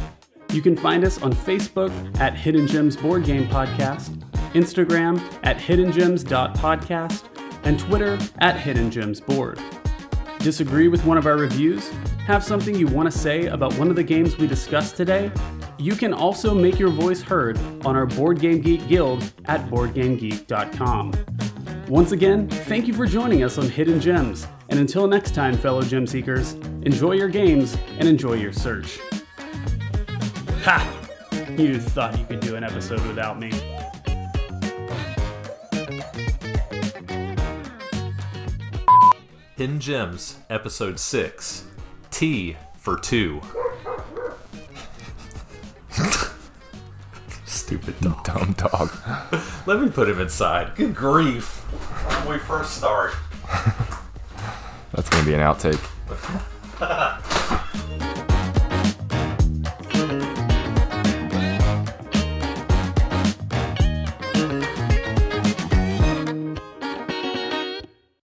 You 0.52 0.62
can 0.62 0.76
find 0.76 1.04
us 1.04 1.20
on 1.20 1.32
Facebook 1.32 1.90
at 2.20 2.36
Hidden 2.36 2.68
Gems 2.68 2.96
Board 2.96 3.24
Game 3.24 3.48
Podcast, 3.48 4.16
Instagram 4.52 5.20
at 5.42 5.58
hiddengems.podcast, 5.58 7.24
and 7.64 7.76
Twitter 7.76 8.20
at 8.38 8.56
Hidden 8.56 8.92
Gems 8.92 9.20
Board. 9.20 9.58
Disagree 10.38 10.86
with 10.86 11.04
one 11.04 11.18
of 11.18 11.26
our 11.26 11.36
reviews? 11.36 11.90
Have 12.26 12.44
something 12.44 12.76
you 12.76 12.86
want 12.86 13.10
to 13.10 13.18
say 13.18 13.46
about 13.46 13.76
one 13.76 13.90
of 13.90 13.96
the 13.96 14.04
games 14.04 14.38
we 14.38 14.46
discussed 14.46 14.96
today? 14.96 15.32
You 15.82 15.96
can 15.96 16.14
also 16.14 16.54
make 16.54 16.78
your 16.78 16.90
voice 16.90 17.20
heard 17.20 17.58
on 17.84 17.96
our 17.96 18.06
Board 18.06 18.38
Game 18.38 18.60
Geek 18.60 18.86
Guild 18.86 19.32
at 19.46 19.68
BoardGameGeek.com. 19.68 21.12
Once 21.88 22.12
again, 22.12 22.48
thank 22.48 22.86
you 22.86 22.94
for 22.94 23.04
joining 23.04 23.42
us 23.42 23.58
on 23.58 23.68
Hidden 23.68 24.00
Gems, 24.00 24.46
and 24.68 24.78
until 24.78 25.08
next 25.08 25.34
time, 25.34 25.56
fellow 25.56 25.82
gem 25.82 26.06
seekers, 26.06 26.52
enjoy 26.82 27.14
your 27.14 27.28
games 27.28 27.76
and 27.98 28.08
enjoy 28.08 28.34
your 28.34 28.52
search. 28.52 29.00
Ha! 30.62 30.88
You 31.58 31.80
thought 31.80 32.16
you 32.16 32.26
could 32.26 32.38
do 32.38 32.54
an 32.54 32.62
episode 32.62 33.04
without 33.08 33.40
me. 33.40 33.50
Hidden 39.56 39.80
Gems, 39.80 40.38
Episode 40.48 41.00
6 41.00 41.64
Tea 42.12 42.56
for 42.78 42.96
2. 42.96 43.40
Stupid 47.44 48.00
dog. 48.00 48.24
Dumb 48.24 48.52
dog. 48.52 48.90
Let 49.66 49.80
me 49.80 49.88
put 49.90 50.08
him 50.08 50.20
inside. 50.20 50.74
Good 50.74 50.94
grief. 50.94 51.58
When 52.24 52.34
we 52.34 52.38
first 52.38 52.76
start. 52.76 53.14
That's 54.92 55.08
going 55.08 55.24
to 55.24 55.30
be 55.30 55.34
an 55.34 55.40
outtake. 55.40 55.80